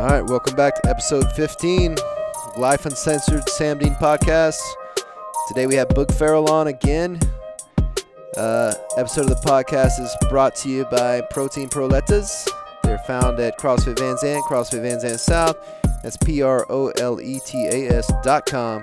All 0.00 0.06
right, 0.06 0.22
welcome 0.22 0.56
back 0.56 0.76
to 0.76 0.88
episode 0.88 1.30
15, 1.32 1.94
Life 2.56 2.86
Uncensored 2.86 3.46
Sam 3.50 3.76
Dean 3.76 3.94
podcast. 3.96 4.58
Today 5.48 5.66
we 5.66 5.74
have 5.74 5.88
Boog 5.88 6.10
Farrell 6.14 6.50
on 6.50 6.68
again. 6.68 7.20
Uh, 8.34 8.72
episode 8.96 9.30
of 9.30 9.42
the 9.42 9.46
podcast 9.46 10.00
is 10.00 10.16
brought 10.30 10.56
to 10.56 10.70
you 10.70 10.86
by 10.86 11.20
Protein 11.20 11.68
Proletas. 11.68 12.48
They're 12.82 12.96
found 13.00 13.38
at 13.40 13.58
CrossFit 13.58 13.98
Van 13.98 14.16
Zant, 14.16 14.40
CrossFit 14.44 14.80
Van 14.80 15.00
Zant 15.00 15.18
South. 15.18 15.58
That's 16.02 16.16
P 16.16 16.40
R 16.40 16.64
O 16.70 16.88
L 16.96 17.20
E 17.20 17.38
T 17.44 17.66
A 17.66 17.90
S 17.90 18.10
dot 18.24 18.46
com. 18.46 18.80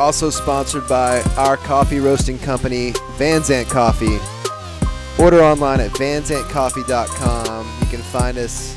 Also 0.00 0.30
sponsored 0.30 0.86
by 0.88 1.20
our 1.36 1.56
coffee 1.56 1.98
roasting 1.98 2.38
company, 2.38 2.92
Van 3.16 3.40
Zant 3.40 3.68
Coffee. 3.68 4.18
Order 5.20 5.42
online 5.42 5.80
at 5.80 5.90
vanzantcoffee.com. 5.92 7.66
You 7.80 7.86
can 7.86 8.02
find 8.02 8.38
us 8.38 8.76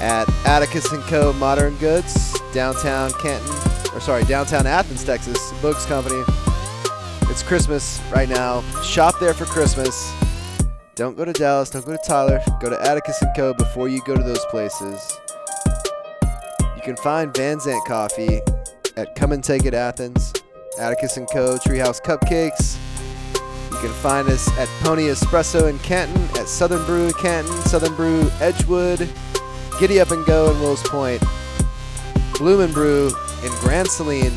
at 0.00 0.28
Atticus 0.46 0.88
& 0.88 1.08
Co. 1.08 1.32
Modern 1.32 1.74
Goods, 1.78 2.38
downtown 2.52 3.10
Canton, 3.14 3.52
or 3.92 4.00
sorry, 4.00 4.22
downtown 4.24 4.64
Athens, 4.64 5.02
Texas, 5.02 5.52
Books 5.60 5.84
Company. 5.86 6.22
It's 7.22 7.42
Christmas 7.42 8.00
right 8.12 8.28
now. 8.28 8.62
Shop 8.82 9.18
there 9.18 9.34
for 9.34 9.44
Christmas. 9.44 10.12
Don't 10.94 11.16
go 11.16 11.24
to 11.24 11.32
Dallas, 11.32 11.70
don't 11.70 11.84
go 11.84 11.92
to 11.92 12.02
Tyler. 12.06 12.40
Go 12.60 12.70
to 12.70 12.80
Atticus 12.80 13.20
& 13.28 13.36
Co. 13.36 13.54
before 13.54 13.88
you 13.88 14.00
go 14.04 14.14
to 14.14 14.22
those 14.22 14.44
places. 14.46 15.18
You 16.76 16.82
can 16.82 16.96
find 16.96 17.36
Van 17.36 17.58
Zant 17.58 17.84
Coffee 17.86 18.40
at 18.98 19.14
Come 19.14 19.30
and 19.30 19.44
Take 19.44 19.64
It 19.64 19.74
Athens, 19.74 20.32
Atticus 20.80 21.14
& 21.14 21.32
Co. 21.32 21.56
Treehouse 21.56 22.02
Cupcakes. 22.02 22.76
You 23.70 23.78
can 23.78 23.92
find 24.02 24.28
us 24.28 24.48
at 24.58 24.66
Pony 24.82 25.04
Espresso 25.04 25.70
in 25.70 25.78
Canton, 25.78 26.20
at 26.36 26.48
Southern 26.48 26.84
Brew 26.84 27.12
Canton, 27.12 27.52
Southern 27.62 27.94
Brew 27.94 28.28
Edgewood, 28.40 29.08
Giddy 29.78 30.00
Up 30.00 30.10
and 30.10 30.26
Go 30.26 30.50
in 30.50 30.60
Wills 30.60 30.82
Point, 30.82 31.22
Bloom 32.38 32.60
and 32.60 32.74
Brew 32.74 33.06
in 33.44 33.50
Grand 33.60 33.88
Saline, 33.88 34.32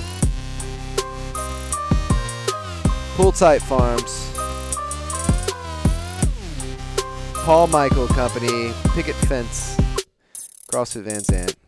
Pool 3.16 3.32
Tight 3.32 3.64
Farms, 3.64 4.32
Paul 7.44 7.66
Michael 7.66 8.08
Company, 8.10 8.74
Picket 8.94 9.16
Fence, 9.16 9.76
CrossFit 10.72 11.02
Van 11.02 11.22
Zant. 11.22 11.61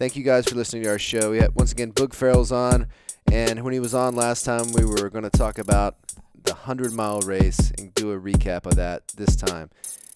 Thank 0.00 0.16
you 0.16 0.24
guys 0.24 0.48
for 0.48 0.54
listening 0.54 0.84
to 0.84 0.88
our 0.88 0.98
show. 0.98 1.34
Had, 1.34 1.54
once 1.54 1.72
again, 1.72 1.92
Boog 1.92 2.14
Farrell's 2.14 2.50
on, 2.50 2.86
and 3.30 3.62
when 3.62 3.74
he 3.74 3.80
was 3.80 3.94
on 3.94 4.16
last 4.16 4.46
time, 4.46 4.72
we 4.72 4.82
were 4.82 5.10
going 5.10 5.24
to 5.24 5.30
talk 5.30 5.58
about 5.58 5.96
the 6.42 6.54
100 6.54 6.94
mile 6.94 7.20
race 7.20 7.70
and 7.76 7.92
do 7.92 8.10
a 8.10 8.18
recap 8.18 8.64
of 8.64 8.76
that 8.76 9.06
this 9.08 9.36
time. 9.36 9.68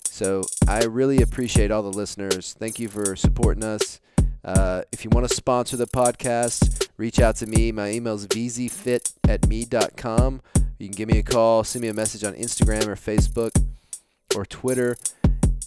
So 0.04 0.44
I 0.66 0.84
really 0.84 1.20
appreciate 1.20 1.70
all 1.70 1.82
the 1.82 1.92
listeners. 1.92 2.54
Thank 2.58 2.78
you 2.78 2.88
for 2.88 3.14
supporting 3.14 3.62
us. 3.62 4.00
Uh, 4.42 4.84
if 4.90 5.04
you 5.04 5.10
want 5.10 5.28
to 5.28 5.34
sponsor 5.34 5.76
the 5.76 5.86
podcast, 5.86 6.88
reach 6.96 7.20
out 7.20 7.36
to 7.36 7.46
me. 7.46 7.70
My 7.70 7.90
email 7.90 8.14
is 8.14 8.26
vzfit 8.26 9.12
at 9.28 9.46
me.com. 9.46 10.40
You 10.78 10.88
can 10.88 10.96
give 10.96 11.10
me 11.10 11.18
a 11.18 11.22
call, 11.22 11.62
send 11.62 11.82
me 11.82 11.88
a 11.88 11.94
message 11.94 12.24
on 12.24 12.32
Instagram 12.32 12.86
or 12.86 12.96
Facebook 12.96 13.50
or 14.34 14.46
Twitter, 14.46 14.96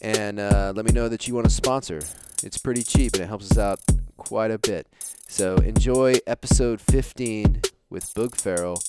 and 0.01 0.39
uh, 0.39 0.73
let 0.75 0.85
me 0.87 0.91
know 0.91 1.07
that 1.07 1.27
you 1.27 1.35
want 1.35 1.45
to 1.45 1.53
sponsor. 1.53 1.99
It's 2.41 2.57
pretty 2.57 2.81
cheap 2.81 3.13
and 3.13 3.21
it 3.21 3.27
helps 3.27 3.51
us 3.51 3.59
out 3.59 3.79
quite 4.17 4.51
a 4.51 4.57
bit. 4.57 4.87
So 5.27 5.55
enjoy 5.57 6.15
episode 6.27 6.81
15 6.81 7.61
with 7.89 8.13
Boog 8.13 8.35
Farrell. 8.35 8.81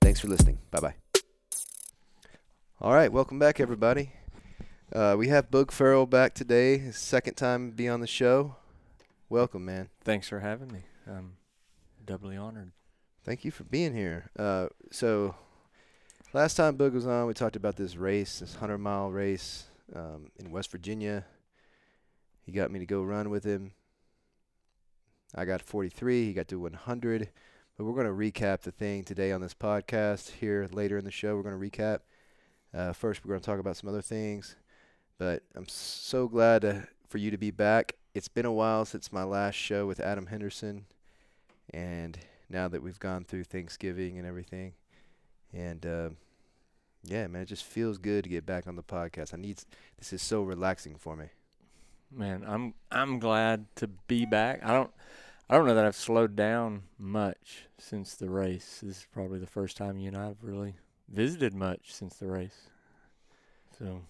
Thanks 0.00 0.20
for 0.20 0.28
listening. 0.28 0.58
Bye 0.70 0.80
bye. 0.80 0.94
All 2.80 2.92
right, 2.92 3.10
welcome 3.10 3.38
back, 3.38 3.58
everybody. 3.58 4.12
Uh, 4.92 5.16
we 5.18 5.28
have 5.28 5.50
Boog 5.50 5.72
Farrell 5.72 6.06
back 6.06 6.34
today. 6.34 6.78
His 6.78 6.96
second 6.96 7.34
time 7.34 7.70
to 7.70 7.76
be 7.76 7.88
on 7.88 8.00
the 8.00 8.06
show. 8.06 8.56
Welcome, 9.28 9.64
man. 9.64 9.88
Thanks 10.04 10.28
for 10.28 10.40
having 10.40 10.68
me. 10.68 10.84
I'm 11.06 11.38
doubly 12.06 12.36
honored. 12.36 12.72
Thank 13.24 13.44
you 13.44 13.50
for 13.50 13.64
being 13.64 13.94
here. 13.94 14.30
Uh, 14.38 14.68
so, 14.90 15.34
last 16.32 16.54
time 16.54 16.78
Boog 16.78 16.92
was 16.92 17.06
on, 17.06 17.26
we 17.26 17.34
talked 17.34 17.56
about 17.56 17.76
this 17.76 17.96
race, 17.96 18.38
this 18.38 18.52
100 18.52 18.78
mile 18.78 19.10
race 19.10 19.64
um, 19.94 20.30
in 20.38 20.50
West 20.50 20.70
Virginia. 20.70 21.24
He 22.46 22.52
got 22.52 22.70
me 22.70 22.78
to 22.78 22.86
go 22.86 23.02
run 23.02 23.28
with 23.28 23.44
him. 23.44 23.72
I 25.34 25.44
got 25.44 25.62
43, 25.62 26.26
he 26.26 26.32
got 26.32 26.48
to 26.48 26.58
100. 26.58 27.28
But 27.76 27.84
we're 27.84 27.92
going 27.92 28.06
to 28.06 28.12
recap 28.40 28.62
the 28.62 28.72
thing 28.72 29.04
today 29.04 29.30
on 29.30 29.40
this 29.40 29.54
podcast. 29.54 30.30
Here 30.30 30.68
later 30.72 30.98
in 30.98 31.04
the 31.04 31.12
show, 31.12 31.36
we're 31.36 31.44
going 31.44 31.60
to 31.60 31.70
recap. 31.70 32.00
Uh, 32.74 32.92
first, 32.92 33.24
we're 33.24 33.30
going 33.30 33.40
to 33.40 33.46
talk 33.46 33.60
about 33.60 33.76
some 33.76 33.88
other 33.88 34.02
things. 34.02 34.56
But 35.16 35.44
I'm 35.54 35.68
so 35.68 36.26
glad 36.26 36.62
to, 36.62 36.88
for 37.08 37.18
you 37.18 37.30
to 37.30 37.38
be 37.38 37.50
back. 37.50 37.94
It's 38.14 38.28
been 38.28 38.46
a 38.46 38.52
while 38.52 38.84
since 38.84 39.12
my 39.12 39.22
last 39.22 39.54
show 39.54 39.86
with 39.86 40.00
Adam 40.00 40.26
Henderson. 40.26 40.86
And 41.72 42.18
now 42.50 42.66
that 42.66 42.82
we've 42.82 42.98
gone 42.98 43.24
through 43.24 43.44
Thanksgiving 43.44 44.18
and 44.18 44.26
everything. 44.26 44.72
And 45.52 45.86
uh, 45.86 46.10
yeah, 47.04 47.26
man, 47.26 47.42
it 47.42 47.48
just 47.48 47.64
feels 47.64 47.98
good 47.98 48.24
to 48.24 48.30
get 48.30 48.44
back 48.44 48.66
on 48.66 48.76
the 48.76 48.82
podcast. 48.82 49.34
I 49.34 49.36
need 49.36 49.62
this 49.98 50.12
is 50.12 50.22
so 50.22 50.42
relaxing 50.42 50.96
for 50.96 51.16
me. 51.16 51.26
Man, 52.10 52.44
I'm 52.46 52.74
I'm 52.90 53.18
glad 53.18 53.66
to 53.76 53.86
be 53.86 54.24
back. 54.24 54.60
I 54.64 54.72
don't 54.72 54.90
I 55.48 55.56
don't 55.56 55.66
know 55.66 55.74
that 55.74 55.84
I've 55.84 55.96
slowed 55.96 56.36
down 56.36 56.82
much 56.98 57.66
since 57.78 58.14
the 58.14 58.30
race. 58.30 58.80
This 58.82 58.98
is 58.98 59.06
probably 59.12 59.38
the 59.38 59.46
first 59.46 59.76
time 59.76 59.98
you 59.98 60.08
and 60.08 60.16
I 60.16 60.26
have 60.26 60.42
really 60.42 60.76
visited 61.08 61.54
much 61.54 61.92
since 61.92 62.16
the 62.16 62.26
race. 62.26 62.70
So 63.78 64.02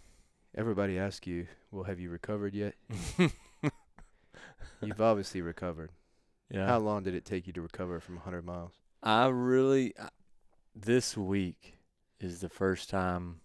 everybody 0.57 0.99
asks 0.99 1.27
you, 1.27 1.47
"Well, 1.71 1.85
have 1.85 2.01
you 2.01 2.11
recovered 2.11 2.55
yet?" 2.55 2.75
You've 4.81 5.01
obviously 5.01 5.43
recovered. 5.43 5.91
Yeah. 6.51 6.67
How 6.67 6.79
long 6.79 7.03
did 7.03 7.15
it 7.15 7.25
take 7.25 7.47
you 7.47 7.53
to 7.55 7.63
recover 7.63 8.01
from 8.01 8.15
100 8.17 8.45
miles? 8.45 8.73
I 9.03 9.27
really 9.27 9.95
this 10.75 11.17
week 11.17 11.79
is 12.21 12.41
the 12.41 12.49
first 12.49 12.91
time 12.91 13.41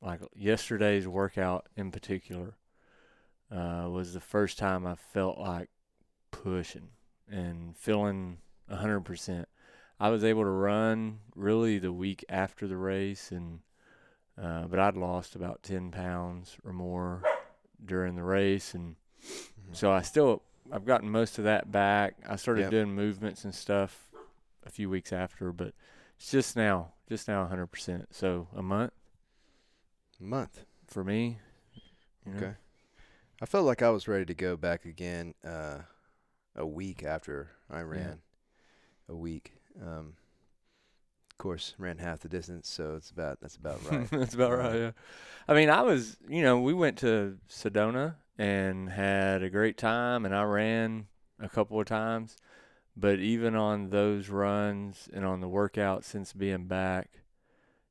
like 0.00 0.20
yesterday's 0.34 1.08
workout 1.08 1.66
in 1.76 1.90
particular 1.90 2.54
uh, 3.50 3.88
was 3.90 4.14
the 4.14 4.20
first 4.20 4.58
time 4.58 4.86
I 4.86 4.94
felt 4.94 5.38
like 5.38 5.68
pushing 6.30 6.88
and 7.30 7.76
feeling 7.76 8.38
100%. 8.70 9.44
I 10.00 10.08
was 10.08 10.24
able 10.24 10.42
to 10.42 10.50
run 10.50 11.20
really 11.34 11.78
the 11.78 11.92
week 11.92 12.24
after 12.28 12.66
the 12.66 12.76
race, 12.76 13.30
and 13.30 13.60
uh, 14.40 14.64
but 14.64 14.78
I'd 14.78 14.96
lost 14.96 15.36
about 15.36 15.62
10 15.62 15.92
pounds 15.92 16.56
or 16.64 16.72
more 16.72 17.22
during 17.84 18.16
the 18.16 18.24
race, 18.24 18.74
and 18.74 18.96
mm-hmm. 19.22 19.72
so 19.72 19.92
I 19.92 20.02
still 20.02 20.42
I've 20.72 20.84
gotten 20.84 21.08
most 21.08 21.38
of 21.38 21.44
that 21.44 21.70
back. 21.70 22.16
I 22.28 22.36
started 22.36 22.62
yep. 22.62 22.70
doing 22.70 22.94
movements 22.94 23.44
and 23.44 23.54
stuff 23.54 24.08
a 24.66 24.70
few 24.70 24.88
weeks 24.88 25.12
after, 25.12 25.52
but 25.52 25.74
it's 26.16 26.30
just 26.30 26.56
now, 26.56 26.92
just 27.08 27.28
now 27.28 27.48
100%. 27.50 28.06
So 28.10 28.48
a 28.54 28.62
month. 28.62 28.92
A 30.20 30.24
month 30.24 30.64
for 30.86 31.04
me. 31.04 31.38
Okay. 32.26 32.46
Know. 32.46 32.54
I 33.44 33.46
felt 33.46 33.66
like 33.66 33.82
I 33.82 33.90
was 33.90 34.08
ready 34.08 34.24
to 34.24 34.34
go 34.34 34.56
back 34.56 34.86
again 34.86 35.34
uh, 35.46 35.80
a 36.56 36.66
week 36.66 37.02
after 37.02 37.50
I 37.70 37.82
ran. 37.82 38.20
Yeah. 39.08 39.14
A 39.14 39.14
week. 39.14 39.52
Um, 39.78 40.14
of 41.30 41.36
course, 41.36 41.74
ran 41.76 41.98
half 41.98 42.20
the 42.20 42.30
distance, 42.30 42.70
so 42.70 42.94
it's 42.96 43.10
about 43.10 43.42
that's 43.42 43.56
about 43.56 43.84
right. 43.90 44.08
that's 44.10 44.32
about 44.32 44.56
right. 44.56 44.74
Yeah. 44.74 44.90
I 45.46 45.52
mean, 45.52 45.68
I 45.68 45.82
was, 45.82 46.16
you 46.26 46.40
know, 46.40 46.58
we 46.58 46.72
went 46.72 46.96
to 47.00 47.36
Sedona 47.50 48.14
and 48.38 48.88
had 48.88 49.42
a 49.42 49.50
great 49.50 49.76
time, 49.76 50.24
and 50.24 50.34
I 50.34 50.44
ran 50.44 51.08
a 51.38 51.50
couple 51.50 51.78
of 51.78 51.84
times. 51.84 52.38
But 52.96 53.18
even 53.18 53.54
on 53.56 53.90
those 53.90 54.30
runs 54.30 55.06
and 55.12 55.26
on 55.26 55.42
the 55.42 55.48
workout 55.48 56.02
since 56.02 56.32
being 56.32 56.64
back, 56.64 57.10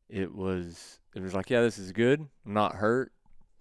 it 0.09 0.33
was 0.33 0.99
it 1.13 1.21
was 1.21 1.35
like, 1.35 1.51
yeah, 1.51 1.61
this 1.61 1.77
is 1.77 1.91
good. 1.91 2.21
I'm 2.43 2.53
not 2.53 2.73
hurt. 2.73 3.11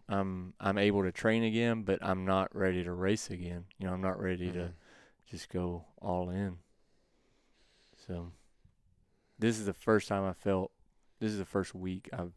I'm 0.09 0.55
I'm 0.61 0.79
able 0.79 1.03
to 1.03 1.13
train 1.13 1.45
again, 1.45 1.83
but 1.83 1.99
I'm 2.03 2.25
not 2.25 2.55
ready 2.55 2.85
to 2.85 2.93
race 2.93 3.31
again. 3.31 3.65
You 3.79 3.87
know, 3.87 3.95
I'm 3.95 4.03
not 4.03 4.21
ready 4.21 4.49
mm-hmm. 4.49 4.59
to 4.59 4.73
just 5.31 5.49
go 5.49 5.85
all 6.01 6.31
in. 6.31 6.59
So 8.07 8.33
this 9.39 9.59
is 9.59 9.67
the 9.67 9.73
first 9.73 10.09
time 10.09 10.25
I 10.25 10.33
felt 10.33 10.71
this 11.21 11.33
is 11.33 11.39
the 11.39 11.45
first 11.45 11.75
week 11.75 12.09
I've 12.13 12.33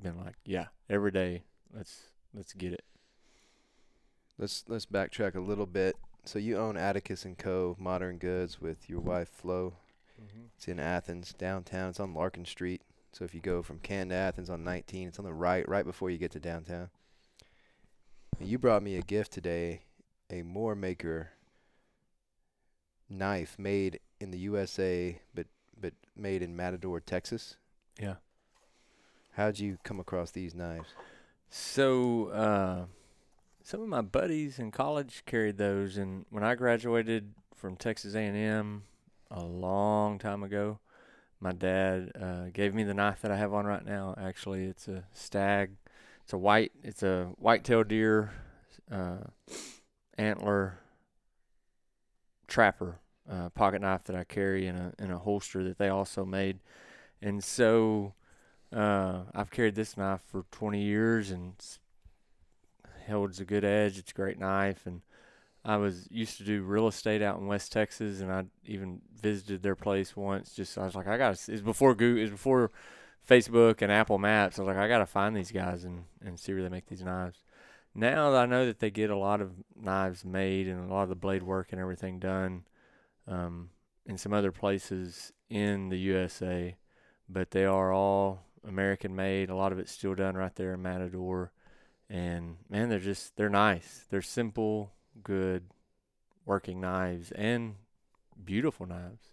been 0.00 0.18
like, 0.18 0.36
yeah, 0.44 0.66
every 0.88 1.10
day, 1.10 1.44
let's 1.74 2.02
let's 2.32 2.52
get 2.52 2.72
it. 2.72 2.84
Let's 4.38 4.64
let's 4.68 4.86
backtrack 4.86 5.34
a 5.34 5.40
little 5.40 5.66
bit. 5.66 5.96
So 6.24 6.38
you 6.38 6.56
own 6.56 6.76
Atticus 6.76 7.24
and 7.24 7.36
Co. 7.36 7.76
Modern 7.78 8.18
Goods 8.18 8.60
with 8.60 8.88
your 8.88 9.00
wife 9.00 9.28
Flo. 9.28 9.74
Mm-hmm. 10.20 10.46
It's 10.56 10.68
in 10.68 10.80
Athens, 10.80 11.34
downtown. 11.34 11.90
It's 11.90 12.00
on 12.00 12.14
Larkin 12.14 12.44
Street. 12.44 12.82
So 13.14 13.24
if 13.24 13.32
you 13.32 13.40
go 13.40 13.62
from 13.62 13.78
Canton 13.78 14.08
to 14.08 14.16
Athens 14.16 14.50
on 14.50 14.64
19, 14.64 15.08
it's 15.08 15.20
on 15.20 15.24
the 15.24 15.32
right, 15.32 15.68
right 15.68 15.84
before 15.84 16.10
you 16.10 16.18
get 16.18 16.32
to 16.32 16.40
downtown. 16.40 16.90
And 18.40 18.48
you 18.48 18.58
brought 18.58 18.82
me 18.82 18.96
a 18.96 19.02
gift 19.02 19.32
today, 19.32 19.82
a 20.30 20.42
Moore 20.42 20.74
Maker 20.74 21.30
knife 23.08 23.56
made 23.56 24.00
in 24.20 24.32
the 24.32 24.38
USA, 24.38 25.20
but 25.32 25.46
but 25.80 25.92
made 26.16 26.42
in 26.42 26.56
Matador, 26.56 26.98
Texas. 26.98 27.56
Yeah. 28.00 28.16
How'd 29.32 29.60
you 29.60 29.78
come 29.84 30.00
across 30.00 30.32
these 30.32 30.54
knives? 30.54 30.88
So, 31.50 32.28
uh, 32.28 32.86
some 33.62 33.80
of 33.80 33.88
my 33.88 34.02
buddies 34.02 34.58
in 34.58 34.72
college 34.72 35.22
carried 35.24 35.58
those, 35.58 35.96
and 35.96 36.26
when 36.30 36.42
I 36.42 36.56
graduated 36.56 37.34
from 37.54 37.76
Texas 37.76 38.14
A&M 38.14 38.82
a 39.30 39.44
long 39.44 40.18
time 40.18 40.42
ago, 40.42 40.78
my 41.40 41.52
dad 41.52 42.12
uh, 42.20 42.44
gave 42.52 42.74
me 42.74 42.84
the 42.84 42.94
knife 42.94 43.22
that 43.22 43.30
I 43.30 43.36
have 43.36 43.52
on 43.52 43.66
right 43.66 43.84
now. 43.84 44.14
Actually, 44.18 44.64
it's 44.64 44.88
a 44.88 45.04
stag. 45.12 45.76
It's 46.22 46.32
a 46.32 46.38
white. 46.38 46.72
It's 46.82 47.02
a 47.02 47.32
white-tailed 47.38 47.88
deer 47.88 48.32
uh, 48.90 49.18
antler 50.16 50.78
trapper 52.46 53.00
uh, 53.30 53.48
pocket 53.50 53.80
knife 53.80 54.04
that 54.04 54.16
I 54.16 54.24
carry 54.24 54.66
in 54.66 54.76
a 54.76 54.92
in 54.98 55.10
a 55.10 55.18
holster 55.18 55.62
that 55.64 55.78
they 55.78 55.88
also 55.88 56.24
made, 56.24 56.60
and 57.20 57.42
so 57.42 58.14
uh, 58.72 59.22
I've 59.34 59.50
carried 59.50 59.74
this 59.74 59.96
knife 59.96 60.22
for 60.26 60.44
20 60.50 60.80
years 60.80 61.30
and 61.30 61.54
holds 63.06 63.40
a 63.40 63.44
good 63.44 63.64
edge. 63.64 63.98
It's 63.98 64.10
a 64.12 64.14
great 64.14 64.38
knife, 64.38 64.86
and 64.86 65.02
I 65.64 65.76
was 65.78 66.08
used 66.10 66.36
to 66.38 66.44
do 66.44 66.62
real 66.62 66.88
estate 66.88 67.22
out 67.22 67.38
in 67.38 67.46
West 67.46 67.72
Texas, 67.72 68.20
and 68.20 68.30
I 68.30 68.44
even 68.66 69.00
visited 69.20 69.62
their 69.62 69.76
place 69.76 70.14
once. 70.16 70.54
Just 70.54 70.76
I 70.76 70.84
was 70.84 70.94
like, 70.94 71.06
I 71.06 71.16
got. 71.16 71.32
It's 71.48 71.62
before 71.62 71.94
Google. 71.94 72.22
It's 72.22 72.30
before 72.30 72.70
Facebook 73.28 73.80
and 73.80 73.90
Apple 73.90 74.18
Maps. 74.18 74.58
I 74.58 74.62
was 74.62 74.68
like, 74.68 74.76
I 74.76 74.88
got 74.88 74.98
to 74.98 75.06
find 75.06 75.34
these 75.34 75.52
guys 75.52 75.84
and 75.84 76.04
and 76.24 76.38
see 76.38 76.52
where 76.52 76.62
they 76.62 76.68
make 76.68 76.86
these 76.86 77.02
knives. 77.02 77.38
Now 77.94 78.34
I 78.34 78.46
know 78.46 78.66
that 78.66 78.80
they 78.80 78.90
get 78.90 79.10
a 79.10 79.16
lot 79.16 79.40
of 79.40 79.52
knives 79.76 80.24
made 80.24 80.66
and 80.66 80.90
a 80.90 80.92
lot 80.92 81.04
of 81.04 81.08
the 81.08 81.14
blade 81.14 81.44
work 81.44 81.68
and 81.70 81.80
everything 81.80 82.18
done 82.18 82.64
um, 83.28 83.70
in 84.04 84.18
some 84.18 84.32
other 84.32 84.50
places 84.50 85.32
in 85.48 85.90
the 85.90 85.98
USA, 85.98 86.76
but 87.28 87.52
they 87.52 87.64
are 87.64 87.92
all 87.92 88.42
American 88.66 89.14
made. 89.14 89.48
A 89.48 89.54
lot 89.54 89.72
of 89.72 89.78
it's 89.78 89.92
still 89.92 90.14
done 90.14 90.36
right 90.36 90.54
there 90.56 90.74
in 90.74 90.82
Matador, 90.82 91.52
and 92.10 92.56
man, 92.68 92.88
they're 92.88 92.98
just 92.98 93.36
they're 93.36 93.48
nice. 93.48 94.06
They're 94.10 94.22
simple, 94.22 94.92
good, 95.22 95.64
working 96.44 96.80
knives 96.80 97.30
and 97.32 97.76
beautiful 98.44 98.86
knives. 98.86 99.24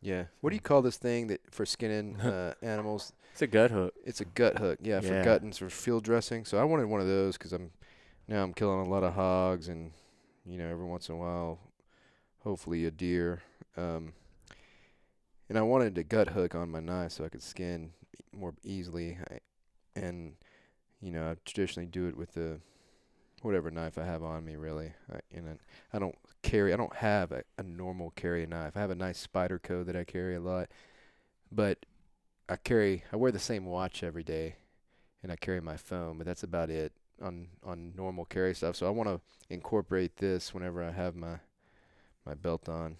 Yeah. 0.00 0.24
What 0.40 0.50
do 0.50 0.56
you 0.56 0.60
call 0.60 0.82
this 0.82 0.96
thing 0.98 1.28
that 1.28 1.40
for 1.50 1.64
skinning 1.64 2.20
uh, 2.20 2.54
animals? 2.62 3.12
It's 3.32 3.42
a 3.42 3.46
gut 3.46 3.70
hook. 3.70 3.94
It's 4.04 4.20
a 4.20 4.24
gut 4.24 4.58
hook. 4.58 4.78
Yeah, 4.82 5.00
for 5.00 5.14
Yeah. 5.14 5.24
gutting 5.24 5.52
for 5.52 5.70
field 5.70 6.04
dressing. 6.04 6.44
So 6.44 6.58
I 6.58 6.64
wanted 6.64 6.86
one 6.86 7.00
of 7.00 7.06
those 7.06 7.36
because 7.38 7.52
I'm 7.52 7.70
now 8.28 8.42
I'm 8.42 8.52
killing 8.54 8.86
a 8.86 8.88
lot 8.88 9.02
of 9.02 9.14
hogs 9.14 9.68
and 9.68 9.92
you 10.46 10.58
know 10.58 10.68
every 10.68 10.84
once 10.84 11.08
in 11.08 11.14
a 11.14 11.18
while, 11.18 11.58
hopefully 12.40 12.84
a 12.84 12.90
deer. 12.90 13.42
Um, 13.76 14.12
and 15.48 15.58
I 15.58 15.62
wanted 15.62 15.96
a 15.98 16.04
gut 16.04 16.28
hook 16.28 16.54
on 16.54 16.70
my 16.70 16.80
knife 16.80 17.12
so 17.12 17.24
I 17.24 17.28
could 17.28 17.42
skin 17.42 17.92
more 18.32 18.54
easily. 18.62 19.18
I, 19.30 19.38
and 19.96 20.34
you 21.00 21.10
know 21.12 21.30
I 21.30 21.36
traditionally 21.44 21.86
do 21.86 22.06
it 22.08 22.16
with 22.16 22.34
the 22.34 22.60
whatever 23.44 23.70
knife 23.70 23.98
I 23.98 24.04
have 24.04 24.22
on 24.22 24.44
me. 24.44 24.56
Really, 24.56 24.92
I, 25.12 25.20
and 25.32 25.48
I, 25.48 25.96
I 25.96 25.98
don't 25.98 26.16
carry. 26.42 26.72
I 26.72 26.76
don't 26.76 26.96
have 26.96 27.32
a, 27.32 27.44
a 27.58 27.62
normal 27.62 28.10
carry 28.16 28.46
knife. 28.46 28.76
I 28.76 28.80
have 28.80 28.90
a 28.90 28.94
nice 28.94 29.26
Spyderco 29.26 29.84
that 29.86 29.96
I 29.96 30.04
carry 30.04 30.34
a 30.34 30.40
lot, 30.40 30.68
but 31.52 31.86
I 32.48 32.56
carry 32.56 33.04
I 33.12 33.16
wear 33.16 33.32
the 33.32 33.38
same 33.38 33.66
watch 33.66 34.02
every 34.02 34.24
day 34.24 34.56
and 35.22 35.32
I 35.32 35.36
carry 35.36 35.60
my 35.60 35.76
phone, 35.76 36.18
but 36.18 36.26
that's 36.26 36.42
about 36.42 36.70
it 36.70 36.92
on 37.22 37.48
on 37.64 37.92
normal 37.96 38.24
carry 38.24 38.54
stuff. 38.54 38.76
So 38.76 38.86
I 38.86 38.90
want 38.90 39.08
to 39.08 39.20
incorporate 39.48 40.16
this 40.16 40.52
whenever 40.52 40.82
I 40.82 40.90
have 40.90 41.14
my 41.14 41.38
my 42.26 42.34
belt 42.34 42.68
on 42.68 42.96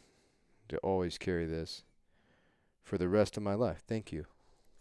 to 0.69 0.79
always 0.79 1.19
carry 1.19 1.47
this 1.47 1.85
for 2.82 2.99
the 2.99 3.08
rest 3.08 3.37
of 3.37 3.43
my 3.43 3.55
life. 3.55 3.82
Thank 3.87 4.12
you. 4.12 4.26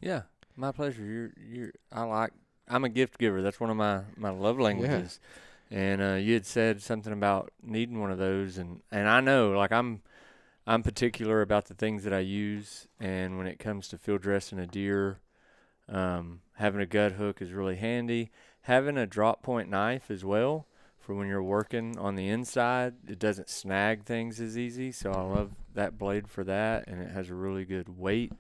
Yeah, 0.02 0.24
my 0.56 0.72
pleasure. 0.72 1.04
You're 1.04 1.32
you're. 1.38 1.72
I 1.92 2.04
like. 2.04 2.32
I'm 2.70 2.86
a 2.86 2.90
gift 2.90 3.18
giver. 3.18 3.42
That's 3.42 3.60
one 3.60 3.70
of 3.70 3.76
my 3.76 4.02
my 4.16 4.30
love 4.30 4.60
languages. 4.60 5.20
And 5.74 6.04
uh, 6.04 6.14
you 6.14 6.36
had 6.36 6.46
said 6.46 6.84
something 6.84 7.12
about 7.12 7.52
needing 7.64 8.00
one 8.00 8.12
of 8.12 8.20
those, 8.20 8.60
and 8.60 8.82
and 8.92 9.10
I 9.10 9.22
know, 9.22 9.54
like 9.54 9.72
I'm, 9.72 10.04
I'm 10.68 10.84
particular 10.84 11.42
about 11.42 11.66
the 11.66 11.74
things 11.74 12.04
that 12.04 12.14
I 12.14 12.20
use, 12.20 12.88
and 13.00 13.40
when 13.40 13.48
it 13.48 13.58
comes 13.58 13.88
to 13.88 13.98
field 13.98 14.22
dressing 14.22 14.60
a 14.60 14.68
deer, 14.68 15.18
um, 15.90 16.42
having 16.58 16.80
a 16.80 16.86
gut 16.86 17.14
hook 17.14 17.42
is 17.42 17.54
really 17.54 17.78
handy. 17.78 18.30
Having 18.62 19.00
a 19.00 19.08
drop 19.08 19.42
point 19.42 19.68
knife 19.68 20.12
as 20.12 20.24
well 20.24 20.68
for 21.00 21.16
when 21.16 21.28
you're 21.28 21.42
working 21.42 21.98
on 21.98 22.14
the 22.14 22.30
inside, 22.30 22.94
it 23.08 23.18
doesn't 23.18 23.50
snag 23.50 24.06
things 24.06 24.40
as 24.40 24.56
easy. 24.56 24.92
So 24.92 25.12
I 25.12 25.22
love 25.22 25.54
that 25.74 25.98
blade 25.98 26.28
for 26.28 26.44
that, 26.44 26.88
and 26.88 27.02
it 27.02 27.10
has 27.10 27.32
a 27.32 27.36
really 27.36 27.66
good 27.66 27.98
weight. 27.98 28.32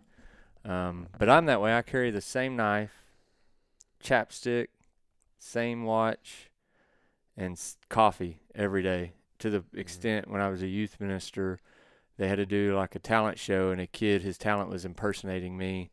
Um, 0.63 1.07
but 1.17 1.29
I'm 1.29 1.47
that 1.47 1.61
way. 1.61 1.75
I 1.75 1.81
carry 1.81 2.11
the 2.11 2.21
same 2.21 2.55
knife, 2.55 2.93
chapstick, 4.03 4.67
same 5.39 5.83
watch, 5.83 6.51
and 7.37 7.59
coffee 7.89 8.39
every 8.55 8.83
day. 8.83 9.13
To 9.39 9.49
the 9.49 9.63
extent 9.73 10.29
when 10.29 10.41
I 10.41 10.49
was 10.49 10.61
a 10.61 10.67
youth 10.67 10.97
minister, 10.99 11.59
they 12.17 12.27
had 12.27 12.37
to 12.37 12.45
do 12.45 12.75
like 12.75 12.95
a 12.95 12.99
talent 12.99 13.39
show, 13.39 13.71
and 13.71 13.81
a 13.81 13.87
kid, 13.87 14.21
his 14.21 14.37
talent 14.37 14.69
was 14.69 14.85
impersonating 14.85 15.57
me, 15.57 15.91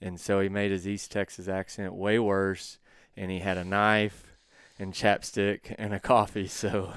and 0.00 0.18
so 0.18 0.40
he 0.40 0.48
made 0.48 0.70
his 0.70 0.88
East 0.88 1.12
Texas 1.12 1.46
accent 1.48 1.94
way 1.94 2.18
worse, 2.18 2.78
and 3.16 3.30
he 3.30 3.38
had 3.40 3.56
a 3.58 3.64
knife 3.64 4.32
and 4.78 4.92
chapstick 4.94 5.74
and 5.78 5.92
a 5.92 6.00
coffee. 6.00 6.48
So 6.48 6.92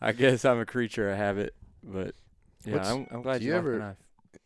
I 0.00 0.12
guess 0.12 0.44
I'm 0.44 0.60
a 0.60 0.66
creature 0.66 1.10
of 1.10 1.16
habit, 1.16 1.54
but 1.82 2.14
yeah, 2.64 2.74
What's- 2.74 2.88
I'm, 2.90 3.06
I'm 3.10 3.22
glad 3.22 3.42
you, 3.42 3.48
you 3.48 3.54
ever- 3.56 3.78
knife. 3.78 3.96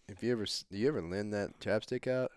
If 0.08 0.22
you 0.22 0.32
ever 0.32 0.46
do 0.46 0.78
you 0.78 0.88
ever 0.88 1.02
lend 1.02 1.34
that 1.34 1.58
chapstick 1.60 2.06
out? 2.06 2.30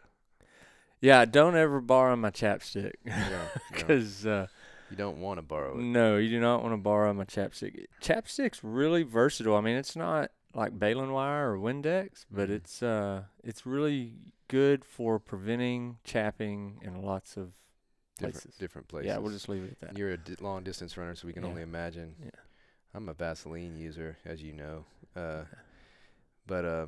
Yeah, 0.99 1.23
don't 1.25 1.55
ever 1.55 1.79
borrow 1.79 2.15
my 2.17 2.29
chapstick 2.31 2.93
No, 3.05 3.15
no. 3.29 3.41
because 3.71 4.25
uh, 4.25 4.47
you 4.91 4.97
don't 4.97 5.19
want 5.19 5.37
to 5.39 5.41
borrow 5.41 5.73
it. 5.77 5.81
no, 5.81 6.17
you 6.17 6.29
do 6.29 6.39
not 6.39 6.61
want 6.61 6.73
to 6.73 6.77
borrow 6.77 7.11
my 7.13 7.25
chapstick. 7.25 7.85
Chapstick's 8.01 8.63
really 8.63 9.03
versatile. 9.03 9.55
I 9.55 9.61
mean, 9.61 9.77
it's 9.77 9.95
not 9.95 10.31
like 10.53 10.77
baling 10.77 11.11
wire 11.11 11.53
or 11.53 11.57
Windex, 11.57 12.25
but 12.29 12.49
Mhm. 12.49 12.53
it's 12.53 12.83
uh, 12.83 13.23
it's 13.43 13.65
really 13.65 14.13
good 14.49 14.83
for 14.83 15.17
preventing 15.17 15.97
chapping 16.03 16.79
in 16.83 17.01
lots 17.01 17.37
of 17.37 17.53
Different 18.17 18.33
places. 18.43 18.55
different 18.57 18.87
places. 18.89 19.07
Yeah, 19.07 19.17
we'll 19.17 19.31
just 19.31 19.47
leave 19.49 19.63
it 19.63 19.71
at 19.71 19.79
that. 19.79 19.97
You're 19.97 20.11
a 20.11 20.17
di- 20.17 20.35
long 20.41 20.63
distance 20.63 20.97
runner, 20.97 21.15
so 21.15 21.25
we 21.25 21.33
can 21.33 21.43
Yeah. 21.43 21.49
only 21.49 21.61
imagine. 21.61 22.15
Yeah. 22.21 22.29
I'm 22.93 23.07
a 23.07 23.13
Vaseline 23.13 23.77
user, 23.77 24.17
as 24.25 24.43
you 24.43 24.51
know. 24.53 24.85
Uh, 25.15 25.45
but 26.45 26.65
uh, 26.65 26.85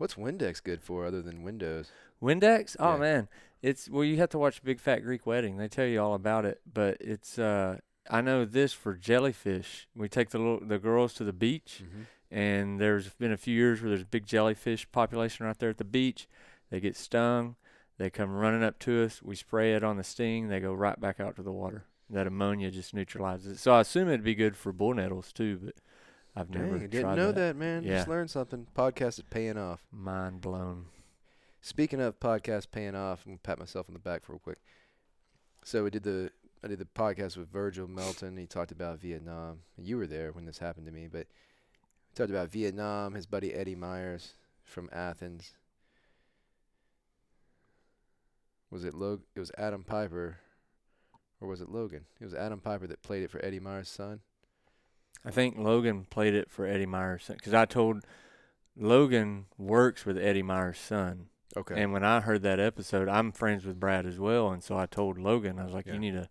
what's 0.00 0.14
Windex 0.14 0.62
good 0.62 0.82
for 0.82 1.04
other 1.06 1.22
than 1.22 1.42
Windows? 1.42 1.90
Windex? 2.22 2.74
Oh 2.78 2.92
Yeah. 2.94 2.98
man, 2.98 3.28
it's 3.62 3.88
well 3.88 4.04
you 4.04 4.16
have 4.16 4.30
to 4.30 4.38
watch 4.38 4.62
Big 4.64 4.80
Fat 4.80 5.00
Greek 5.00 5.26
Wedding. 5.26 5.56
They 5.58 5.68
tell 5.68 5.86
you 5.86 6.00
all 6.02 6.14
about 6.14 6.44
it, 6.44 6.60
but 6.72 6.96
it's 7.00 7.38
uh 7.38 7.78
I 8.10 8.20
know 8.22 8.44
this 8.44 8.72
for 8.72 8.94
jellyfish. 8.94 9.86
We 9.94 10.08
take 10.08 10.30
the 10.30 10.38
little, 10.38 10.60
the 10.66 10.78
girls 10.78 11.14
to 11.14 11.24
the 11.24 11.32
beach 11.32 11.82
Mm-hmm. 11.84 12.02
and 12.30 12.80
there's 12.80 13.08
been 13.10 13.32
a 13.32 13.36
few 13.36 13.54
years 13.54 13.80
where 13.80 13.90
there's 13.90 14.02
a 14.02 14.06
big 14.06 14.26
jellyfish 14.26 14.90
population 14.90 15.46
right 15.46 15.58
there 15.58 15.70
at 15.70 15.78
the 15.78 15.84
beach. 15.84 16.26
They 16.70 16.80
get 16.80 16.96
stung, 16.96 17.56
they 17.98 18.10
come 18.10 18.30
running 18.32 18.62
up 18.64 18.78
to 18.80 19.04
us, 19.04 19.22
we 19.22 19.34
spray 19.36 19.74
it 19.74 19.84
on 19.84 19.96
the 19.96 20.04
sting, 20.04 20.48
they 20.48 20.60
go 20.60 20.72
right 20.72 20.98
back 21.00 21.20
out 21.20 21.36
to 21.36 21.42
the 21.42 21.52
water. 21.52 21.84
That 22.08 22.26
ammonia 22.26 22.70
just 22.72 22.94
neutralizes 22.94 23.52
it. 23.52 23.58
So 23.58 23.72
I 23.72 23.80
assume 23.80 24.08
it'd 24.08 24.24
be 24.24 24.34
good 24.34 24.56
for 24.56 24.72
bull 24.72 24.94
nettles 24.94 25.32
too, 25.32 25.60
but 25.62 25.74
I've 26.36 26.50
never 26.50 26.78
Dang, 26.78 26.82
I 26.82 26.86
didn't 26.86 27.16
know 27.16 27.32
that. 27.32 27.34
that, 27.34 27.56
man. 27.56 27.82
Yeah. 27.82 27.96
Just 27.96 28.08
learned 28.08 28.30
something. 28.30 28.66
Podcast 28.76 29.18
is 29.18 29.24
paying 29.30 29.58
off. 29.58 29.84
Mind 29.92 30.40
blown. 30.40 30.86
Speaking 31.60 32.00
of 32.00 32.18
podcast 32.20 32.70
paying 32.70 32.94
off, 32.94 33.22
I'm 33.26 33.32
gonna 33.32 33.40
pat 33.42 33.58
myself 33.58 33.86
on 33.88 33.94
the 33.94 34.00
back 34.00 34.24
for 34.24 34.32
real 34.32 34.40
quick. 34.40 34.58
So 35.64 35.84
we 35.84 35.90
did 35.90 36.04
the 36.04 36.30
I 36.62 36.68
did 36.68 36.78
the 36.78 36.84
podcast 36.86 37.36
with 37.36 37.50
Virgil 37.50 37.88
Melton. 37.88 38.36
He 38.36 38.46
talked 38.46 38.72
about 38.72 39.00
Vietnam. 39.00 39.60
You 39.76 39.96
were 39.96 40.06
there 40.06 40.32
when 40.32 40.44
this 40.46 40.58
happened 40.58 40.86
to 40.86 40.92
me, 40.92 41.08
but 41.10 41.26
we 41.26 42.14
talked 42.14 42.30
about 42.30 42.50
Vietnam. 42.50 43.14
His 43.14 43.26
buddy 43.26 43.52
Eddie 43.52 43.74
Myers 43.74 44.34
from 44.62 44.88
Athens. 44.92 45.54
Was 48.70 48.84
it 48.84 48.94
Log? 48.94 49.22
It 49.34 49.40
was 49.40 49.50
Adam 49.58 49.82
Piper, 49.82 50.38
or 51.40 51.48
was 51.48 51.60
it 51.60 51.68
Logan? 51.68 52.04
It 52.20 52.24
was 52.24 52.34
Adam 52.34 52.60
Piper 52.60 52.86
that 52.86 53.02
played 53.02 53.24
it 53.24 53.30
for 53.30 53.44
Eddie 53.44 53.58
Myers' 53.60 53.88
son. 53.88 54.20
I 55.24 55.30
think 55.30 55.58
Logan 55.58 56.06
played 56.08 56.34
it 56.34 56.50
for 56.50 56.66
Eddie 56.66 56.86
Myers' 56.86 57.24
because 57.28 57.52
I 57.54 57.64
told 57.66 58.04
Logan 58.76 59.46
works 59.58 60.06
with 60.06 60.16
Eddie 60.16 60.42
Myers' 60.42 60.78
son, 60.78 61.28
Okay. 61.56 61.80
and 61.82 61.92
when 61.92 62.04
I 62.04 62.20
heard 62.20 62.42
that 62.42 62.60
episode, 62.60 63.08
I'm 63.08 63.32
friends 63.32 63.64
with 63.64 63.78
Brad 63.80 64.06
as 64.06 64.18
well, 64.18 64.50
and 64.50 64.62
so 64.62 64.78
I 64.78 64.86
told 64.86 65.18
Logan, 65.18 65.58
I 65.58 65.64
was 65.64 65.74
like, 65.74 65.86
Yeah. 65.86 65.94
you 65.94 65.98
need 65.98 66.12
to, 66.12 66.28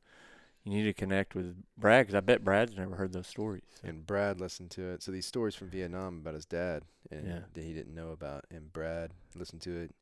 you 0.63 0.71
need 0.71 0.83
to 0.83 0.93
connect 0.93 1.35
with 1.35 1.61
Brad 1.77 2.05
because 2.07 2.15
I 2.15 2.21
bet 2.21 2.43
Brad's 2.43 2.75
never 2.77 2.95
heard 2.95 3.13
those 3.13 3.27
stories. 3.27 3.63
So. 3.81 3.87
And 3.87 4.07
Brad 4.07 4.39
listened 4.39 4.71
to 4.71 4.81
it. 4.89 5.03
So 5.03 5.11
these 5.11 5.25
stories 5.25 5.55
from 5.55 5.69
Vietnam 5.69 6.17
about 6.17 6.33
his 6.33 6.45
dad 6.45 6.83
and 7.11 7.27
Yeah. 7.27 7.39
that 7.53 7.63
he 7.63 7.73
didn't 7.73 7.93
know 7.93 8.09
about, 8.11 8.45
and 8.49 8.73
Brad 8.73 9.11
listened 9.35 9.61
to 9.63 9.75
it, 9.81 9.93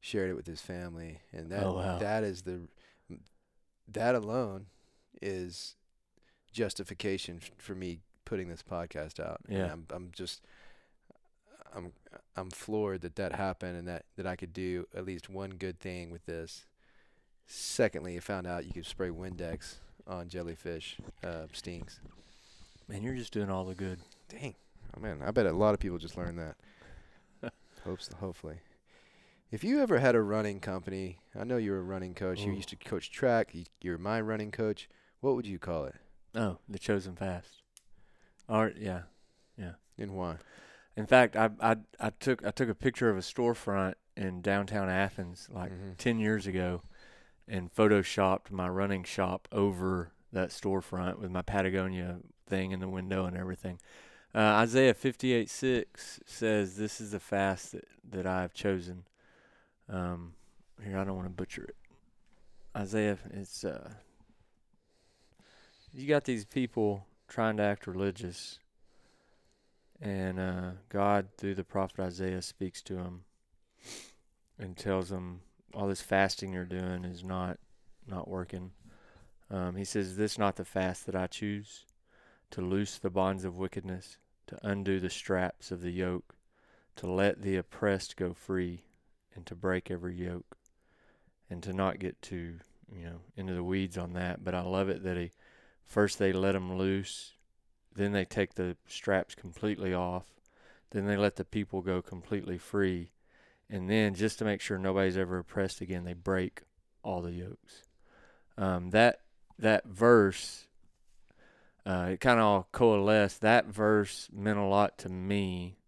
shared 0.00 0.30
it 0.30 0.34
with 0.34 0.46
his 0.46 0.60
family, 0.60 1.20
and 1.32 1.50
that 1.50 1.66
Oh, 1.66 1.74
wow. 1.74 1.98
that 1.98 2.22
is 2.22 2.42
the 2.42 2.68
that 3.88 4.14
alone 4.14 4.66
is 5.20 5.74
justification 6.52 7.40
for 7.58 7.74
me 7.74 7.98
putting 8.30 8.48
this 8.48 8.62
podcast 8.62 9.18
out. 9.20 9.40
And 9.48 9.56
Yeah. 9.58 9.72
I'm 9.72 9.86
I'm 9.90 10.10
just 10.12 10.40
I'm 11.74 11.92
I'm 12.36 12.50
floored 12.50 13.02
that 13.02 13.16
that 13.16 13.34
happened 13.34 13.76
and 13.76 13.88
that 13.88 14.04
that 14.16 14.26
I 14.26 14.36
could 14.36 14.52
do 14.52 14.86
at 14.96 15.04
least 15.04 15.28
one 15.28 15.50
good 15.50 15.80
thing 15.80 16.10
with 16.10 16.24
this. 16.26 16.64
Secondly, 17.46 18.16
I 18.16 18.20
found 18.20 18.46
out 18.46 18.64
you 18.64 18.72
could 18.72 18.86
spray 18.86 19.08
Windex 19.08 19.74
on 20.06 20.28
jellyfish 20.28 20.96
uh, 21.24 21.46
stings. 21.52 22.00
Man, 22.88 23.02
you're 23.02 23.16
just 23.16 23.32
doing 23.32 23.50
all 23.50 23.64
the 23.64 23.74
good. 23.74 23.98
Dang, 24.28 24.54
oh 24.96 25.00
man, 25.00 25.20
I 25.26 25.32
bet 25.32 25.46
a 25.46 25.52
lot 25.52 25.74
of 25.74 25.80
people 25.80 25.98
just 25.98 26.16
learned 26.16 26.38
that. 26.38 27.52
Hopes, 27.84 28.08
hopefully. 28.20 28.60
If 29.50 29.64
you 29.64 29.80
ever 29.80 29.98
had 29.98 30.14
a 30.14 30.22
running 30.22 30.60
company, 30.60 31.18
I 31.38 31.42
know 31.42 31.56
you're 31.56 31.78
a 31.78 31.82
running 31.82 32.14
coach. 32.14 32.40
You 32.40 32.52
used 32.52 32.68
to 32.68 32.76
coach 32.76 33.10
track. 33.10 33.52
you- 33.52 33.64
You're 33.80 33.98
my 33.98 34.20
running 34.20 34.52
coach. 34.52 34.88
What 35.20 35.34
would 35.34 35.46
you 35.46 35.58
call 35.58 35.86
it, 35.86 35.96
Oh, 36.36 36.58
the 36.68 36.78
chosen 36.78 37.16
fast. 37.16 37.59
Or 38.50 38.72
yeah. 38.76 39.02
Yeah. 39.56 39.72
And 39.96 40.10
why? 40.12 40.36
In 40.96 41.06
fact, 41.06 41.36
I 41.36 41.50
I 41.60 41.76
I 41.98 42.10
took 42.10 42.44
I 42.44 42.50
took 42.50 42.68
a 42.68 42.74
picture 42.74 43.08
of 43.08 43.16
a 43.16 43.20
storefront 43.20 43.94
in 44.16 44.42
downtown 44.42 44.88
Athens 44.90 45.48
like 45.50 45.70
Mhm. 45.72 45.96
10 45.96 46.18
years 46.18 46.46
ago 46.46 46.82
and 47.46 47.72
photoshopped 47.74 48.50
my 48.50 48.68
running 48.68 49.04
shop 49.04 49.48
over 49.52 50.12
that 50.32 50.50
storefront 50.50 51.18
with 51.18 51.30
my 51.30 51.42
Patagonia 51.42 52.20
thing 52.46 52.72
in 52.72 52.80
the 52.80 52.88
window 52.88 53.24
and 53.24 53.36
everything. 53.36 53.80
Uh, 54.34 54.38
Isaiah 54.38 54.94
58:6 54.94 56.20
says, 56.26 56.76
"This 56.76 57.00
is 57.00 57.12
the 57.12 57.20
fast 57.20 57.72
that, 57.72 57.84
that 58.10 58.26
I 58.26 58.42
have 58.42 58.52
chosen." 58.52 59.06
Um, 59.88 60.34
here, 60.82 60.96
I 60.98 61.04
don't 61.04 61.16
want 61.16 61.26
to 61.26 61.34
butcher 61.34 61.64
it. 61.64 61.76
Isaiah, 62.76 63.18
it's 63.32 63.64
uh, 63.64 63.92
you 65.92 66.06
got 66.06 66.24
these 66.24 66.44
people 66.44 67.06
trying 67.30 67.56
to 67.56 67.62
act 67.62 67.86
religious, 67.86 68.58
and 70.02 70.38
uh, 70.38 70.70
God, 70.88 71.28
through 71.38 71.54
the 71.54 71.64
prophet 71.64 72.00
Isaiah, 72.00 72.42
speaks 72.42 72.82
to 72.82 72.98
him 72.98 73.22
and 74.58 74.76
tells 74.76 75.10
him 75.10 75.40
all 75.72 75.86
this 75.86 76.02
fasting 76.02 76.52
you're 76.52 76.64
doing 76.64 77.04
is 77.04 77.24
not 77.24 77.58
not 78.06 78.28
working. 78.28 78.72
Um, 79.48 79.76
he 79.76 79.84
says, 79.84 80.16
"This 80.16 80.36
not 80.36 80.56
the 80.56 80.64
fast 80.64 81.06
that 81.06 81.14
I 81.14 81.28
choose, 81.28 81.86
to 82.50 82.60
loose 82.60 82.98
the 82.98 83.10
bonds 83.10 83.44
of 83.44 83.56
wickedness, 83.56 84.18
to 84.48 84.58
undo 84.66 84.98
the 84.98 85.08
straps 85.08 85.70
of 85.70 85.80
the 85.80 85.92
yoke, 85.92 86.34
to 86.96 87.10
let 87.10 87.42
the 87.42 87.56
oppressed 87.56 88.16
go 88.16 88.34
free, 88.34 88.82
and 89.34 89.46
to 89.46 89.54
break 89.54 89.90
every 89.90 90.16
yoke." 90.16 90.56
And 91.52 91.64
to 91.64 91.72
not 91.72 91.98
get 91.98 92.22
too, 92.22 92.60
you 92.92 93.04
know, 93.04 93.20
into 93.36 93.54
the 93.54 93.64
weeds 93.64 93.98
on 93.98 94.12
that, 94.12 94.44
but 94.44 94.54
I 94.54 94.60
love 94.60 94.88
it 94.88 95.02
that 95.02 95.16
he 95.16 95.32
first 95.84 96.18
they 96.18 96.32
let 96.32 96.52
them 96.52 96.76
loose, 96.76 97.34
then 97.94 98.12
they 98.12 98.24
take 98.24 98.54
the 98.54 98.76
straps 98.86 99.34
completely 99.34 99.92
off, 99.92 100.26
then 100.90 101.06
they 101.06 101.16
let 101.16 101.36
the 101.36 101.44
people 101.44 101.82
go 101.82 102.02
completely 102.02 102.58
free, 102.58 103.12
and 103.68 103.88
then 103.88 104.14
just 104.14 104.38
to 104.38 104.44
make 104.44 104.60
sure 104.60 104.78
nobody's 104.78 105.16
ever 105.16 105.38
oppressed 105.38 105.80
again, 105.80 106.04
they 106.04 106.14
break 106.14 106.62
all 107.02 107.22
the 107.22 107.32
yokes. 107.32 107.84
Um, 108.58 108.90
that 108.90 109.20
that 109.58 109.86
verse, 109.86 110.64
uh, 111.86 112.10
it 112.12 112.20
kind 112.20 112.40
of 112.40 112.44
all 112.44 112.68
coalesced. 112.72 113.40
That 113.40 113.66
verse 113.66 114.28
meant 114.32 114.58
a 114.58 114.64
lot 114.64 114.98
to 114.98 115.08
me 115.08 115.78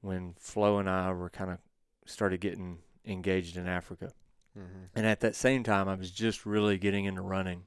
when 0.00 0.34
Flo 0.38 0.78
and 0.78 0.88
I 0.88 1.12
were 1.12 1.30
kind 1.30 1.50
of 1.50 1.58
started 2.06 2.40
getting 2.40 2.78
engaged 3.06 3.56
in 3.56 3.66
Africa. 3.66 4.12
Mm-hmm. 4.58 4.84
And 4.94 5.06
at 5.06 5.20
that 5.20 5.34
same 5.34 5.62
time, 5.62 5.88
I 5.88 5.94
was 5.94 6.10
just 6.10 6.46
really 6.46 6.78
getting 6.78 7.04
into 7.06 7.22
running. 7.22 7.62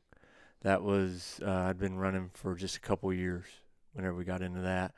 That 0.61 0.83
was 0.83 1.39
uh, 1.45 1.51
I'd 1.51 1.79
been 1.79 1.97
running 1.97 2.31
for 2.33 2.55
just 2.55 2.77
a 2.77 2.79
couple 2.79 3.11
years 3.13 3.45
whenever 3.93 4.15
we 4.15 4.25
got 4.25 4.41
into 4.41 4.61
that, 4.61 4.93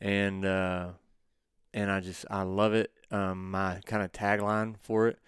and 0.00 0.44
uh, 0.44 0.88
and 1.72 1.90
I 1.90 2.00
just 2.00 2.26
I 2.30 2.42
love 2.42 2.74
it. 2.74 2.90
Um, 3.10 3.50
my 3.50 3.80
kind 3.86 4.02
of 4.02 4.12
tagline 4.12 4.76
for 4.80 5.08
it 5.08 5.18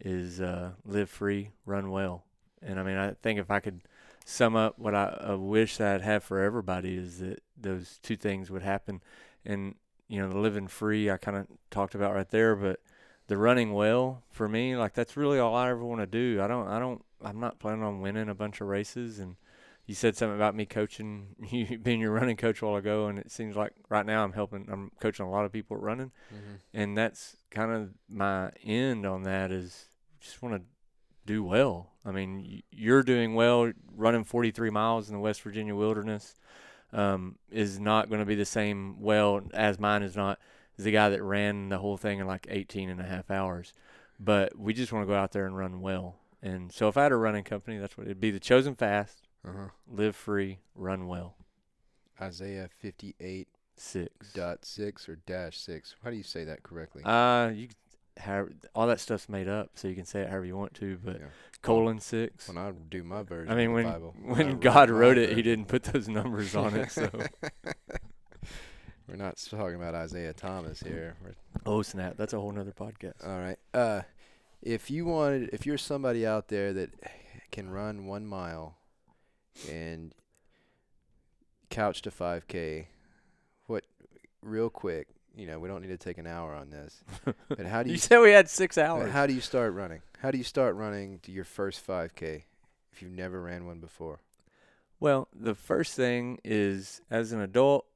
is 0.00 0.40
uh, 0.40 0.72
"Live 0.84 1.10
free, 1.10 1.50
run 1.64 1.90
well." 1.90 2.24
And 2.62 2.78
I 2.78 2.82
mean, 2.82 2.96
I 2.96 3.12
think 3.22 3.38
if 3.38 3.50
I 3.50 3.60
could 3.60 3.82
sum 4.24 4.54
up 4.54 4.78
what 4.78 4.94
I, 4.94 5.34
wish 5.34 5.78
that 5.78 5.94
I'd 5.94 6.02
have 6.02 6.22
for 6.22 6.40
everybody 6.40 6.96
is 6.96 7.18
that 7.18 7.42
those 7.56 7.98
two 8.02 8.16
things 8.16 8.50
would 8.50 8.62
happen. 8.62 9.02
And 9.44 9.74
you 10.08 10.20
know, 10.20 10.28
the 10.28 10.38
living 10.38 10.68
free 10.68 11.10
I 11.10 11.16
kind 11.16 11.36
of 11.36 11.46
talked 11.70 11.94
about 11.94 12.14
right 12.14 12.28
there, 12.28 12.54
but 12.54 12.80
the 13.30 13.36
running 13.38 13.72
well 13.72 14.22
for 14.30 14.48
me, 14.48 14.76
like 14.76 14.92
that's 14.94 15.16
really 15.16 15.38
all 15.38 15.54
I 15.54 15.70
ever 15.70 15.84
want 15.84 16.00
to 16.00 16.06
do. 16.06 16.42
I 16.42 16.48
don't, 16.48 16.66
I 16.66 16.78
don't, 16.80 17.04
I'm 17.22 17.38
not 17.38 17.58
planning 17.60 17.84
on 17.84 18.00
winning 18.00 18.28
a 18.28 18.34
bunch 18.34 18.60
of 18.60 18.66
races. 18.66 19.20
And 19.20 19.36
you 19.86 19.94
said 19.94 20.16
something 20.16 20.34
about 20.34 20.56
me 20.56 20.66
coaching, 20.66 21.36
you 21.50 21.78
being 21.78 22.00
your 22.00 22.10
running 22.10 22.36
coach 22.36 22.60
a 22.60 22.66
while 22.66 22.76
ago, 22.76 23.06
and 23.06 23.18
it 23.20 23.30
seems 23.30 23.54
like 23.54 23.72
right 23.88 24.04
now 24.04 24.24
I'm 24.24 24.32
helping, 24.32 24.66
I'm 24.70 24.90
coaching 25.00 25.26
a 25.26 25.30
lot 25.30 25.44
of 25.44 25.52
people 25.52 25.76
at 25.76 25.82
running, 25.82 26.10
Mm-hmm. 26.34 26.54
and 26.74 26.98
that's 26.98 27.36
kind 27.50 27.70
of 27.72 27.90
my 28.08 28.50
end 28.64 29.06
on 29.06 29.22
that 29.22 29.50
is 29.52 29.86
just 30.20 30.42
want 30.42 30.56
to 30.56 30.62
do 31.24 31.44
well. 31.44 31.92
I 32.04 32.10
mean, 32.10 32.62
you're 32.72 33.02
doing 33.04 33.34
well 33.34 33.72
running 33.96 34.24
43 34.24 34.70
miles 34.70 35.08
in 35.08 35.14
the 35.14 35.20
West 35.20 35.42
Virginia 35.42 35.74
wilderness. 35.74 36.34
Um, 36.92 37.36
is 37.52 37.78
not 37.78 38.08
going 38.08 38.18
to 38.18 38.26
be 38.26 38.34
the 38.34 38.44
same 38.44 39.00
well 39.00 39.42
as 39.54 39.78
mine 39.78 40.02
is 40.02 40.16
not 40.16 40.40
as 40.80 40.84
the 40.84 40.92
guy 40.92 41.10
that 41.10 41.22
ran 41.22 41.68
the 41.68 41.78
whole 41.78 41.96
thing 41.98 42.18
in 42.20 42.26
like 42.26 42.46
18 42.50 42.88
and 42.88 43.00
a 43.00 43.04
half 43.04 43.30
hours. 43.30 43.72
But 44.18 44.58
we 44.58 44.72
just 44.74 44.92
want 44.92 45.02
to 45.06 45.06
go 45.12 45.18
out 45.18 45.32
there 45.32 45.46
and 45.46 45.56
run 45.56 45.80
well. 45.80 46.16
And 46.42 46.72
so 46.72 46.88
if 46.88 46.96
I 46.96 47.02
had 47.04 47.12
a 47.12 47.16
running 47.16 47.44
company, 47.44 47.78
that's 47.78 47.96
what 47.98 48.06
it'd 48.06 48.20
be 48.20 48.30
the 48.30 48.40
chosen 48.40 48.74
fast, 48.74 49.28
Uh-huh. 49.46 49.68
live 49.86 50.16
free, 50.16 50.58
run 50.74 51.06
well. 51.06 51.36
Isaiah 52.20 52.68
58 52.80 53.48
Six. 53.76 54.32
dot 54.34 54.64
six 54.66 55.08
or 55.08 55.16
dash 55.16 55.56
six. 55.58 55.94
How 56.04 56.10
do 56.10 56.16
you 56.16 56.22
say 56.22 56.44
that 56.44 56.62
correctly? 56.62 57.02
Uh, 57.02 57.50
you 57.54 57.68
have 58.18 58.50
all 58.74 58.86
that 58.88 59.00
stuff's 59.00 59.26
made 59.28 59.48
up, 59.48 59.70
so 59.74 59.88
you 59.88 59.94
can 59.94 60.04
say 60.04 60.20
it 60.20 60.28
however 60.28 60.44
you 60.44 60.56
want 60.56 60.74
to. 60.74 60.98
But 61.02 61.20
Yeah. 61.20 61.26
colon 61.62 61.98
six. 62.00 62.46
when 62.48 62.58
I 62.58 62.72
do 62.72 63.02
my 63.04 63.22
version 63.22 63.50
I 63.52 63.56
mean, 63.56 63.68
of 63.68 63.72
when 63.74 63.84
the 63.86 63.92
Bible, 63.92 64.14
I 64.18 64.32
when 64.32 64.60
God 64.60 64.90
my 64.90 64.96
wrote 64.96 65.16
it, 65.18 65.34
He 65.34 65.40
didn't 65.42 65.66
put 65.68 65.84
those 65.84 66.08
numbers 66.08 66.54
on 66.54 66.74
it. 66.76 66.90
So 66.90 67.10
We're 69.10 69.16
not 69.16 69.44
talking 69.50 69.74
about 69.74 69.96
Isaiah 69.96 70.32
Thomas 70.32 70.80
here. 70.80 71.16
We're 71.24 71.34
oh 71.66 71.82
snap, 71.82 72.16
that's 72.16 72.32
a 72.32 72.38
whole 72.38 72.52
nother 72.52 72.70
podcast. 72.70 73.26
All 73.26 73.40
right. 73.40 73.58
Uh, 73.74 74.02
if 74.62 74.88
you 74.88 75.04
wanted, 75.04 75.50
if 75.52 75.66
you're 75.66 75.78
somebody 75.78 76.24
out 76.24 76.46
there 76.46 76.72
that 76.72 76.90
can 77.50 77.70
run 77.70 78.06
one 78.06 78.24
mile 78.24 78.76
and 79.68 80.14
couch 81.70 82.02
to 82.02 82.12
5K, 82.12 82.86
what, 83.66 83.84
real 84.42 84.70
quick, 84.70 85.08
you 85.34 85.48
know, 85.48 85.58
we 85.58 85.68
don't 85.68 85.82
need 85.82 85.88
to 85.88 85.98
take 85.98 86.18
an 86.18 86.28
hour 86.28 86.54
on 86.54 86.70
this, 86.70 87.02
but 87.48 87.66
how 87.66 87.82
do 87.82 87.88
you 87.88 87.94
you, 87.94 87.98
said 87.98 88.20
we 88.20 88.30
had 88.30 88.48
six 88.48 88.78
hours. 88.78 89.10
how 89.10 89.26
do 89.26 89.32
you 89.32 89.40
start 89.40 89.74
running? 89.74 90.02
How 90.20 90.30
do 90.30 90.38
you 90.38 90.44
start 90.44 90.76
running 90.76 91.18
to 91.24 91.32
your 91.32 91.44
first 91.44 91.84
5K 91.84 92.44
if 92.92 93.02
you've 93.02 93.10
never 93.10 93.42
ran 93.42 93.66
one 93.66 93.80
before? 93.80 94.20
Well, 95.00 95.26
the 95.34 95.56
first 95.56 95.96
thing 95.96 96.38
is, 96.44 97.00
as 97.10 97.32
an 97.32 97.40
adult, 97.40 97.86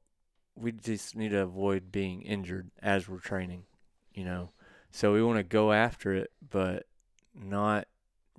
we 0.56 0.72
just 0.72 1.16
need 1.16 1.30
to 1.30 1.42
avoid 1.42 1.90
being 1.90 2.22
injured 2.22 2.70
as 2.82 3.08
we're 3.08 3.18
training, 3.18 3.64
you 4.12 4.24
know. 4.24 4.50
So 4.90 5.12
we 5.12 5.22
want 5.22 5.38
to 5.38 5.42
go 5.42 5.72
after 5.72 6.14
it, 6.14 6.30
but 6.50 6.86
not 7.34 7.88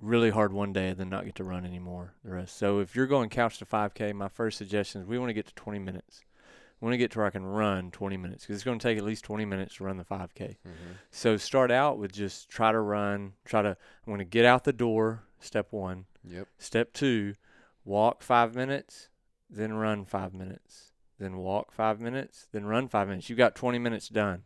really 0.00 0.30
hard 0.30 0.52
one 0.52 0.72
day 0.72 0.88
and 0.88 0.98
then 0.98 1.08
not 1.08 1.24
get 1.24 1.34
to 1.36 1.44
run 1.44 1.64
anymore 1.64 2.14
the 2.24 2.32
rest. 2.32 2.56
So 2.56 2.80
if 2.80 2.94
you're 2.94 3.06
going 3.06 3.28
couch 3.28 3.58
to 3.58 3.66
5K, 3.66 4.14
my 4.14 4.28
first 4.28 4.58
suggestion 4.58 5.00
is 5.00 5.06
we 5.06 5.18
want 5.18 5.30
to 5.30 5.34
get 5.34 5.46
to 5.46 5.54
20 5.54 5.78
minutes. 5.78 6.22
We 6.80 6.86
want 6.86 6.94
to 6.94 6.98
get 6.98 7.10
to 7.12 7.18
where 7.18 7.26
I 7.26 7.30
can 7.30 7.44
run 7.44 7.90
20 7.90 8.16
minutes 8.18 8.44
because 8.44 8.56
it's 8.56 8.64
going 8.64 8.78
to 8.78 8.82
take 8.82 8.98
at 8.98 9.04
least 9.04 9.24
20 9.24 9.46
minutes 9.46 9.76
to 9.76 9.84
run 9.84 9.96
the 9.96 10.04
5K. 10.04 10.38
Mm-hmm. 10.38 10.92
So 11.10 11.36
start 11.36 11.70
out 11.70 11.98
with 11.98 12.12
just 12.12 12.50
try 12.50 12.70
to 12.72 12.80
run, 12.80 13.32
try 13.46 13.62
to, 13.62 13.70
I'm 13.70 14.06
going 14.06 14.18
to 14.18 14.24
get 14.24 14.44
out 14.44 14.64
the 14.64 14.72
door, 14.74 15.22
step 15.40 15.68
one. 15.72 16.04
Yep. 16.24 16.48
Step 16.58 16.92
two, 16.92 17.34
walk 17.84 18.22
five 18.22 18.54
minutes, 18.54 19.08
then 19.48 19.72
run 19.74 20.04
five 20.04 20.34
minutes, 20.34 20.85
then 21.18 21.36
walk 21.38 21.72
five 21.72 22.00
minutes, 22.00 22.48
then 22.52 22.66
run 22.66 22.88
five 22.88 23.08
minutes. 23.08 23.30
You 23.30 23.36
got 23.36 23.54
20 23.54 23.78
minutes 23.78 24.08
done. 24.08 24.42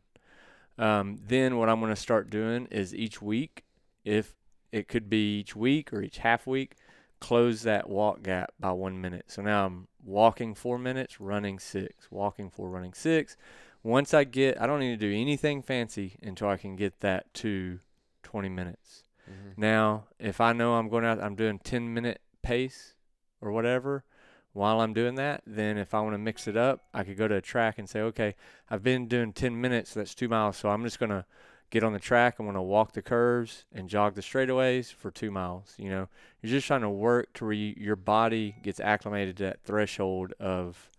Um, 0.78 1.18
then 1.26 1.58
what 1.58 1.68
I'm 1.68 1.80
going 1.80 1.94
to 1.94 2.00
start 2.00 2.30
doing 2.30 2.66
is 2.70 2.94
each 2.94 3.20
week, 3.20 3.64
if 4.04 4.34
it 4.72 4.88
could 4.88 5.10
be 5.10 5.40
each 5.40 5.54
week 5.54 5.92
or 5.92 6.00
each 6.00 6.18
half 6.18 6.46
week, 6.46 6.76
close 7.20 7.62
that 7.62 7.88
walk 7.88 8.22
gap 8.22 8.52
by 8.58 8.72
one 8.72 9.00
minute. 9.00 9.26
So 9.28 9.42
now 9.42 9.66
I'm 9.66 9.88
walking 10.02 10.54
four 10.54 10.78
minutes, 10.78 11.20
running 11.20 11.58
six, 11.58 12.10
walking 12.10 12.50
four, 12.50 12.70
running 12.70 12.94
six. 12.94 13.36
Once 13.82 14.14
I 14.14 14.24
get, 14.24 14.60
I 14.60 14.66
don't 14.66 14.80
need 14.80 14.98
to 14.98 15.08
do 15.08 15.14
anything 15.14 15.62
fancy 15.62 16.16
until 16.22 16.48
I 16.48 16.56
can 16.56 16.76
get 16.76 17.00
that 17.00 17.32
to 17.34 17.80
20 18.22 18.48
minutes. 18.48 19.04
Mm-hmm. 19.30 19.60
Now, 19.60 20.04
if 20.18 20.40
I 20.40 20.52
know 20.52 20.74
I'm 20.74 20.88
going 20.88 21.04
out, 21.04 21.20
I'm 21.20 21.34
doing 21.34 21.58
10 21.58 21.92
minute 21.92 22.20
pace 22.42 22.94
or 23.40 23.52
whatever. 23.52 24.04
While 24.52 24.80
I'm 24.80 24.92
doing 24.92 25.14
that, 25.14 25.42
then 25.46 25.78
if 25.78 25.94
I 25.94 26.00
want 26.00 26.14
to 26.14 26.18
mix 26.18 26.48
it 26.48 26.56
up, 26.56 26.84
I 26.92 27.04
could 27.04 27.16
go 27.16 27.28
to 27.28 27.36
a 27.36 27.40
track 27.40 27.78
and 27.78 27.88
say, 27.88 28.00
okay, 28.00 28.34
I've 28.68 28.82
been 28.82 29.06
doing 29.06 29.32
10 29.32 29.60
minutes, 29.60 29.92
so 29.92 30.00
that's 30.00 30.14
two 30.14 30.28
miles. 30.28 30.56
So 30.56 30.68
I'm 30.68 30.82
just 30.82 30.98
going 30.98 31.10
to 31.10 31.24
get 31.70 31.84
on 31.84 31.92
the 31.92 32.00
track. 32.00 32.36
I'm 32.38 32.46
going 32.46 32.56
to 32.56 32.62
walk 32.62 32.92
the 32.92 33.02
curves 33.02 33.64
and 33.72 33.88
jog 33.88 34.16
the 34.16 34.22
straightaways 34.22 34.92
for 34.92 35.12
two 35.12 35.30
miles. 35.30 35.74
You 35.78 35.90
know, 35.90 36.08
you're 36.42 36.50
just 36.50 36.66
trying 36.66 36.80
to 36.80 36.90
work 36.90 37.32
to 37.34 37.44
where 37.44 37.52
you, 37.52 37.74
your 37.76 37.96
body 37.96 38.56
gets 38.62 38.80
acclimated 38.80 39.36
to 39.36 39.44
that 39.44 39.62
threshold 39.62 40.34
of 40.40 40.90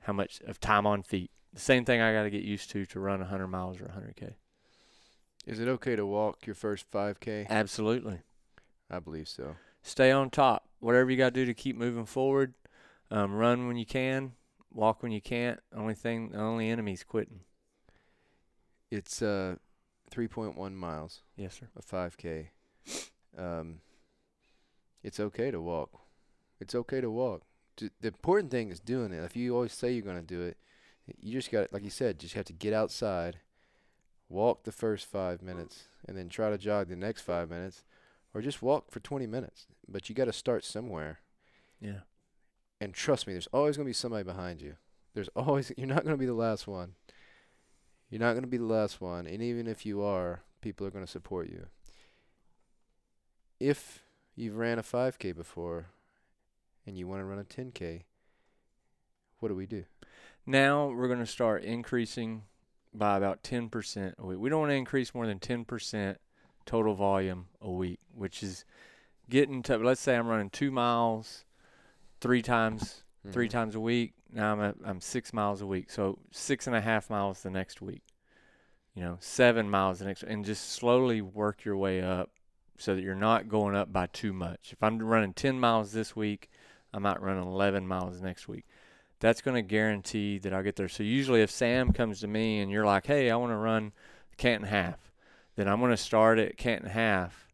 how 0.00 0.12
much 0.12 0.42
of 0.46 0.60
time 0.60 0.86
on 0.86 1.02
feet 1.02 1.30
the 1.52 1.60
same 1.60 1.84
thing 1.84 2.00
I 2.00 2.12
got 2.12 2.22
to 2.24 2.30
get 2.30 2.42
used 2.42 2.70
to 2.70 2.86
to 2.86 3.00
run 3.00 3.20
100 3.20 3.48
miles 3.48 3.80
or 3.80 3.84
100k. 3.84 4.34
Is 5.46 5.60
it 5.60 5.68
okay 5.68 5.96
to 5.96 6.04
walk 6.04 6.46
your 6.46 6.54
first 6.54 6.90
5K? 6.90 7.48
Absolutely. 7.48 8.20
I 8.90 8.98
believe 8.98 9.28
so. 9.28 9.56
Stay 9.82 10.10
on 10.10 10.30
top. 10.30 10.68
Whatever 10.80 11.10
you 11.10 11.16
got 11.16 11.34
to 11.34 11.40
do 11.40 11.46
to 11.46 11.54
keep 11.54 11.76
moving 11.76 12.06
forward. 12.06 12.54
Um, 13.10 13.32
run 13.34 13.66
when 13.66 13.76
you 13.76 13.86
can. 13.86 14.32
Walk 14.72 15.02
when 15.02 15.12
you 15.12 15.20
can't. 15.20 15.60
Only 15.74 15.94
thing, 15.94 16.30
the 16.30 16.38
only 16.38 16.68
enemy's 16.68 17.04
quitting. 17.04 17.40
It's 18.90 19.22
uh 19.22 19.56
3.1 20.10 20.74
miles, 20.74 21.22
Yes, 21.36 21.60
sir. 21.60 21.68
a 21.76 21.82
5K. 21.82 22.48
Um, 23.36 23.80
it's 25.02 25.20
okay 25.20 25.50
to 25.50 25.60
walk. 25.60 25.90
It's 26.60 26.74
okay 26.74 27.00
to 27.00 27.10
walk. 27.10 27.42
D- 27.76 27.90
The 28.00 28.08
important 28.08 28.50
thing 28.50 28.70
is 28.70 28.80
doing 28.80 29.12
it. 29.12 29.22
If 29.22 29.36
you 29.36 29.54
always 29.54 29.72
say 29.74 29.92
you're 29.92 30.02
going 30.02 30.16
to 30.20 30.22
do 30.22 30.42
it, 30.42 30.56
you 31.20 31.32
just 31.32 31.50
got, 31.50 31.72
like 31.72 31.84
you 31.84 31.90
said, 31.90 32.18
just 32.18 32.34
have 32.34 32.46
to 32.46 32.52
get 32.54 32.72
outside, 32.72 33.38
walk 34.28 34.64
the 34.64 34.72
first 34.72 35.06
five 35.06 35.42
minutes, 35.42 35.84
and 36.06 36.16
then 36.16 36.28
try 36.30 36.48
to 36.50 36.58
jog 36.58 36.88
the 36.88 36.96
next 36.96 37.20
five 37.22 37.50
minutes, 37.50 37.84
or 38.34 38.40
just 38.40 38.62
walk 38.62 38.90
for 38.90 39.00
20 39.00 39.26
minutes. 39.26 39.66
But 39.86 40.08
you 40.08 40.14
got 40.14 40.24
to 40.24 40.32
start 40.32 40.64
somewhere. 40.64 41.20
Yeah. 41.80 42.00
And 42.80 42.94
trust 42.94 43.26
me, 43.26 43.32
there's 43.32 43.48
always 43.48 43.76
going 43.76 43.86
to 43.86 43.90
be 43.90 43.94
somebody 43.94 44.24
behind 44.24 44.60
you. 44.60 44.76
There's 45.14 45.28
always, 45.34 45.72
you're 45.76 45.86
not 45.86 46.04
going 46.04 46.14
to 46.14 46.20
be 46.20 46.26
the 46.26 46.34
last 46.34 46.66
one. 46.66 46.94
You're 48.10 48.20
not 48.20 48.32
going 48.32 48.42
to 48.42 48.48
be 48.48 48.56
the 48.56 48.64
last 48.64 49.00
one. 49.00 49.26
And 49.26 49.42
even 49.42 49.66
if 49.66 49.84
you 49.84 50.02
are, 50.02 50.42
people 50.60 50.86
are 50.86 50.90
going 50.90 51.04
to 51.04 51.10
support 51.10 51.48
you. 51.48 51.66
If 53.60 54.02
you've 54.34 54.56
ran 54.56 54.78
a 54.78 54.82
5K 54.82 55.34
before 55.36 55.86
and 56.86 56.96
you 56.96 57.06
want 57.06 57.20
to 57.20 57.24
run 57.24 57.38
a 57.38 57.44
10K, 57.44 58.02
what 59.40 59.48
do 59.48 59.54
we 59.54 59.66
do? 59.66 59.84
Now 60.46 60.88
we're 60.88 61.08
going 61.08 61.18
to 61.18 61.26
start 61.26 61.64
increasing 61.64 62.44
by 62.94 63.16
about 63.16 63.42
10% 63.42 64.14
a 64.18 64.26
week. 64.26 64.38
We 64.38 64.48
don't 64.48 64.60
want 64.60 64.70
to 64.70 64.76
increase 64.76 65.14
more 65.14 65.26
than 65.26 65.38
10% 65.38 66.16
total 66.64 66.94
volume 66.94 67.46
a 67.60 67.70
week, 67.70 67.98
which 68.14 68.42
is 68.42 68.64
getting 69.28 69.62
to, 69.64 69.76
let's 69.76 70.00
say 70.00 70.16
I'm 70.16 70.26
running 70.26 70.50
two 70.50 70.70
miles 70.70 71.44
three 72.20 72.42
times, 72.42 73.04
three 73.30 73.48
Mhm. 73.48 73.52
times 73.52 73.74
a 73.74 73.80
week. 73.80 74.14
Now 74.32 74.52
I'm, 74.52 74.60
at, 74.60 74.76
I'm 74.84 75.00
six 75.00 75.32
miles 75.32 75.62
a 75.62 75.66
week. 75.66 75.90
So 75.90 76.18
six 76.30 76.66
and 76.66 76.76
a 76.76 76.80
half 76.80 77.10
miles 77.10 77.42
the 77.42 77.50
next 77.50 77.80
week, 77.80 78.02
you 78.94 79.02
know, 79.02 79.16
seven 79.20 79.70
miles 79.70 79.98
the 80.00 80.04
next, 80.04 80.22
and 80.22 80.44
just 80.44 80.70
slowly 80.70 81.20
work 81.20 81.64
your 81.64 81.76
way 81.76 82.02
up 82.02 82.30
so 82.76 82.94
that 82.94 83.02
you're 83.02 83.14
not 83.14 83.48
going 83.48 83.74
up 83.74 83.92
by 83.92 84.06
too 84.06 84.32
much. 84.32 84.72
If 84.72 84.82
I'm 84.82 84.98
running 84.98 85.34
10 85.34 85.58
miles 85.58 85.92
this 85.92 86.14
week, 86.14 86.50
I 86.92 86.98
might 86.98 87.20
run 87.20 87.38
11 87.38 87.86
miles 87.86 88.20
next 88.20 88.48
week 88.48 88.66
that's 89.20 89.40
going 89.40 89.54
to 89.54 89.62
guarantee 89.62 90.38
that 90.38 90.52
I'll 90.52 90.62
get 90.62 90.76
there. 90.76 90.88
So 90.88 91.02
usually, 91.02 91.42
if 91.42 91.50
Sam 91.50 91.92
comes 91.92 92.20
to 92.20 92.28
me 92.28 92.60
and 92.60 92.70
you're 92.70 92.86
like, 92.86 93.06
"Hey, 93.06 93.30
I 93.30 93.36
want 93.36 93.50
to 93.52 93.56
run 93.56 93.92
Canton 94.36 94.68
half," 94.68 95.12
then 95.56 95.68
I'm 95.68 95.80
going 95.80 95.90
to 95.90 95.96
start 95.96 96.38
at 96.38 96.56
Canton 96.56 96.90
half, 96.90 97.48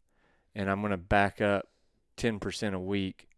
and 0.55 0.71
I'm 0.71 0.81
going 0.81 0.91
to 0.91 0.97
back 0.99 1.41
up 1.41 1.69
10% 2.17 2.75
a 2.75 2.79
week 2.79 3.29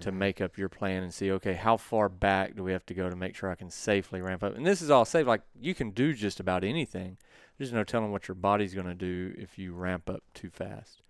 to 0.00 0.10
Mhm. 0.12 0.16
make 0.16 0.40
up 0.40 0.56
your 0.58 0.68
plan 0.68 1.02
and 1.02 1.12
see, 1.12 1.30
okay, 1.32 1.54
how 1.54 1.76
far 1.76 2.08
back 2.08 2.54
do 2.54 2.62
we 2.62 2.72
have 2.72 2.84
to 2.86 2.94
go 2.94 3.08
to 3.10 3.16
make 3.16 3.34
sure 3.36 3.50
I 3.50 3.54
can 3.54 3.70
safely 3.70 4.20
ramp 4.20 4.42
up? 4.42 4.54
And 4.56 4.66
this 4.66 4.82
is 4.82 4.90
all 4.90 5.04
safe. 5.04 5.26
Like 5.26 5.42
you 5.58 5.74
can 5.74 5.90
do 5.90 6.12
just 6.14 6.40
about 6.40 6.64
anything. 6.64 7.18
There's 7.58 7.72
no 7.72 7.84
telling 7.84 8.12
what 8.12 8.28
your 8.28 8.34
body's 8.34 8.74
going 8.74 8.86
to 8.86 8.94
do 8.94 9.34
if 9.38 9.58
you 9.58 9.72
ramp 9.74 10.10
up 10.10 10.22
too 10.34 10.50
fast. 10.50 11.02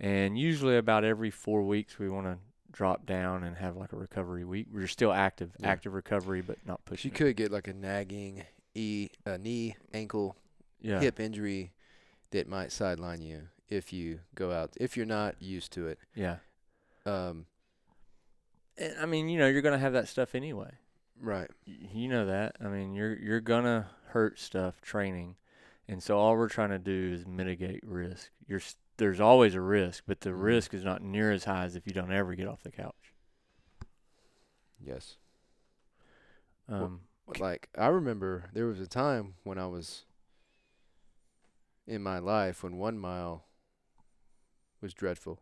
And 0.00 0.36
usually, 0.36 0.76
about 0.76 1.04
every 1.04 1.30
four 1.30 1.62
weeks, 1.62 1.98
we 2.00 2.08
want 2.08 2.26
to 2.26 2.38
drop 2.72 3.06
down 3.06 3.44
and 3.44 3.56
have 3.58 3.76
like 3.76 3.92
a 3.92 3.96
recovery 3.96 4.44
week. 4.44 4.66
We're 4.72 4.88
still 4.88 5.12
active, 5.12 5.52
Yeah. 5.60 5.68
active 5.68 5.94
recovery, 5.94 6.40
but 6.42 6.58
not 6.66 6.84
pushing. 6.84 7.10
you 7.10 7.14
it. 7.14 7.18
could 7.18 7.36
get 7.36 7.52
like 7.52 7.68
a 7.68 7.72
nagging 7.72 8.44
e, 8.74 9.10
a 9.24 9.38
knee, 9.38 9.76
ankle, 9.92 10.36
yeah. 10.80 10.98
hip 10.98 11.20
injury 11.20 11.72
that 12.32 12.48
might 12.48 12.72
sideline 12.72 13.22
you 13.22 13.48
if 13.68 13.92
you 13.92 14.18
go 14.34 14.50
out 14.50 14.72
if 14.78 14.96
you're 14.96 15.06
not 15.06 15.40
used 15.40 15.72
to 15.74 15.86
it. 15.86 16.00
Yeah. 16.16 16.38
Um, 17.06 17.46
And, 18.76 18.94
I 19.00 19.06
mean, 19.06 19.28
you 19.28 19.38
know, 19.38 19.46
you're 19.46 19.62
going 19.62 19.72
to 19.74 19.78
have 19.78 19.92
that 19.92 20.08
stuff 20.08 20.34
anyway. 20.34 20.72
right. 21.20 21.50
Y- 21.66 21.88
You 21.92 22.08
know 22.08 22.26
that. 22.26 22.56
I 22.60 22.68
mean, 22.68 22.94
you're 22.94 23.16
you're 23.16 23.40
gonna 23.40 23.90
hurt 24.08 24.38
stuff 24.38 24.80
training, 24.80 25.36
and 25.88 26.02
so 26.02 26.18
all 26.18 26.36
we're 26.36 26.48
trying 26.48 26.70
to 26.70 26.78
do 26.78 27.12
is 27.14 27.26
mitigate 27.26 27.80
risk. 27.84 28.30
You're 28.46 28.58
s- 28.60 28.76
there's 28.96 29.20
always 29.20 29.54
a 29.54 29.60
risk, 29.60 30.04
but 30.06 30.20
the 30.20 30.30
Mhm. 30.30 30.42
risk 30.42 30.74
is 30.74 30.84
not 30.84 31.02
near 31.02 31.32
as 31.32 31.44
high 31.44 31.64
as 31.64 31.76
if 31.76 31.86
you 31.86 31.92
don't 31.92 32.12
ever 32.12 32.34
get 32.34 32.48
off 32.48 32.62
the 32.62 32.70
couch. 32.72 33.14
Yes. 34.80 35.16
Um, 36.68 37.02
But, 37.26 37.40
Like 37.40 37.68
I 37.76 37.86
remember 37.88 38.50
there 38.52 38.66
was 38.66 38.80
a 38.80 38.86
time 38.86 39.34
when 39.44 39.58
I 39.58 39.66
was 39.66 40.04
in 41.86 42.02
my 42.02 42.18
life 42.18 42.62
when 42.62 42.76
1 42.76 42.98
mile 42.98 43.46
was 44.80 44.92
dreadful. 44.94 45.40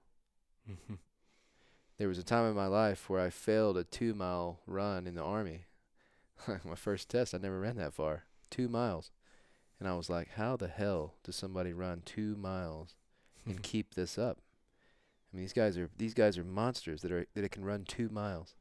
There 2.02 2.08
was 2.08 2.18
a 2.18 2.24
time 2.24 2.50
in 2.50 2.56
my 2.56 2.66
life 2.66 3.08
where 3.08 3.20
I 3.20 3.30
failed 3.30 3.76
a 3.76 3.84
2 3.84 4.12
mile 4.12 4.58
run 4.66 5.06
in 5.06 5.14
the 5.14 5.22
army. 5.22 5.66
my 6.64 6.74
first 6.74 7.08
test 7.08 7.32
I 7.32 7.38
never 7.38 7.60
ran 7.60 7.76
that 7.76 7.94
far. 7.94 8.24
2 8.50 8.68
miles. 8.68 9.12
And 9.78 9.88
I 9.88 9.94
was 9.94 10.10
like, 10.10 10.30
how 10.30 10.56
the 10.56 10.66
hell 10.66 11.14
does 11.22 11.36
somebody 11.36 11.72
run 11.72 12.02
2 12.04 12.34
miles 12.34 12.96
and 13.46 13.62
keep 13.62 13.94
this 13.94 14.18
up. 14.18 14.38
I 15.32 15.36
mean, 15.36 15.44
these 15.44 15.52
guys 15.52 15.78
are 15.78 15.90
these 15.96 16.12
guys 16.12 16.36
are 16.36 16.42
monsters 16.42 17.02
that 17.02 17.12
are 17.12 17.24
that 17.36 17.52
can 17.52 17.64
run 17.64 17.84
two 17.84 18.08
miles. 18.08 18.56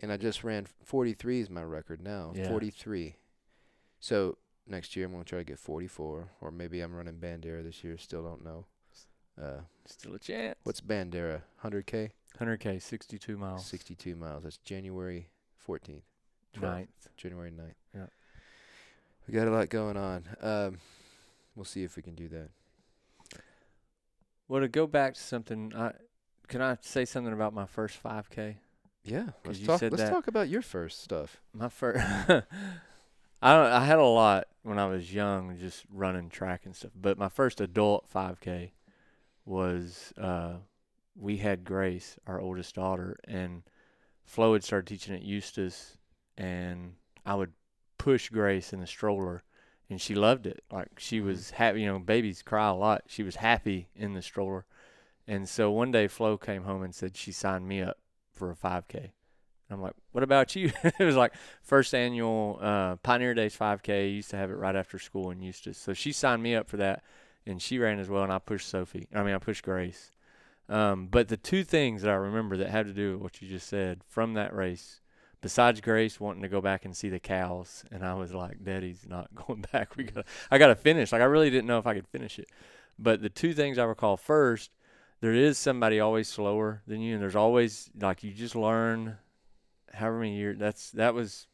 And 0.00 0.10
I 0.10 0.16
just 0.16 0.42
ran 0.42 0.66
43 0.82 1.38
is 1.38 1.50
my 1.50 1.62
record 1.62 2.02
now. 2.02 2.32
Yeah. 2.34 2.48
43. 2.48 3.14
So 4.00 4.38
next 4.66 4.96
year 4.96 5.06
I'm 5.06 5.12
gonna 5.12 5.22
try 5.22 5.38
to 5.38 5.44
get 5.44 5.60
44, 5.60 6.30
or 6.40 6.50
maybe 6.50 6.80
I'm 6.80 6.96
running 6.96 7.20
Bandera 7.20 7.62
this 7.62 7.84
year. 7.84 7.96
Still 7.96 8.24
don't 8.24 8.42
know. 8.42 8.66
Uh, 9.40 9.60
Still 9.86 10.14
a 10.14 10.18
chance. 10.18 10.56
what's 10.64 10.80
Bandera? 10.80 11.42
100k, 11.64 12.10
100k, 12.38 12.82
62 12.82 13.36
miles. 13.38 13.64
62 13.66 14.14
miles. 14.16 14.42
That's 14.42 14.58
January 14.58 15.28
14th, 15.66 16.02
12th. 16.56 16.62
Ninth. 16.62 17.08
January 17.16 17.50
9th. 17.50 17.74
Yeah. 17.94 18.06
We 19.26 19.34
got 19.34 19.48
a 19.48 19.50
lot 19.50 19.68
going 19.68 19.96
on. 19.96 20.24
Um, 20.40 20.78
we'll 21.54 21.64
see 21.64 21.84
if 21.84 21.96
we 21.96 22.02
can 22.02 22.14
do 22.14 22.28
that. 22.28 22.48
Well, 24.48 24.62
to 24.62 24.68
go 24.68 24.86
back 24.86 25.14
to 25.14 25.20
something, 25.20 25.72
I 25.76 25.92
can 26.48 26.62
I 26.62 26.78
say 26.80 27.04
something 27.04 27.32
about 27.32 27.52
my 27.52 27.66
first 27.66 28.02
5k? 28.02 28.56
Yeah, 29.04 29.26
let's 29.44 29.58
talk. 29.60 29.82
Let's 29.82 29.96
that- 29.96 30.10
talk 30.10 30.26
about 30.26 30.48
your 30.48 30.62
first 30.62 31.02
stuff. 31.02 31.40
My 31.52 31.68
first, 31.68 32.02
I 32.28 33.52
don't, 33.54 33.72
I 33.72 33.84
had 33.84 33.98
a 33.98 34.04
lot 34.04 34.48
when 34.62 34.78
I 34.78 34.86
was 34.86 35.12
young, 35.12 35.56
just 35.58 35.84
running 35.92 36.28
track 36.30 36.62
and 36.64 36.74
stuff. 36.74 36.92
But 36.98 37.18
my 37.18 37.28
first 37.28 37.60
adult 37.60 38.06
5K 38.12 38.70
was 39.48 40.12
uh, 40.20 40.54
we 41.16 41.38
had 41.38 41.64
Grace, 41.64 42.18
our 42.26 42.40
oldest 42.40 42.74
daughter, 42.74 43.18
and 43.24 43.62
Flo 44.24 44.52
had 44.52 44.62
started 44.62 44.86
teaching 44.86 45.14
at 45.14 45.22
Eustace, 45.22 45.96
and 46.36 46.94
I 47.24 47.34
would 47.34 47.52
push 47.96 48.28
Grace 48.28 48.72
in 48.72 48.80
the 48.80 48.86
stroller, 48.86 49.42
and 49.88 50.00
she 50.00 50.14
loved 50.14 50.46
it. 50.46 50.62
Like 50.70 50.98
she 50.98 51.20
was 51.20 51.52
happy. 51.52 51.80
You 51.80 51.86
know, 51.86 51.98
babies 51.98 52.42
cry 52.42 52.68
a 52.68 52.74
lot. 52.74 53.04
She 53.06 53.22
was 53.22 53.36
happy 53.36 53.88
in 53.96 54.12
the 54.12 54.22
stroller, 54.22 54.66
and 55.26 55.48
so 55.48 55.70
one 55.70 55.90
day 55.90 56.08
Flo 56.08 56.36
came 56.36 56.64
home 56.64 56.82
and 56.82 56.94
said 56.94 57.16
she 57.16 57.32
signed 57.32 57.66
me 57.66 57.82
up 57.82 57.98
for 58.32 58.50
a 58.50 58.56
5K. 58.56 59.12
I'm 59.70 59.82
like, 59.82 59.94
what 60.12 60.24
about 60.24 60.56
you? 60.56 60.72
it 60.82 61.04
was 61.04 61.16
like 61.16 61.34
first 61.62 61.94
annual 61.94 62.58
uh, 62.60 62.96
Pioneer 62.96 63.34
Days 63.34 63.56
5K. 63.56 64.14
Used 64.14 64.30
to 64.30 64.36
have 64.36 64.50
it 64.50 64.54
right 64.54 64.76
after 64.76 64.98
school 64.98 65.30
in 65.30 65.40
Eustace. 65.40 65.78
So 65.78 65.92
she 65.92 66.12
signed 66.12 66.42
me 66.42 66.54
up 66.54 66.68
for 66.68 66.78
that, 66.78 67.02
and 67.48 67.60
she 67.60 67.78
ran 67.78 67.98
as 67.98 68.08
well. 68.08 68.22
And 68.22 68.32
I 68.32 68.38
pushed 68.38 68.68
Sophie. 68.68 69.08
I 69.14 69.22
mean, 69.22 69.34
I 69.34 69.38
pushed 69.38 69.64
Grace. 69.64 70.12
Um, 70.68 71.06
but 71.06 71.28
the 71.28 71.36
two 71.36 71.64
things 71.64 72.02
that 72.02 72.10
I 72.10 72.14
remember 72.14 72.58
that 72.58 72.68
had 72.68 72.86
to 72.86 72.92
do 72.92 73.12
with 73.12 73.22
what 73.22 73.42
you 73.42 73.48
just 73.48 73.68
said 73.68 74.02
from 74.06 74.34
that 74.34 74.54
race, 74.54 75.00
besides 75.40 75.80
Grace 75.80 76.20
wanting 76.20 76.42
to 76.42 76.48
go 76.48 76.60
back 76.60 76.84
and 76.84 76.94
see 76.94 77.08
the 77.08 77.18
cows, 77.18 77.84
and 77.90 78.04
I 78.04 78.14
was 78.14 78.34
like, 78.34 78.62
Daddy's 78.62 79.06
not 79.08 79.34
going 79.46 79.64
back. 79.72 79.96
We 79.96 80.04
got, 80.04 80.26
I 80.50 80.58
got 80.58 80.68
to 80.68 80.76
finish. 80.76 81.10
Like 81.10 81.22
I 81.22 81.26
really 81.26 81.50
didn't 81.50 81.66
know 81.66 81.78
if 81.78 81.86
I 81.86 81.94
could 81.94 82.06
finish 82.06 82.38
it. 82.38 82.50
But 82.98 83.22
the 83.22 83.30
two 83.30 83.54
things 83.54 83.78
I 83.78 83.84
recall 83.84 84.16
first, 84.16 84.70
there 85.20 85.32
is 85.32 85.56
somebody 85.56 86.00
always 86.00 86.28
slower 86.28 86.82
than 86.86 87.00
you, 87.00 87.14
and 87.14 87.22
there's 87.22 87.36
always 87.36 87.90
like 87.98 88.22
you 88.22 88.32
just 88.32 88.54
learn 88.54 89.16
however 89.94 90.18
many 90.18 90.36
years 90.36 90.58
that's 90.58 90.90
that 90.92 91.14
was 91.14 91.46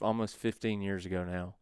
almost 0.00 0.36
15 0.36 0.80
years 0.80 1.04
ago 1.04 1.24
now 1.24 1.54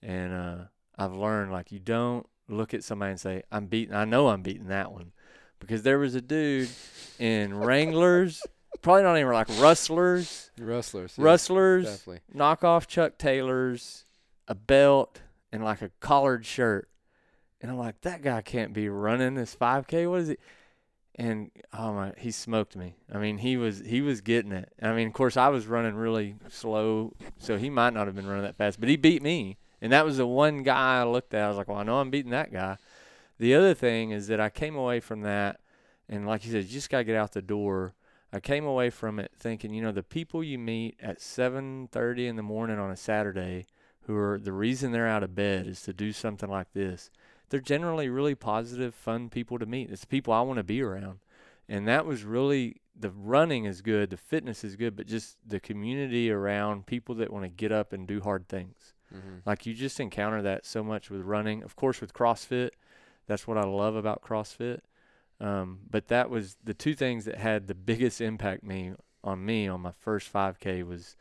and 0.00 0.32
uh 0.32 0.64
i've 0.98 1.14
learned 1.14 1.52
like 1.52 1.72
you 1.72 1.78
don't 1.78 2.26
look 2.48 2.74
at 2.74 2.84
somebody 2.84 3.10
and 3.10 3.20
say 3.20 3.42
i'm 3.50 3.66
beating 3.66 3.94
i 3.94 4.04
know 4.04 4.28
i'm 4.28 4.42
beating 4.42 4.68
that 4.68 4.92
one 4.92 5.12
because 5.60 5.82
there 5.82 5.98
was 5.98 6.14
a 6.14 6.20
dude 6.20 6.68
in 7.18 7.54
wranglers 7.58 8.42
probably 8.82 9.02
not 9.02 9.16
even 9.16 9.32
like 9.32 9.48
rustlers 9.60 10.50
Rustlers. 10.58 11.14
yeah, 11.16 11.24
rustlers 11.24 11.84
Definitely. 11.84 12.20
knockoff 12.34 12.86
chuck 12.86 13.16
taylors 13.18 14.04
a 14.46 14.54
belt 14.54 15.20
and 15.52 15.64
like 15.64 15.80
a 15.80 15.90
collared 16.00 16.44
shirt 16.44 16.88
and 17.60 17.70
i'm 17.70 17.78
like 17.78 18.00
that 18.02 18.20
guy 18.20 18.42
can't 18.42 18.72
be 18.72 18.88
running 18.88 19.34
this 19.34 19.56
5k 19.56 20.10
what 20.10 20.20
is 20.20 20.28
it 20.30 20.40
and 21.16 21.50
oh 21.72 21.92
my, 21.92 22.12
he 22.18 22.30
smoked 22.30 22.74
me. 22.74 22.96
I 23.12 23.18
mean, 23.18 23.38
he 23.38 23.56
was 23.56 23.78
he 23.78 24.00
was 24.00 24.20
getting 24.20 24.50
it. 24.52 24.72
I 24.82 24.92
mean, 24.94 25.06
of 25.06 25.12
course, 25.12 25.36
I 25.36 25.48
was 25.48 25.66
running 25.66 25.94
really 25.94 26.34
slow, 26.48 27.12
so 27.38 27.56
he 27.56 27.70
might 27.70 27.92
not 27.94 28.06
have 28.06 28.16
been 28.16 28.26
running 28.26 28.42
that 28.42 28.56
fast, 28.56 28.80
but 28.80 28.88
he 28.88 28.96
beat 28.96 29.22
me. 29.22 29.56
And 29.80 29.92
that 29.92 30.04
was 30.04 30.16
the 30.16 30.26
one 30.26 30.62
guy 30.62 31.00
I 31.00 31.04
looked 31.04 31.34
at. 31.34 31.44
I 31.44 31.48
was 31.48 31.56
like, 31.56 31.68
well, 31.68 31.78
I 31.78 31.82
know 31.82 32.00
I'm 32.00 32.10
beating 32.10 32.30
that 32.30 32.52
guy. 32.52 32.76
The 33.38 33.54
other 33.54 33.74
thing 33.74 34.10
is 34.10 34.28
that 34.28 34.40
I 34.40 34.48
came 34.48 34.76
away 34.76 35.00
from 35.00 35.22
that, 35.22 35.60
and 36.08 36.26
like 36.26 36.44
you 36.44 36.52
said, 36.52 36.64
you 36.64 36.70
just 36.70 36.90
gotta 36.90 37.04
get 37.04 37.16
out 37.16 37.32
the 37.32 37.42
door. 37.42 37.94
I 38.32 38.40
came 38.40 38.64
away 38.64 38.90
from 38.90 39.18
it 39.18 39.32
thinking, 39.36 39.72
you 39.74 39.82
know, 39.82 39.92
the 39.92 40.02
people 40.02 40.42
you 40.42 40.58
meet 40.58 40.96
at 41.00 41.20
7:30 41.20 42.26
in 42.28 42.36
the 42.36 42.42
morning 42.42 42.78
on 42.78 42.90
a 42.90 42.96
Saturday, 42.96 43.66
who 44.02 44.16
are 44.16 44.38
the 44.38 44.52
reason 44.52 44.92
they're 44.92 45.08
out 45.08 45.22
of 45.22 45.34
bed 45.34 45.66
is 45.66 45.82
to 45.82 45.92
do 45.92 46.12
something 46.12 46.48
like 46.48 46.72
this 46.72 47.10
they're 47.54 47.60
generally 47.60 48.08
really 48.08 48.34
positive, 48.34 48.94
fun 48.94 49.28
people 49.28 49.58
to 49.58 49.66
meet. 49.66 49.90
It's 49.90 50.00
the 50.02 50.06
people 50.06 50.32
I 50.32 50.40
want 50.40 50.56
to 50.56 50.64
be 50.64 50.82
around. 50.82 51.20
And 51.68 51.86
that 51.88 52.04
was 52.04 52.24
really 52.24 52.80
the 52.98 53.10
running 53.10 53.64
is 53.64 53.80
good, 53.80 54.10
the 54.10 54.16
fitness 54.16 54.64
is 54.64 54.76
good, 54.76 54.96
but 54.96 55.06
just 55.06 55.36
the 55.46 55.60
community 55.60 56.30
around 56.30 56.86
people 56.86 57.14
that 57.16 57.32
want 57.32 57.44
to 57.44 57.48
get 57.48 57.72
up 57.72 57.92
and 57.92 58.06
do 58.06 58.20
hard 58.20 58.48
things. 58.48 58.93
Mm-hmm. 59.14 59.38
Like 59.46 59.66
you 59.66 59.74
just 59.74 60.00
encounter 60.00 60.42
that 60.42 60.66
so 60.66 60.82
much 60.82 61.10
with 61.10 61.22
running. 61.22 61.62
Of 61.62 61.76
course, 61.76 62.00
with 62.00 62.12
CrossFit, 62.12 62.70
that's 63.26 63.46
what 63.46 63.58
I 63.58 63.64
love 63.64 63.96
about 63.96 64.22
CrossFit. 64.22 64.80
Um, 65.40 65.80
but 65.90 66.08
that 66.08 66.30
was 66.30 66.56
the 66.62 66.74
two 66.74 66.94
things 66.94 67.24
that 67.24 67.36
had 67.36 67.66
the 67.66 67.74
biggest 67.74 68.20
impact 68.20 68.64
me 68.64 68.92
on 69.22 69.44
me 69.44 69.66
on 69.66 69.80
my 69.80 69.92
first 69.92 70.32
5K 70.32 70.86
was 70.86 71.16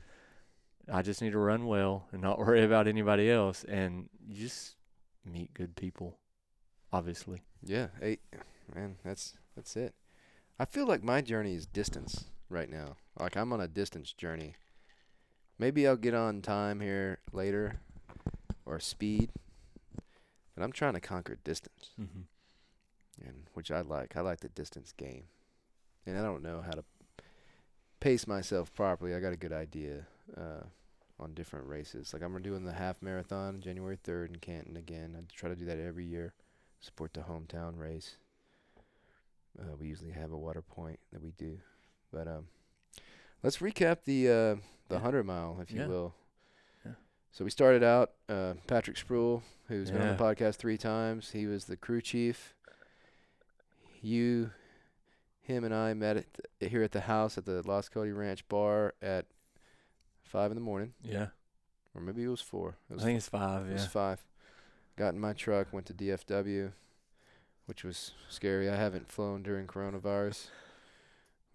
I 0.91 1.01
just 1.01 1.21
need 1.21 1.31
to 1.31 1.39
run 1.39 1.65
well 1.65 2.07
and 2.11 2.21
not 2.21 2.39
worry 2.39 2.63
about 2.63 2.87
anybody 2.87 3.29
else, 3.29 3.63
and 3.63 4.09
you 4.25 4.35
just 4.35 4.75
meet 5.25 5.53
good 5.53 5.75
people, 5.75 6.19
obviously. 6.91 7.43
Yeah, 7.63 7.87
hey, 7.99 8.19
man, 8.73 8.97
that's 9.03 9.35
that's 9.55 9.75
it. 9.75 9.93
I 10.59 10.65
feel 10.65 10.85
like 10.85 11.03
my 11.03 11.21
journey 11.21 11.55
is 11.55 11.65
distance 11.65 12.25
right 12.49 12.69
now. 12.69 12.97
Like 13.19 13.35
I'm 13.35 13.53
on 13.53 13.61
a 13.61 13.67
distance 13.67 14.13
journey. 14.13 14.55
Maybe 15.59 15.87
I'll 15.87 15.95
get 15.95 16.13
on 16.13 16.41
time 16.41 16.79
here 16.81 17.19
later, 17.31 17.77
or 18.65 18.79
speed. 18.79 19.29
But 20.55 20.63
I'm 20.63 20.71
trying 20.71 20.93
to 20.93 20.99
conquer 20.99 21.37
distance, 21.43 21.91
Mm-hmm. 21.99 22.21
and 23.27 23.35
which 23.53 23.71
I 23.71 23.81
like. 23.81 24.15
I 24.15 24.21
like 24.21 24.41
the 24.41 24.49
distance 24.49 24.93
game, 24.95 25.23
and 26.05 26.17
I 26.17 26.21
don't 26.21 26.43
know 26.43 26.61
how 26.61 26.71
to 26.71 26.83
pace 27.99 28.27
myself 28.27 28.73
properly. 28.73 29.15
I 29.15 29.19
got 29.19 29.33
a 29.33 29.37
good 29.37 29.53
idea 29.53 30.05
uh, 30.37 30.63
on 31.19 31.33
different 31.33 31.67
races. 31.67 32.13
Like 32.13 32.21
I'm 32.21 32.39
doing 32.41 32.65
the 32.65 32.73
half 32.73 33.01
marathon 33.01 33.61
January 33.61 33.97
3rd 34.03 34.29
in 34.29 34.35
Canton 34.37 34.77
again. 34.77 35.15
I 35.17 35.21
try 35.33 35.49
to 35.49 35.55
do 35.55 35.65
that 35.65 35.79
every 35.79 36.05
year. 36.05 36.33
Support 36.81 37.13
the 37.13 37.21
hometown 37.21 37.77
race. 37.79 38.17
Uh, 39.59 39.75
we 39.79 39.87
usually 39.87 40.11
have 40.11 40.31
a 40.31 40.37
water 40.37 40.61
point 40.61 40.99
that 41.11 41.21
we 41.23 41.31
do, 41.37 41.59
but 42.11 42.27
um, 42.27 42.47
let's 43.43 43.57
recap 43.59 43.99
the 44.03 44.29
uh, 44.29 44.55
the 44.93 44.99
hundred 44.99 45.23
mile, 45.25 45.57
if 45.61 45.71
you 45.71 45.81
Yeah. 45.81 45.87
will. 45.87 46.13
Yeah. 46.85 46.91
So 47.31 47.43
we 47.43 47.49
started 47.51 47.83
out. 47.83 48.11
Uh, 48.29 48.53
Patrick 48.67 48.97
Spruill, 48.97 49.41
who's 49.67 49.91
been 49.91 50.01
on 50.01 50.15
the 50.17 50.23
podcast 50.23 50.55
three 50.55 50.77
times, 50.77 51.31
he 51.31 51.45
was 51.47 51.65
the 51.65 51.77
crew 51.77 52.01
chief. 52.01 52.55
You, 54.01 54.51
him, 55.41 55.63
and 55.63 55.73
I 55.73 55.93
met 55.93 56.17
at 56.17 56.25
the, 56.59 56.67
here 56.69 56.83
at 56.83 56.91
the 56.91 57.01
house 57.01 57.37
at 57.37 57.45
the 57.45 57.61
Lost 57.67 57.91
Cody 57.91 58.11
Ranch 58.11 58.47
bar 58.49 58.93
at 59.01 59.25
five 60.23 60.51
in 60.51 60.55
the 60.55 60.61
morning, 60.61 60.93
Yeah, 61.01 61.27
or 61.95 62.01
maybe 62.01 62.23
it 62.23 62.27
was 62.27 62.41
four. 62.41 62.77
It 62.89 62.99
I 62.99 63.03
think 63.03 63.17
it's 63.17 63.29
five. 63.29 63.65
it 63.65 63.67
Yeah, 63.69 63.73
was 63.73 63.85
five. 63.87 64.23
Got 64.97 65.13
in 65.13 65.19
my 65.19 65.33
truck, 65.33 65.71
went 65.71 65.85
to 65.87 65.93
DFW, 65.93 66.73
which 67.65 67.83
was 67.83 68.11
scary. 68.29 68.69
I 68.69 68.75
haven't 68.75 69.09
flown 69.11 69.41
during 69.41 69.67
coronavirus. 69.67 70.47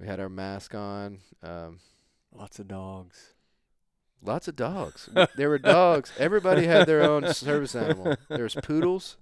We 0.01 0.07
had 0.07 0.21
our 0.21 0.29
mask 0.31 0.75
on. 0.75 1.19
Um, 1.43 1.81
lots 2.35 2.59
of 2.59 2.69
dogs. 2.69 3.35
lots 4.23 4.49
of 4.49 4.57
dogs. 4.57 5.09
There 5.37 5.49
were 5.49 5.59
dogs. 5.59 6.13
Everybody 6.19 6.67
had 6.67 6.87
their 6.87 7.03
own 7.03 7.33
service 7.35 7.75
animal. 7.75 8.17
There 8.29 8.43
was 8.43 8.55
poodles. 8.57 9.17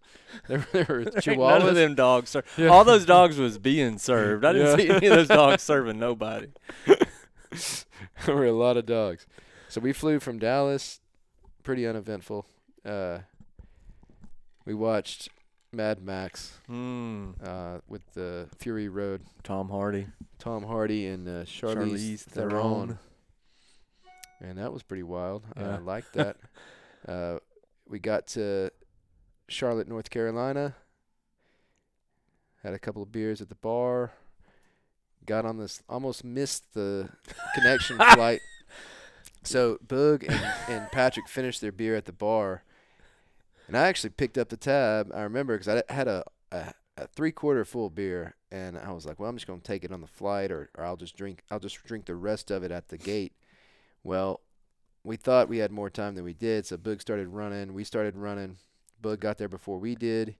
There, 0.48 0.58
were- 0.60 0.66
there 0.72 0.86
were 0.88 1.00
Ain't 1.00 1.14
chihuahuas. 1.16 1.58
None 1.60 1.68
of 1.68 1.74
them 1.74 1.94
dogs. 1.94 2.30
Ser- 2.30 2.44
Yeah. 2.56 2.68
All 2.68 2.84
those 2.84 3.04
dogs 3.06 3.38
was 3.38 3.58
being 3.58 3.98
served. 3.98 4.44
I 4.44 4.52
didn't 4.52 4.68
Yeah. 4.68 4.76
see 4.76 4.90
any 4.90 5.06
of 5.08 5.16
those 5.16 5.28
dogs 5.28 5.62
serving 5.62 5.98
nobody. 5.98 6.48
there 6.86 8.34
were 8.34 8.46
a 8.46 8.52
lot 8.52 8.76
of 8.76 8.86
dogs. 8.86 9.26
So 9.68 9.80
we 9.80 9.92
flew 9.92 10.20
from 10.20 10.38
Dallas, 10.38 11.00
pretty 11.62 11.86
uneventful. 11.86 12.46
Uh, 12.84 13.18
we 14.64 14.74
watched 14.74 15.28
Mad 15.76 16.02
Max 16.02 16.58
Mm. 16.68 17.34
uh, 17.46 17.80
with 17.86 18.02
the 18.14 18.48
Fury 18.58 18.88
Road. 18.88 19.22
Tom 19.42 19.68
Hardy. 19.68 20.06
Tom 20.38 20.64
Hardy 20.64 21.06
and 21.06 21.28
uh, 21.28 21.44
Charlize, 21.44 21.90
Charlize 21.92 22.20
Theron. 22.22 22.50
Theron. 22.50 22.98
and 24.40 24.58
that 24.58 24.72
was 24.72 24.82
pretty 24.82 25.02
wild. 25.02 25.44
I 25.56 25.60
Yeah. 25.60 25.78
liked 25.78 26.12
that. 26.14 26.36
uh, 27.08 27.38
we 27.88 27.98
got 27.98 28.26
to 28.28 28.70
Charlotte, 29.48 29.88
North 29.88 30.10
Carolina. 30.10 30.74
Had 32.62 32.74
a 32.74 32.78
couple 32.78 33.02
of 33.02 33.12
beers 33.12 33.40
at 33.40 33.48
the 33.48 33.54
bar. 33.54 34.12
Got 35.24 35.44
on 35.44 35.58
this, 35.58 35.82
almost 35.88 36.24
missed 36.24 36.74
the 36.74 37.08
connection 37.54 37.96
flight. 38.14 38.40
So 39.42 39.78
Boog 39.86 40.22
and, 40.28 40.52
and 40.68 40.90
Patrick 40.92 41.28
finished 41.28 41.60
their 41.60 41.72
beer 41.72 41.94
at 41.96 42.04
the 42.04 42.12
bar, 42.12 42.62
and 43.66 43.76
I 43.76 43.86
actually 43.88 44.10
picked 44.10 44.38
up 44.38 44.48
the 44.48 44.56
tab. 44.56 45.10
I 45.14 45.22
remember 45.22 45.56
because 45.58 45.82
I 45.88 45.92
had 45.92 46.08
a, 46.08 46.24
a, 46.52 46.72
a 46.96 47.06
three 47.08 47.32
quarter 47.32 47.64
full 47.64 47.90
beer, 47.90 48.34
and 48.50 48.78
I 48.78 48.92
was 48.92 49.06
like, 49.06 49.18
"Well, 49.18 49.28
I'm 49.28 49.36
just 49.36 49.46
gonna 49.46 49.60
take 49.60 49.84
it 49.84 49.92
on 49.92 50.00
the 50.00 50.06
flight, 50.06 50.50
or, 50.50 50.70
or 50.76 50.84
I'll 50.84 50.96
just 50.96 51.16
drink. 51.16 51.42
I'll 51.50 51.60
just 51.60 51.82
drink 51.84 52.06
the 52.06 52.14
rest 52.14 52.50
of 52.50 52.62
it 52.62 52.70
at 52.70 52.88
the 52.88 52.98
gate." 52.98 53.32
Well, 54.04 54.40
we 55.04 55.16
thought 55.16 55.48
we 55.48 55.58
had 55.58 55.70
more 55.72 55.90
time 55.90 56.14
than 56.14 56.24
we 56.24 56.32
did, 56.32 56.66
so 56.66 56.76
Boog 56.76 57.00
started 57.00 57.28
running. 57.28 57.74
We 57.74 57.84
started 57.84 58.16
running. 58.16 58.56
Boog 59.02 59.20
got 59.20 59.38
there 59.38 59.48
before 59.48 59.78
we 59.78 59.94
did, 59.94 60.36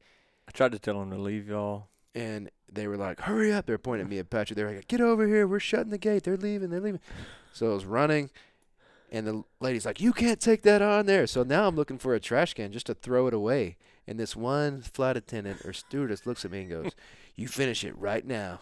I 0.49 0.53
tried 0.53 0.73
to 0.73 0.79
tell 0.79 1.01
him 1.03 1.11
to 1.11 1.19
leave 1.19 1.49
y'all. 1.49 1.89
and 2.15 2.51
they 2.73 2.89
were 2.89 2.97
like, 2.97 3.21
"Hurry 3.21 3.53
up!" 3.53 3.67
They're 3.67 3.79
pointing 3.79 4.07
at 4.07 4.11
me 4.11 4.19
and 4.19 4.29
Patrick. 4.31 4.57
They're 4.57 4.73
like, 4.73 4.89
"Get 4.89 5.01
over 5.01 5.27
here! 5.27 5.47
We're 5.47 5.61
shutting 5.61 5.91
the 5.91 5.99
gate. 5.99 6.25
They're 6.25 6.37
leaving. 6.37 6.71
They're 6.71 6.81
leaving." 6.81 7.01
So 7.53 7.71
I 7.71 7.75
was 7.75 7.85
running, 7.85 8.31
and 9.11 9.27
the 9.27 9.45
lady's 9.61 9.87
like, 9.87 10.01
"You 10.01 10.13
can't 10.13 10.41
take 10.41 10.63
that 10.63 10.83
on 10.83 11.07
there." 11.07 11.27
So 11.27 11.43
now 11.43 11.69
I'm 11.69 11.77
looking 11.77 11.99
for 11.99 12.15
a 12.15 12.21
trash 12.21 12.55
can 12.55 12.73
just 12.73 12.87
to 12.87 12.95
throw 12.95 13.27
it 13.27 13.35
away. 13.35 13.77
And 14.07 14.19
this 14.19 14.37
one 14.37 14.83
flight 14.83 15.17
attendant 15.17 15.65
or 15.65 15.73
stewardess 15.73 16.27
looks 16.27 16.45
at 16.45 16.51
me 16.51 16.61
and 16.63 16.71
goes, 16.71 16.93
"You 17.37 17.49
finish 17.49 17.85
it 17.85 17.97
right 17.99 18.25
now." 18.25 18.61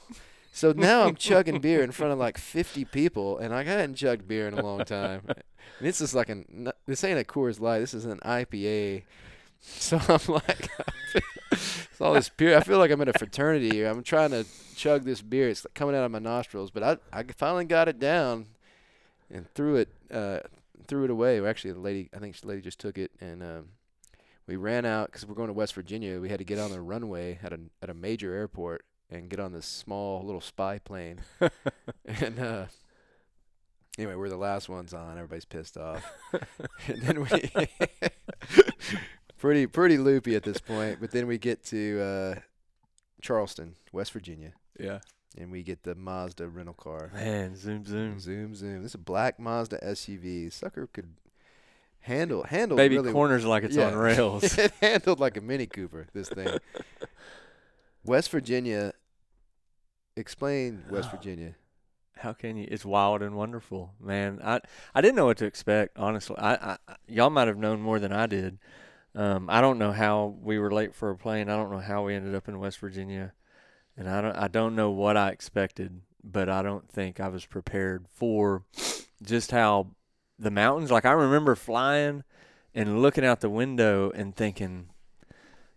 So 0.55 0.71
now 0.71 1.03
I'm 1.03 1.17
chugging 1.17 1.61
beer 1.61 1.83
in 1.83 1.91
front 1.91 2.13
of 2.13 2.19
like 2.21 2.39
50 2.39 2.85
people, 2.85 3.39
and 3.39 3.53
I 3.53 3.65
hadn't 3.65 3.97
chugged 3.97 4.29
beer 4.29 4.47
in 4.47 4.55
a 4.57 4.63
long 4.63 4.85
time. 4.85 5.23
And 5.27 5.43
this 5.81 6.01
is 6.01 6.15
like 6.15 6.29
an 6.29 6.71
this 6.87 7.03
ain't 7.03 7.19
a 7.19 7.25
Coors 7.25 7.59
Light. 7.59 7.81
This 7.81 7.93
is 7.93 8.05
an 8.05 8.21
IPA. 8.25 9.03
So 9.61 9.99
I'm 10.09 10.21
like, 10.29 10.69
it's 11.51 12.01
all 12.01 12.13
this 12.15 12.29
beer. 12.29 12.57
I 12.57 12.61
feel 12.61 12.79
like 12.79 12.93
I'm 12.93 13.01
in 13.01 13.09
a 13.09 13.15
fraternity 13.15 13.71
here. 13.71 13.89
I'm 13.89 14.05
trying 14.05 14.31
to 14.31 14.47
chug 14.77 15.05
this 15.05 15.23
beer. 15.23 15.49
It's 15.49 15.65
like 15.65 15.75
coming 15.75 15.97
out 15.97 16.05
of 16.05 16.13
my 16.13 16.21
nostrils, 16.21 16.71
but 16.71 16.85
I 16.85 16.99
I 17.13 17.25
finally 17.37 17.65
got 17.65 17.89
it 17.89 17.99
down 17.99 18.47
and 19.35 19.47
threw 19.55 19.77
it 19.77 19.89
uh 20.11 20.39
threw 20.87 21.05
it 21.05 21.11
away. 21.11 21.45
Actually, 21.45 21.73
the 21.73 21.81
lady 21.81 22.09
I 22.15 22.19
think 22.19 22.41
the 22.41 22.47
lady 22.47 22.63
just 22.63 22.79
took 22.79 22.97
it 22.97 23.11
and 23.21 23.43
um, 23.43 23.69
we 24.47 24.57
ran 24.57 24.85
out 24.85 25.07
because 25.07 25.27
we're 25.27 25.35
going 25.35 25.49
to 25.49 25.55
West 25.55 25.75
Virginia. 25.75 26.21
We 26.21 26.29
had 26.29 26.39
to 26.39 26.45
get 26.45 26.59
on 26.59 26.71
the 26.71 26.81
runway 26.81 27.39
at 27.43 27.53
a 27.53 27.61
at 27.83 27.91
a 27.91 27.95
major 27.95 28.33
airport 28.33 28.85
and 29.11 29.29
get 29.29 29.41
on 29.41 29.53
this 29.53 29.67
small 29.67 30.25
little 30.25 30.41
spy 30.41 30.79
plane. 30.79 31.21
and 32.05 32.39
uh, 32.39 32.67
anyway, 33.99 34.15
we're 34.15 34.29
the 34.29 34.37
last 34.37 34.69
ones 34.69 34.93
on. 34.93 35.17
Everybody's 35.17 35.45
pissed 35.45 35.77
off. 35.77 36.05
and 36.89 37.03
then 37.03 37.21
we 37.21 37.69
pretty 39.39 39.67
pretty 39.67 39.99
loopy 39.99 40.35
at 40.37 40.43
this 40.43 40.59
point. 40.59 40.99
But 41.01 41.11
then 41.11 41.27
we 41.27 41.39
get 41.39 41.65
to 41.67 42.01
uh, 42.01 42.41
Charleston, 43.23 43.77
West 43.93 44.13
Virginia, 44.13 44.53
Yeah. 44.79 45.01
And 45.37 45.51
we 45.51 45.63
get 45.63 45.83
the 45.83 45.95
Mazda 45.95 46.49
rental 46.49 46.75
car. 46.75 47.11
Man, 47.15 47.57
zoom 47.57 47.85
zoom. 47.85 48.19
Zoom 48.21 48.55
zoom. 48.55 48.83
This 48.83 48.93
is 48.93 48.95
a 48.97 48.99
black 48.99 49.39
Mazda 49.39 49.79
SUV. 49.83 50.53
Sucker 50.53 50.87
could 50.87 51.15
handle 52.01 52.43
handle 52.45 52.77
Baby 52.77 52.97
really 52.99 53.13
corners 53.13 53.45
like 53.45 53.63
it's 53.65 53.77
Yeah. 53.77 53.89
on 53.89 53.95
rails. 53.97 54.59
it 54.59 54.73
handled 54.81 55.21
like 55.21 55.37
a 55.37 55.41
Mini 55.41 55.67
Cooper. 55.67 56.07
This 56.13 56.29
thing. 56.29 56.49
West 58.05 58.31
Virginia. 58.31 58.93
Explain 60.17 60.85
West 60.91 61.11
Virginia. 61.11 61.57
How 62.17 62.33
can 62.33 62.57
you? 62.57 62.69
It's 62.71 62.85
wild 62.85 63.21
and 63.23 63.35
wonderful, 63.35 63.95
man. 64.01 64.41
I 64.45 64.61
I 64.95 65.01
didn't 65.01 65.17
know 65.17 65.27
what 65.27 65.39
to 65.39 65.47
expect. 65.47 65.99
Honestly, 65.99 66.37
I, 66.39 66.55
I 66.55 66.77
I- 66.87 66.97
y'all 67.09 67.31
might 67.31 67.49
have 67.49 67.59
known 67.59 67.81
more 67.81 67.99
than 67.99 68.13
I 68.13 68.27
did. 68.27 68.59
Um, 69.17 69.49
I 69.51 69.61
don't 69.61 69.79
know 69.79 69.93
how 69.93 70.37
we 70.43 70.59
were 70.59 70.73
late 70.73 70.95
for 70.95 71.11
a 71.11 71.17
plane. 71.17 71.49
I 71.49 71.57
don't 71.57 71.71
know 71.71 71.79
how 71.81 72.05
we 72.05 72.15
ended 72.15 72.35
up 72.35 72.49
in 72.49 72.59
West 72.61 72.79
Virginia, 72.79 73.33
and 73.97 74.09
I 74.09 74.21
don't 74.21 74.37
I 74.37 74.49
don't 74.49 74.75
know 74.77 74.91
what 74.91 75.17
I 75.17 75.31
expected. 75.31 76.01
But 76.27 76.49
I 76.49 76.63
don't 76.63 76.89
think 76.89 77.21
I 77.21 77.29
was 77.29 77.45
prepared 77.45 78.07
for 78.11 78.63
just 79.23 79.51
how 79.51 79.89
the 80.39 80.51
mountains. 80.51 80.91
Like 80.91 81.05
I 81.05 81.13
remember 81.13 81.55
flying 81.55 82.25
and 82.75 83.03
looking 83.03 83.27
out 83.27 83.41
the 83.41 83.51
window 83.51 84.11
and 84.15 84.35
thinking, 84.35 84.89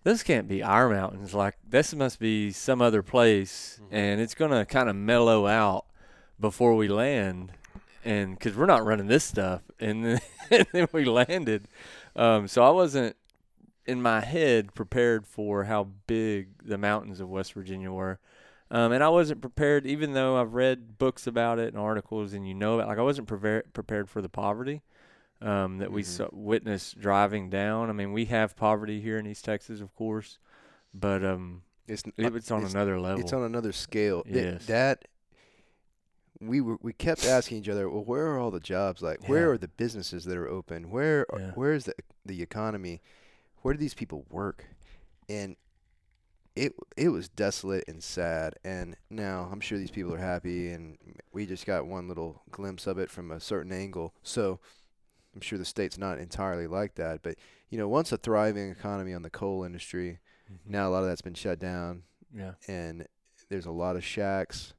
this 0.03 0.23
can't 0.23 0.47
be 0.47 0.63
our 0.63 0.89
mountains. 0.89 1.33
Like 1.33 1.57
this 1.67 1.93
must 1.93 2.17
be 2.19 2.51
some 2.51 2.81
other 2.81 3.03
place, 3.03 3.79
Mhm. 3.81 3.87
and 3.91 4.21
it's 4.21 4.35
gonna 4.35 4.65
kind 4.65 4.87
of 4.89 4.95
mellow 4.95 5.47
out 5.47 5.85
before 6.39 6.75
we 6.75 6.87
land, 6.87 7.51
and 8.05 8.37
because 8.37 8.55
we're 8.55 8.65
not 8.67 8.85
running 8.85 9.07
this 9.07 9.25
stuff, 9.25 9.63
and 9.81 10.05
then, 10.05 10.21
and 10.51 10.65
then 10.71 10.87
we 10.93 11.03
landed. 11.03 11.67
Um, 12.15 12.47
so 12.47 12.63
I 12.63 12.69
wasn't 12.69 13.17
in 13.87 14.01
my 14.01 14.19
head 14.21 14.73
prepared 14.75 15.25
for 15.25 15.63
how 15.63 15.87
big 16.07 16.49
the 16.63 16.77
mountains 16.77 17.19
of 17.19 17.29
West 17.29 17.53
Virginia 17.53 17.91
were. 17.91 18.19
Um, 18.69 18.91
and 18.91 19.01
I 19.03 19.07
wasn't 19.09 19.39
prepared, 19.41 19.85
even 19.85 20.11
though 20.13 20.35
I've 20.39 20.53
read 20.53 20.97
books 20.97 21.25
about 21.25 21.57
it 21.57 21.69
and 21.73 21.77
articles, 21.81 22.33
and 22.33 22.45
you 22.47 22.53
know 22.53 22.75
about. 22.75 22.89
Like 22.89 22.97
I 22.97 23.01
wasn't 23.03 23.27
prepared 23.27 23.73
prepared 23.73 24.09
for 24.09 24.21
the 24.21 24.27
poverty 24.29 24.81
um, 25.41 25.77
that 25.77 25.91
we 25.91 26.01
Mhm. 26.01 26.05
saw, 26.05 26.27
witnessed 26.33 26.99
driving 26.99 27.49
down. 27.49 27.89
I 27.89 27.93
mean, 27.93 28.11
we 28.11 28.25
have 28.25 28.57
poverty 28.57 28.99
here 28.99 29.17
in 29.17 29.25
East 29.25 29.45
Texas, 29.45 29.79
of 29.79 29.95
course, 29.95 30.37
but 30.93 31.23
um, 31.23 31.61
It's 31.87 32.03
it, 32.17 32.35
it's 32.35 32.51
on 32.51 32.63
it's, 32.63 32.73
another 32.73 32.99
level. 32.99 33.21
It's 33.21 33.31
on 33.31 33.43
another 33.43 33.71
scale. 33.71 34.23
Yes. 34.27 34.65
that 34.65 35.05
we 36.39 36.61
were 36.61 36.77
we 36.81 36.93
kept 36.93 37.25
asking 37.25 37.59
each 37.59 37.69
other, 37.69 37.89
well, 37.89 38.03
where 38.03 38.27
are 38.27 38.37
all 38.37 38.51
the 38.51 38.59
jobs? 38.59 39.01
Like, 39.01 39.27
where 39.29 39.51
are 39.51 39.57
the 39.57 39.67
businesses 39.69 40.25
that 40.25 40.37
are 40.37 40.47
open? 40.47 40.89
Where 40.91 41.25
Yeah. 41.33 41.51
where 41.51 41.73
is 41.73 41.85
the 41.85 41.93
the 42.25 42.41
economy? 42.41 43.01
Where 43.61 43.73
do 43.73 43.79
these 43.79 43.93
people 43.93 44.25
work? 44.29 44.65
And 45.29 45.55
it 46.55 46.73
it 46.95 47.09
was 47.09 47.29
desolate 47.29 47.83
and 47.87 48.03
sad. 48.03 48.55
And 48.63 48.95
now 49.09 49.49
I'm 49.51 49.59
sure 49.59 49.77
these 49.77 49.91
people 49.91 50.13
are 50.13 50.17
happy, 50.19 50.69
and 50.69 50.97
we 51.31 51.45
just 51.45 51.65
got 51.65 51.85
one 51.85 52.07
little 52.07 52.41
glimpse 52.51 52.87
of 52.87 52.97
it 52.97 53.11
from 53.11 53.31
a 53.31 53.39
certain 53.39 53.71
angle. 53.71 54.13
So 54.23 54.59
I'm 55.35 55.41
sure 55.41 55.59
the 55.59 55.65
state's 55.65 55.97
not 55.97 56.17
entirely 56.19 56.67
like 56.67 56.95
that. 56.95 57.21
But 57.21 57.35
you 57.69 57.77
know, 57.77 57.87
once 57.87 58.11
a 58.11 58.17
thriving 58.17 58.69
economy 58.71 59.13
on 59.13 59.21
the 59.21 59.29
coal 59.29 59.63
industry, 59.63 60.19
Mhm. 60.51 60.59
now 60.65 60.87
a 60.87 60.91
lot 60.91 61.03
of 61.03 61.09
that's 61.09 61.21
been 61.21 61.33
shut 61.33 61.59
down 61.59 62.03
yeah, 62.33 62.53
and 62.67 63.05
there's 63.49 63.65
a 63.65 63.71
lot 63.71 63.95
of 63.97 64.03
shacks. 64.03 64.73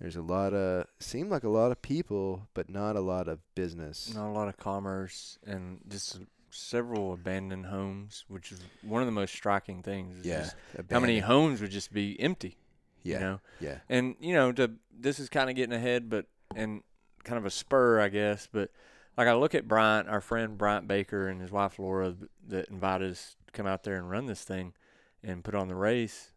There's 0.00 0.14
a 0.16 0.22
lot 0.22 0.54
of 0.54 0.86
seem 1.00 1.28
like 1.28 1.42
a 1.42 1.48
lot 1.48 1.72
of 1.72 1.82
people, 1.82 2.46
but 2.54 2.70
not 2.70 2.94
a 2.94 3.00
lot 3.00 3.26
of 3.26 3.40
business. 3.56 4.14
not 4.14 4.28
a 4.28 4.32
lot 4.32 4.46
of 4.48 4.56
commerce 4.56 5.38
and 5.44 5.80
just 5.88 6.20
several 6.50 7.12
abandoned 7.12 7.66
homes, 7.66 8.24
which 8.28 8.52
is 8.52 8.60
one 8.82 9.02
of 9.02 9.06
the 9.06 9.12
most 9.12 9.34
striking 9.34 9.82
things. 9.82 10.18
is 10.18 10.26
yeah, 10.26 10.50
how 10.90 11.00
many 11.00 11.20
homes 11.20 11.60
would 11.60 11.70
just 11.70 11.92
be 11.92 12.18
empty? 12.20 12.56
Yeah, 13.02 13.14
You 13.14 13.20
know, 13.20 13.40
yeah, 13.60 13.78
and 13.88 14.16
you 14.20 14.34
know, 14.34 14.52
to 14.52 14.72
this 14.98 15.18
is 15.18 15.28
kind 15.28 15.48
of 15.48 15.56
getting 15.56 15.74
ahead, 15.74 16.10
but 16.10 16.26
and 16.54 16.82
kind 17.24 17.38
of 17.38 17.46
a 17.46 17.50
spur, 17.50 18.00
I 18.00 18.08
guess. 18.08 18.48
But 18.50 18.70
like 19.16 19.28
I 19.28 19.34
look 19.34 19.54
at 19.54 19.68
Bryant, 19.68 20.08
our 20.08 20.20
friend 20.20 20.58
Bryant 20.58 20.88
Baker 20.88 21.28
and 21.28 21.40
his 21.40 21.50
wife 21.50 21.78
Laura, 21.78 22.14
that 22.48 22.68
invited 22.68 23.12
us 23.12 23.36
to 23.46 23.52
come 23.52 23.66
out 23.66 23.84
there 23.84 23.96
and 23.96 24.10
run 24.10 24.26
this 24.26 24.42
thing 24.42 24.74
and 25.22 25.44
put 25.44 25.54
on 25.54 25.68
the 25.68 25.74
race. 25.74 26.32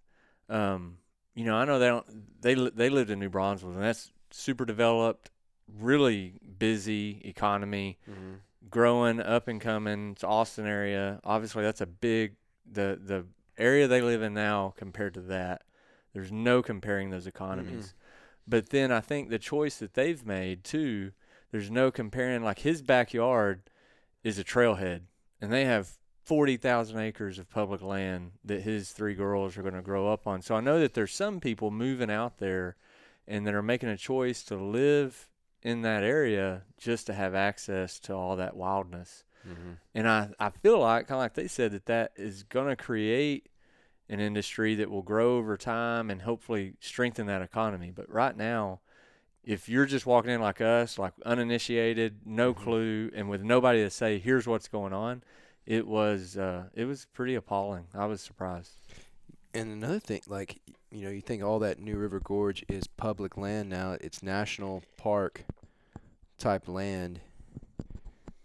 Um, 0.50 0.97
you 1.36 1.45
know, 1.45 1.56
I 1.56 1.65
know 1.65 1.80
they 1.80 1.88
don't. 1.88 2.41
They 2.41 2.56
they 2.56 2.89
lived 2.89 3.10
in 3.10 3.19
New 3.19 3.30
Braunfels, 3.30 3.76
and 3.76 3.84
that's 3.84 4.12
super 4.32 4.65
developed, 4.65 5.30
really 5.80 6.34
busy 6.60 7.21
economy, 7.24 8.00
mm-hmm. 8.10 8.36
Growing, 8.69 9.19
up 9.19 9.47
and 9.47 9.60
coming. 9.60 10.12
It's 10.12 10.24
Austin 10.24 10.65
area. 10.65 11.19
Obviously, 11.24 11.63
that's 11.63 11.82
a 11.82 11.88
big 11.88 12.36
the 12.69 13.00
the 13.04 13.26
area 13.58 13.88
they 13.88 14.02
live 14.02 14.21
in 14.21 14.34
now 14.34 14.74
compared 14.78 15.13
to 15.15 15.21
that. 15.21 15.63
There's 16.13 16.32
no 16.32 16.62
comparing 16.62 17.10
those 17.10 17.28
economies. 17.28 17.88
Mm-hmm. 17.88 17.97
But 18.47 18.69
then 18.69 18.91
I 18.91 19.00
think 19.00 19.30
the 19.30 19.39
choice 19.39 19.78
that 19.78 19.93
they've 19.93 20.26
made 20.26 20.63
too, 20.63 21.12
there's 21.52 21.71
no 21.71 21.91
comparing. 21.91 22.43
Like 22.43 22.60
his 22.60 22.82
backyard 22.82 23.63
is 24.24 24.38
a 24.38 24.43
trailhead, 24.43 25.02
and 25.39 25.52
they 25.52 25.65
have 25.65 25.97
forty 26.24 26.58
thousand 26.58 27.00
acres 27.00 27.39
of 27.39 27.50
public 27.50 27.82
land 27.82 28.32
that 28.43 28.62
his 28.62 28.91
three 28.91 29.15
girls 29.15 29.58
are 29.58 29.62
going 29.62 29.74
to 29.74 29.82
grow 29.82 30.12
up 30.12 30.28
on. 30.28 30.41
So 30.41 30.56
I 30.56 30.62
know 30.62 30.80
that 30.80 30.93
there's 30.93 31.13
some 31.13 31.39
people 31.39 31.71
moving 31.71 32.12
out 32.12 32.38
there, 32.39 32.76
and 33.28 33.45
that 33.47 33.54
are 33.54 33.63
making 33.63 33.89
a 33.89 33.97
choice 33.97 34.43
to 34.43 34.56
live 34.56 35.28
in 35.63 35.82
that 35.84 36.04
area 36.04 36.63
just 36.78 37.08
to 37.08 37.13
have 37.13 37.36
access 37.36 38.00
to 38.02 38.13
all 38.13 38.36
that 38.38 38.56
wildness. 38.56 39.24
Mm-hmm. 39.47 39.71
And 39.95 40.08
I, 40.08 40.30
I 40.39 40.50
feel 40.50 40.80
like, 40.80 41.08
kind 41.08 41.17
of 41.17 41.21
like 41.24 41.34
they 41.34 41.47
said, 41.47 41.71
that 41.71 41.86
that 41.86 42.12
is 42.15 42.43
going 42.43 42.67
to 42.67 42.76
create 42.76 43.47
an 44.10 44.19
industry 44.19 44.76
that 44.76 44.89
will 44.89 45.02
grow 45.02 45.38
over 45.38 45.58
time 45.58 46.10
and 46.10 46.21
hopefully 46.21 46.74
strengthen 46.80 47.28
that 47.28 47.41
economy. 47.41 47.91
But 47.95 48.10
right 48.10 48.36
now, 48.36 48.82
if 49.43 49.69
you're 49.69 49.86
just 49.86 50.06
walking 50.06 50.32
in 50.32 50.41
like 50.41 50.62
us, 50.62 51.00
like 51.00 51.13
uninitiated, 51.26 52.19
no 52.26 52.54
Mhm. 52.54 52.58
clue, 52.58 53.12
and 53.15 53.30
with 53.30 53.41
nobody 53.41 53.84
to 53.84 53.89
say, 53.89 54.19
here's 54.19 54.47
what's 54.47 54.67
going 54.67 54.93
on, 54.93 55.24
it 55.65 55.88
was 55.88 56.38
uh, 56.38 56.65
it 56.74 56.86
was 56.86 57.06
pretty 57.13 57.36
appalling. 57.36 57.88
I 57.93 58.06
was 58.06 58.21
surprised. 58.21 58.71
And 59.54 59.71
another 59.71 60.00
thing, 60.00 60.21
like 60.28 60.60
you 60.91 61.04
know, 61.06 61.10
you 61.10 61.21
think 61.21 61.41
all 61.43 61.60
that 61.60 61.80
New 61.80 61.97
River 61.97 62.19
Gorge 62.19 62.63
is 62.67 62.86
public 62.88 63.38
land 63.38 63.69
now. 63.69 63.93
It's 64.01 64.21
national 64.21 64.84
park 64.97 65.45
type 66.38 66.67
land, 66.67 67.21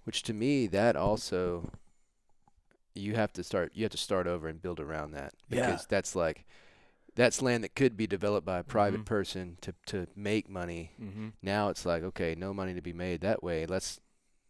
which 0.05 0.23
to 0.25 0.33
me 0.33 0.67
that 0.69 0.97
also 0.97 1.71
you 2.95 3.15
have 3.15 3.33
to 3.35 3.45
start 3.45 3.73
you 3.75 3.85
have 3.85 3.93
to 3.93 3.99
start 3.99 4.27
over 4.27 4.49
and 4.49 4.63
build 4.63 4.81
around 4.81 5.11
that 5.13 5.35
Yeah. 5.51 5.67
because 5.67 5.87
that's 5.87 6.17
like 6.17 6.45
that's 7.15 7.43
land 7.43 7.65
that 7.65 7.75
could 7.75 7.97
be 7.97 8.07
developed 8.07 8.47
by 8.47 8.59
a 8.59 8.65
private 8.65 9.01
Mhm. 9.03 9.07
person 9.07 9.59
to 9.61 9.75
to 9.87 10.07
make 10.17 10.49
money 10.49 10.93
Mm-hmm. 11.01 11.29
now 11.43 11.69
it's 11.69 11.85
like 11.85 12.03
okay 12.03 12.35
no 12.35 12.55
money 12.55 12.73
to 12.75 12.81
be 12.81 12.93
made 12.95 13.21
that 13.21 13.43
way 13.43 13.67
let's 13.67 14.01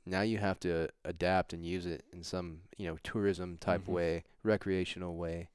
now 0.04 0.20
you 0.20 0.38
have 0.38 0.61
to 0.61 0.88
adapt 1.04 1.52
and 1.52 1.64
use 1.66 1.87
it 1.87 2.04
in 2.12 2.22
some 2.22 2.61
you 2.76 2.87
know 2.87 2.98
tourism 3.02 3.56
type 3.59 3.82
Mhm. 3.87 3.92
way 3.92 4.24
recreational 4.44 5.16
way 5.16 5.48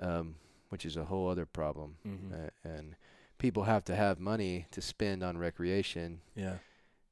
um, 0.00 0.36
which 0.68 0.84
is 0.86 0.96
a 0.96 1.04
whole 1.04 1.28
other 1.28 1.46
problem 1.46 1.96
Mm-hmm. 2.06 2.34
uh, 2.34 2.70
and 2.70 2.96
people 3.38 3.64
have 3.64 3.84
to 3.84 3.94
have 3.96 4.18
money 4.18 4.66
to 4.72 4.80
spend 4.80 5.22
on 5.22 5.38
recreation 5.38 6.20
yeah. 6.34 6.56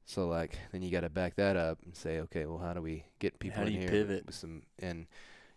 so 0.05 0.27
like 0.27 0.57
then 0.71 0.81
you 0.81 0.91
got 0.91 1.01
to 1.01 1.09
back 1.09 1.35
that 1.35 1.55
up 1.55 1.79
and 1.85 1.95
say 1.95 2.19
okay 2.19 2.45
well 2.45 2.57
how 2.59 2.73
do 2.73 2.81
we 2.81 3.05
get 3.19 3.39
people 3.39 3.59
How 3.59 3.63
do 3.65 3.69
in 3.69 3.75
you 3.75 3.81
here 3.81 3.89
pivot? 3.89 4.25
with 4.25 4.35
some 4.35 4.63
and 4.79 5.07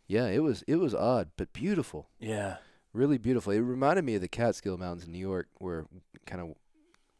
yeah 0.06 0.26
it 0.26 0.42
was 0.42 0.62
it 0.66 0.76
was 0.76 0.94
odd 0.94 1.30
but 1.36 1.52
beautiful 1.52 2.08
Yeah. 2.18 2.56
really 2.92 3.18
beautiful. 3.18 3.52
It 3.52 3.60
reminded 3.60 4.04
me 4.04 4.14
of 4.16 4.20
the 4.20 4.28
Catskill 4.28 4.76
Mountains 4.76 5.04
in 5.06 5.12
New 5.12 5.18
York, 5.30 5.46
where 5.58 5.86
kind 6.26 6.40
of 6.42 6.48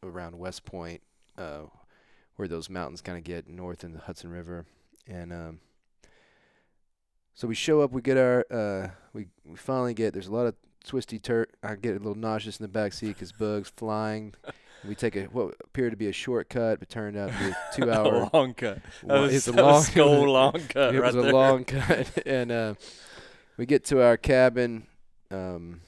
around 0.03 0.37
West 0.39 0.65
Point, 0.65 1.01
uh, 1.39 1.63
where 2.37 2.49
those 2.49 2.69
mountains 2.69 3.01
kind 3.01 3.17
of 3.19 3.23
get 3.23 3.47
north 3.49 3.85
in 3.85 3.93
the 3.93 4.01
Hudson 4.01 4.31
River, 4.31 4.67
and 5.07 5.33
um, 5.33 5.61
so 7.35 7.47
we 7.47 7.55
show 7.55 7.81
up. 7.83 7.93
We 7.93 8.03
get 8.03 8.17
our 8.17 8.45
uh, 8.51 8.89
we 9.13 9.27
we 9.45 9.57
finally 9.57 9.95
get. 9.95 10.13
There's 10.13 10.27
a 10.27 10.33
lot 10.35 10.47
of 10.47 10.55
twisty 10.85 11.19
turf. 11.19 11.49
I 11.63 11.75
get 11.75 11.91
a 11.91 11.99
little 11.99 12.15
nauseous 12.15 12.59
in 12.59 12.65
the 12.65 12.69
back 12.69 12.93
seat 12.93 13.09
because 13.15 13.33
bugs 13.33 13.69
flying. 13.77 14.35
We 14.87 14.95
take 14.95 15.15
a 15.17 15.25
what 15.25 15.55
appeared 15.63 15.91
to 15.93 15.97
be 15.97 16.09
a 16.09 16.13
shortcut, 16.13 16.79
but 16.79 16.89
turned 16.89 17.17
out 17.17 17.31
to 17.31 17.39
be 17.39 17.51
a 17.51 17.57
two-hour. 17.75 18.15
a 18.33 18.37
long 18.37 18.55
cut. 18.55 18.79
That 19.05 19.21
was, 19.21 19.35
it's 19.35 19.49
a 19.49 19.53
long 19.63 19.83
skull 19.83 20.31
long 20.31 20.61
cut 20.69 20.95
it 20.95 21.03
was 21.03 21.15
a 21.15 21.21
long 21.21 21.65
cut, 21.65 22.27
and 22.27 22.51
uh, 22.51 22.75
we 23.59 23.67
get 23.67 23.85
to 23.87 24.03
our 24.03 24.17
cabin. 24.17 24.87
Um, 25.31 25.83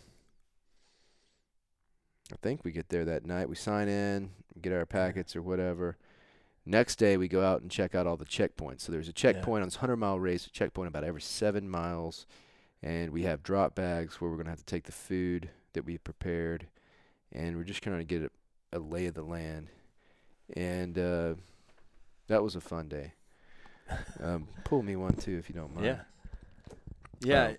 I 2.33 2.37
think 2.43 2.65
we 2.65 2.73
get 2.73 2.89
there 2.89 3.05
that 3.07 3.27
night. 3.27 3.49
We 3.49 3.57
sign 3.57 3.89
in, 3.89 4.31
get 4.61 4.73
our 4.73 4.87
packets 4.87 5.35
or 5.37 5.43
whatever. 5.43 5.97
Next 6.65 6.97
day, 6.97 7.17
we 7.17 7.29
go 7.29 7.43
out 7.43 7.61
and 7.63 7.71
check 7.71 7.95
out 7.95 8.07
all 8.07 8.17
the 8.17 8.25
checkpoints. 8.25 8.83
So 8.83 8.93
there's 8.93 9.09
a 9.09 9.13
checkpoint 9.13 9.63
on 9.63 9.69
this 9.69 9.77
hundred 9.77 9.97
mile 9.97 10.21
race, 10.21 10.47
a 10.47 10.51
checkpoint 10.51 10.89
about 10.89 11.03
every 11.03 11.21
seven 11.21 11.69
miles, 11.69 12.27
and 12.83 13.11
we 13.11 13.23
have 13.23 13.43
drop 13.43 13.75
bags 13.75 14.21
where 14.21 14.31
we're 14.31 14.37
gonna 14.37 14.51
have 14.51 14.59
to 14.59 14.65
take 14.65 14.85
the 14.85 14.93
food 14.93 15.51
that 15.73 15.85
we 15.85 15.99
prepared, 15.99 16.67
and 17.33 17.57
we're 17.57 17.65
just 17.65 17.83
trying 17.83 17.99
to 17.99 18.05
get 18.05 18.23
a, 18.23 18.77
a 18.77 18.81
lay 18.81 19.07
of 19.07 19.15
the 19.15 19.23
land, 19.23 19.69
and 20.57 20.99
uh, 20.99 21.35
that 22.29 22.43
was 22.43 22.57
a 22.57 22.61
fun 22.61 22.89
day. 22.89 23.13
Um, 24.23 24.49
pull 24.65 24.83
me 24.83 24.97
one 24.97 25.13
too 25.15 25.37
if 25.37 25.51
you 25.51 25.55
don't 25.55 25.75
mind. 25.75 25.87
Yeah. 25.87 26.01
Yeah, 27.21 27.47
Um, 27.49 27.57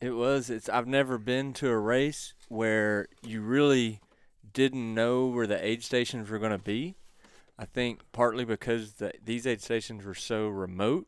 it 0.00 0.10
was. 0.10 0.48
It's 0.48 0.68
I've 0.68 0.86
never 0.86 1.18
been 1.18 1.52
to 1.54 1.68
a 1.68 1.78
race 1.78 2.32
where 2.48 3.06
you 3.22 3.42
really 3.42 4.00
didn't 4.52 4.94
know 4.94 5.26
where 5.26 5.46
the 5.46 5.62
aid 5.62 5.82
stations 5.82 6.30
were 6.30 6.38
going 6.38 6.52
to 6.52 6.58
be. 6.58 6.96
I 7.58 7.66
think 7.66 8.00
partly 8.12 8.44
because 8.44 8.94
the, 8.94 9.12
these 9.22 9.46
aid 9.46 9.60
stations 9.60 10.04
were 10.04 10.14
so 10.14 10.48
remote 10.48 11.06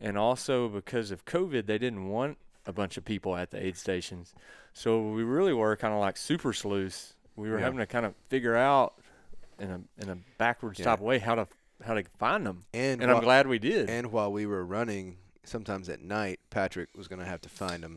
and 0.00 0.18
also 0.18 0.68
because 0.68 1.10
of 1.10 1.24
COVID 1.24 1.66
they 1.66 1.78
didn't 1.78 2.08
want 2.08 2.38
a 2.66 2.72
bunch 2.72 2.96
of 2.96 3.04
people 3.04 3.36
at 3.36 3.50
the 3.50 3.64
aid 3.64 3.76
stations. 3.76 4.34
So 4.72 5.10
we 5.10 5.22
really 5.22 5.52
were 5.52 5.76
kind 5.76 5.94
of 5.94 6.00
like 6.00 6.16
super 6.16 6.52
sleuths. 6.52 7.14
We 7.36 7.48
were 7.50 7.58
Yeah. 7.58 7.64
having 7.64 7.78
to 7.78 7.86
kind 7.86 8.04
of 8.06 8.14
figure 8.28 8.56
out 8.56 8.94
in 9.58 9.70
a 9.70 9.80
in 10.02 10.08
a 10.10 10.16
backwards 10.38 10.78
Yeah. 10.78 10.86
type 10.86 11.00
way 11.00 11.18
how 11.18 11.34
to 11.36 11.48
how 11.84 11.94
to 11.94 12.04
find 12.18 12.46
them. 12.46 12.64
And 12.72 13.02
And 13.02 13.10
I'm 13.10 13.22
glad 13.22 13.46
we 13.46 13.58
did. 13.58 13.88
And 13.90 14.10
while 14.10 14.32
we 14.32 14.46
were 14.46 14.64
running, 14.64 15.18
sometimes 15.44 15.88
at 15.88 16.00
night, 16.00 16.40
Patrick 16.50 16.88
was 16.96 17.06
going 17.08 17.18
to 17.20 17.26
have 17.26 17.40
to 17.42 17.48
find 17.50 17.82
them 17.82 17.96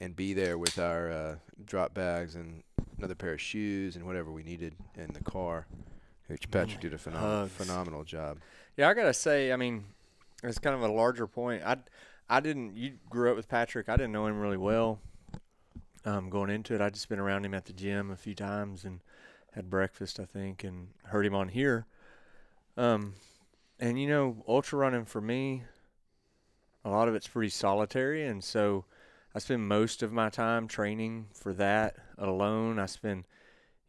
and 0.00 0.16
be 0.16 0.32
there 0.34 0.56
with 0.58 0.78
our 0.78 1.10
uh, 1.10 1.36
drop 1.64 1.92
bags 1.94 2.34
and 2.34 2.62
another 2.98 3.14
pair 3.14 3.34
of 3.34 3.40
shoes 3.40 3.96
and 3.96 4.06
whatever 4.06 4.30
we 4.32 4.42
needed 4.42 4.74
in 4.96 5.12
the 5.12 5.20
car. 5.22 5.66
Which 6.28 6.50
Patrick 6.50 6.80
did 6.80 6.92
a 6.94 6.96
phenom- 6.98 7.48
phenomenal 7.50 8.02
job. 8.02 8.38
Yeah, 8.76 8.88
I 8.88 8.94
gotta 8.94 9.14
say, 9.14 9.52
I 9.52 9.56
mean, 9.56 9.84
it's 10.42 10.58
kind 10.58 10.74
of 10.74 10.82
a 10.82 10.88
larger 10.92 11.26
point. 11.26 11.62
I 11.64 11.76
I 12.28 12.40
didn't. 12.40 12.76
You 12.76 12.94
grew 13.08 13.30
up 13.30 13.36
with 13.36 13.48
Patrick. 13.48 13.88
I 13.88 13.96
didn't 13.96 14.12
know 14.12 14.26
him 14.26 14.40
really 14.40 14.56
well. 14.56 15.00
Um, 16.04 16.30
going 16.30 16.50
into 16.50 16.74
it, 16.74 16.80
I 16.80 16.90
just 16.90 17.08
been 17.08 17.18
around 17.18 17.44
him 17.44 17.54
at 17.54 17.64
the 17.64 17.72
gym 17.72 18.10
a 18.10 18.16
few 18.16 18.34
times 18.34 18.84
and 18.84 19.00
had 19.52 19.70
breakfast, 19.70 20.20
I 20.20 20.24
think, 20.24 20.62
and 20.62 20.88
heard 21.04 21.26
him 21.26 21.34
on 21.34 21.48
here. 21.48 21.86
Um, 22.76 23.14
and 23.80 24.00
you 24.00 24.08
know, 24.08 24.44
ultra 24.46 24.78
running 24.78 25.04
for 25.04 25.20
me, 25.20 25.64
a 26.84 26.90
lot 26.90 27.08
of 27.08 27.14
it's 27.14 27.26
pretty 27.26 27.48
solitary, 27.48 28.24
and 28.26 28.42
so 28.42 28.84
I 29.34 29.38
spend 29.38 29.66
most 29.66 30.02
of 30.02 30.12
my 30.12 30.30
time 30.30 30.68
training 30.68 31.26
for 31.32 31.52
that 31.54 31.96
alone. 32.18 32.78
I 32.78 32.86
spend, 32.86 33.24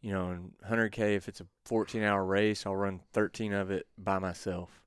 you 0.00 0.12
know, 0.12 0.30
in 0.30 0.52
100k 0.68 1.16
if 1.16 1.28
it's 1.28 1.40
a 1.40 1.46
14-hour 1.68 2.24
race, 2.24 2.66
I'll 2.66 2.76
run 2.76 3.00
13 3.12 3.52
of 3.52 3.70
it 3.70 3.86
by 3.96 4.18
myself, 4.18 4.82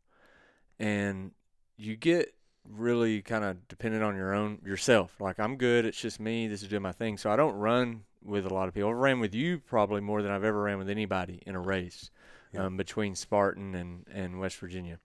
and 0.79 1.31
you 1.77 1.95
get 1.95 2.33
really 2.67 3.21
kind 3.21 3.43
of 3.43 3.67
dependent 3.67 4.03
on 4.03 4.15
your 4.15 4.33
own 4.33 4.59
yourself. 4.65 5.15
Like 5.19 5.39
I'm 5.39 5.57
good, 5.57 5.85
it's 5.85 5.99
just 5.99 6.19
me. 6.19 6.47
This 6.47 6.61
is 6.63 6.69
doing 6.69 6.81
my 6.83 6.91
thing. 6.91 7.17
So 7.17 7.31
I 7.31 7.35
don't 7.35 7.55
run 7.55 8.03
with 8.23 8.45
a 8.45 8.53
lot 8.53 8.67
of 8.67 8.73
people. 8.73 8.89
I've 8.89 8.95
ran 8.97 9.19
with 9.19 9.33
you 9.33 9.59
probably 9.59 10.01
more 10.01 10.21
than 10.21 10.31
I've 10.31 10.43
ever 10.43 10.61
ran 10.63 10.77
with 10.77 10.89
anybody 10.89 11.41
in 11.45 11.55
a 11.55 11.59
race 11.59 12.11
Yeah. 12.53 12.65
um, 12.65 12.77
between 12.77 13.15
Spartan 13.15 13.73
and 13.75 14.05
and 14.13 14.39
West 14.39 14.57
Virginia. 14.57 14.99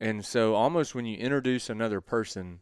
And 0.00 0.24
so 0.24 0.54
almost 0.54 0.94
when 0.94 1.06
you 1.06 1.16
introduce 1.16 1.70
another 1.70 2.00
person, 2.00 2.60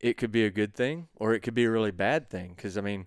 it 0.00 0.16
could 0.16 0.32
be 0.32 0.44
a 0.44 0.50
good 0.50 0.74
thing 0.74 1.08
or 1.16 1.32
it 1.34 1.40
could 1.40 1.54
be 1.54 1.64
a 1.64 1.70
really 1.70 1.92
bad 1.92 2.28
thing. 2.28 2.54
Because 2.56 2.76
I 2.76 2.80
mean, 2.80 3.06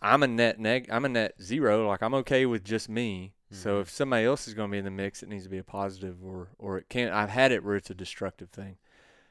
I'm 0.00 0.22
a 0.22 0.28
net 0.28 0.58
neg. 0.58 0.88
I'm 0.90 1.04
a 1.04 1.08
net 1.08 1.34
zero. 1.40 1.86
Like 1.86 2.02
I'm 2.02 2.14
okay 2.14 2.46
with 2.46 2.64
just 2.64 2.88
me. 2.88 3.34
So 3.50 3.78
Mhm. 3.78 3.82
if 3.82 3.90
somebody 3.90 4.24
else 4.26 4.46
is 4.46 4.54
going 4.54 4.68
to 4.70 4.72
be 4.72 4.78
in 4.78 4.84
the 4.84 4.90
mix, 4.90 5.22
it 5.22 5.28
needs 5.28 5.44
to 5.44 5.50
be 5.50 5.56
a 5.58 5.64
positive, 5.64 6.22
or 6.22 6.48
or 6.58 6.76
it 6.78 6.88
can't. 6.90 7.12
I've 7.14 7.30
had 7.30 7.50
it 7.52 7.64
where 7.64 7.76
it's 7.76 7.88
a 7.90 7.94
destructive 7.94 8.50
thing, 8.50 8.76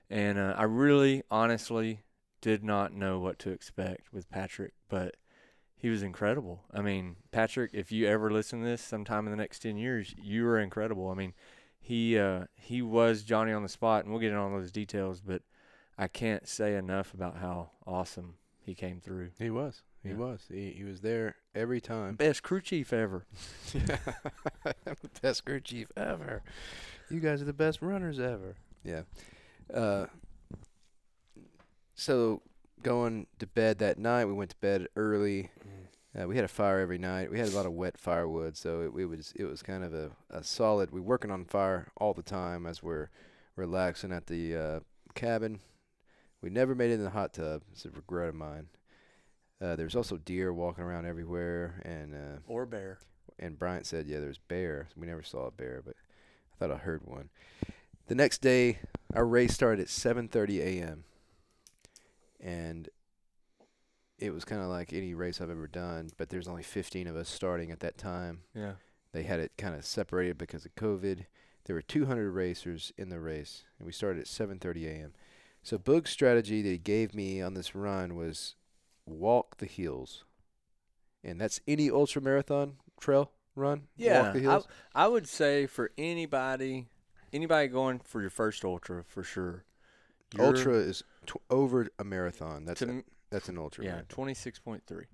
and 0.09 0.37
uh, 0.37 0.53
I 0.57 0.63
really, 0.63 1.23
honestly, 1.31 2.01
did 2.41 2.63
not 2.63 2.93
know 2.93 3.19
what 3.19 3.39
to 3.39 3.49
expect 3.51 4.13
with 4.13 4.29
Patrick, 4.29 4.73
but 4.89 5.15
he 5.75 5.89
was 5.89 6.01
incredible. 6.03 6.63
I 6.73 6.81
mean, 6.81 7.17
Patrick, 7.31 7.71
if 7.73 7.91
you 7.91 8.07
ever 8.07 8.31
listen 8.31 8.59
to 8.61 8.65
this 8.65 8.81
sometime 8.81 9.25
in 9.25 9.31
the 9.31 9.37
next 9.37 9.59
ten 9.59 9.77
years, 9.77 10.13
you 10.17 10.45
are 10.47 10.59
incredible. 10.59 11.09
I 11.09 11.13
mean, 11.15 11.33
he 11.79 12.17
uh, 12.17 12.45
he 12.55 12.81
was 12.81 13.23
Johnny 13.23 13.51
on 13.51 13.63
the 13.63 13.69
spot, 13.69 14.03
and 14.03 14.11
we'll 14.11 14.21
get 14.21 14.29
into 14.29 14.39
all 14.39 14.49
those 14.51 14.71
details, 14.71 15.21
but 15.21 15.41
I 15.97 16.07
can't 16.07 16.47
say 16.47 16.75
enough 16.75 17.13
about 17.13 17.37
how 17.37 17.71
awesome 17.85 18.35
he 18.59 18.75
came 18.75 18.99
through. 18.99 19.29
He 19.39 19.49
was. 19.49 19.81
He 20.03 20.09
Yeah. 20.09 20.15
was. 20.15 20.45
He, 20.49 20.71
he 20.71 20.83
was 20.83 21.01
there 21.01 21.35
every 21.55 21.81
time. 21.81 22.15
Best 22.15 22.43
crew 22.43 22.61
chief 22.61 22.93
ever. 22.93 23.25
I'm 23.73 24.95
best 25.21 25.45
crew 25.45 25.59
chief 25.59 25.87
ever. 25.97 26.43
You 27.09 27.19
guys 27.19 27.41
are 27.41 27.45
the 27.45 27.53
best 27.53 27.81
runners 27.81 28.19
ever. 28.19 28.55
Yeah. 28.83 29.01
Uh, 29.73 30.05
so 31.95 32.41
going 32.83 33.27
to 33.39 33.47
bed 33.47 33.79
that 33.79 33.97
night, 33.97 34.25
we 34.25 34.33
went 34.33 34.51
to 34.51 34.55
bed 34.57 34.87
early. 34.95 35.49
Uh, 36.19 36.27
we 36.27 36.35
had 36.35 36.45
a 36.45 36.49
fire 36.49 36.79
every 36.79 36.97
night. 36.97 37.29
We 37.31 37.39
had 37.39 37.49
a 37.49 37.55
lot 37.55 37.65
of 37.65 37.73
wet 37.73 37.97
firewood, 37.97 38.55
so 38.57 38.81
it, 38.81 38.99
it 39.01 39.05
was 39.05 39.33
it 39.35 39.45
was 39.45 39.61
kind 39.61 39.83
of 39.83 39.93
a, 39.93 40.11
a 40.29 40.43
solid. 40.43 40.91
We're 40.91 41.01
working 41.01 41.31
on 41.31 41.45
fire 41.45 41.87
all 41.97 42.13
the 42.13 42.23
time 42.23 42.65
as 42.65 42.81
we're 42.81 43.09
relaxing 43.55 44.11
at 44.11 44.27
the 44.27 44.55
uh, 44.55 44.79
cabin. 45.15 45.59
We 46.41 46.49
never 46.49 46.75
made 46.75 46.91
it 46.91 46.95
in 46.95 47.03
the 47.03 47.09
hot 47.11 47.33
tub. 47.33 47.63
It's 47.71 47.85
a 47.85 47.89
regret 47.91 48.29
of 48.29 48.35
mine. 48.35 48.67
Uh, 49.61 49.75
there's 49.75 49.95
also 49.95 50.17
deer 50.17 50.53
walking 50.53 50.83
around 50.83 51.05
everywhere, 51.05 51.81
and 51.83 52.13
uh, 52.13 52.39
Or 52.47 52.65
bear. 52.65 52.99
and 53.39 53.57
Bryant 53.57 53.85
said, 53.85 54.07
"Yeah, 54.07 54.19
there's 54.19 54.37
bear." 54.39 54.87
We 54.95 55.07
never 55.07 55.23
saw 55.23 55.47
a 55.47 55.51
bear, 55.51 55.81
but 55.85 55.95
I 56.53 56.55
thought 56.57 56.71
I 56.71 56.77
heard 56.77 57.01
one. 57.05 57.29
The 58.07 58.15
next 58.15 58.41
day, 58.41 58.79
our 59.13 59.25
race 59.25 59.53
started 59.53 59.81
at 59.81 59.87
7:30 59.87 60.59
a.m. 60.59 61.03
and 62.39 62.89
it 64.19 64.33
was 64.33 64.45
kind 64.45 64.61
of 64.61 64.67
like 64.67 64.93
any 64.93 65.13
race 65.13 65.39
I've 65.39 65.49
ever 65.49 65.67
done, 65.67 66.09
but 66.17 66.29
there's 66.29 66.47
only 66.47 66.63
15 66.63 67.07
of 67.07 67.15
us 67.15 67.29
starting 67.29 67.71
at 67.71 67.81
that 67.81 67.97
time. 67.97 68.41
Yeah. 68.55 68.73
They 69.11 69.23
had 69.23 69.39
it 69.39 69.51
kind 69.57 69.75
of 69.75 69.85
separated 69.85 70.37
because 70.37 70.65
of 70.65 70.75
COVID. 70.75 71.25
There 71.65 71.75
were 71.75 71.81
200 71.81 72.31
racers 72.31 72.91
in 72.97 73.09
the 73.09 73.19
race, 73.19 73.63
and 73.77 73.85
we 73.85 73.91
started 73.91 74.21
at 74.21 74.27
7:30 74.27 74.85
a.m. 74.87 75.13
So 75.63 75.77
Boog's 75.77 76.11
strategy 76.11 76.61
that 76.61 76.69
he 76.69 76.77
gave 76.77 77.13
me 77.13 77.41
on 77.41 77.53
this 77.53 77.75
run 77.75 78.15
was 78.15 78.55
walk 79.05 79.57
the 79.57 79.65
hills, 79.65 80.23
and 81.23 81.39
that's 81.39 81.59
any 81.67 81.89
ultra 81.89 82.21
marathon 82.21 82.77
trail 82.99 83.31
run. 83.55 83.87
Yeah, 83.95 84.21
walk 84.23 84.33
the 84.33 84.39
hills. 84.39 84.67
I 84.95 85.07
would 85.07 85.27
say 85.27 85.65
for 85.65 85.91
anybody, 85.97 86.87
anybody 87.33 87.67
going 87.67 87.99
for 87.99 88.21
your 88.21 88.29
first 88.29 88.63
ultra 88.65 89.03
for 89.03 89.23
sure. 89.23 89.63
Ultra 90.37 90.73
is 90.75 91.03
tw- 91.25 91.37
over 91.49 91.87
a 91.97 92.03
marathon. 92.03 92.65
That's 92.65 92.79
to 92.79 92.85
a, 92.85 92.89
m- 92.89 93.03
that's 93.29 93.47
an 93.49 93.57
ultra. 93.57 93.85
yeah, 93.85 94.01
twenty 94.09 94.33
six 94.33 94.59
point 94.59 94.83
three 94.85 95.05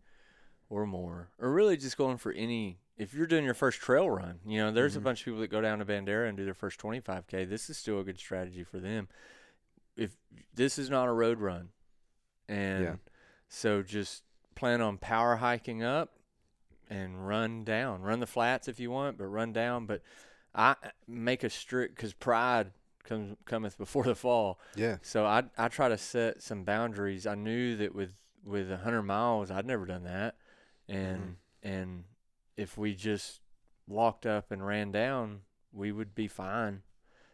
or 0.69 0.85
more, 0.87 1.29
or 1.39 1.51
really 1.51 1.77
just 1.77 1.97
going 1.97 2.17
for 2.17 2.31
any. 2.31 2.79
If 2.97 3.13
you're 3.13 3.27
doing 3.27 3.43
your 3.45 3.53
first 3.55 3.79
trail 3.81 4.09
run, 4.09 4.39
you 4.45 4.59
know, 4.59 4.71
there's 4.71 4.93
Mhm. 4.93 4.97
a 4.97 5.01
bunch 5.01 5.21
of 5.21 5.25
people 5.25 5.39
that 5.41 5.47
go 5.49 5.61
down 5.61 5.79
to 5.79 5.85
Bandera 5.85 6.27
and 6.27 6.37
do 6.37 6.45
their 6.45 6.53
first 6.53 6.79
25k. 6.79 7.43
This 7.45 7.69
is 7.69 7.77
still 7.77 7.99
a 7.99 8.03
good 8.03 8.19
strategy 8.19 8.63
for 8.63 8.79
them. 8.79 9.07
If 9.95 10.15
this 10.53 10.77
is 10.79 10.89
not 10.89 11.07
a 11.07 11.11
road 11.11 11.39
run, 11.39 11.69
and 12.47 12.83
Yeah. 12.83 12.95
so 13.47 13.81
just 13.83 14.23
plan 14.55 14.81
on 14.81 14.97
power 14.99 15.37
hiking 15.37 15.81
up 15.83 16.17
and 16.89 17.27
run 17.27 17.63
down. 17.63 18.01
Run 18.01 18.19
the 18.19 18.27
flats 18.27 18.67
if 18.67 18.79
you 18.79 18.91
want, 18.91 19.17
but 19.17 19.25
run 19.25 19.53
down. 19.53 19.85
But 19.87 20.01
I 20.55 20.75
make 21.07 21.43
a 21.43 21.49
strict 21.49 21.95
because 21.95 22.13
pride 22.13 22.71
comes 23.03 23.35
cometh 23.45 23.77
before 23.77 24.03
the 24.03 24.15
fall. 24.15 24.59
yeah. 24.75 24.97
So 25.01 25.25
I 25.25 25.43
I 25.57 25.67
try 25.67 25.89
to 25.89 25.97
set 25.97 26.41
some 26.41 26.63
boundaries. 26.63 27.25
I 27.27 27.35
knew 27.35 27.75
that 27.77 27.93
with 27.93 28.13
with 28.45 28.71
a 28.71 28.77
hundred 28.77 29.03
miles, 29.03 29.51
I'd 29.51 29.65
never 29.65 29.85
done 29.85 30.03
that, 30.03 30.35
and 30.87 31.17
mm-hmm. 31.17 31.67
and 31.67 32.03
if 32.57 32.77
we 32.77 32.93
just 32.93 33.41
walked 33.87 34.25
up 34.25 34.51
and 34.51 34.65
ran 34.65 34.91
down, 34.91 35.41
we 35.71 35.91
would 35.91 36.13
be 36.13 36.27
fine. 36.27 36.83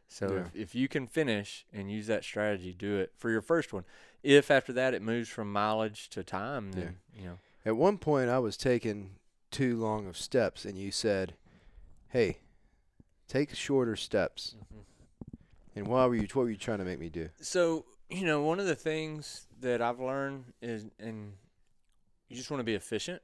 So 0.07 0.27
Yeah. 0.33 0.39
if, 0.39 0.55
if 0.55 0.75
you 0.75 0.87
can 0.87 1.07
finish 1.07 1.65
and 1.71 1.91
use 1.91 2.07
that 2.07 2.23
strategy, 2.23 2.73
do 2.73 2.97
it 2.97 3.13
for 3.15 3.29
your 3.29 3.41
first 3.41 3.71
one. 3.73 3.83
If 4.23 4.49
after 4.49 4.73
that 4.73 4.93
it 4.95 5.01
moves 5.03 5.29
from 5.29 5.51
mileage 5.51 6.09
to 6.09 6.23
time, 6.23 6.71
then 6.71 6.97
you 7.15 7.25
know. 7.25 7.37
At 7.65 7.75
one 7.75 7.97
point, 7.97 8.29
I 8.29 8.39
was 8.39 8.57
taking 8.57 9.15
too 9.51 9.75
long 9.77 10.07
of 10.07 10.17
steps, 10.17 10.65
and 10.65 10.77
you 10.77 10.91
said, 10.91 11.35
"Hey, 12.07 12.39
take 13.29 13.55
shorter 13.55 13.95
steps." 13.95 14.55
And 15.75 15.87
why 15.87 16.05
were 16.05 16.15
you? 16.15 16.23
What 16.33 16.43
were 16.43 16.49
you 16.49 16.57
trying 16.57 16.79
to 16.79 16.85
make 16.85 16.99
me 16.99 17.09
do? 17.09 17.29
So, 17.39 17.85
you 18.09 18.25
know, 18.25 18.41
one 18.41 18.59
of 18.59 18.65
the 18.65 18.75
things 18.75 19.47
that 19.61 19.81
I've 19.81 19.99
learned 20.01 20.45
is, 20.61 20.85
and 20.99 21.33
you 22.27 22.35
just 22.35 22.51
want 22.51 22.59
to 22.59 22.65
be 22.65 22.73
efficient. 22.75 23.21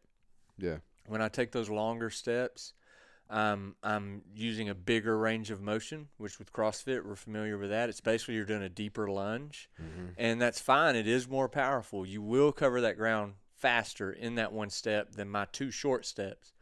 Yeah. 0.58 0.78
When 1.08 1.22
I 1.22 1.28
take 1.28 1.52
those 1.52 1.70
longer 1.70 2.10
steps, 2.10 2.74
um, 3.30 3.76
I'm 3.84 4.22
using 4.36 4.70
a 4.70 4.76
bigger 4.76 5.18
range 5.18 5.52
of 5.52 5.60
motion, 5.62 6.08
which 6.18 6.40
with 6.40 6.54
CrossFit, 6.54 7.04
we're 7.04 7.16
familiar 7.16 7.58
with 7.58 7.72
that. 7.72 7.90
It's 7.90 8.00
basically 8.00 8.36
you're 8.36 8.46
doing 8.46 8.64
a 8.64 8.70
deeper 8.70 9.10
lunge, 9.10 9.70
Mm-hmm. 9.82 10.06
and 10.18 10.42
that's 10.42 10.62
fine. 10.62 10.96
It 10.96 11.08
is 11.08 11.28
more 11.28 11.50
powerful. 11.50 12.06
You 12.06 12.22
will 12.22 12.52
cover 12.52 12.80
that 12.82 12.96
ground 12.98 13.34
faster 13.58 14.12
in 14.12 14.36
that 14.36 14.54
one 14.54 14.70
step 14.70 15.12
than 15.14 15.30
my 15.30 15.46
two 15.52 15.72
short 15.72 16.06
steps. 16.06 16.54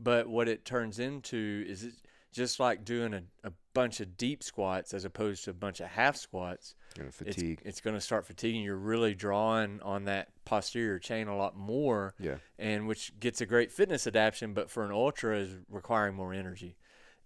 But 0.00 0.26
what 0.28 0.48
it 0.48 0.64
turns 0.64 0.98
into 0.98 1.64
is 1.68 1.84
it 1.84 1.94
just 2.36 2.60
like 2.60 2.84
doing 2.84 3.14
a, 3.14 3.22
a 3.44 3.52
bunch 3.74 4.00
of 4.00 4.16
deep 4.16 4.42
squats 4.42 4.94
as 4.94 5.04
opposed 5.04 5.44
to 5.44 5.50
a 5.50 5.54
bunch 5.54 5.80
of 5.80 5.88
half 5.88 6.16
squats 6.16 6.74
it's, 7.26 7.42
it's 7.64 7.80
going 7.80 7.94
to 7.94 8.00
start 8.00 8.26
fatiguing. 8.26 8.62
You're 8.62 8.76
really 8.76 9.14
drawing 9.14 9.80
on 9.82 10.04
that 10.04 10.28
posterior 10.44 10.98
chain 10.98 11.28
a 11.28 11.36
lot 11.36 11.56
more, 11.56 12.14
yeah. 12.18 12.36
and 12.58 12.86
which 12.86 13.18
gets 13.20 13.40
a 13.40 13.46
great 13.46 13.70
fitness 13.70 14.06
adaptation, 14.06 14.54
but 14.54 14.70
for 14.70 14.84
an 14.84 14.92
ultra 14.92 15.38
is 15.38 15.56
requiring 15.68 16.14
more 16.14 16.32
energy. 16.32 16.76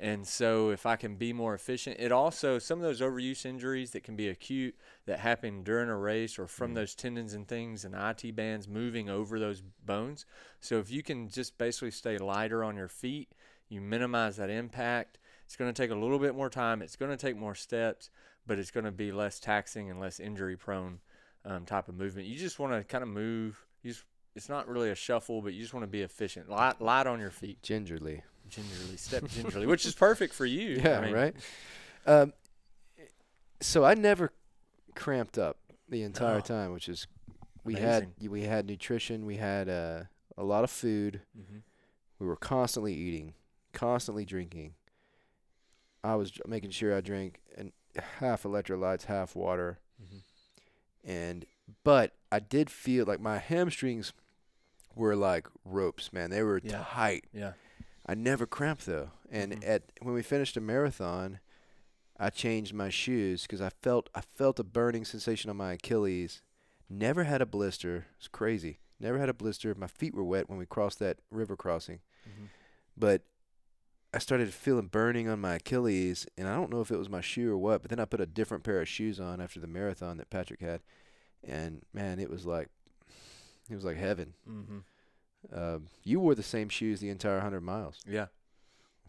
And 0.02 0.26
so, 0.26 0.70
if 0.70 0.86
I 0.86 0.96
can 0.96 1.16
be 1.16 1.34
more 1.34 1.52
efficient, 1.52 1.98
it 2.00 2.10
also 2.10 2.58
some 2.58 2.78
of 2.78 2.82
those 2.82 3.02
overuse 3.02 3.44
injuries 3.44 3.90
that 3.90 4.02
can 4.02 4.16
be 4.16 4.28
acute 4.28 4.74
that 5.04 5.20
happen 5.20 5.62
during 5.62 5.90
a 5.90 5.96
race 5.96 6.38
or 6.38 6.46
from 6.46 6.72
Mm. 6.72 6.76
those 6.76 6.94
tendons 6.94 7.34
and 7.34 7.46
things 7.46 7.84
and 7.84 7.94
IT 7.94 8.34
bands 8.34 8.66
moving 8.66 9.10
over 9.10 9.38
those 9.38 9.60
bones. 9.84 10.24
So, 10.58 10.78
if 10.78 10.90
you 10.90 11.02
can 11.02 11.28
just 11.28 11.58
basically 11.58 11.90
stay 11.90 12.16
lighter 12.16 12.64
on 12.64 12.76
your 12.76 12.88
feet, 12.88 13.28
you 13.70 13.80
minimize 13.80 14.36
that 14.36 14.50
impact. 14.50 15.18
It's 15.46 15.56
going 15.56 15.72
to 15.72 15.82
take 15.82 15.90
a 15.90 15.94
little 15.94 16.18
bit 16.18 16.34
more 16.34 16.50
time. 16.50 16.82
It's 16.82 16.96
going 16.96 17.10
to 17.10 17.16
take 17.16 17.36
more 17.36 17.54
steps, 17.54 18.10
but 18.46 18.58
it's 18.58 18.70
going 18.70 18.84
to 18.84 18.92
be 18.92 19.10
less 19.12 19.40
taxing 19.40 19.90
and 19.90 19.98
less 19.98 20.20
injury 20.20 20.56
prone 20.56 21.00
um, 21.46 21.64
type 21.64 21.88
of 21.88 21.94
movement. 21.94 22.26
You 22.28 22.38
just 22.38 22.58
want 22.58 22.72
to 22.74 22.84
kind 22.84 23.02
of 23.02 23.08
move. 23.08 23.64
You 23.82 23.92
just, 23.92 24.04
it's 24.36 24.48
not 24.50 24.68
really 24.68 24.90
a 24.90 24.94
shuffle, 24.94 25.40
but 25.40 25.54
you 25.54 25.62
just 25.62 25.72
want 25.72 25.84
to 25.84 25.90
be 25.90 26.02
efficient. 26.02 26.50
Light, 26.50 26.80
light 26.80 27.06
on 27.06 27.18
your 27.18 27.30
feet, 27.30 27.62
Gingerly. 27.62 28.22
gingerly, 28.48 28.96
step 28.96 29.26
gingerly, 29.28 29.66
which 29.66 29.86
is 29.86 29.94
perfect 29.94 30.34
for 30.34 30.44
you. 30.46 30.80
Yeah. 30.84 30.98
I 30.98 31.04
mean, 31.04 31.14
right. 31.14 31.34
Um. 32.06 32.32
So 33.60 33.84
I 33.84 33.94
never 33.94 34.32
cramped 34.94 35.36
up 35.38 35.58
the 35.88 36.02
entire 36.02 36.36
No. 36.36 36.40
time, 36.40 36.72
which 36.72 36.88
is 36.88 37.06
we 37.64 37.74
Amazing. 37.74 38.12
had 38.20 38.28
we 38.30 38.42
had 38.42 38.66
nutrition. 38.66 39.26
We 39.26 39.36
had 39.36 39.68
uh, 39.68 40.04
a 40.36 40.44
lot 40.44 40.64
of 40.64 40.70
food. 40.70 41.22
hmm 41.34 41.58
We 42.18 42.26
were 42.26 42.36
constantly 42.36 42.94
eating, 42.94 43.34
constantly 43.72 44.24
drinking. 44.24 44.74
I 46.02 46.14
was 46.16 46.32
making 46.46 46.70
sure 46.70 46.96
I 46.96 47.00
drank 47.00 47.40
and 47.56 47.72
half 48.18 48.44
electrolytes, 48.44 49.04
half 49.04 49.34
water. 49.36 49.78
hmm 49.98 50.18
and 51.02 51.46
but 51.82 52.14
I 52.30 52.40
did 52.40 52.68
feel 52.68 53.06
like 53.06 53.20
my 53.20 53.38
hamstrings 53.38 54.12
were 54.94 55.16
like 55.16 55.46
ropes, 55.64 56.12
man. 56.12 56.28
They 56.30 56.42
were 56.42 56.60
Yeah. 56.62 56.84
tight. 56.86 57.24
Yeah. 57.32 57.54
I 58.04 58.14
never 58.14 58.44
cramped 58.46 58.84
though. 58.84 59.10
And 59.30 59.52
Mhm. 59.52 59.66
at 59.66 59.84
when 60.02 60.12
we 60.14 60.22
finished 60.22 60.58
a 60.58 60.60
marathon, 60.60 61.40
I 62.18 62.28
changed 62.28 62.74
my 62.74 62.90
shoes 62.90 63.42
because 63.42 63.62
I 63.62 63.70
felt 63.70 64.10
I 64.14 64.20
felt 64.20 64.58
a 64.60 64.64
burning 64.64 65.06
sensation 65.06 65.48
on 65.48 65.56
my 65.56 65.72
Achilles. 65.72 66.42
Never 66.88 67.24
had 67.24 67.40
a 67.40 67.46
blister. 67.46 68.06
It's 68.18 68.28
crazy. 68.28 68.80
Never 68.98 69.18
had 69.18 69.30
a 69.30 69.34
blister. 69.34 69.74
My 69.74 69.86
feet 69.86 70.12
were 70.14 70.24
wet 70.24 70.50
when 70.50 70.58
we 70.58 70.66
crossed 70.66 70.98
that 70.98 71.20
river 71.30 71.56
crossing, 71.56 72.00
Mhm. 72.28 72.48
but 72.94 73.22
I 74.12 74.18
started 74.18 74.52
feeling 74.52 74.88
burning 74.88 75.28
on 75.28 75.40
my 75.40 75.54
Achilles, 75.56 76.26
and 76.36 76.48
I 76.48 76.54
don't 76.56 76.70
know 76.70 76.80
if 76.80 76.90
it 76.90 76.96
was 76.98 77.08
my 77.08 77.20
shoe 77.20 77.52
or 77.52 77.56
what. 77.58 77.82
But 77.82 77.90
then 77.90 78.00
I 78.00 78.04
put 78.04 78.20
a 78.20 78.26
different 78.26 78.64
pair 78.64 78.80
of 78.80 78.88
shoes 78.88 79.20
on 79.20 79.40
after 79.40 79.60
the 79.60 79.66
marathon 79.68 80.16
that 80.16 80.30
Patrick 80.30 80.60
had, 80.60 80.80
and 81.44 81.82
man, 81.92 82.18
it 82.18 82.28
was 82.28 82.44
like 82.44 82.68
it 83.70 83.74
was 83.74 83.84
like 83.84 83.96
heaven. 83.96 84.34
Mhm. 84.48 84.82
Um, 85.52 85.86
you 86.04 86.20
wore 86.20 86.34
the 86.34 86.42
same 86.42 86.68
shoes 86.68 87.00
the 87.00 87.08
entire 87.08 87.40
hundred 87.40 87.60
miles. 87.62 88.00
Yeah. 88.06 88.26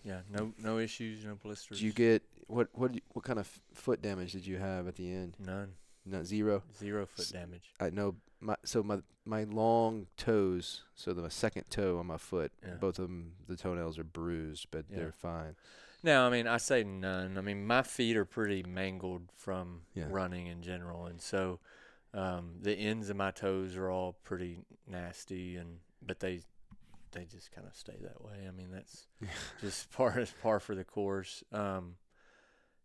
Yeah. 0.03 0.21
No 0.29 0.53
no 0.57 0.77
issues, 0.77 1.25
no 1.25 1.35
blisters. 1.35 1.79
Did 1.79 1.85
you 1.85 1.93
get 1.93 2.23
what 2.47 2.67
what 2.73 2.91
what 3.13 3.25
kind 3.25 3.39
of 3.39 3.47
foot 3.73 4.01
damage 4.01 4.31
did 4.33 4.45
you 4.45 4.57
have 4.57 4.87
at 4.87 4.95
the 4.95 5.11
end? 5.11 5.35
none. 5.39 5.73
Not 6.05 6.25
zero. 6.25 6.63
Zero 6.77 7.05
foot 7.05 7.29
damage. 7.31 7.73
I 7.79 7.89
know 7.91 8.15
my 8.41 8.55
so 8.65 8.83
my 8.83 8.99
my 9.25 9.43
long 9.43 10.07
toes, 10.17 10.83
so 10.95 11.13
the 11.13 11.21
my 11.21 11.29
second 11.29 11.65
toe 11.69 11.99
on 11.99 12.07
my 12.07 12.17
foot, 12.17 12.51
Yeah. 12.63 12.75
both 12.75 12.99
of 12.99 13.07
them 13.07 13.33
the 13.47 13.55
toenails 13.55 13.97
are 13.99 14.03
bruised, 14.03 14.67
but 14.71 14.85
Yeah. 14.89 14.97
they're 14.97 15.11
fine. 15.11 15.55
No, 16.03 16.25
I 16.25 16.29
mean 16.31 16.47
I 16.47 16.57
say 16.57 16.83
none. 16.83 17.37
I 17.37 17.41
mean 17.41 17.65
my 17.65 17.83
feet 17.83 18.17
are 18.17 18.25
pretty 18.25 18.63
mangled 18.63 19.29
from 19.35 19.83
Yeah. 19.93 20.07
running 20.09 20.47
in 20.47 20.61
general, 20.63 21.05
and 21.05 21.21
so 21.21 21.59
um, 22.13 22.55
the 22.61 22.73
ends 22.73 23.09
of 23.09 23.15
my 23.15 23.31
toes 23.31 23.77
are 23.77 23.89
all 23.89 24.13
pretty 24.23 24.65
nasty, 24.87 25.55
and 25.55 25.79
but 26.01 26.19
they 26.19 26.41
they 27.11 27.25
just 27.25 27.51
kind 27.51 27.67
of 27.67 27.75
stay 27.75 27.97
that 28.01 28.21
way. 28.23 28.47
I 28.47 28.51
mean 28.51 28.71
that's 28.71 29.07
just 29.61 29.91
par 29.91 30.25
par 30.41 30.59
for 30.59 30.75
the 30.75 30.83
course. 30.83 31.43
Um, 31.51 31.95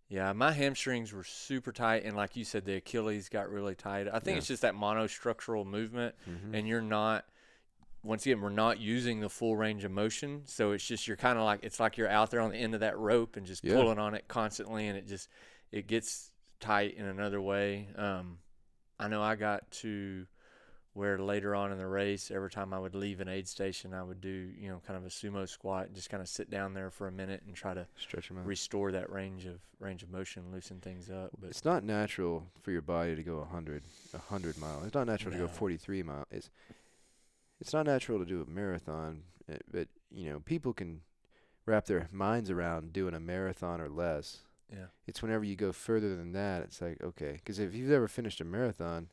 yeah, 0.09 0.33
my 0.33 0.53
hamstrings 0.53 1.13
were 1.13 1.25
super 1.25 1.73
tight, 1.73 2.05
and 2.05 2.17
like 2.17 2.37
you 2.37 2.45
said, 2.45 2.65
the 2.65 2.77
Achilles 2.77 3.29
got 3.29 3.51
really 3.51 3.75
tight. 3.75 4.07
I 4.09 4.19
think 4.21 4.35
Yeah. 4.35 4.39
it's 4.39 4.47
just 4.47 4.63
that 4.63 4.75
monostructural 4.75 5.67
movement, 5.67 6.15
Mhm. 6.29 6.55
and 6.55 6.69
you're 6.69 6.81
not. 6.83 7.27
Once 8.03 8.25
again, 8.25 8.41
we're 8.41 8.51
not 8.51 8.79
using 8.79 9.19
the 9.21 9.29
full 9.29 9.57
range 9.57 9.83
of 9.83 9.91
motion, 9.91 10.43
so 10.47 10.71
it's 10.71 10.87
just 10.87 11.09
you're 11.09 11.17
kind 11.17 11.39
of 11.39 11.45
like 11.45 11.61
it's 11.65 11.81
like 11.81 11.97
you're 11.97 12.09
out 12.09 12.31
there 12.31 12.41
on 12.41 12.51
the 12.51 12.57
end 12.57 12.73
of 12.73 12.79
that 12.81 12.97
rope 12.97 13.37
and 13.37 13.45
just 13.47 13.65
Yeah. 13.65 13.75
pulling 13.75 13.99
on 13.99 14.15
it 14.15 14.29
constantly, 14.29 14.87
and 14.87 14.97
it 14.97 15.07
just 15.09 15.29
it 15.73 15.89
gets 15.89 16.31
tight 16.61 16.95
in 16.95 17.05
another 17.05 17.41
way. 17.41 17.89
Um, 17.97 18.39
I 19.01 19.09
know 19.09 19.23
I 19.23 19.35
got 19.35 19.69
to 19.83 20.29
where 20.97 21.19
later 21.19 21.55
on 21.55 21.71
in 21.73 21.79
the 21.79 21.87
race, 21.87 22.31
every 22.31 22.51
time 22.51 22.73
I 22.73 22.79
would 22.79 22.95
leave 22.95 23.21
an 23.21 23.29
aid 23.29 23.47
station, 23.47 23.93
I 23.93 24.03
would 24.03 24.21
do 24.21 24.29
you 24.59 24.69
know 24.69 24.81
kind 24.87 24.97
of 24.97 25.05
a 25.05 25.09
sumo 25.11 25.49
squat, 25.49 25.87
and 25.87 25.95
just 25.95 26.09
kind 26.11 26.23
of 26.23 26.29
sit 26.29 26.51
down 26.51 26.73
there 26.75 26.91
for 26.91 27.07
a 27.07 27.13
minute 27.13 27.43
and 27.47 27.55
try 27.55 27.75
to 27.75 27.87
Stretch 27.99 28.29
them 28.29 28.39
out. 28.39 28.47
restore 28.47 28.91
that 28.93 29.11
range 29.11 29.45
of 29.47 29.61
range 29.79 30.03
of 30.03 30.11
motion, 30.11 30.45
loosen 30.53 30.81
things 30.81 31.11
up. 31.11 31.31
But 31.39 31.51
It's 31.51 31.65
not 31.65 31.85
natural 31.85 32.47
for 32.63 32.71
your 32.71 32.81
body 32.83 33.15
to 33.15 33.23
go 33.23 33.39
100, 33.39 33.83
100 34.13 34.59
mile. 34.59 34.83
It's 34.85 34.95
not 34.95 35.07
natural 35.07 35.33
to 35.33 35.39
go 35.39 35.47
43 35.49 36.03
mile. 36.03 36.27
It's 36.31 36.51
it's 37.61 37.73
not 37.73 37.87
natural 37.87 38.19
to 38.19 38.25
do 38.25 38.43
a 38.43 38.51
marathon, 38.51 39.23
uh, 39.53 39.57
but 39.73 39.89
you 40.11 40.31
know, 40.31 40.41
people 40.41 40.73
can 40.73 41.01
wrap 41.67 41.87
their 41.87 42.09
minds 42.13 42.51
around 42.51 42.93
doing 42.93 43.15
a 43.15 43.21
marathon 43.21 43.81
or 43.81 43.89
less. 43.89 44.39
yeah, 44.73 44.87
It's 45.07 45.21
whenever 45.23 45.45
you 45.45 45.57
go 45.57 45.73
further 45.73 46.17
than 46.17 46.33
that, 46.33 46.63
it's 46.63 46.81
like, 46.81 47.03
okay, 47.03 47.33
because 47.33 47.59
if 47.59 47.75
you've 47.75 47.91
ever 47.91 48.09
finished 48.09 48.41
a 48.41 48.45
marathon, 48.45 49.09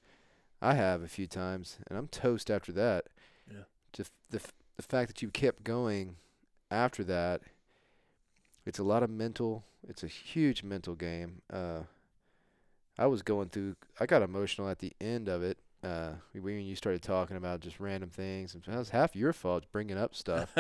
I 0.64 0.76
have 0.76 1.01
a 1.03 1.07
few 1.07 1.28
times, 1.28 1.78
and 1.88 1.97
I'm 1.97 2.07
toast 2.07 2.49
after 2.49 2.72
that. 2.74 3.05
Yeah. 3.51 3.64
Just 3.91 4.11
the 4.30 4.38
f- 4.39 4.53
the 4.78 4.84
fact 4.84 5.09
that 5.09 5.22
you 5.22 5.30
kept 5.30 5.64
going 5.64 6.16
after 6.72 7.03
that, 7.03 7.41
it's 8.66 8.80
a 8.80 8.84
lot 8.84 9.03
of 9.03 9.09
mental. 9.09 9.64
It's 9.88 10.03
a 10.03 10.07
huge 10.07 10.64
mental 10.64 10.95
game. 10.95 11.41
Uh, 11.51 11.82
I 12.97 13.07
was 13.07 13.22
going 13.22 13.49
through. 13.49 13.76
I 13.99 14.05
got 14.05 14.22
emotional 14.22 14.70
at 14.70 14.80
the 14.80 14.93
end 15.01 15.28
of 15.28 15.43
it. 15.43 15.57
Uh, 15.84 16.11
when 16.34 16.61
you 16.61 16.76
started 16.78 17.01
talking 17.01 17.36
about 17.36 17.59
just 17.59 17.80
random 17.80 18.09
things, 18.09 18.53
and 18.53 18.64
that 18.64 18.78
was 18.78 18.89
half 18.89 19.16
your 19.18 19.34
fault 19.34 19.66
bringing 19.74 19.97
up 19.97 20.16
stuff. 20.16 20.55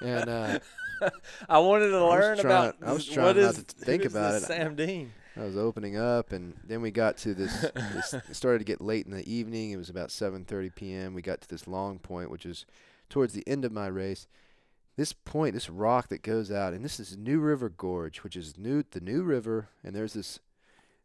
And, 0.00 0.30
uh, 0.30 0.58
I 1.48 1.58
wanted 1.58 1.88
to 1.88 1.96
I 1.96 2.00
learn 2.20 2.38
trying- 2.38 2.46
about 2.46 2.76
I 2.80 2.92
was 2.92 3.04
trying 3.04 3.26
what 3.26 3.36
not 3.36 3.50
is- 3.58 3.64
to 3.64 3.74
think 3.74 4.04
about 4.04 4.34
it. 4.36 4.42
Sam 4.44 4.76
Dean. 4.76 5.12
I 5.36 5.44
was 5.44 5.56
opening 5.56 5.96
up, 5.96 6.32
and 6.32 6.54
then 6.64 6.80
we 6.80 6.90
got 6.90 7.16
to 7.18 7.34
this. 7.34 7.52
this 7.74 8.14
it 8.28 8.36
started 8.36 8.58
to 8.60 8.64
get 8.64 8.80
late 8.80 9.04
in 9.06 9.12
the 9.12 9.28
evening. 9.32 9.70
It 9.72 9.76
was 9.76 9.90
about 9.90 10.08
7:30 10.10 10.74
p.m. 10.74 11.14
We 11.14 11.22
got 11.22 11.40
to 11.40 11.48
this 11.48 11.66
long 11.66 11.98
point, 11.98 12.30
which 12.30 12.46
is 12.46 12.66
towards 13.10 13.32
the 13.32 13.46
end 13.46 13.64
of 13.64 13.72
my 13.72 13.86
race. 13.88 14.26
This 14.96 15.12
point, 15.12 15.54
this 15.54 15.68
rock 15.68 16.08
that 16.08 16.22
goes 16.22 16.52
out, 16.52 16.72
and 16.72 16.84
this 16.84 17.00
is 17.00 17.16
New 17.16 17.40
River 17.40 17.68
Gorge, 17.68 18.18
which 18.22 18.36
is 18.36 18.56
new 18.56 18.84
the 18.88 19.00
New 19.00 19.22
River, 19.22 19.68
and 19.82 19.94
there's 19.94 20.12
this. 20.12 20.38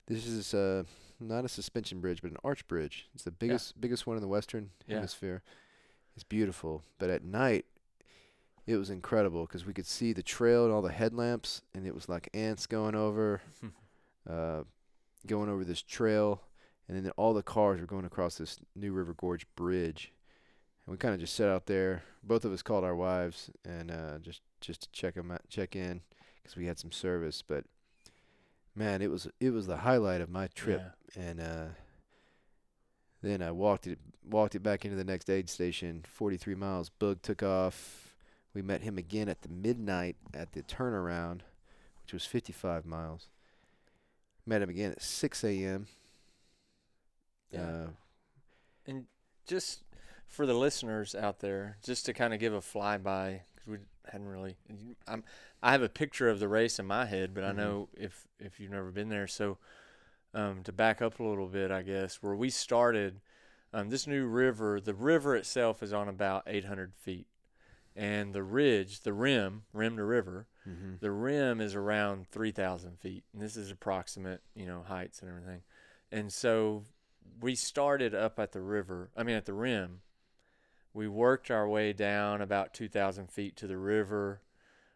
This 0.07 0.25
is 0.27 0.53
uh 0.53 0.84
not 1.19 1.43
a 1.43 1.49
suspension 1.49 1.99
bridge, 1.99 2.21
but 2.21 2.32
an 2.32 2.38
arch 2.43 2.67
bridge. 2.67 3.07
It's 3.15 3.23
the 3.23 3.32
biggest 3.32 3.80
biggest 3.82 4.05
one 4.05 4.15
in 4.15 4.21
the 4.21 4.27
Western 4.27 4.69
Yeah. 4.88 4.95
Hemisphere. 4.95 5.41
It's 6.15 6.23
beautiful, 6.23 6.84
but 6.99 7.09
at 7.09 7.23
night. 7.23 7.65
It 8.67 8.77
was 8.77 8.91
incredible 8.91 9.47
because 9.47 9.65
we 9.65 9.73
could 9.73 9.88
see 9.88 10.13
the 10.13 10.21
trail 10.21 10.63
and 10.65 10.71
all 10.71 10.84
the 10.84 10.91
headlamps, 10.91 11.63
and 11.73 11.88
it 11.88 11.95
was 11.95 12.07
like 12.07 12.30
ants 12.36 12.67
going 12.67 12.93
over 12.93 13.41
uh, 14.28 14.63
going 15.28 15.49
over 15.49 15.63
this 15.63 15.82
trail, 15.82 16.41
and 16.88 16.97
then 16.97 17.11
all 17.17 17.34
the 17.34 17.43
cars 17.43 17.80
were 17.80 17.88
going 17.88 18.05
across 18.05 18.38
this 18.38 18.59
New 18.76 18.91
River 18.91 19.13
Gorge 19.13 19.45
bridge. 19.55 20.11
And 20.86 20.93
we 20.93 20.97
kind 20.97 21.13
of 21.13 21.20
just 21.20 21.36
sat 21.36 21.49
out 21.49 21.67
there. 21.67 22.03
Both 22.24 22.45
of 22.45 22.51
us 22.51 22.61
called 22.61 22.84
our 22.84 22.95
wives 22.95 23.49
and 23.63 23.91
uh, 23.91 24.20
just 24.20 24.41
just 24.61 24.82
to 24.82 24.91
check 24.91 25.15
'em 25.15 25.32
out, 25.32 25.41
check 25.49 25.76
in, 25.76 26.01
because 26.41 26.57
we 26.57 26.65
had 26.65 26.80
some 26.80 26.91
service. 26.91 27.43
But 27.45 27.65
man, 28.76 29.01
it 29.01 29.11
was 29.11 29.28
it 29.39 29.51
was 29.51 29.67
the 29.67 29.78
highlight 29.78 30.22
of 30.22 30.30
my 30.30 30.47
trip. 30.47 30.82
Yeah. 31.15 31.22
And 31.22 31.39
uh, 31.39 31.65
then 33.22 33.41
I 33.41 33.51
walked 33.51 33.88
it 33.88 33.99
walked 34.28 34.55
it 34.55 34.63
back 34.63 34.86
into 34.86 34.97
the 34.97 35.03
next 35.03 35.30
aid 35.30 35.49
station, 35.49 36.03
43 36.07 36.55
miles. 36.55 36.91
Boog 36.99 37.22
took 37.22 37.43
off. 37.43 38.13
We 38.53 38.61
met 38.61 38.82
him 38.82 38.97
again 38.97 39.30
at 39.30 39.41
the 39.41 39.49
midnight 39.49 40.15
at 40.34 40.53
the 40.53 40.63
turnaround, 40.63 41.41
which 42.03 42.13
was 42.13 42.26
55 42.26 42.86
miles. 42.86 43.28
Met 44.49 44.63
him 44.63 44.69
again 44.71 44.91
at 44.93 45.01
6 45.03 45.43
a.m. 45.43 45.85
Yeah. 47.51 47.59
Uh, 47.59 47.87
And 48.87 49.05
just 49.45 49.83
for 50.27 50.47
the 50.47 50.55
listeners 50.55 51.13
out 51.13 51.39
there, 51.39 51.77
just 51.83 52.07
to 52.07 52.13
kind 52.13 52.33
of 52.33 52.39
give 52.39 52.53
a 52.53 52.59
flyby, 52.59 53.41
because 53.53 53.67
we 53.67 53.77
hadn't 54.11 54.27
really. 54.27 54.55
I'm, 55.07 55.23
I 55.61 55.71
have 55.71 55.83
a 55.83 55.89
picture 55.89 56.29
of 56.29 56.39
the 56.39 56.47
race 56.47 56.79
in 56.79 56.87
my 56.87 57.05
head, 57.05 57.35
but 57.35 57.43
I 57.43 57.51
Mhm. 57.51 57.57
know 57.57 57.89
if 57.93 58.27
if 58.39 58.59
you've 58.59 58.71
never 58.71 58.89
been 58.89 59.09
there, 59.09 59.27
so 59.27 59.59
um, 60.33 60.63
to 60.63 60.71
back 60.71 60.99
up 60.99 61.19
a 61.19 61.23
little 61.23 61.47
bit, 61.47 61.69
I 61.69 61.83
guess 61.83 62.23
where 62.23 62.35
we 62.35 62.49
started, 62.49 63.21
um, 63.71 63.89
this 63.89 64.07
new 64.07 64.25
river, 64.25 64.81
the 64.81 64.95
river 64.95 65.35
itself 65.35 65.83
is 65.83 65.93
on 65.93 66.07
about 66.09 66.43
800 66.47 66.95
feet, 66.95 67.27
and 67.95 68.33
the 68.33 68.43
ridge, 68.43 69.01
the 69.01 69.13
rim, 69.13 69.63
rim 69.73 69.97
to 69.97 70.03
river, 70.03 70.47
mm-hmm. 70.67 70.95
the 70.99 71.11
rim 71.11 71.61
is 71.61 71.75
around 71.75 72.27
3,000 72.29 72.99
feet, 72.99 73.23
and 73.33 73.41
this 73.41 73.57
is 73.57 73.71
approximate, 73.71 74.41
you 74.55 74.65
know, 74.65 74.83
heights 74.87 75.21
and 75.21 75.29
everything. 75.29 75.61
And 76.11 76.31
so 76.31 76.83
we 77.41 77.55
started 77.55 78.13
up 78.15 78.39
at 78.39 78.51
the 78.51 78.61
river, 78.61 79.09
I 79.15 79.23
mean, 79.23 79.35
at 79.35 79.45
the 79.45 79.53
rim. 79.53 80.01
We 80.93 81.07
worked 81.07 81.51
our 81.51 81.67
way 81.67 81.93
down 81.93 82.41
about 82.41 82.73
2,000 82.73 83.29
feet 83.29 83.55
to 83.57 83.67
the 83.67 83.77
river, 83.77 84.41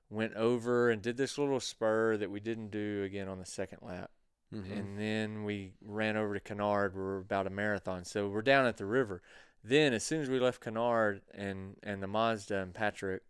went 0.10 0.34
over 0.36 0.90
and 0.90 1.02
did 1.02 1.18
this 1.18 1.38
little 1.38 1.60
spur 1.60 2.18
that 2.18 2.32
we 2.32 2.40
didn't 2.40 2.72
do 2.72 3.04
again 3.04 3.28
on 3.28 3.40
the 3.40 3.46
second 3.46 3.80
lap. 3.82 4.10
Mm-hmm. 4.54 4.74
And 4.74 5.00
then 5.00 5.44
we 5.44 5.74
ran 5.82 6.16
over 6.18 6.34
to 6.34 6.40
Cunard. 6.40 6.96
We're 6.96 7.18
about 7.18 7.48
a 7.48 7.50
marathon. 7.50 8.06
So 8.06 8.28
we're 8.28 8.42
down 8.42 8.66
at 8.66 8.78
the 8.78 8.86
river. 8.86 9.22
Then, 9.64 9.94
as 9.94 10.04
soon 10.04 10.22
as 10.22 10.30
we 10.30 10.40
left 10.40 10.60
Cunard 10.62 11.22
and, 11.34 11.78
and 11.82 12.04
the 12.04 12.08
Mazda 12.08 12.58
and 12.58 12.74
Patrick, 12.74 13.24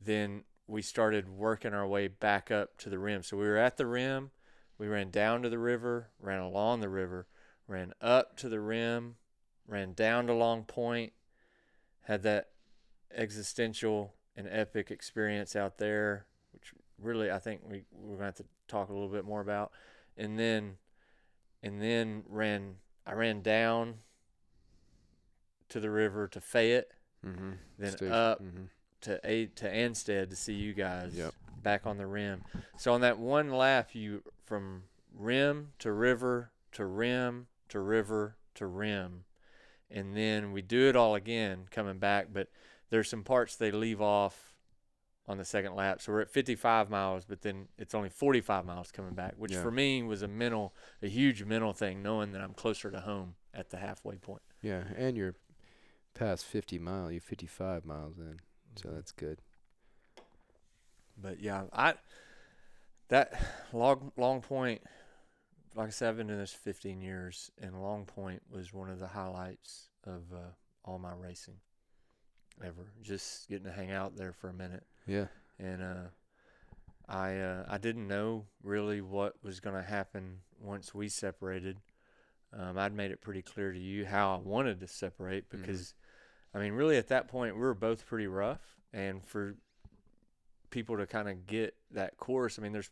then 0.00 0.44
we 0.66 0.82
started 0.82 1.28
working 1.28 1.72
our 1.72 1.86
way 1.86 2.08
back 2.08 2.50
up 2.50 2.76
to 2.78 2.90
the 2.90 2.98
rim. 2.98 3.22
So 3.22 3.36
we 3.36 3.44
were 3.44 3.56
at 3.56 3.76
the 3.76 3.86
rim, 3.86 4.30
we 4.78 4.86
ran 4.86 5.10
down 5.10 5.42
to 5.42 5.48
the 5.48 5.58
river, 5.58 6.10
ran 6.20 6.40
along 6.40 6.80
the 6.80 6.88
river, 6.88 7.26
ran 7.66 7.92
up 8.00 8.36
to 8.38 8.48
the 8.48 8.60
rim, 8.60 9.16
ran 9.66 9.94
down 9.94 10.26
to 10.26 10.34
Long 10.34 10.64
Point, 10.64 11.12
had 12.02 12.22
that 12.24 12.50
existential 13.14 14.14
and 14.36 14.48
epic 14.50 14.90
experience 14.90 15.54
out 15.56 15.78
there, 15.78 16.26
which 16.52 16.72
really 16.98 17.30
I 17.30 17.38
think 17.38 17.60
we 17.64 17.84
we're 17.92 18.16
gonna 18.16 18.26
have 18.26 18.34
to 18.36 18.44
talk 18.68 18.88
a 18.88 18.92
little 18.92 19.08
bit 19.08 19.24
more 19.24 19.40
about. 19.40 19.72
And 20.16 20.38
then 20.38 20.76
and 21.62 21.80
then 21.80 22.24
ran 22.28 22.76
I 23.06 23.12
ran 23.12 23.42
down 23.42 23.96
to 25.72 25.80
the 25.80 25.90
river 25.90 26.28
to 26.28 26.40
Fayette, 26.40 26.88
Mm-hmm. 27.26 27.52
then 27.78 28.12
up 28.12 28.42
Mm-hmm. 28.42 28.64
to 29.02 29.20
a 29.24 29.46
to 29.46 29.64
Ansted 29.72 30.30
to 30.30 30.36
see 30.36 30.54
you 30.54 30.74
guys 30.74 31.14
Yep. 31.16 31.34
back 31.62 31.86
on 31.86 31.96
the 31.98 32.06
rim. 32.06 32.42
So 32.78 32.92
on 32.94 33.00
that 33.02 33.18
one 33.18 33.50
lap, 33.50 33.94
you 33.94 34.22
from 34.44 34.84
rim 35.14 35.72
to 35.78 35.92
river 35.92 36.50
to 36.72 36.84
rim 36.84 37.46
to 37.68 37.78
river 37.80 38.36
to 38.56 38.66
rim, 38.66 39.24
and 39.90 40.16
then 40.16 40.50
we 40.52 40.62
do 40.62 40.88
it 40.88 40.96
all 40.96 41.14
again 41.14 41.66
coming 41.70 41.98
back. 41.98 42.28
But 42.32 42.48
there's 42.90 43.08
some 43.08 43.22
parts 43.24 43.54
they 43.56 43.70
leave 43.70 44.00
off 44.00 44.48
on 45.28 45.38
the 45.38 45.44
second 45.44 45.76
lap, 45.76 46.02
so 46.02 46.10
we're 46.12 46.20
at 46.22 46.28
55 46.30 46.90
miles, 46.90 47.24
but 47.24 47.42
then 47.42 47.68
it's 47.78 47.94
only 47.94 48.08
45 48.08 48.66
miles 48.66 48.90
coming 48.90 49.14
back, 49.14 49.34
which 49.36 49.52
Yeah. 49.52 49.62
for 49.62 49.70
me 49.70 50.02
was 50.02 50.22
a 50.22 50.28
mental, 50.28 50.74
a 51.00 51.06
huge 51.08 51.44
mental 51.44 51.72
thing, 51.72 52.02
knowing 52.02 52.32
that 52.32 52.42
I'm 52.42 52.52
closer 52.54 52.90
to 52.90 53.00
home 53.02 53.36
at 53.54 53.70
the 53.70 53.76
halfway 53.76 54.16
point. 54.16 54.42
Yeah, 54.62 54.82
and 54.96 55.16
you're 55.16 55.36
past 56.14 56.44
50 56.44 56.78
mile. 56.78 57.10
You're 57.10 57.20
55 57.20 57.84
miles 57.84 58.18
in, 58.18 58.40
so 58.76 58.90
that's 58.90 59.12
good. 59.12 59.38
But 61.16 61.40
yeah, 61.40 61.64
I 61.72 61.94
that 63.08 63.40
long 63.72 64.12
long 64.16 64.40
point, 64.40 64.82
like 65.74 65.88
I 65.88 65.90
said, 65.90 66.08
I've 66.10 66.16
been 66.16 66.26
doing 66.28 66.38
this 66.38 66.52
15 66.52 67.00
years, 67.00 67.50
and 67.60 67.80
Long 67.82 68.04
Point 68.06 68.42
was 68.50 68.72
one 68.72 68.90
of 68.90 68.98
the 68.98 69.08
highlights 69.08 69.88
of 70.04 70.22
uh, 70.32 70.38
all 70.84 70.98
my 70.98 71.12
racing 71.12 71.56
ever. 72.64 72.92
Just 73.02 73.48
getting 73.48 73.64
to 73.66 73.72
hang 73.72 73.90
out 73.90 74.16
there 74.16 74.32
for 74.32 74.48
a 74.48 74.54
minute, 74.54 74.84
Yeah. 75.06 75.26
and 75.58 75.82
uh, 75.82 76.08
I 77.08 77.36
uh, 77.36 77.64
I 77.68 77.78
didn't 77.78 78.08
know 78.08 78.46
really 78.62 79.00
what 79.02 79.34
was 79.42 79.60
going 79.60 79.76
to 79.76 79.82
happen 79.88 80.38
once 80.58 80.94
we 80.94 81.08
separated. 81.08 81.78
Um, 82.54 82.76
I'd 82.78 82.94
made 82.94 83.10
it 83.10 83.20
pretty 83.22 83.40
clear 83.42 83.72
to 83.72 83.78
you 83.78 84.04
how 84.06 84.34
I 84.34 84.38
wanted 84.38 84.80
to 84.80 84.86
separate 84.88 85.48
Mhm. 85.48 85.60
because, 85.60 85.94
I 86.54 86.58
mean, 86.58 86.72
really 86.72 86.96
at 86.98 87.08
that 87.08 87.28
point 87.28 87.54
we 87.54 87.60
were 87.62 87.74
both 87.74 88.06
pretty 88.06 88.26
rough, 88.26 88.60
and 88.92 89.24
for 89.24 89.54
people 90.70 90.96
to 90.98 91.06
kind 91.06 91.28
of 91.28 91.46
get 91.46 91.74
that 91.92 92.16
course, 92.16 92.58
I 92.58 92.62
mean, 92.62 92.72
there's 92.72 92.90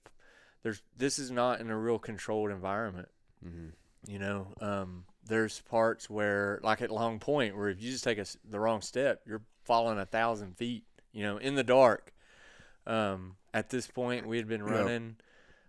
there's 0.63 0.83
this 0.97 1.19
is 1.19 1.31
not 1.31 1.61
in 1.61 1.71
a 1.71 1.79
real 1.79 1.99
controlled 1.99 2.51
environment. 2.51 3.09
Mm-hmm. 3.47 3.69
You 4.11 4.19
know, 4.19 4.47
um, 4.61 5.05
there's 5.27 5.61
parts 5.63 6.09
where, 6.09 6.59
like 6.63 6.81
at 6.83 6.91
Long 6.91 7.19
Point, 7.19 7.57
where 7.57 7.69
if 7.69 7.83
you 7.83 7.91
just 7.91 8.05
take 8.05 8.19
a 8.19 8.25
the 8.49 8.59
wrong 8.61 8.81
step, 8.81 9.23
you're 9.27 9.43
falling 9.65 9.99
a 9.99 10.07
thousand 10.07 10.57
feet. 10.57 10.85
You 11.13 11.25
know, 11.25 11.37
in 11.39 11.55
the 11.55 11.65
dark. 11.65 12.13
Um, 12.87 13.37
at 13.53 13.69
this 13.71 13.87
point, 13.87 14.27
we 14.27 14.37
had 14.39 14.49
been 14.49 14.65
Yeah. 14.67 14.73
running 14.73 15.17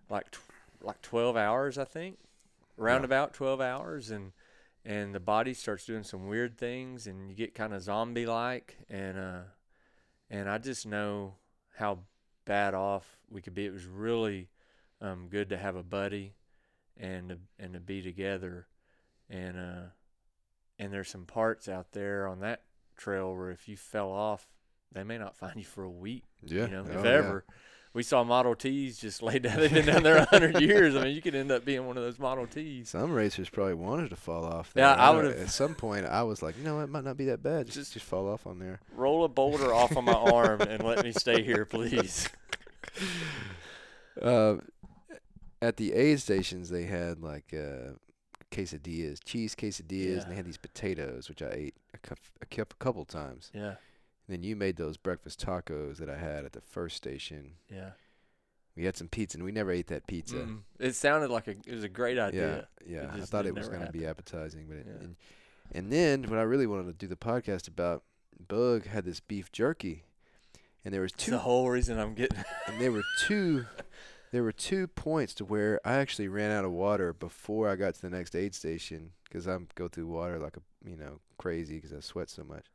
like 0.09 0.31
tw- 0.31 0.39
like 0.81 1.01
12 1.01 1.35
hours, 1.35 1.77
I 1.77 1.83
think, 1.83 2.17
around 2.79 3.01
Yeah. 3.01 3.05
about 3.05 3.33
12 3.33 3.59
hours, 3.59 4.11
and 4.11 4.31
and 4.85 5.13
the 5.13 5.19
body 5.19 5.53
starts 5.53 5.85
doing 5.85 6.03
some 6.03 6.27
weird 6.27 6.57
things, 6.57 7.07
and 7.07 7.29
you 7.29 7.35
get 7.35 7.53
kind 7.53 7.73
of 7.73 7.81
zombie 7.81 8.25
like, 8.25 8.77
and 8.89 9.17
uh, 9.17 9.41
and 10.29 10.49
I 10.49 10.57
just 10.57 10.85
know 10.85 11.35
how 11.77 11.99
bad 12.45 12.73
off 12.73 13.05
we 13.29 13.41
could 13.41 13.53
be. 13.53 13.65
It 13.65 13.73
was 13.73 13.85
really 13.85 14.49
um, 15.01 15.27
good 15.29 15.49
to 15.49 15.57
have 15.57 15.75
a 15.75 15.83
buddy 15.83 16.33
and 16.97 17.29
to, 17.29 17.37
and 17.59 17.73
to 17.73 17.79
be 17.79 18.01
together 18.01 18.67
and 19.29 19.57
uh 19.57 19.81
and 20.77 20.91
there's 20.91 21.07
some 21.07 21.25
parts 21.25 21.69
out 21.69 21.93
there 21.93 22.27
on 22.27 22.41
that 22.41 22.63
trail 22.97 23.33
where 23.33 23.49
if 23.49 23.69
you 23.69 23.77
fell 23.77 24.11
off 24.11 24.45
they 24.91 25.03
may 25.03 25.17
not 25.17 25.37
find 25.37 25.55
you 25.55 25.63
for 25.63 25.83
a 25.85 25.89
week 25.89 26.25
Yeah. 26.43 26.65
you 26.65 26.71
know 26.71 26.85
Oh, 26.85 26.89
if 26.91 26.93
yeah. 26.95 27.01
We 27.93 28.03
saw 28.03 28.23
model 28.23 28.55
t's 28.55 28.97
just 28.97 29.21
laid 29.23 29.43
down 29.43 29.57
they've 29.59 29.73
been 29.73 29.85
down 29.85 30.03
there 30.03 30.17
a 30.17 30.25
hundred 30.25 30.59
years 30.61 30.95
i 30.95 31.03
mean 31.03 31.15
you 31.15 31.21
could 31.21 31.35
end 31.35 31.51
up 31.51 31.65
being 31.65 31.85
one 31.85 31.97
of 31.97 32.03
those 32.03 32.17
model 32.19 32.47
t's 32.47 32.89
Some 32.89 33.11
racers 33.11 33.49
probably 33.49 33.73
wanted 33.73 34.09
to 34.11 34.15
fall 34.15 34.45
off. 34.45 34.71
Yeah, 34.75 34.95
there. 34.95 34.99
I 35.05 35.09
would've- 35.11 35.39
At 35.41 35.49
some 35.49 35.75
point, 35.75 36.05
I 36.05 36.23
was 36.23 36.41
like, 36.41 36.57
you 36.57 36.63
know, 36.63 36.79
it 36.79 36.89
might 36.89 37.03
not 37.03 37.17
be 37.17 37.25
that 37.25 37.41
bad. 37.43 37.65
Just, 37.67 37.77
Just- 37.77 37.93
just 37.93 38.05
fall 38.05 38.27
off 38.29 38.45
on 38.47 38.59
there. 38.59 38.79
roll 38.95 39.23
a 39.23 39.27
boulder 39.29 39.73
off 39.73 39.95
of 39.95 40.03
my 40.03 40.13
arm 40.37 40.61
and 40.61 40.83
let 40.83 41.03
me 41.03 41.11
stay 41.11 41.41
here 41.43 41.65
please 41.65 42.27
Uh, 44.21 44.55
at 45.61 45.77
the 45.77 45.93
aid 45.93 46.19
stations, 46.19 46.69
they 46.69 46.83
had 46.83 47.21
like 47.21 47.53
uh, 47.53 47.93
quesadillas, 48.51 49.23
cheese 49.23 49.55
quesadillas, 49.55 50.15
Yeah. 50.17 50.21
and 50.23 50.31
they 50.31 50.35
had 50.35 50.45
these 50.45 50.57
potatoes, 50.57 51.29
which 51.29 51.41
I 51.41 51.49
ate 51.53 51.75
a, 51.93 51.97
cou- 51.97 52.15
a, 52.41 52.65
couple 52.65 53.05
times. 53.05 53.51
yeah 53.53 53.75
then 54.31 54.43
you 54.43 54.55
made 54.55 54.77
those 54.77 54.97
breakfast 54.97 55.43
tacos 55.45 55.97
that 55.97 56.09
I 56.09 56.17
had 56.17 56.45
at 56.45 56.53
the 56.53 56.61
first 56.61 56.97
station. 56.97 57.53
yeah 57.69 57.91
We 58.75 58.85
had 58.85 58.95
some 58.95 59.07
pizza, 59.07 59.37
and 59.37 59.43
we 59.45 59.51
never 59.51 59.71
ate 59.71 59.87
that 59.87 60.07
pizza. 60.07 60.35
Mm. 60.37 60.59
it 60.79 60.95
sounded 60.95 61.29
like 61.29 61.47
a 61.47 61.51
it 61.51 61.73
was 61.73 61.83
a 61.83 61.89
great 61.89 62.17
idea 62.19 62.67
Yeah, 62.85 63.03
yeah. 63.03 63.09
I 63.13 63.19
thought 63.21 63.45
it 63.45 63.55
was 63.55 63.69
going 63.69 63.85
to 63.85 63.91
be 63.91 64.05
appetizing, 64.05 64.65
but 64.67 64.77
it, 64.77 64.85
Yeah. 64.87 65.03
and, 65.03 65.15
and 65.73 65.91
then 65.91 66.23
what 66.23 66.39
I 66.39 66.43
really 66.43 66.67
wanted 66.67 66.87
to 66.87 66.93
do 66.93 67.07
the 67.07 67.15
podcast 67.15 67.67
about, 67.67 68.03
Boog 68.47 68.87
had 68.87 69.05
this 69.05 69.19
beef 69.19 69.51
jerky, 69.51 70.03
and 70.83 70.93
there 70.93 71.01
was 71.01 71.11
two 71.11 71.31
the 71.31 71.37
whole 71.39 71.69
reason 71.69 71.99
i'm 71.99 72.15
getting 72.15 72.43
and 72.67 72.81
there 72.81 72.91
were 72.91 73.03
two 73.27 73.65
there 74.31 74.43
were 74.43 74.51
two 74.51 74.87
points 74.87 75.33
to 75.35 75.45
where 75.45 75.79
I 75.85 75.95
actually 75.95 76.29
ran 76.29 76.51
out 76.51 76.63
of 76.63 76.71
water 76.71 77.13
before 77.13 77.67
I 77.69 77.75
got 77.75 77.95
to 77.95 78.01
the 78.01 78.09
next 78.09 78.33
aid 78.33 78.55
station 78.55 79.11
because 79.25 79.45
I 79.47 79.57
go 79.75 79.89
through 79.89 80.07
water 80.07 80.39
like 80.39 80.55
a 80.57 80.61
you 80.89 80.95
know 80.95 81.19
crazy 81.37 81.75
because 81.75 81.93
I 81.93 81.99
sweat 81.99 82.29
so 82.29 82.43
much. 82.43 82.65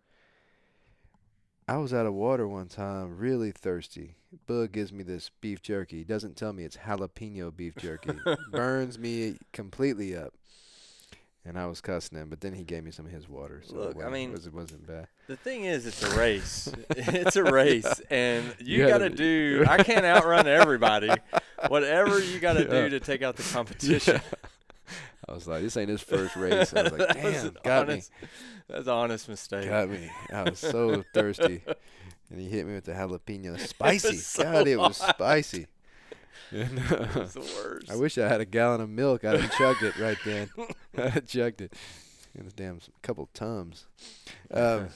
I 1.68 1.78
was 1.78 1.92
out 1.92 2.06
of 2.06 2.14
water 2.14 2.46
one 2.46 2.68
time, 2.68 3.16
really 3.18 3.50
thirsty. 3.50 4.14
Boog 4.48 4.70
gives 4.70 4.92
me 4.92 5.02
this 5.02 5.30
beef 5.40 5.60
jerky. 5.62 5.98
He 5.98 6.04
doesn't 6.04 6.36
tell 6.36 6.52
me 6.52 6.62
it's 6.64 6.76
jalapeno 6.76 7.54
beef 7.54 7.74
jerky. 7.76 8.12
Burns 8.52 8.98
me 9.00 9.36
completely 9.52 10.16
up. 10.16 10.32
And 11.44 11.58
I 11.58 11.66
was 11.66 11.80
cussing 11.80 12.18
him, 12.18 12.28
but 12.28 12.40
then 12.40 12.54
he 12.54 12.62
gave 12.64 12.82
me 12.84 12.90
some 12.90 13.06
of 13.06 13.12
his 13.12 13.28
water. 13.28 13.62
So 13.64 13.76
Look, 13.76 13.96
it 13.96 14.04
I 14.04 14.10
mean- 14.10 14.30
it, 14.30 14.32
was, 14.32 14.46
it 14.46 14.54
wasn't 14.54 14.86
bad. 14.86 15.08
The 15.28 15.36
thing 15.36 15.64
is, 15.64 15.86
it's 15.86 16.02
a 16.04 16.16
race. 16.16 16.68
it's 16.90 17.34
a 17.36 17.42
race, 17.44 18.00
and 18.10 18.44
you, 18.60 18.82
You 18.82 18.88
got 18.88 18.98
to 18.98 19.10
do. 19.10 19.64
I 19.68 19.82
can't 19.82 20.04
outrun 20.04 20.46
everybody. 20.46 21.10
Whatever 21.68 22.20
you 22.20 22.38
got 22.38 22.54
to 22.54 22.62
Yeah. 22.62 22.82
do 22.82 22.88
to 22.90 23.00
take 23.00 23.22
out 23.22 23.34
the 23.36 23.42
competition. 23.44 24.20
I 25.28 25.32
was 25.32 25.48
like, 25.48 25.62
this 25.62 25.76
ain't 25.76 25.88
his 25.88 26.02
first 26.02 26.36
race. 26.36 26.72
I 26.72 26.82
was 26.84 26.92
like, 26.92 27.00
was 27.14 27.16
damn, 27.16 27.46
an 27.46 27.56
got 27.64 27.88
me. 27.88 27.94
honest, 27.94 28.10
That's 28.68 28.86
an 28.86 28.92
honest 28.92 29.28
mistake. 29.28 29.68
Got 29.68 29.90
me. 29.90 30.10
I 30.32 30.42
was 30.44 30.58
so 30.58 31.02
thirsty. 31.14 31.62
And 32.30 32.40
he 32.40 32.48
hit 32.48 32.66
me 32.66 32.74
with 32.74 32.84
the 32.84 32.92
jalapeno. 32.92 33.58
Spicy. 33.68 34.16
so 34.16 34.42
God, 34.44 34.68
it 34.68 34.76
was 34.78 35.00
hot. 35.00 35.16
spicy. 35.16 35.66
And, 36.52 36.78
uh, 36.78 37.06
It's 37.22 37.34
the 37.34 37.40
worst. 37.40 37.90
I 37.90 37.96
wish 37.96 38.18
I 38.18 38.28
had 38.28 38.40
a 38.40 38.44
gallon 38.44 38.80
of 38.80 38.88
milk. 38.88 39.24
I'd 39.24 39.40
have 39.40 39.52
chugged 39.56 39.82
it 39.82 39.96
right 39.98 40.18
then. 40.24 40.48
I'd 40.96 41.10
have 41.10 41.26
chugged 41.26 41.60
it. 41.60 41.72
It 42.36 42.44
was 42.44 42.52
damn 42.52 42.78
couple 43.02 43.28
tums. 43.34 43.86
Um, 44.52 44.88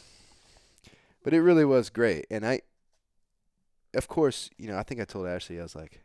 but 1.24 1.32
it 1.34 1.40
really 1.40 1.64
was 1.64 1.90
great. 1.90 2.26
And 2.30 2.46
I, 2.46 2.60
of 3.94 4.06
course, 4.06 4.50
you 4.58 4.68
know, 4.68 4.76
I 4.78 4.84
think 4.84 5.00
I 5.00 5.04
told 5.04 5.26
Ashley, 5.26 5.58
I 5.58 5.62
was 5.64 5.74
like, 5.74 6.02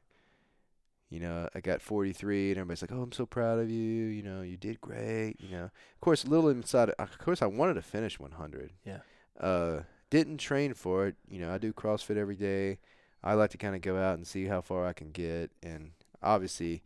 you 1.10 1.20
know, 1.20 1.48
I 1.54 1.60
got 1.60 1.82
43, 1.82 2.50
and 2.50 2.58
everybody's 2.58 2.82
like, 2.82 2.92
"Oh, 2.92 3.02
I'm 3.02 3.12
so 3.12 3.26
proud 3.26 3.60
of 3.60 3.70
you. 3.70 4.06
You 4.06 4.24
know, 4.24 4.42
you 4.42 4.58
did 4.58 4.82
great. 4.82 5.36
You 5.40 5.50
know, 5.50 5.64
of 5.66 6.02
course, 6.02 6.24
a 6.24 6.30
little 6.30 6.50
inside. 6.50 6.90
Of 6.92 7.18
course, 7.20 7.42
I 7.42 7.46
wanted 7.46 7.76
to 7.76 7.82
finish 7.82 8.20
100. 8.20 8.72
Yeah. 8.84 9.00
Uh, 9.40 9.82
didn't 10.10 10.38
train 10.38 10.74
for 10.74 11.08
it. 11.08 11.16
You 11.30 11.40
know, 11.40 11.54
I 11.54 11.58
do 11.58 11.74
CrossFit 11.74 12.18
every 12.18 12.36
day. 12.36 12.80
I 13.24 13.34
like 13.34 13.52
to 13.52 13.58
kind 13.58 13.76
of 13.76 13.82
go 13.82 13.98
out 13.98 14.16
and 14.16 14.26
see 14.26 14.46
how 14.46 14.62
far 14.62 14.86
I 14.86 14.94
can 14.94 15.12
get, 15.12 15.52
and 15.64 15.92
obviously, 16.22 16.84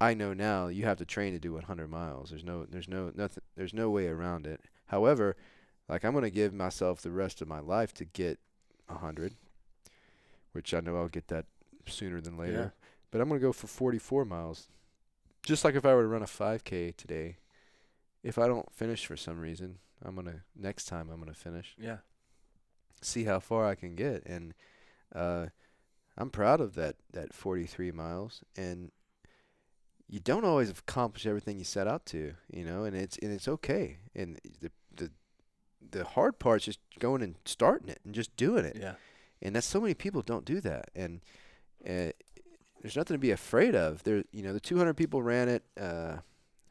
I 0.00 0.14
know 0.14 0.32
now 0.32 0.68
you 0.68 0.84
have 0.84 0.98
to 0.98 1.04
train 1.04 1.32
to 1.32 1.38
do 1.38 1.54
100 1.54 1.88
miles. 1.88 2.30
There's 2.30 2.44
no, 2.44 2.64
there's 2.64 2.88
no, 2.88 3.12
nothing, 3.14 3.42
there's 3.56 3.74
no 3.74 3.90
way 3.90 4.06
around 4.06 4.46
it. 4.46 4.60
However, 4.86 5.36
like 5.88 6.04
I'm 6.04 6.14
gonna 6.14 6.30
give 6.30 6.52
myself 6.52 7.00
the 7.00 7.10
rest 7.10 7.40
of 7.42 7.48
my 7.48 7.60
life 7.60 7.92
to 7.94 8.04
get 8.04 8.38
100, 8.86 9.34
which 10.52 10.72
I 10.72 10.80
know 10.80 10.96
I'll 10.96 11.08
get 11.08 11.28
that 11.28 11.46
sooner 11.88 12.20
than 12.20 12.36
later. 12.36 12.74
But 13.10 13.20
I'm 13.20 13.28
gonna 13.28 13.40
go 13.40 13.52
for 13.52 13.66
44 13.66 14.24
miles. 14.24 14.68
Just 15.42 15.64
like 15.64 15.74
if 15.74 15.84
I 15.86 15.94
were 15.94 16.02
to 16.02 16.08
run 16.08 16.22
a 16.22 16.26
5K 16.26 16.94
today, 16.96 17.36
if 18.22 18.38
I 18.38 18.46
don't 18.46 18.70
finish 18.72 19.06
for 19.06 19.16
some 19.16 19.40
reason, 19.40 19.78
I'm 20.04 20.14
gonna 20.14 20.42
next 20.54 20.84
time 20.86 21.08
I'm 21.10 21.18
gonna 21.18 21.34
finish. 21.34 21.74
Yeah. 21.78 21.98
See 23.00 23.24
how 23.24 23.40
far 23.40 23.66
I 23.66 23.74
can 23.74 23.94
get, 23.94 24.24
and 24.26 24.54
uh, 25.14 25.46
I'm 26.16 26.30
proud 26.30 26.60
of 26.60 26.74
that 26.74 26.96
that 27.12 27.32
43 27.32 27.92
miles. 27.92 28.42
And 28.56 28.90
you 30.08 30.20
don't 30.20 30.44
always 30.44 30.70
accomplish 30.70 31.26
everything 31.26 31.58
you 31.58 31.64
set 31.64 31.86
out 31.86 32.04
to, 32.06 32.34
you 32.52 32.64
know, 32.64 32.84
and 32.84 32.96
it's 32.96 33.16
and 33.18 33.32
it's 33.32 33.48
okay. 33.48 33.98
And 34.14 34.38
the 34.60 34.70
the 34.94 35.10
the 35.90 36.04
hard 36.04 36.38
part's 36.38 36.64
just 36.64 36.80
going 36.98 37.22
and 37.22 37.36
starting 37.44 37.88
it 37.88 38.00
and 38.04 38.14
just 38.14 38.36
doing 38.36 38.64
it 38.64 38.76
Yeah. 38.78 38.94
and 39.40 39.54
that's 39.54 39.66
so 39.66 39.80
many 39.80 39.94
people 39.94 40.20
don't 40.22 40.44
do 40.44 40.60
that 40.60 40.90
and 40.94 41.20
uh, 41.88 42.10
there's 42.82 42.96
nothing 42.96 43.14
to 43.14 43.18
be 43.18 43.30
afraid 43.30 43.74
of 43.74 44.02
there 44.04 44.22
you 44.32 44.42
know 44.42 44.52
the 44.52 44.60
200 44.60 44.94
people 44.94 45.22
ran 45.22 45.48
it 45.48 45.62
uh 45.80 46.16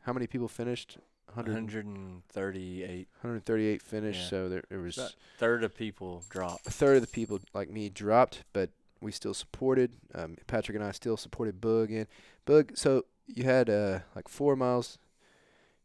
how 0.02 0.14
many 0.14 0.26
people 0.28 0.48
finished 0.48 0.98
100, 1.34 1.54
138. 1.54 3.08
138 3.22 3.82
finished 3.82 4.22
Yeah. 4.22 4.28
so 4.30 4.50
there, 4.50 4.64
there 4.70 4.80
was 4.80 4.98
About 4.98 5.14
third 5.38 5.64
of 5.64 5.76
people 5.76 6.24
dropped. 6.30 6.66
a 6.68 6.72
third 6.72 6.96
of 6.98 7.02
the 7.02 7.08
people 7.08 7.40
like 7.54 7.70
me 7.70 7.90
dropped 7.90 8.44
but 8.54 8.70
we 9.02 9.12
still 9.12 9.34
supported 9.34 9.92
um, 10.16 10.38
patrick 10.48 10.76
and 10.76 10.84
i 10.86 10.92
still 10.92 11.18
supported 11.18 11.60
Boog 11.62 11.90
and 11.96 12.08
Boog 12.46 12.78
so 12.78 13.04
you 13.28 13.44
had 13.44 13.70
uh 13.70 14.00
like 14.16 14.28
four 14.30 14.56
miles 14.56 14.98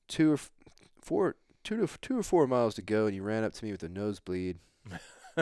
two 0.09 0.31
or 0.31 0.35
f- 0.35 0.51
four 1.01 1.37
two 1.65 1.85
to 1.85 1.99
two 2.01 2.19
or 2.19 2.23
four 2.23 2.47
miles 2.47 2.75
to 2.77 2.83
go 2.83 3.07
and 3.07 3.15
you 3.17 3.23
ran 3.23 3.45
up 3.45 3.53
to 3.55 3.65
me 3.65 3.73
with 3.73 3.83
a 3.83 3.89
nosebleed 3.89 4.59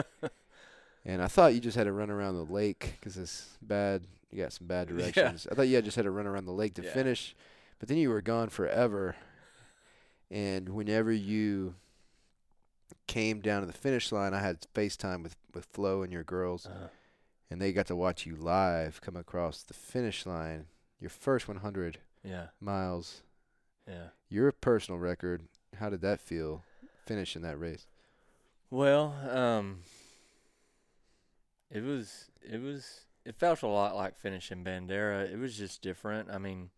And 1.05 1.21
I 1.21 1.27
thought 1.27 1.53
you 1.55 1.59
just 1.59 1.75
had 1.77 1.85
to 1.85 1.91
run 1.91 2.09
around 2.11 2.35
the 2.35 2.51
lake 2.53 2.95
because 2.99 3.17
it's 3.17 3.57
bad. 3.61 4.03
You 4.29 4.41
got 4.43 4.53
some 4.53 4.67
bad 4.67 4.89
Yeah. 4.91 4.97
directions. 4.97 5.47
I 5.51 5.55
thought 5.55 5.67
you 5.67 5.75
had 5.75 5.85
just 5.85 5.95
had 5.95 6.05
to 6.05 6.11
run 6.11 6.27
around 6.27 6.45
the 6.45 6.51
lake 6.51 6.75
to 6.75 6.83
Yeah. 6.83 6.93
finish, 6.93 7.35
but 7.79 7.87
then 7.89 7.97
you 7.97 8.09
were 8.09 8.21
gone 8.21 8.49
forever. 8.49 9.15
and 10.29 10.69
whenever 10.69 11.11
you 11.11 11.75
came 13.07 13.41
down 13.41 13.61
to 13.61 13.67
the 13.67 13.73
finish 13.73 14.11
line, 14.11 14.33
I 14.33 14.39
had 14.39 14.65
FaceTime 14.73 15.23
with 15.23 15.35
with 15.53 15.65
Flo 15.65 16.01
and 16.01 16.13
your 16.13 16.23
girls, 16.23 16.65
Uh, 16.65 16.87
and 17.49 17.61
they 17.61 17.73
got 17.73 17.85
to 17.87 17.95
watch 17.97 18.25
you 18.25 18.37
live 18.37 19.01
come 19.01 19.17
across 19.17 19.63
the 19.63 19.73
finish 19.73 20.25
line. 20.25 20.67
Your 21.01 21.09
first 21.09 21.47
100 21.49 21.99
yeah, 22.23 22.47
miles, 22.61 23.23
yeah. 23.85 24.09
your 24.29 24.49
personal 24.53 24.97
record. 24.99 25.49
How 25.75 25.89
did 25.89 25.99
that 26.01 26.21
feel, 26.21 26.63
finishing 27.05 27.41
that 27.41 27.59
race? 27.59 27.85
Well, 28.69 29.13
um, 29.29 29.81
it 31.71 31.83
was 31.83 32.29
it 32.41 32.61
was 32.61 33.05
it 33.25 33.35
felt 33.35 33.61
a 33.61 33.67
lot 33.67 33.95
like 33.95 34.17
finishing 34.17 34.63
Bandera. 34.63 35.31
It 35.31 35.39
was 35.39 35.57
just 35.57 35.81
different. 35.81 36.29
I 36.29 36.37
mean, 36.37 36.69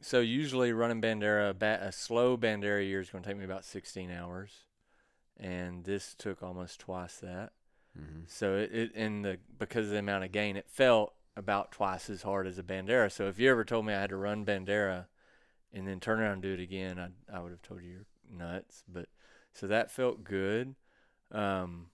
so 0.00 0.20
usually 0.20 0.72
running 0.72 1.02
Bandera, 1.02 1.50
a, 1.50 1.54
ba- 1.54 1.80
a 1.82 1.92
slow 1.92 2.36
Bandera 2.36 2.86
year 2.86 3.00
is 3.00 3.10
going 3.10 3.22
to 3.24 3.28
take 3.28 3.38
me 3.38 3.44
about 3.44 3.64
16 3.64 4.10
hours, 4.10 4.50
and 5.36 5.84
this 5.84 6.14
took 6.16 6.42
almost 6.42 6.80
twice 6.80 7.16
that. 7.16 7.52
Mm-hmm. 7.98 8.22
So 8.26 8.56
it, 8.56 8.70
it 8.72 8.92
and 8.94 9.24
the 9.24 9.38
because 9.58 9.86
of 9.86 9.92
the 9.92 9.98
amount 9.98 10.24
of 10.24 10.32
gain, 10.32 10.56
it 10.56 10.68
felt 10.68 11.14
about 11.36 11.72
twice 11.72 12.08
as 12.08 12.22
hard 12.22 12.46
as 12.46 12.58
a 12.58 12.62
Bandera. 12.62 13.10
So 13.10 13.28
if 13.28 13.38
you 13.38 13.50
ever 13.50 13.64
told 13.64 13.84
me 13.84 13.92
I 13.92 14.00
had 14.00 14.10
to 14.10 14.16
run 14.16 14.46
Bandera 14.46 15.06
and 15.72 15.86
then 15.86 16.00
turn 16.00 16.20
around 16.20 16.34
and 16.34 16.42
do 16.42 16.54
it 16.54 16.60
again, 16.60 16.98
I 16.98 17.36
I 17.36 17.40
would 17.40 17.50
have 17.50 17.62
told 17.62 17.82
you 17.82 17.90
you're 17.90 18.06
nuts. 18.30 18.82
But 18.88 19.08
so 19.52 19.66
that 19.66 19.90
felt 19.90 20.24
good. 20.24 20.74
Um, 21.30 21.88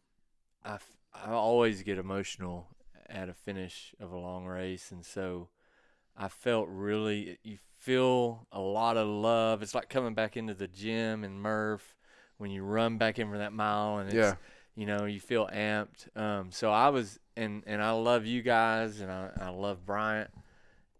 I 0.64 0.78
I 1.14 1.30
always 1.32 1.82
get 1.82 1.98
emotional 1.98 2.68
at 3.08 3.28
a 3.28 3.34
finish 3.34 3.94
of 4.00 4.12
a 4.12 4.18
long 4.18 4.46
race, 4.46 4.90
and 4.92 5.04
so 5.04 5.48
I 6.16 6.28
felt 6.28 6.68
really. 6.70 7.38
You 7.42 7.58
feel 7.76 8.46
a 8.52 8.60
lot 8.60 8.96
of 8.96 9.06
love. 9.08 9.62
It's 9.62 9.74
like 9.74 9.88
coming 9.88 10.14
back 10.14 10.36
into 10.36 10.54
the 10.54 10.68
gym 10.68 11.24
and 11.24 11.40
Murph 11.40 11.96
when 12.38 12.50
you 12.50 12.62
run 12.62 12.98
back 12.98 13.18
in 13.18 13.30
for 13.30 13.38
that 13.38 13.52
mile, 13.52 13.98
and 13.98 14.08
it's, 14.08 14.14
Yeah. 14.16 14.34
you 14.74 14.86
know 14.86 15.06
you 15.06 15.18
feel 15.18 15.48
amped 15.52 16.06
um 16.16 16.52
so 16.52 16.70
i 16.70 16.88
was 16.88 17.18
and 17.36 17.64
and 17.66 17.82
i 17.82 17.90
love 17.90 18.24
you 18.26 18.42
guys 18.42 19.00
and 19.00 19.10
i, 19.10 19.28
I 19.40 19.48
love 19.48 19.84
bryant 19.84 20.30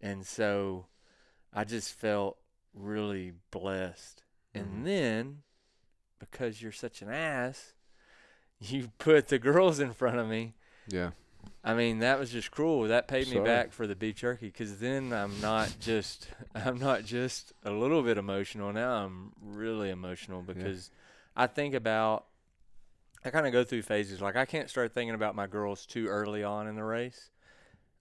and 0.01 0.25
so 0.27 0.87
i 1.53 1.63
just 1.63 1.93
felt 1.93 2.37
really 2.73 3.31
blessed 3.51 4.23
Mhm. 4.53 4.59
and 4.61 4.85
then 4.85 5.37
because 6.19 6.61
you're 6.61 6.73
such 6.73 7.01
an 7.01 7.09
ass 7.09 7.73
you 8.61 8.91
put 8.97 9.27
the 9.27 9.39
girls 9.39 9.79
in 9.79 9.93
front 9.93 10.17
of 10.17 10.27
me 10.27 10.53
Yeah. 10.87 11.11
I 11.63 11.73
mean, 11.73 11.99
that 11.99 12.17
was 12.17 12.31
just 12.31 12.51
cruel. 12.51 12.83
That 12.83 13.07
paid 13.07 13.27
me 13.27 13.33
Sorry. 13.33 13.45
back 13.45 13.73
for 13.73 13.85
the 13.85 13.95
beef 13.95 14.15
jerky 14.15 14.47
because 14.47 14.79
then 14.79 15.11
I'm 15.11 15.39
not 15.41 15.75
just 15.79 16.29
I'm 16.55 16.79
not 16.79 17.03
just 17.03 17.53
a 17.63 17.71
little 17.71 18.01
bit 18.01 18.17
emotional. 18.17 18.71
Now 18.71 19.03
I'm 19.05 19.33
really 19.41 19.89
emotional 19.89 20.41
because 20.41 20.89
I 21.35 21.47
think 21.47 21.73
about 21.73 22.25
I 23.25 23.29
kind 23.29 23.45
of 23.45 23.51
go 23.51 23.63
through 23.63 23.81
phases. 23.81 24.21
Like 24.21 24.37
I 24.37 24.45
can't 24.45 24.69
start 24.69 24.93
thinking 24.93 25.15
about 25.15 25.35
my 25.35 25.47
girls 25.47 25.85
too 25.85 26.07
early 26.07 26.43
on 26.43 26.67
in 26.67 26.75
the 26.75 26.83
race. 26.83 27.29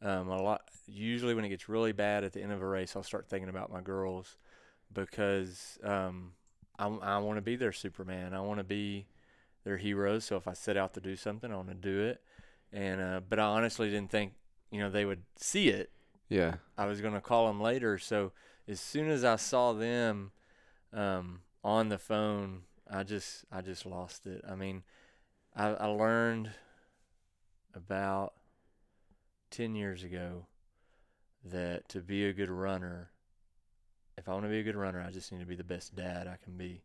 Um, 0.01 0.29
a 0.29 0.41
lot 0.41 0.63
usually 0.87 1.35
when 1.35 1.45
it 1.45 1.49
gets 1.49 1.69
really 1.69 1.93
bad 1.93 2.23
at 2.23 2.33
the 2.33 2.43
end 2.43 2.53
of 2.53 2.63
a 2.63 2.67
race, 2.67 2.95
I'll 2.95 3.03
start 3.03 3.29
thinking 3.29 3.49
about 3.49 3.73
my 3.73 3.81
girls 3.81 4.37
because 4.93 5.79
um, 5.83 6.33
I, 6.79 6.87
I 6.87 7.19
want 7.19 7.39
to 7.39 7.43
be 7.43 7.57
their 7.57 7.73
Superman. 7.73 8.35
I 8.35 8.41
want 8.41 8.59
to 8.59 8.65
be 8.65 9.07
their 9.69 9.77
heroes. 9.77 10.25
So 10.25 10.37
if 10.37 10.49
I 10.49 10.55
set 10.55 10.77
out 10.77 10.95
to 10.95 11.01
do 11.01 11.15
something, 11.15 11.53
I 11.53 11.57
want 11.57 11.69
to 11.69 11.75
do 11.75 12.01
it 12.01 12.23
and 12.73 13.01
uh, 13.01 13.21
but 13.27 13.39
I 13.39 13.45
honestly 13.45 13.91
didn't 13.91 14.11
think 14.11 14.33
you 14.71 14.81
know 14.81 14.91
they 14.91 15.05
would 15.05 15.23
see 15.37 15.69
it. 15.69 15.91
Yeah. 16.29 16.57
I 16.77 16.87
was 16.87 17.01
gonna 17.01 17.21
call 17.21 17.47
them 17.47 17.61
later, 17.61 17.99
so 17.99 18.33
as 18.67 18.81
soon 18.81 19.09
as 19.09 19.25
I 19.25 19.37
saw 19.37 19.73
them 19.73 20.33
um, 20.93 21.41
on 21.65 21.89
the 21.89 21.99
phone, 21.99 22.63
I 22.91 23.03
just 23.03 23.45
I 23.51 23.63
just 23.63 23.87
lost 23.87 24.27
it. 24.27 24.45
I 24.49 24.55
mean, 24.55 24.83
I, 25.57 25.69
I 25.69 25.87
learned 25.87 26.51
about 27.75 28.35
ten 29.51 29.75
years 29.75 30.05
ago 30.05 30.47
that 31.45 31.89
to 31.91 32.01
be 32.01 32.27
a 32.27 32.33
good 32.33 32.51
runner, 32.51 33.11
if 34.19 34.29
I 34.29 34.33
want 34.33 34.45
to 34.45 34.51
be 34.51 34.59
a 34.59 34.65
good 34.65 34.77
runner, 34.77 35.01
I 35.01 35.11
just 35.11 35.33
need 35.33 35.41
to 35.41 35.47
be 35.47 35.57
the 35.57 35.65
best 35.65 35.95
dad 35.95 36.27
I 36.27 36.37
can 36.43 36.59
be 36.59 36.83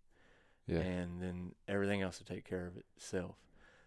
Yeah. 0.66 0.80
and 0.80 1.22
then 1.22 1.52
everything 1.68 2.02
else 2.02 2.20
will 2.20 2.34
take 2.36 2.46
care 2.46 2.68
of 2.68 2.78
itself. 2.78 3.36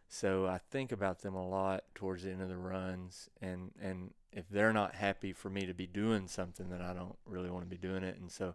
So 0.09 0.47
I 0.47 0.59
think 0.71 0.93
about 0.93 1.21
them 1.21 1.35
a 1.35 1.49
lot 1.49 1.85
towards 1.95 2.23
the 2.23 2.31
end 2.31 2.43
of 2.43 2.49
the 2.49 2.57
runs, 2.57 3.29
and 3.41 3.73
and 3.81 4.13
if 4.33 4.49
they're 4.49 4.73
not 4.73 4.95
happy 4.95 5.33
for 5.33 5.51
me 5.51 5.67
to 5.67 5.75
be 5.75 5.87
doing 5.87 6.29
something, 6.29 6.69
then 6.69 6.83
I 6.83 6.93
don't 6.93 7.17
really 7.25 7.51
want 7.51 7.65
to 7.65 7.71
be 7.71 7.79
doing 7.79 8.05
it. 8.05 8.19
And 8.19 8.31
so 8.31 8.55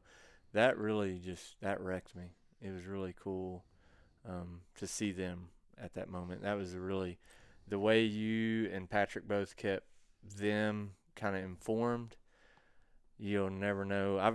that 0.53 0.77
really 0.77 1.19
just 1.19 1.59
that 1.61 1.81
wrecked 1.81 2.15
me. 2.15 2.35
It 2.61 2.71
was 2.71 2.85
really 2.85 3.15
cool 3.19 3.65
um, 4.27 4.61
to 4.77 4.87
see 4.87 5.11
them 5.11 5.49
at 5.81 5.93
that 5.95 6.09
moment. 6.09 6.43
That 6.43 6.57
was 6.57 6.75
really 6.75 7.17
the 7.67 7.79
way 7.79 8.03
you 8.03 8.69
and 8.71 8.89
Patrick 8.89 9.27
both 9.27 9.55
kept 9.55 9.85
them 10.37 10.91
kind 11.15 11.35
of 11.35 11.43
informed. 11.43 12.15
You'll 13.17 13.49
never 13.49 13.85
know. 13.85 14.19
I 14.19 14.33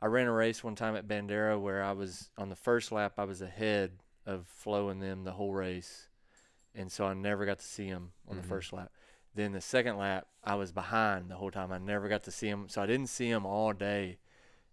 I 0.00 0.06
ran 0.06 0.26
a 0.26 0.32
race 0.32 0.62
one 0.62 0.74
time 0.74 0.94
at 0.96 1.08
Bandera 1.08 1.60
where 1.60 1.82
I 1.82 1.92
was 1.92 2.30
on 2.36 2.48
the 2.48 2.56
first 2.56 2.92
lap. 2.92 3.14
I 3.18 3.24
was 3.24 3.40
ahead 3.40 3.92
of 4.26 4.46
Flo 4.46 4.88
and 4.90 5.02
them 5.02 5.24
the 5.24 5.32
whole 5.32 5.52
race, 5.54 6.08
and 6.74 6.90
so 6.92 7.06
I 7.06 7.14
never 7.14 7.46
got 7.46 7.58
to 7.60 7.64
see 7.64 7.90
them 7.90 8.12
on 8.28 8.36
Mhm. 8.36 8.42
the 8.42 8.46
first 8.48 8.72
lap. 8.72 8.92
Then 9.34 9.52
the 9.52 9.60
second 9.60 9.96
lap, 9.98 10.26
I 10.44 10.54
was 10.54 10.72
behind 10.72 11.30
the 11.30 11.36
whole 11.36 11.50
time. 11.50 11.72
I 11.72 11.78
never 11.78 12.08
got 12.08 12.22
to 12.24 12.30
see 12.30 12.50
them, 12.50 12.68
so 12.68 12.82
I 12.82 12.86
didn't 12.86 13.08
see 13.08 13.30
them 13.30 13.46
all 13.46 13.72
day, 13.72 14.18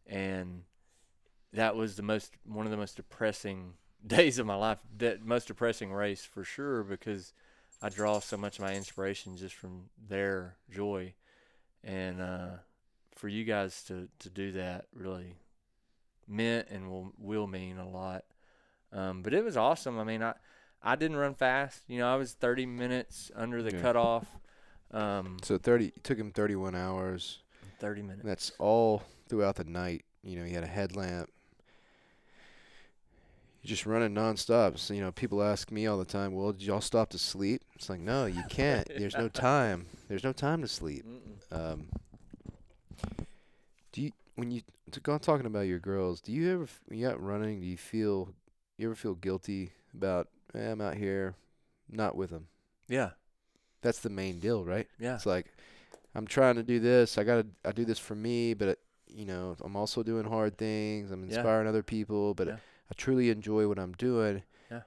and 0.05 0.63
that 1.51 1.75
was 1.75 1.95
the 1.95 2.03
most 2.03 2.33
one 2.45 2.65
of 2.65 2.71
the 2.71 2.77
most 2.77 2.95
depressing 2.97 3.75
days 4.05 4.39
of 4.39 4.45
my 4.45 4.55
life. 4.55 4.79
That 4.97 5.23
most 5.23 5.47
depressing 5.47 5.91
race 5.93 6.25
for 6.25 6.43
sure 6.43 6.83
because 6.83 7.33
I 7.81 7.89
draw 7.89 8.19
so 8.19 8.37
much 8.37 8.59
of 8.59 8.65
my 8.65 8.73
inspiration 8.75 9.37
just 9.37 9.55
from 9.55 9.89
their 9.97 10.57
joy, 10.69 11.13
and 11.83 12.21
uh, 12.21 12.57
for 13.15 13.27
you 13.27 13.43
guys 13.43 13.83
to 13.85 14.07
to 14.19 14.29
do 14.29 14.51
that 14.53 14.85
really 14.93 15.35
meant 16.27 16.67
and 16.69 16.89
will 16.89 17.13
will 17.17 17.47
mean 17.47 17.77
a 17.77 17.87
lot. 17.89 18.23
Um, 18.91 19.21
but 19.23 19.33
it 19.33 19.43
was 19.43 19.57
awesome. 19.57 19.99
I 19.99 20.03
mean, 20.03 20.21
I 20.23 20.33
I 20.81 20.95
didn't 20.95 21.17
run 21.17 21.33
fast. 21.35 21.81
You 21.87 21.99
know, 21.99 22.11
I 22.11 22.15
was 22.15 22.33
30 22.33 22.65
minutes 22.65 23.31
under 23.35 23.63
the 23.63 23.71
Yeah. 23.71 23.81
cutoff. 23.81 24.25
Um, 24.91 25.37
So 25.41 25.57
30 25.57 25.87
it 25.87 26.03
took 26.03 26.17
him 26.17 26.31
31 26.31 26.75
hours. 26.75 27.39
30 27.79 28.01
minutes. 28.03 28.23
that's 28.23 28.51
all 28.59 29.01
throughout 29.27 29.55
the 29.55 29.63
night. 29.65 30.05
You 30.23 30.37
know, 30.39 30.45
he 30.45 30.53
had 30.53 30.63
a 30.63 30.67
headlamp. 30.67 31.29
You're 33.61 33.69
just 33.69 33.85
running 33.85 34.13
nonstop. 34.13 34.77
So, 34.77 34.93
you 34.93 35.01
know, 35.01 35.11
people 35.11 35.41
ask 35.41 35.71
me 35.71 35.87
all 35.87 35.97
the 35.97 36.05
time, 36.05 36.33
well, 36.33 36.51
did 36.51 36.63
y'all 36.63 36.81
stop 36.81 37.09
to 37.11 37.17
sleep? 37.17 37.61
It's 37.75 37.89
like, 37.89 37.99
no, 38.01 38.25
you 38.25 38.43
can't. 38.49 38.85
There's 38.87 39.15
no 39.17 39.29
time. 39.49 39.85
There's 40.09 40.23
no 40.23 40.33
time 40.33 40.61
to 40.61 40.67
sleep. 40.67 41.05
Um, 41.51 41.87
do 43.93 44.01
you, 44.01 44.11
when 44.35 44.51
you, 44.51 44.61
to 44.91 44.99
go 44.99 45.17
talking 45.17 45.45
about 45.45 45.61
your 45.67 45.79
girls, 45.79 46.19
do 46.19 46.31
you 46.33 46.51
ever, 46.51 46.63
f- 46.63 46.81
when 46.87 46.99
you 46.99 47.07
out 47.07 47.21
running, 47.23 47.61
do 47.61 47.65
you 47.67 47.77
feel, 47.77 48.29
you 48.77 48.87
ever 48.87 48.95
feel 48.95 49.13
guilty 49.15 49.71
about, 49.93 50.27
eh, 50.53 50.71
I'm 50.71 50.81
out 50.81 50.95
here 50.95 51.35
not 51.89 52.15
with 52.17 52.31
them? 52.31 52.47
Yeah, 52.89 53.11
That's 53.81 53.99
the 53.99 54.09
main 54.09 54.39
deal, 54.39 54.65
right? 54.65 54.87
yeah, 54.99 55.15
It's 55.15 55.25
like 55.25 55.53
I'm 56.15 56.27
trying 56.27 56.55
to 56.55 56.63
do 56.63 56.79
this. 56.79 57.17
I 57.17 57.23
gotta. 57.23 57.47
I 57.65 57.71
do 57.71 57.85
this 57.85 57.97
for 57.99 58.13
me, 58.15 58.53
but 58.53 58.77
you 59.07 59.25
know, 59.25 59.55
I'm 59.63 59.75
also 59.75 60.03
doing 60.03 60.25
hard 60.25 60.57
things. 60.57 61.09
I'm 61.11 61.21
Yeah. 61.27 61.35
inspiring 61.37 61.67
other 61.67 61.81
people, 61.83 62.33
but 62.35 62.47
Yeah. 62.47 62.57
I 62.91 62.93
truly 62.95 63.29
enjoy 63.29 63.67
what 63.67 63.79
I'm 63.79 63.93
doing. 63.93 64.43
Yeah. 64.69 64.81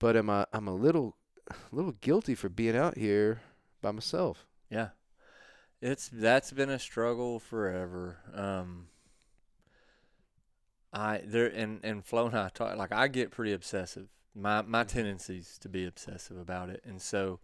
But 0.00 0.16
am 0.16 0.30
I? 0.30 0.46
I'm 0.52 0.66
a 0.68 0.74
little, 0.74 1.16
a 1.48 1.54
little 1.72 1.92
guilty 2.00 2.34
for 2.34 2.48
being 2.48 2.76
out 2.76 2.96
here 2.98 3.40
by 3.82 3.90
myself. 3.92 4.46
yeah. 4.70 4.88
It's 5.84 6.08
that's 6.10 6.50
been 6.50 6.70
a 6.70 6.78
struggle 6.78 7.38
forever. 7.38 8.16
Um, 8.34 8.86
I 10.94 11.20
there 11.22 11.46
and 11.46 11.84
and 11.84 12.02
Flo 12.02 12.26
and 12.26 12.34
I 12.34 12.48
talk 12.48 12.78
like 12.78 12.90
I 12.90 13.06
get 13.06 13.30
pretty 13.30 13.52
obsessive. 13.52 14.08
My 14.34 14.62
my 14.62 14.84
tendencies 14.84 15.58
to 15.60 15.68
be 15.68 15.84
obsessive 15.84 16.38
about 16.38 16.70
it, 16.70 16.82
and 16.86 17.02
so 17.02 17.38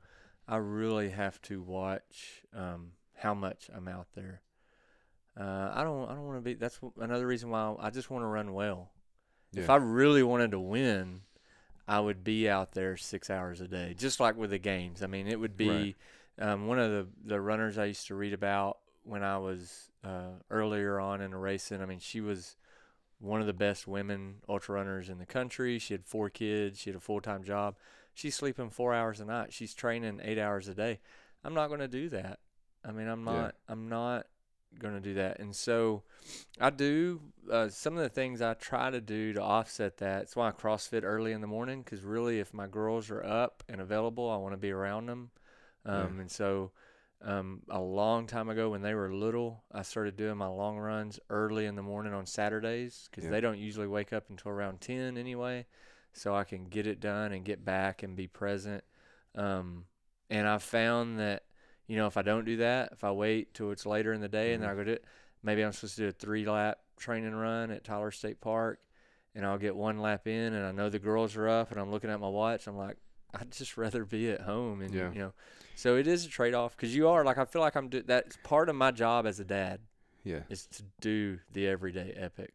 I 0.49 0.57
really 0.57 1.11
have 1.11 1.43
to 1.43 1.61
watch 1.61 2.41
um, 2.57 2.93
how 3.15 3.35
much 3.35 3.69
I'm 3.75 3.89
out 3.89 4.07
there. 4.15 4.41
Uh, 5.39 5.73
I 5.75 5.85
don't 5.85 6.09
I 6.09 6.15
don't 6.15 6.25
want 6.27 6.39
to 6.39 6.43
be. 6.43 6.55
That's 6.55 6.81
another 6.99 7.27
reason 7.27 7.51
why 7.51 7.75
I 7.79 7.91
just 7.91 8.09
want 8.09 8.23
to 8.23 8.29
run 8.29 8.55
well. 8.55 8.91
If 9.55 9.69
I 9.69 9.77
really 9.77 10.23
wanted 10.23 10.53
to 10.53 10.61
win, 10.61 11.21
I 11.87 12.01
would 12.01 12.25
be 12.25 12.49
out 12.49 12.73
there 12.73 12.97
six 12.97 13.29
hours 13.29 13.61
a 13.61 13.69
day, 13.69 13.95
just 13.99 14.19
like 14.19 14.39
with 14.39 14.49
the 14.49 14.59
games. 14.59 15.03
I 15.03 15.09
mean, 15.09 15.27
it 15.27 15.39
would 15.39 15.59
be 15.59 15.97
um, 16.41 16.67
one 16.67 16.79
of 16.79 16.91
the 16.91 17.07
the 17.25 17.41
runners 17.41 17.79
I 17.79 17.87
used 17.87 18.07
to 18.09 18.15
read 18.15 18.33
about 18.33 18.79
when 19.05 19.23
I 19.23 19.39
was 19.39 19.91
uh, 20.05 20.33
earlier 20.51 20.99
on 21.01 21.21
in 21.21 21.31
the 21.31 21.37
racing. 21.37 21.81
I 21.83 21.87
mean, 21.87 22.01
she 22.01 22.21
was 22.21 22.57
one 23.19 23.41
of 23.41 23.47
the 23.47 23.53
best 23.53 23.87
women 23.87 24.37
ultra 24.49 24.77
runners 24.77 25.09
in 25.09 25.19
the 25.19 25.27
country. 25.27 25.79
She 25.79 25.95
had 25.95 26.05
four 26.05 26.31
kids. 26.31 26.81
She 26.81 26.91
had 26.91 26.97
a 26.97 27.01
full 27.01 27.21
time 27.21 27.45
job. 27.45 27.77
She's 28.15 28.35
sleeping 28.35 28.71
four 28.71 28.93
hours 28.95 29.21
a 29.21 29.25
night. 29.25 29.53
She's 29.53 29.75
training 29.75 30.21
eight 30.23 30.39
hours 30.39 30.69
a 30.69 30.75
day. 30.75 31.01
I'm 31.45 31.55
not 31.55 31.69
going 31.69 31.81
to 31.81 31.89
do 31.89 32.09
that. 32.11 32.41
I 32.85 32.93
mean, 32.93 33.09
I'm 33.09 33.25
Yeah. 33.25 33.33
not. 33.33 33.55
I'm 33.69 33.89
not 33.89 34.27
going 34.79 34.95
to 34.95 35.01
do 35.01 35.15
that. 35.15 35.41
And 35.41 35.55
so 35.55 36.05
I 36.61 36.71
do 36.71 37.21
uh, 37.51 37.69
some 37.69 37.97
of 37.97 38.03
the 38.03 38.09
things 38.09 38.41
I 38.41 38.55
try 38.55 38.91
to 38.91 39.01
do 39.01 39.33
to 39.33 39.43
offset 39.43 39.99
that. 39.99 40.23
It's 40.23 40.37
why 40.37 40.49
I 40.49 40.53
CrossFit 40.53 41.03
early 41.03 41.33
in 41.33 41.41
the 41.41 41.47
morning 41.47 41.83
because 41.83 42.03
really, 42.03 42.39
if 42.41 42.55
my 42.55 42.67
girls 42.67 43.11
are 43.11 43.25
up 43.25 43.65
and 43.69 43.81
available, 43.81 44.31
I 44.31 44.37
want 44.37 44.53
to 44.55 44.59
be 44.59 44.71
around 44.71 45.07
them. 45.07 45.31
Um, 45.85 46.15
Yeah. 46.17 46.21
And 46.23 46.31
so 46.31 46.73
um, 47.23 47.63
a 47.69 47.81
long 47.81 48.27
time 48.27 48.49
ago 48.49 48.71
when 48.71 48.83
they 48.83 48.95
were 48.95 49.13
little, 49.13 49.63
I 49.73 49.83
started 49.83 50.17
doing 50.17 50.37
my 50.37 50.47
long 50.47 50.79
runs 50.79 51.21
early 51.29 51.67
in 51.67 51.75
the 51.75 51.83
morning 51.83 52.15
on 52.15 52.27
Saturdays 52.27 53.09
because 53.11 53.25
Yeah. 53.25 53.31
they 53.31 53.41
don't 53.41 53.59
usually 53.59 53.87
wake 53.87 54.13
up 54.13 54.31
until 54.31 54.51
around 54.51 54.81
10 54.81 55.17
anyway. 55.17 55.67
So 56.13 56.35
I 56.35 56.45
can 56.45 56.65
get 56.65 56.87
it 56.87 56.99
done 56.99 57.33
and 57.33 57.45
get 57.45 57.65
back 57.65 58.03
and 58.03 58.17
be 58.17 58.27
present. 58.27 58.83
Um, 59.35 59.85
and 60.29 60.49
I 60.49 60.59
found 60.59 61.19
that, 61.21 61.45
you 61.87 61.97
know, 61.97 62.07
if 62.07 62.17
I 62.17 62.23
don't 62.23 62.45
do 62.45 62.57
that, 62.59 62.91
if 62.93 63.05
I 63.05 63.13
wait 63.13 63.55
till 63.55 63.71
it's 63.71 63.87
later 63.87 64.13
in 64.13 64.21
the 64.21 64.29
day 64.29 64.53
and 64.55 64.63
then 64.63 64.69
Mhm. 64.69 64.73
I 64.73 64.77
go 64.77 64.85
do 64.85 64.93
it, 64.93 65.05
maybe 65.43 65.63
I'm 65.63 65.73
supposed 65.73 65.97
to 65.97 66.03
do 66.03 66.09
a 66.09 66.13
three 66.13 66.45
lap 66.47 66.81
training 66.97 67.35
run 67.35 67.71
at 67.71 67.85
Tyler 67.85 68.11
State 68.11 68.41
Park 68.41 68.81
and 69.35 69.47
I'll 69.47 69.59
get 69.59 69.77
one 69.77 70.01
lap 70.01 70.27
in 70.27 70.53
and 70.53 70.65
I 70.67 70.73
know 70.73 70.89
the 70.89 70.99
girls 70.99 71.37
are 71.37 71.49
up 71.49 71.71
and 71.71 71.79
I'm 71.81 71.91
looking 71.91 72.11
at 72.11 72.19
my 72.19 72.29
watch. 72.29 72.67
I'm 72.67 72.77
like, 72.77 72.97
I'd 73.35 73.53
just 73.53 73.77
rather 73.77 74.05
be 74.05 74.31
at 74.31 74.41
home 74.41 74.81
and, 74.83 74.93
Yeah. 74.93 75.13
you 75.13 75.19
know, 75.21 75.33
so 75.81 75.97
it 75.97 76.07
is 76.07 76.25
a 76.27 76.29
trade 76.29 76.55
off 76.55 76.77
because 76.77 76.95
you 76.95 77.09
are 77.09 77.25
like, 77.25 77.39
I 77.39 77.45
feel 77.45 77.63
like 77.63 77.75
I'm, 77.77 77.89
do- 77.89 78.03
that's 78.03 78.37
part 78.43 78.69
of 78.69 78.77
my 78.77 78.91
job 78.91 79.27
as 79.27 79.41
a 79.41 79.45
dad 79.45 79.81
Yeah. 80.25 80.43
is 80.49 80.67
to 80.67 80.83
do 81.01 81.39
the 81.53 81.67
everyday 81.69 82.13
epic. 82.17 82.53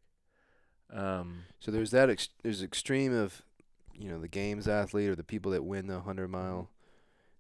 Um, 0.94 1.44
So 1.60 1.72
there's 1.72 1.92
that. 1.92 2.10
Ex- 2.10 2.30
there's 2.44 2.62
extreme 2.62 3.14
of, 3.14 3.42
you 3.98 4.10
know, 4.10 4.20
the 4.20 4.28
games 4.28 4.68
athlete 4.68 5.10
or 5.10 5.16
the 5.16 5.24
people 5.24 5.52
that 5.54 5.64
win 5.64 5.88
the 5.88 6.02
hundred 6.02 6.28
mile. 6.30 6.70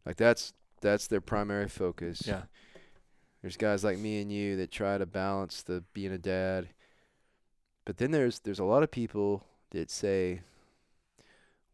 Like 0.06 0.18
that's 0.18 0.54
that's 0.82 1.08
their 1.08 1.22
primary 1.22 1.68
focus. 1.70 2.24
yeah. 2.26 2.44
There's 3.42 3.58
guys 3.58 3.84
like 3.84 4.00
me 4.00 4.22
and 4.22 4.32
you 4.32 4.56
that 4.58 4.72
try 4.72 4.98
to 4.98 5.06
balance 5.06 5.62
the 5.62 5.84
being 5.94 6.12
a 6.12 6.18
dad. 6.18 6.70
But 7.86 7.98
then 7.98 8.10
there's 8.12 8.40
there's 8.40 8.60
a 8.60 8.64
lot 8.66 8.82
of 8.84 8.90
people 8.90 9.44
that 9.72 9.92
say, 9.92 10.42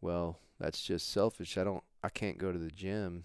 well, 0.01 0.39
that's 0.59 0.81
just 0.81 1.09
selfish. 1.09 1.57
I 1.57 1.63
don't 1.63 1.83
I 2.03 2.09
can't 2.09 2.37
go 2.37 2.51
to 2.51 2.59
the 2.59 2.71
gym. 2.71 3.23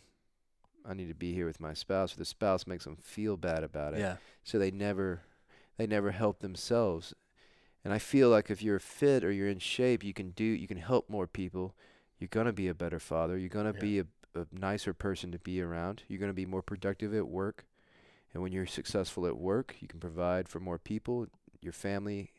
I 0.88 0.94
need 0.94 1.08
to 1.08 1.14
be 1.14 1.32
here 1.32 1.46
with 1.46 1.60
my 1.60 1.74
spouse. 1.74 2.14
Or 2.14 2.18
the 2.18 2.24
spouse 2.24 2.66
makes 2.66 2.84
them 2.84 2.96
feel 2.96 3.36
bad 3.36 3.64
about 3.64 3.94
it. 3.94 4.00
Yeah. 4.00 4.16
So 4.44 4.58
they 4.58 4.70
never 4.70 5.22
they 5.76 5.86
never 5.86 6.10
help 6.12 6.40
themselves. 6.40 7.14
And 7.84 7.92
I 7.92 7.98
feel 7.98 8.30
like 8.30 8.50
if 8.50 8.62
you're 8.62 8.78
fit 8.78 9.24
or 9.24 9.30
you're 9.30 9.48
in 9.48 9.58
shape, 9.58 10.02
you 10.04 10.12
can 10.12 10.30
do 10.30 10.44
you 10.44 10.66
can 10.68 10.78
help 10.78 11.08
more 11.10 11.26
people. 11.26 11.74
You're 12.18 12.28
gonna 12.28 12.52
be 12.52 12.68
a 12.68 12.74
better 12.74 12.98
father. 13.00 13.36
You're 13.36 13.48
gonna 13.48 13.74
Yeah. 13.74 13.80
be 13.80 13.98
a, 14.00 14.06
a 14.34 14.46
nicer 14.52 14.94
person 14.94 15.32
to 15.32 15.38
be 15.38 15.60
around. 15.60 16.02
You're 16.08 16.20
gonna 16.20 16.32
be 16.32 16.46
more 16.46 16.62
productive 16.62 17.14
at 17.14 17.28
work. 17.28 17.66
And 18.32 18.42
when 18.42 18.52
you're 18.52 18.66
successful 18.66 19.26
at 19.26 19.38
work, 19.38 19.76
you 19.80 19.88
can 19.88 19.98
provide 20.00 20.48
for 20.48 20.60
more 20.60 20.78
people, 20.78 21.26
your 21.62 21.72
family, 21.72 22.32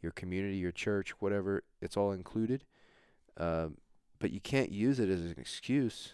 your 0.00 0.12
community, 0.12 0.56
your 0.56 0.72
church, 0.72 1.10
whatever. 1.20 1.62
It's 1.80 1.96
all 1.96 2.12
included. 2.12 2.64
Um, 3.36 3.76
but 4.18 4.30
you 4.30 4.40
can't 4.40 4.70
use 4.72 5.00
it 5.00 5.08
as 5.10 5.20
an 5.22 5.34
excuse. 5.36 6.12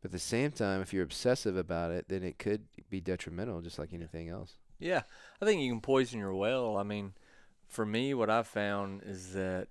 But 0.00 0.08
at 0.08 0.12
the 0.12 0.18
same 0.18 0.50
time, 0.52 0.80
if 0.80 0.92
you're 0.92 1.02
obsessive 1.04 1.56
about 1.56 1.90
it, 1.90 2.06
then 2.08 2.22
it 2.22 2.38
could 2.38 2.62
be 2.88 3.00
detrimental, 3.00 3.60
just 3.60 3.78
like 3.78 3.92
anything 3.92 4.28
else. 4.28 4.54
Yeah, 4.78 5.02
I 5.40 5.44
think 5.44 5.60
you 5.60 5.70
can 5.70 5.80
poison 5.82 6.18
your 6.20 6.34
well. 6.34 6.76
I 6.78 6.82
mean, 6.84 7.12
for 7.68 7.84
me, 7.84 8.14
what 8.14 8.30
I've 8.30 8.46
found 8.46 9.02
is 9.04 9.34
that 9.34 9.68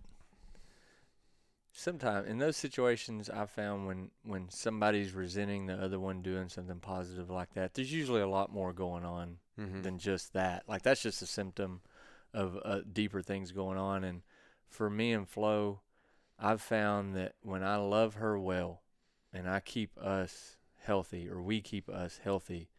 sometimes 1.74 2.28
in 2.28 2.38
those 2.38 2.58
situations, 2.58 3.30
I 3.30 3.46
found 3.46 3.88
when 3.88 4.12
when 4.24 4.50
somebody's 4.50 5.14
resenting 5.14 5.66
the 5.66 5.76
other 5.82 6.00
one 6.00 6.22
doing 6.22 6.50
something 6.50 6.80
positive 6.80 7.30
like 7.30 7.54
that, 7.54 7.74
there's 7.74 7.92
usually 7.94 8.22
a 8.22 8.28
lot 8.28 8.52
more 8.52 8.74
going 8.74 9.06
on 9.06 9.38
Mm-hmm. 9.60 9.82
than 9.82 9.98
just 9.98 10.32
that. 10.34 10.64
Like 10.70 10.84
that's 10.84 11.02
just 11.02 11.22
a 11.22 11.26
symptom 11.26 11.82
of 12.34 12.58
uh, 12.64 12.80
deeper 12.94 13.22
things 13.22 13.52
going 13.52 13.78
on. 13.78 14.06
And 14.06 14.22
for 14.70 14.90
me 14.90 15.12
and 15.12 15.28
Flo, 15.28 15.82
I've 16.40 16.62
found 16.62 17.14
that 17.18 17.34
when 17.42 17.62
I 17.62 17.76
love 17.76 18.14
her 18.14 18.40
well, 18.40 18.84
and 19.34 19.50
I 19.50 19.60
keep 19.60 19.98
us 19.98 20.58
healthy, 20.84 21.30
or 21.30 21.42
we 21.42 21.62
keep 21.62 21.90
us 21.90 22.20
healthy, 22.24 22.70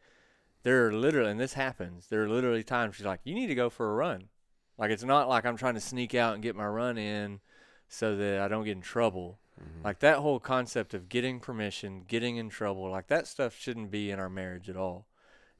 there 0.63 0.87
are 0.87 0.93
literally, 0.93 1.31
and 1.31 1.39
this 1.39 1.53
happens. 1.53 2.07
There 2.07 2.23
are 2.23 2.29
literally 2.29 2.63
times 2.63 2.95
she's 2.95 3.05
like, 3.05 3.21
"You 3.23 3.33
need 3.33 3.47
to 3.47 3.55
go 3.55 3.69
for 3.69 3.91
a 3.91 3.95
run." 3.95 4.29
Like 4.77 4.91
it's 4.91 5.03
not 5.03 5.29
like 5.29 5.45
I'm 5.45 5.57
trying 5.57 5.75
to 5.75 5.79
sneak 5.79 6.15
out 6.15 6.33
and 6.33 6.43
get 6.43 6.55
my 6.55 6.65
run 6.65 6.97
in 6.97 7.39
so 7.87 8.15
that 8.15 8.39
I 8.39 8.47
don't 8.47 8.65
get 8.65 8.75
in 8.75 8.81
trouble. 8.81 9.39
Mm-hmm. 9.59 9.85
Like 9.85 9.99
that 9.99 10.17
whole 10.17 10.39
concept 10.39 10.93
of 10.93 11.09
getting 11.09 11.39
permission, 11.39 12.03
getting 12.07 12.37
in 12.37 12.49
trouble, 12.49 12.89
like 12.89 13.07
that 13.07 13.27
stuff 13.27 13.55
shouldn't 13.55 13.91
be 13.91 14.11
in 14.11 14.19
our 14.19 14.29
marriage 14.29 14.69
at 14.69 14.77
all. 14.77 15.07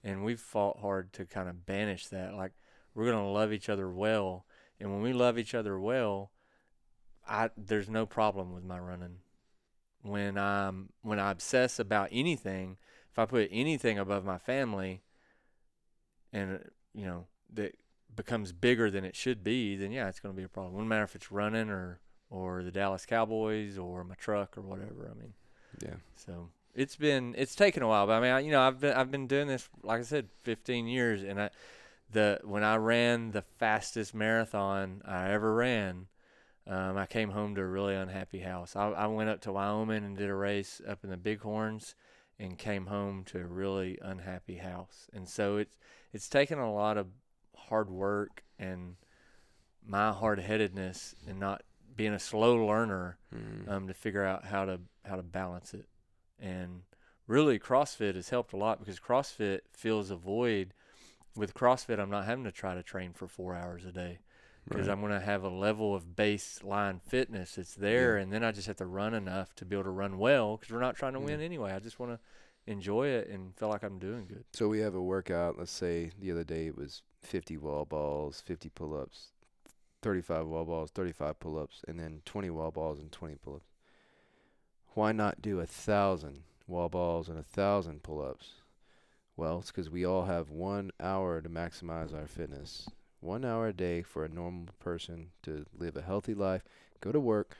And 0.04 0.24
we've 0.24 0.40
fought 0.40 0.80
hard 0.80 1.14
to 1.14 1.26
kind 1.26 1.50
of 1.50 1.66
banish 1.66 2.08
that. 2.08 2.34
Like 2.34 2.54
we're 2.96 3.06
going 3.06 3.24
to 3.24 3.30
love 3.32 3.54
each 3.54 3.70
other 3.70 3.90
well, 3.90 4.46
and 4.80 4.92
when 4.92 5.02
we 5.02 5.14
love 5.14 5.38
each 5.38 5.54
other 5.54 5.80
well, 5.80 6.32
I 7.28 7.52
there's 7.56 7.90
no 7.90 8.06
problem 8.06 8.54
with 8.54 8.64
my 8.64 8.80
running. 8.80 9.18
When 10.04 10.38
I'm 10.38 10.90
when 11.02 11.20
I 11.20 11.32
obsess 11.32 11.80
about 11.80 12.10
anything, 12.12 12.78
if 13.12 13.20
I 13.20 13.26
put 13.26 13.50
anything 13.52 14.00
above 14.00 14.26
my 14.26 14.38
family 14.38 15.04
and 16.34 16.60
you 16.94 17.06
know 17.06 17.26
that 17.54 17.76
becomes 18.16 18.52
bigger 18.52 18.90
than 18.90 19.06
it 19.06 19.16
should 19.16 19.44
be, 19.44 19.76
then 19.76 19.92
yeah, 19.92 20.08
it's 20.08 20.20
going 20.20 20.34
to 20.34 20.38
be 20.38 20.44
a 20.44 20.50
problem. 20.50 20.78
No 20.78 20.86
matter 20.86 21.04
if 21.04 21.16
it's 21.16 21.32
running 21.32 21.70
or 21.70 22.00
or 22.30 22.64
the 22.64 22.72
Dallas 22.72 23.06
Cowboys 23.06 23.78
or 23.78 24.04
my 24.04 24.16
truck 24.16 24.58
or 24.58 24.62
whatever. 24.62 25.12
I 25.14 25.20
mean, 25.20 25.34
Yeah. 25.82 25.96
so 26.16 26.50
it's 26.74 26.96
been 26.96 27.36
it's 27.38 27.56
taken 27.56 27.84
a 27.84 27.88
while, 27.88 28.08
but 28.08 28.14
I 28.14 28.20
mean, 28.22 28.32
I, 28.32 28.40
you 28.40 28.52
know, 28.52 28.62
I've 28.62 28.80
been 28.80 28.94
I've 28.94 29.12
been 29.12 29.28
doing 29.28 29.48
this 29.48 29.70
like 29.84 30.00
I 30.00 30.04
said, 30.04 30.30
15 30.44 30.88
years, 30.88 31.24
and 31.24 31.40
I 31.42 31.50
the 32.10 32.40
when 32.44 32.64
I 32.64 32.78
ran 32.78 33.32
the 33.32 33.42
fastest 33.42 34.16
marathon 34.16 35.02
I 35.06 35.32
ever 35.32 35.54
ran, 35.54 36.08
um, 36.68 36.98
I 36.98 37.06
came 37.06 37.30
home 37.30 37.56
to 37.56 37.62
a 37.62 37.66
really 37.66 37.96
unhappy 37.96 38.40
house. 38.40 38.76
I, 38.76 38.90
I 38.90 39.08
went 39.08 39.30
up 39.30 39.42
to 39.42 39.52
Wyoming 39.52 40.04
and 40.04 40.18
did 40.18 40.30
a 40.30 40.36
race 40.36 40.82
up 40.88 41.04
in 41.04 41.10
the 41.10 41.18
Bighorns, 41.18 41.96
and 42.40 42.58
came 42.58 42.88
home 42.88 43.24
to 43.26 43.40
a 43.40 43.46
really 43.46 44.00
unhappy 44.02 44.58
house. 44.58 45.08
And 45.14 45.30
so 45.30 45.58
it's 45.58 45.78
it's 46.14 46.28
taken 46.30 46.60
a 46.60 46.74
lot 46.74 46.98
of 46.98 47.08
hard 47.56 47.90
work 47.90 48.44
and 48.58 48.96
my 49.86 50.12
hard 50.12 50.40
headedness 50.40 51.16
and 51.28 51.40
not 51.40 51.64
being 51.96 52.14
a 52.14 52.20
slow 52.20 52.66
learner 52.66 53.18
Mm-hmm. 53.34 53.70
um, 53.72 53.88
to 53.88 53.94
figure 53.94 54.26
out 54.26 54.46
how 54.46 54.66
to 54.66 54.82
how 55.06 55.16
to 55.16 55.24
balance 55.24 55.74
it. 55.74 55.88
And 56.40 56.82
really, 57.28 57.60
CrossFit 57.60 58.16
has 58.16 58.30
helped 58.30 58.52
a 58.54 58.58
lot 58.58 58.80
because 58.80 59.00
CrossFit 59.00 59.62
fills 59.72 60.12
a 60.12 60.16
void. 60.16 60.74
With 61.34 61.54
CrossFit, 61.54 61.98
I'm 61.98 62.10
not 62.10 62.26
having 62.26 62.44
to 62.44 62.52
try 62.52 62.76
to 62.76 62.84
train 62.84 63.14
for 63.14 63.28
four 63.28 63.56
hours 63.56 63.86
a 63.86 63.92
day 63.94 64.20
because 64.70 64.88
Right. 64.88 64.94
I'm 64.94 65.02
going 65.02 65.12
to 65.12 65.20
have 65.26 65.44
a 65.44 65.50
level 65.50 65.94
of 65.96 66.16
baseline 66.16 67.02
fitness 67.02 67.56
that's 67.56 67.76
there, 67.76 68.18
and 68.18 68.32
then 68.32 68.44
I 68.44 68.52
just 68.52 68.68
have 68.68 68.78
to 68.78 68.86
run 68.86 69.14
enough 69.14 69.54
to 69.56 69.66
be 69.66 69.76
able 69.76 69.84
to 69.86 69.90
run 69.90 70.18
well 70.18 70.58
because 70.58 70.72
we're 70.74 70.80
not 70.80 70.96
trying 70.96 71.14
to 71.14 71.20
Yeah. 71.20 71.26
win 71.26 71.42
anyway. 71.42 71.74
I 71.74 71.80
just 71.80 72.00
want 72.00 72.12
to 72.14 72.20
enjoy 72.72 73.08
it 73.08 73.28
and 73.30 73.56
feel 73.56 73.70
like 73.70 73.84
I'm 73.84 74.00
doing 74.00 74.28
good. 74.28 74.46
So 74.54 74.70
we 74.70 74.80
have 74.80 74.94
a 74.96 75.02
workout. 75.02 75.58
Let's 75.58 75.72
say 75.72 76.12
the 76.20 76.32
other 76.32 76.44
day 76.44 76.68
it 76.68 76.78
was 76.78 77.02
50 77.22 77.58
wall 77.58 77.86
balls, 77.86 78.40
50 78.42 78.70
pull 78.70 78.96
ups, 79.00 79.32
35 80.02 80.46
wall 80.48 80.66
balls, 80.66 80.92
35 80.92 81.40
pull 81.40 81.58
ups, 81.60 81.82
and 81.88 82.00
then 82.00 82.22
20 82.26 82.50
wall 82.52 82.72
balls 82.72 83.00
and 83.00 83.12
20 83.12 83.36
pull 83.36 83.56
ups. 83.56 83.66
Why 84.94 85.12
not 85.12 85.42
do 85.42 85.60
a 85.60 85.66
thousand 85.66 86.44
wall 86.68 86.90
balls 86.90 87.30
and 87.30 87.38
a 87.40 87.44
thousand 87.44 88.04
pull 88.04 88.22
ups? 88.22 88.56
Well, 89.36 89.60
it's 89.60 89.72
because 89.72 89.90
we 89.90 90.06
all 90.06 90.26
have 90.26 90.50
one 90.50 90.92
hour 91.00 91.42
to 91.42 91.50
maximize 91.50 92.14
our 92.14 92.28
fitness. 92.28 92.88
One 93.22 93.46
hour 93.46 93.68
a 93.68 93.74
day 93.74 94.02
for 94.02 94.26
a 94.26 94.30
normal 94.30 94.68
person 94.80 95.30
to 95.44 95.66
live 95.78 95.96
a 95.96 96.02
healthy 96.02 96.34
life, 96.34 96.64
go 97.00 97.12
to 97.12 97.20
work, 97.20 97.56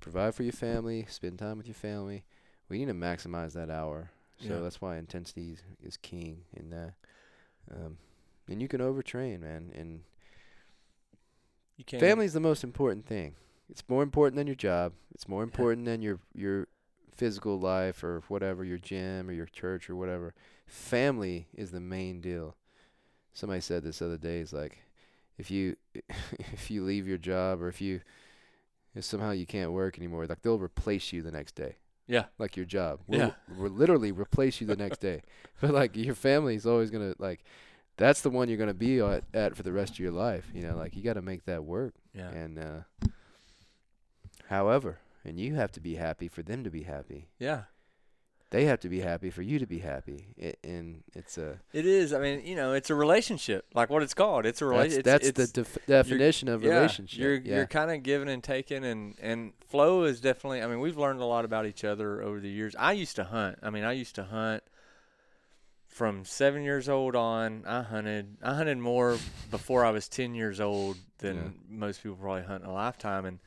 provide 0.00 0.34
for 0.34 0.42
your 0.42 0.52
family, 0.52 1.06
spend 1.08 1.38
time 1.38 1.58
with 1.58 1.66
your 1.66 1.74
family. 1.74 2.24
We 2.68 2.78
need 2.78 2.86
to 2.88 2.94
maximize 2.94 3.52
that 3.52 3.70
hour. 3.70 4.10
So 4.40 4.54
Yeah. 4.54 4.60
that's 4.60 4.80
why 4.80 4.96
intensity 4.96 5.52
is, 5.52 5.62
is 5.82 5.96
king 5.98 6.44
in 6.54 6.70
that. 6.70 6.94
Um, 7.70 7.98
and 8.48 8.60
you 8.62 8.68
can 8.68 8.80
overtrain, 8.80 9.40
man. 9.40 9.70
And 9.74 10.00
You 11.76 11.84
can't. 11.84 12.00
family's 12.00 12.32
the 12.32 12.40
most 12.40 12.64
important 12.64 13.06
thing. 13.06 13.34
It's 13.68 13.84
more 13.88 14.02
important 14.02 14.36
than 14.36 14.46
your 14.46 14.56
job. 14.56 14.94
It's 15.14 15.28
more 15.28 15.42
important 15.42 15.84
than 15.86 16.02
your 16.02 16.18
your 16.34 16.66
physical 17.14 17.58
life 17.60 18.02
or 18.02 18.22
whatever, 18.28 18.64
your 18.64 18.78
gym 18.78 19.28
or 19.28 19.32
your 19.32 19.46
church 19.46 19.90
or 19.90 19.94
whatever. 19.96 20.34
Family 20.66 21.48
is 21.54 21.70
the 21.70 21.80
main 21.80 22.20
deal. 22.20 22.56
Somebody 23.32 23.60
said 23.60 23.82
this 23.82 24.02
other 24.02 24.16
day. 24.18 24.40
Is 24.40 24.52
like, 24.52 24.78
if 25.38 25.50
you 25.50 25.76
if 26.52 26.70
you 26.70 26.84
leave 26.84 27.06
your 27.08 27.18
job 27.18 27.62
or 27.62 27.68
if 27.68 27.80
you 27.80 28.00
if 28.94 29.04
somehow 29.04 29.30
you 29.30 29.46
can't 29.46 29.72
work 29.72 29.98
anymore, 29.98 30.26
like 30.26 30.42
they'll 30.42 30.58
replace 30.58 31.12
you 31.12 31.22
the 31.22 31.30
next 31.30 31.54
day 31.54 31.76
Yeah. 32.08 32.24
like 32.38 32.56
your 32.56 32.66
job. 32.66 32.98
We'll, 33.06 33.20
Yeah. 33.20 33.30
we'll 33.56 33.70
literally 33.70 34.10
replace 34.10 34.60
you 34.60 34.66
the 34.66 34.74
next 34.76 34.98
day. 35.00 35.22
But 35.60 35.72
like 35.74 35.96
your 35.96 36.14
family's 36.16 36.66
always 36.66 36.90
gonna 36.90 37.14
like, 37.18 37.44
that's 37.96 38.20
the 38.22 38.30
one 38.30 38.48
you're 38.48 38.58
gonna 38.58 38.74
be 38.74 38.98
at, 39.00 39.24
at 39.32 39.56
for 39.56 39.62
the 39.62 39.72
rest 39.72 39.92
of 39.92 39.98
your 40.00 40.10
life. 40.10 40.50
You 40.54 40.62
know, 40.62 40.76
like 40.76 40.96
you 40.96 41.02
got 41.02 41.14
to 41.14 41.22
make 41.22 41.44
that 41.44 41.62
work. 41.64 41.94
Yeah. 42.14 42.30
And 42.30 42.58
uh, 42.58 43.08
however, 44.48 44.98
and 45.24 45.38
you 45.38 45.54
have 45.54 45.70
to 45.72 45.80
be 45.80 45.94
happy 45.96 46.28
for 46.28 46.42
them 46.42 46.64
to 46.64 46.70
be 46.70 46.82
happy. 46.82 47.28
Yeah. 47.38 47.62
They 48.50 48.64
have 48.64 48.80
to 48.80 48.88
be 48.88 48.98
happy 48.98 49.30
for 49.30 49.42
you 49.42 49.60
to 49.60 49.66
be 49.66 49.78
happy, 49.78 50.26
it, 50.36 50.58
and 50.64 51.04
it's 51.14 51.38
a 51.38 51.60
It 51.72 51.86
is. 51.86 52.12
I 52.12 52.18
mean, 52.18 52.44
you 52.44 52.56
know, 52.56 52.72
it's 52.72 52.90
a 52.90 52.96
relationship, 52.96 53.64
like 53.74 53.90
what 53.90 54.02
it's 54.02 54.12
called. 54.14 54.44
It's 54.44 54.60
a 54.60 54.66
relationship. 54.66 55.04
that's 55.04 55.28
it's, 55.28 55.52
the 55.52 55.62
def- 55.62 55.86
definition 55.86 56.48
of 56.48 56.64
yeah, 56.64 56.70
relationship. 56.74 57.20
You're 57.20 57.34
yeah. 57.34 57.56
you're 57.56 57.66
kind 57.66 57.92
of 57.92 58.02
giving 58.02 58.28
and 58.28 58.42
taking, 58.42 58.84
and 58.84 59.14
and 59.22 59.52
Flo 59.68 60.02
is 60.02 60.20
definitely. 60.20 60.62
I 60.62 60.66
mean, 60.66 60.80
we've 60.80 60.98
learned 60.98 61.20
a 61.20 61.24
lot 61.24 61.44
about 61.44 61.64
each 61.64 61.84
other 61.84 62.20
over 62.20 62.40
the 62.40 62.48
years. 62.50 62.74
I 62.76 62.90
used 62.92 63.14
to 63.16 63.24
hunt. 63.24 63.58
I 63.62 63.70
mean, 63.70 63.84
I 63.84 63.92
used 63.92 64.16
to 64.16 64.24
hunt 64.24 64.64
from 65.86 66.24
seven 66.24 66.64
years 66.64 66.88
old 66.88 67.14
on. 67.14 67.62
I 67.68 67.82
hunted. 67.82 68.36
I 68.42 68.54
hunted 68.54 68.78
more 68.78 69.18
before 69.52 69.84
I 69.84 69.90
was 69.92 70.08
ten 70.08 70.34
years 70.34 70.60
old 70.60 70.96
than 71.18 71.36
Yeah. 71.36 71.42
most 71.68 72.02
people 72.02 72.16
probably 72.16 72.42
hunt 72.42 72.64
in 72.64 72.68
a 72.70 72.74
lifetime, 72.74 73.26
and 73.26 73.38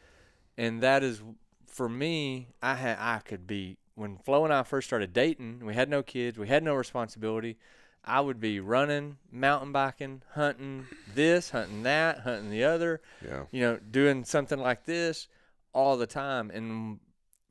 and 0.57 0.81
that 0.81 1.03
is 1.03 1.21
for 1.67 1.89
me. 1.89 2.47
I 2.61 2.75
had 2.75 2.97
I 3.01 3.19
could 3.19 3.45
be 3.45 3.75
when 3.95 4.17
Flo 4.17 4.43
and 4.43 4.53
I 4.53 4.63
first 4.63 4.87
started 4.87 5.13
dating. 5.13 5.65
We 5.65 5.73
had 5.73 5.89
no 5.89 6.03
kids. 6.03 6.37
We 6.37 6.47
had 6.47 6.63
no 6.63 6.75
responsibility. 6.75 7.57
I 8.05 8.19
would 8.19 8.39
be 8.39 8.59
running, 8.59 9.17
mountain 9.31 9.71
biking, 9.71 10.23
hunting 10.33 10.87
this, 11.13 11.51
hunting 11.51 11.83
that, 11.83 12.19
hunting 12.19 12.49
the 12.49 12.63
other, 12.65 13.01
yeah. 13.25 13.43
you 13.51 13.61
know, 13.61 13.77
doing 13.77 14.25
something 14.25 14.59
like 14.59 14.85
this 14.85 15.27
all 15.71 15.95
the 15.95 16.07
time. 16.07 16.51
And 16.51 16.99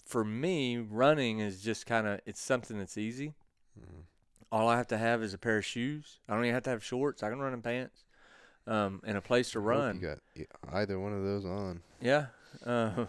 for 0.05 0.25
me, 0.25 0.77
running 0.77 1.39
is 1.39 1.63
just 1.63 1.87
kind 1.87 2.07
of 2.07 2.21
it's 2.27 2.41
something 2.41 2.79
that's 2.79 2.99
easy. 2.99 3.35
Mhm. 3.81 4.03
All 4.51 4.69
I 4.69 4.77
have 4.77 4.89
to 4.89 4.99
have 4.99 5.23
is 5.23 5.33
a 5.33 5.39
pair 5.39 5.57
of 5.57 5.65
shoes. 5.65 6.19
I 6.29 6.35
don't 6.35 6.45
even 6.45 6.55
have 6.55 6.65
to 6.65 6.71
have 6.71 6.85
shorts. 6.85 7.23
I 7.23 7.31
can 7.31 7.39
run 7.39 7.55
in 7.55 7.63
pants, 7.63 8.05
um, 8.67 9.01
and 9.07 9.17
a 9.17 9.23
place 9.23 9.53
to 9.53 9.61
run. 9.61 9.97
You 9.97 10.03
got 10.03 10.19
either 10.75 11.01
one 11.01 11.15
of 11.15 11.25
those 11.25 11.47
on. 11.47 11.81
Yeah. 11.99 12.27
Uh, 12.67 13.07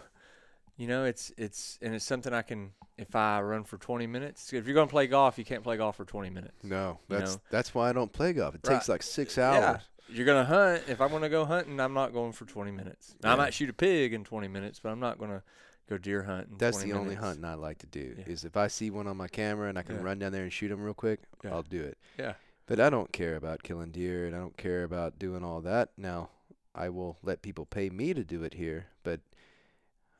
you 0.76 0.86
know, 0.86 1.04
it's 1.04 1.32
it's 1.36 1.78
and 1.82 1.94
it's 1.94 2.04
something 2.04 2.32
I 2.32 2.42
can 2.42 2.72
if 2.98 3.14
I 3.16 3.40
run 3.40 3.64
for 3.64 3.76
20 3.78 4.06
minutes. 4.06 4.52
If 4.52 4.66
you're 4.66 4.74
going 4.74 4.86
to 4.88 4.90
play 4.90 5.06
golf, 5.06 5.38
you 5.38 5.44
can't 5.44 5.62
play 5.64 5.76
golf 5.76 5.96
for 5.96 6.04
20 6.04 6.30
minutes. 6.30 6.62
No, 6.62 6.98
You 7.08 7.18
that's 7.18 7.34
know? 7.34 7.40
that's 7.50 7.74
why 7.74 7.88
I 7.90 7.92
don't 7.92 8.12
play 8.12 8.32
golf. 8.32 8.54
It 8.54 8.60
Right. 8.66 8.74
takes 8.74 8.88
like 8.88 9.02
six 9.02 9.36
hours. 9.38 9.58
Yeah. 9.60 9.78
You're 10.16 10.26
going 10.26 10.44
to 10.44 10.48
hunt. 10.52 10.82
If 10.88 11.00
I'm 11.00 11.08
going 11.10 11.22
to 11.22 11.28
go 11.30 11.44
hunting, 11.46 11.80
I'm 11.80 11.94
not 11.94 12.12
going 12.12 12.32
for 12.32 12.44
20 12.44 12.70
minutes. 12.70 13.16
Now, 13.22 13.32
I 13.32 13.36
might 13.36 13.54
shoot 13.54 13.70
a 13.70 13.72
pig 13.72 14.12
in 14.12 14.22
20 14.22 14.48
minutes, 14.48 14.78
but 14.78 14.90
I'm 14.90 15.00
not 15.00 15.18
going 15.18 15.30
to 15.30 15.42
go 15.88 15.96
deer 15.96 16.22
hunting. 16.24 16.56
That's 16.58 16.76
20 16.76 16.90
the 16.92 16.96
only 16.98 17.08
minutes. 17.14 17.24
hunting 17.26 17.44
I 17.46 17.54
like 17.54 17.78
to 17.78 17.86
do. 17.86 18.14
Yeah. 18.18 18.24
Is 18.26 18.44
if 18.44 18.54
I 18.56 18.66
see 18.68 18.90
one 18.90 19.06
on 19.06 19.16
my 19.16 19.28
camera 19.28 19.68
and 19.70 19.78
I 19.78 19.82
can 19.82 19.96
Yeah. 19.96 20.02
run 20.02 20.18
down 20.18 20.32
there 20.32 20.42
and 20.42 20.52
shoot 20.52 20.68
them 20.68 20.82
real 20.82 20.92
quick, 20.94 21.20
Yeah. 21.42 21.52
I'll 21.54 21.62
do 21.62 21.82
it. 21.82 21.96
Yeah. 22.18 22.34
But 22.66 22.80
I 22.80 22.90
don't 22.90 23.12
care 23.12 23.34
about 23.34 23.62
killing 23.62 23.90
deer 23.92 24.26
and 24.26 24.36
I 24.36 24.38
don't 24.40 24.56
care 24.58 24.84
about 24.84 25.18
doing 25.18 25.42
all 25.42 25.62
that. 25.62 25.88
Now, 25.96 26.28
I 26.74 26.90
will 26.90 27.16
let 27.22 27.40
people 27.40 27.64
pay 27.64 27.88
me 27.88 28.12
to 28.12 28.24
do 28.24 28.42
it 28.44 28.54
here, 28.54 28.86
but 29.04 29.20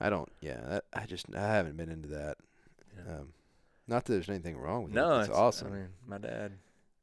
I 0.01 0.11
don't. 0.11 0.31
Yeah, 0.41 0.61
that, 0.69 0.85
I 0.93 1.07
just 1.07 1.27
I 1.35 1.41
haven't 1.41 1.77
been 1.77 1.91
into 1.91 2.09
that. 2.09 2.37
Yeah. 2.97 3.15
Um, 3.15 3.29
not 3.87 4.05
that 4.05 4.13
there's 4.13 4.29
anything 4.29 4.57
wrong 4.57 4.85
with 4.85 4.93
it. 4.93 4.97
no, 4.97 5.19
it. 5.19 5.25
It's, 5.25 5.31
awesome. 5.31 5.73
I 5.73 5.77
mean, 5.77 5.89
my 6.07 6.19
dad 6.19 6.53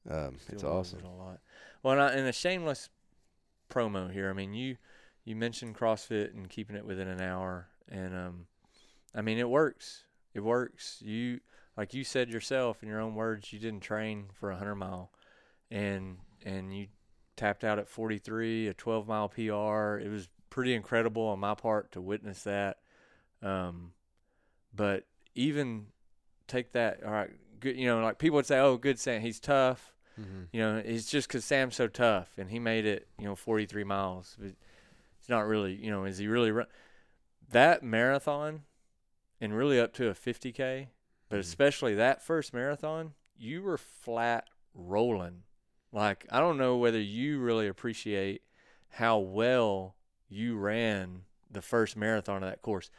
um, 0.10 0.38
it's 0.50 0.64
awesome. 0.64 1.00
it 1.00 1.06
a 1.06 1.10
lot. 1.10 1.40
Well, 1.84 1.94
and, 1.94 2.02
I, 2.02 2.10
and 2.10 2.28
a 2.28 2.34
shameless 2.34 2.90
promo 3.70 4.12
here. 4.12 4.30
I 4.30 4.34
mean, 4.34 4.54
you 4.54 4.78
you 5.24 5.36
mentioned 5.36 5.76
CrossFit 5.76 6.34
and 6.34 6.50
keeping 6.50 6.76
it 6.76 6.86
within 6.86 7.08
an 7.08 7.22
hour, 7.22 7.68
and 7.90 8.16
um, 8.16 8.46
I 9.14 9.22
mean, 9.22 9.38
it 9.38 9.50
works. 9.50 10.04
It 10.34 10.42
works. 10.42 11.02
You 11.02 11.40
like 11.78 11.94
you 11.94 12.04
said 12.04 12.30
yourself 12.30 12.82
in 12.82 12.90
your 12.90 13.00
own 13.00 13.16
words, 13.16 13.54
you 13.54 13.60
didn't 13.60 13.82
train 13.82 14.26
for 14.34 14.52
a 14.52 14.58
hundred 14.58 14.76
mile, 14.76 15.12
and 15.70 16.18
and 16.44 16.76
you 16.76 16.88
tapped 17.36 17.64
out 17.64 17.80
at 17.80 17.88
43, 17.88 18.68
a 18.68 18.74
12 18.74 19.08
mile 19.08 19.30
PR. 19.30 19.98
It 19.98 20.10
was 20.10 20.28
pretty 20.50 20.74
incredible 20.74 21.24
on 21.24 21.40
my 21.40 21.56
part 21.56 21.92
to 21.94 22.02
witness 22.02 22.44
that. 22.44 22.78
Um, 23.42 23.94
but 24.74 25.06
even 25.36 25.88
take 26.48 26.72
that, 26.74 27.04
all 27.04 27.12
right, 27.12 27.32
good. 27.60 27.78
You 27.78 27.88
know, 27.88 28.02
like 28.04 28.18
people 28.20 28.36
would 28.38 28.46
say, 28.46 28.60
"Oh, 28.60 28.78
good 28.78 29.00
Sam, 29.00 29.22
he's 29.22 29.40
tough." 29.40 29.94
hmm 30.16 30.44
You 30.52 30.60
know, 30.62 30.78
it's 30.78 31.10
just 31.10 31.30
'cause 31.30 31.46
Sam's 31.46 31.76
so 31.78 31.88
tough 31.88 32.34
and 32.38 32.50
he 32.50 32.60
made 32.60 32.86
it, 32.86 33.08
you 33.18 33.26
know, 33.26 33.36
43 33.36 33.84
miles. 33.86 34.36
But 34.40 34.54
it's 35.20 35.30
not 35.30 35.48
really, 35.48 35.74
you 35.74 35.90
know, 35.92 36.04
is 36.06 36.18
he 36.18 36.28
really 36.28 36.52
run 36.52 36.68
that 37.50 37.84
marathon 37.84 38.64
and 39.42 39.56
really 39.56 39.80
up 39.80 39.94
to 39.94 40.10
a 40.10 40.14
50k, 40.14 40.90
but 41.30 41.38
Mhm. 41.38 41.42
especially 41.42 41.96
that 41.96 42.22
first 42.22 42.54
marathon, 42.54 43.14
you 43.38 43.62
were 43.64 43.78
flat 43.78 44.48
rolling. 44.74 45.44
Like 45.94 46.26
I 46.30 46.40
don't 46.40 46.58
know 46.58 46.78
whether 46.78 47.00
you 47.02 47.40
really 47.40 47.68
appreciate 47.68 48.44
how 48.90 49.18
well 49.20 49.96
you 50.30 50.58
ran 50.58 51.26
the 51.50 51.62
first 51.62 51.96
marathon 51.98 52.44
of 52.44 52.50
that 52.50 52.62
course, 52.62 52.90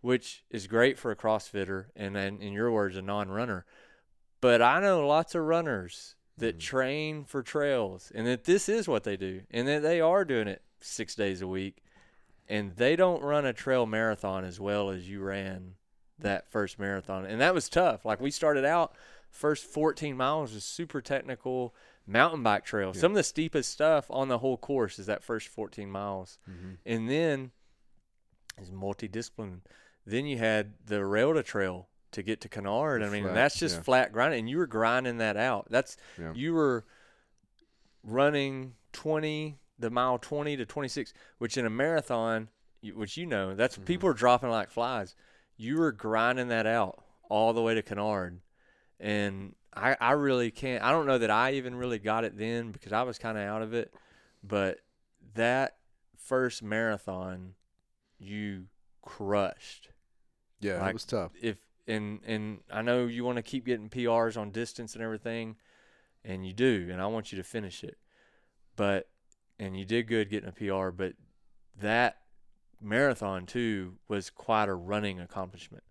which 0.00 0.44
is 0.50 0.66
great 0.66 0.98
for 0.98 1.10
a 1.10 1.16
CrossFitter 1.16 1.86
and 1.94 2.14
then 2.16 2.40
in 2.40 2.52
your 2.52 2.70
words 2.70 2.96
a 2.96 3.02
non-runner. 3.02 3.64
But 4.40 4.62
I 4.62 4.80
know 4.80 5.06
lots 5.06 5.34
of 5.34 5.42
runners 5.42 6.16
that 6.38 6.56
Mhm. 6.56 6.60
train 6.60 7.24
for 7.24 7.42
trails 7.42 8.10
and 8.14 8.26
that 8.26 8.44
this 8.44 8.68
is 8.68 8.88
what 8.88 9.04
they 9.04 9.16
do 9.16 9.42
and 9.50 9.68
that 9.68 9.82
they 9.82 10.00
are 10.00 10.24
doing 10.24 10.48
it 10.48 10.62
6 10.80 11.14
days 11.14 11.42
a 11.42 11.46
week 11.46 11.82
and 12.48 12.76
they 12.76 12.96
don't 12.96 13.22
run 13.22 13.44
a 13.44 13.52
trail 13.52 13.84
marathon 13.86 14.44
as 14.44 14.58
well 14.58 14.90
as 14.90 15.08
you 15.08 15.20
ran 15.22 15.76
that 16.18 16.50
first 16.50 16.78
marathon. 16.78 17.24
And 17.26 17.40
that 17.40 17.54
was 17.54 17.68
tough. 17.68 18.04
Like 18.04 18.20
we 18.20 18.30
started 18.30 18.64
out 18.64 18.94
first 19.30 19.64
14 19.64 20.16
miles 20.16 20.54
was 20.54 20.64
super 20.64 21.00
technical 21.02 21.74
mountain 22.06 22.42
bike 22.42 22.64
trail. 22.64 22.92
Yeah. 22.94 23.00
Some 23.00 23.12
of 23.12 23.16
the 23.16 23.22
steepest 23.22 23.70
stuff 23.70 24.06
on 24.10 24.28
the 24.28 24.38
whole 24.38 24.56
course 24.56 24.98
is 24.98 25.06
that 25.06 25.22
first 25.22 25.48
14 25.48 25.90
miles. 25.90 26.38
hmm 26.46 26.74
And 26.86 27.08
then 27.10 27.52
is 28.58 28.70
multidiscipline. 28.70 29.60
Then 30.10 30.26
you 30.26 30.38
had 30.38 30.74
the 30.86 31.04
Railta 31.04 31.42
Trail 31.42 31.88
to 32.12 32.22
get 32.22 32.40
to. 32.40 32.48
The 32.48 32.58
I 32.60 33.08
mean, 33.10 33.22
flat, 33.24 33.34
that's 33.34 33.58
just 33.58 33.76
yeah. 33.76 33.82
flat 33.82 34.12
grinding, 34.12 34.40
and 34.40 34.50
you 34.50 34.58
were 34.58 34.66
grinding 34.66 35.18
that 35.18 35.36
out. 35.36 35.68
That's 35.70 35.96
Yeah. 36.18 36.32
you 36.34 36.52
were 36.54 36.84
running 38.02 38.74
20 38.92 39.58
the 39.78 39.90
mile 39.90 40.18
20 40.18 40.56
to 40.58 40.66
26, 40.66 41.14
which 41.38 41.56
in 41.56 41.64
a 41.64 41.70
marathon, 41.70 42.48
which 42.94 43.16
you 43.16 43.24
know, 43.24 43.54
that's 43.54 43.78
Mhm. 43.78 43.86
people 43.86 44.08
are 44.10 44.14
dropping 44.14 44.50
like 44.50 44.70
flies. 44.70 45.14
You 45.56 45.78
were 45.78 45.92
grinding 45.92 46.48
that 46.48 46.66
out 46.66 47.02
all 47.30 47.52
the 47.54 47.62
way 47.62 47.74
to 47.74 47.82
Cunard, 47.82 48.40
and 48.98 49.54
I 49.72 49.96
I 50.00 50.12
really 50.12 50.50
can't. 50.50 50.82
I 50.84 50.90
don't 50.90 51.06
know 51.06 51.16
that 51.18 51.30
I 51.30 51.52
even 51.52 51.74
really 51.76 51.98
got 51.98 52.24
it 52.24 52.36
then 52.36 52.72
because 52.72 52.92
I 52.92 53.02
was 53.04 53.18
kind 53.18 53.38
of 53.38 53.44
out 53.44 53.62
of 53.62 53.72
it, 53.72 53.94
but 54.42 54.80
that 55.34 55.78
first 56.18 56.62
marathon, 56.62 57.54
you 58.18 58.66
crushed 59.02 59.88
Yeah, 60.60 60.80
Like- 60.80 60.90
it 60.90 60.94
was 60.94 61.04
tough. 61.04 61.32
if 61.40 61.56
and 61.86 62.20
and 62.24 62.60
I 62.70 62.82
know 62.82 63.06
you 63.06 63.24
want 63.24 63.36
to 63.36 63.42
keep 63.42 63.64
getting 63.64 63.88
PRs 63.88 64.36
on 64.36 64.50
distance 64.50 64.94
and 64.94 65.02
everything, 65.02 65.56
and 66.24 66.46
you 66.46 66.52
do, 66.52 66.88
and 66.90 67.00
I 67.00 67.06
want 67.06 67.32
you 67.32 67.38
to 67.38 67.44
finish 67.44 67.82
it. 67.82 67.98
But 68.76 69.08
and 69.58 69.78
you 69.78 69.84
did 69.84 70.06
good 70.06 70.30
getting 70.30 70.48
a 70.48 70.52
PR, 70.52 70.90
but 70.90 71.14
that 71.76 72.18
marathon 72.80 73.46
too 73.46 73.98
was 74.08 74.30
quite 74.30 74.68
a 74.68 74.74
running 74.74 75.20
accomplishment. 75.20 75.84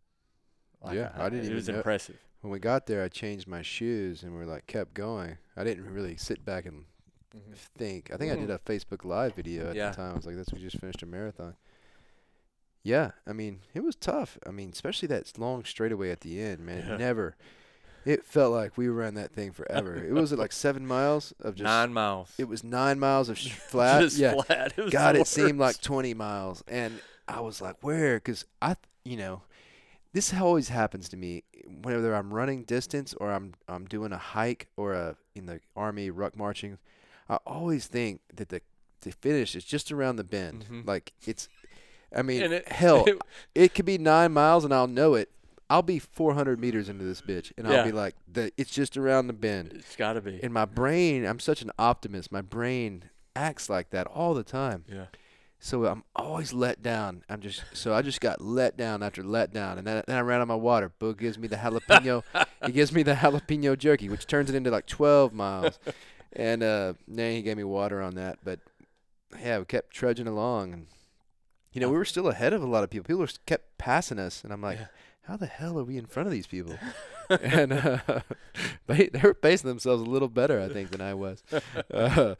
Yeah, 0.92 1.12
I 1.16 1.30
didn't 1.30 1.52
It 1.52 1.56
was 1.56 1.68
know- 1.68 1.76
uh, 1.76 1.78
impressive. 1.78 2.18
When 2.42 2.52
we 2.52 2.60
got 2.60 2.88
there, 2.88 3.04
I 3.04 3.10
changed 3.10 3.48
my 3.48 3.62
shoes 3.62 4.24
and 4.24 4.38
we 4.38 4.46
like 4.46 4.66
kept 4.66 4.94
going. 4.94 5.38
I 5.58 5.66
didn't 5.66 5.92
really 5.92 6.16
sit 6.16 6.46
back 6.46 6.66
and 6.66 6.86
mm-hmm. 7.36 7.52
think. 7.78 8.12
I 8.14 8.18
think 8.18 8.32
I 8.32 8.36
mm-hmm. 8.36 8.48
did 8.48 8.52
a 8.52 8.60
Facebook 8.60 9.04
Live 9.04 9.36
video 9.36 9.70
at 9.70 9.76
Yeah. 9.76 9.90
the 9.90 9.98
time. 9.98 10.12
I 10.14 10.16
was 10.16 10.26
like, 10.26 10.38
"That's 10.38 10.54
we 10.54 10.60
just 10.60 10.80
finished 10.80 11.04
a 11.04 11.06
marathon." 11.06 11.56
Yeah, 12.84 13.12
I 13.28 13.34
mean, 13.34 13.60
it 13.74 13.84
was 13.84 13.96
tough. 13.96 14.38
I 14.48 14.52
mean, 14.52 14.70
especially 14.72 15.08
that 15.10 15.38
long 15.38 15.66
straightaway 15.66 16.12
at 16.12 16.22
the 16.22 16.42
end, 16.42 16.60
man. 16.66 16.86
Yeah. 16.88 16.96
It 16.96 17.00
never. 17.00 17.36
It 18.06 18.24
felt 18.24 18.54
like 18.54 18.78
we 18.78 18.88
ran 18.88 19.16
that 19.16 19.32
thing 19.34 19.52
forever. 19.52 19.96
it 19.96 20.14
was 20.14 20.32
like 20.32 20.52
seven 20.54 20.88
miles 20.88 21.34
of 21.42 21.56
just. 21.56 21.66
Nine 21.66 21.94
miles. 21.94 22.32
It 22.38 22.48
was 22.48 22.64
nine 22.64 22.98
miles 23.00 23.28
of 23.30 23.38
sh- 23.38 23.52
flat. 23.52 24.02
Just 24.02 24.18
yeah. 24.18 24.42
flat. 24.42 24.74
It 24.78 24.92
God, 24.92 25.16
it 25.18 25.28
seemed 25.28 25.60
like 25.60 25.82
20 25.82 26.14
miles. 26.14 26.64
And 26.68 27.00
I 27.28 27.42
was 27.42 27.62
like, 27.62 27.76
where? 27.82 28.16
Because 28.16 28.46
I, 28.62 28.78
you 29.04 29.18
know, 29.18 29.42
this 30.14 30.34
always 30.34 30.70
happens 30.70 31.10
to 31.10 31.18
me 31.18 31.44
whenever 31.84 32.16
I'm 32.16 32.34
running 32.34 32.64
distance 32.64 33.14
or 33.16 33.32
I'm 33.32 33.54
I'm 33.68 33.86
doing 33.86 34.12
a 34.12 34.18
hike 34.18 34.68
or 34.78 34.94
a 34.94 35.16
in 35.36 35.46
the 35.46 35.60
army 35.76 36.10
ruck 36.10 36.36
marching. 36.38 36.78
I 37.28 37.36
always 37.46 37.86
think 37.88 38.22
that 38.34 38.50
the 38.50 38.62
the 39.02 39.12
finish 39.12 39.56
is 39.56 39.64
just 39.64 39.92
around 39.92 40.16
the 40.16 40.24
bend. 40.24 40.66
Mhm. 40.70 40.88
Like 40.88 41.14
it's, 41.28 41.48
I 42.16 42.22
mean, 42.22 42.42
it- 42.44 42.68
hell, 42.72 43.06
it- 43.08 43.22
it 43.56 43.74
could 43.74 43.86
be 43.86 43.98
nine 43.98 44.32
miles 44.34 44.64
and 44.66 44.74
I'll 44.74 44.88
know 44.88 45.16
it. 45.16 45.30
I'll 45.72 45.84
be 45.84 46.00
400 46.00 46.60
meters 46.60 46.90
into 46.90 47.04
this 47.04 47.22
bitch 47.22 47.52
and 47.58 47.68
Yeah. 47.68 47.76
I'll 47.80 47.86
be 47.86 47.92
like, 47.92 48.16
the, 48.32 48.52
it's 48.58 48.72
just 48.72 48.98
around 48.98 49.28
the 49.28 49.34
bend. 49.34 49.74
it's 49.74 49.96
got 49.96 50.14
to 50.14 50.22
be. 50.22 50.44
In 50.44 50.52
my 50.52 50.66
brain, 50.66 51.26
I'm 51.26 51.40
such 51.40 51.62
an 51.62 51.70
optimist. 51.78 52.32
My 52.32 52.42
brain 52.42 53.06
acts 53.36 53.70
like 53.70 53.92
that 53.92 54.08
all 54.08 54.34
the 54.34 54.44
time. 54.44 54.86
yeah. 54.92 55.06
So 55.62 55.86
I'm 55.88 56.06
always 56.16 56.54
let 56.54 56.82
down. 56.82 57.24
I'm 57.28 57.42
just 57.42 57.64
so 57.74 57.94
I 57.94 58.02
just 58.02 58.22
got 58.22 58.40
let 58.40 58.78
down 58.78 59.04
after 59.04 59.22
let 59.22 59.52
down, 59.52 59.78
and 59.78 59.86
then, 59.86 60.02
then 60.08 60.16
I 60.16 60.22
ran 60.22 60.38
out 60.40 60.44
of 60.44 60.48
my 60.48 60.56
water. 60.56 60.90
Boog 61.02 61.18
gives 61.18 61.38
me 61.38 61.50
the 61.50 61.58
jalapeno. 61.58 62.24
he 62.66 62.72
gives 62.72 62.94
me 62.94 63.04
the 63.04 63.14
jalapeno 63.14 63.78
jerky, 63.78 64.08
which 64.08 64.26
turns 64.26 64.50
it 64.50 64.56
into 64.56 64.72
like 64.72 64.86
12 64.86 65.34
miles, 65.34 65.78
and 66.32 66.64
uh, 66.64 66.94
then 67.10 67.34
he 67.34 67.42
gave 67.42 67.58
me 67.58 67.66
water 67.66 68.02
on 68.02 68.16
that. 68.16 68.40
But 68.42 68.62
yeah, 69.38 69.60
we 69.60 69.66
kept 69.66 69.92
trudging 69.94 70.28
along, 70.28 70.72
and 70.72 70.88
you 71.72 71.82
know 71.82 71.90
we 71.90 71.98
were 71.98 72.06
still 72.06 72.28
ahead 72.28 72.54
of 72.54 72.62
a 72.64 72.68
lot 72.68 72.84
of 72.84 72.90
people. 72.90 73.06
People 73.06 73.22
were, 73.22 73.30
kept 73.46 73.78
passing 73.78 74.20
us, 74.20 74.44
and 74.44 74.52
I'm 74.54 74.62
like, 74.62 74.80
Yeah. 74.80 74.88
how 75.24 75.38
the 75.38 75.46
hell 75.46 75.80
are 75.80 75.84
we 75.84 75.98
in 75.98 76.06
front 76.06 76.28
of 76.28 76.34
these 76.34 76.48
people? 76.48 76.76
and 77.30 77.74
uh, 77.74 78.00
they 78.88 79.08
they 79.08 79.20
were 79.22 79.34
pacing 79.34 79.68
themselves 79.70 80.02
a 80.02 80.06
little 80.10 80.30
better, 80.30 80.60
I 80.60 80.68
think, 80.70 80.90
than 80.92 81.02
I 81.02 81.14
was. 81.14 81.44
Uh, 81.92 82.36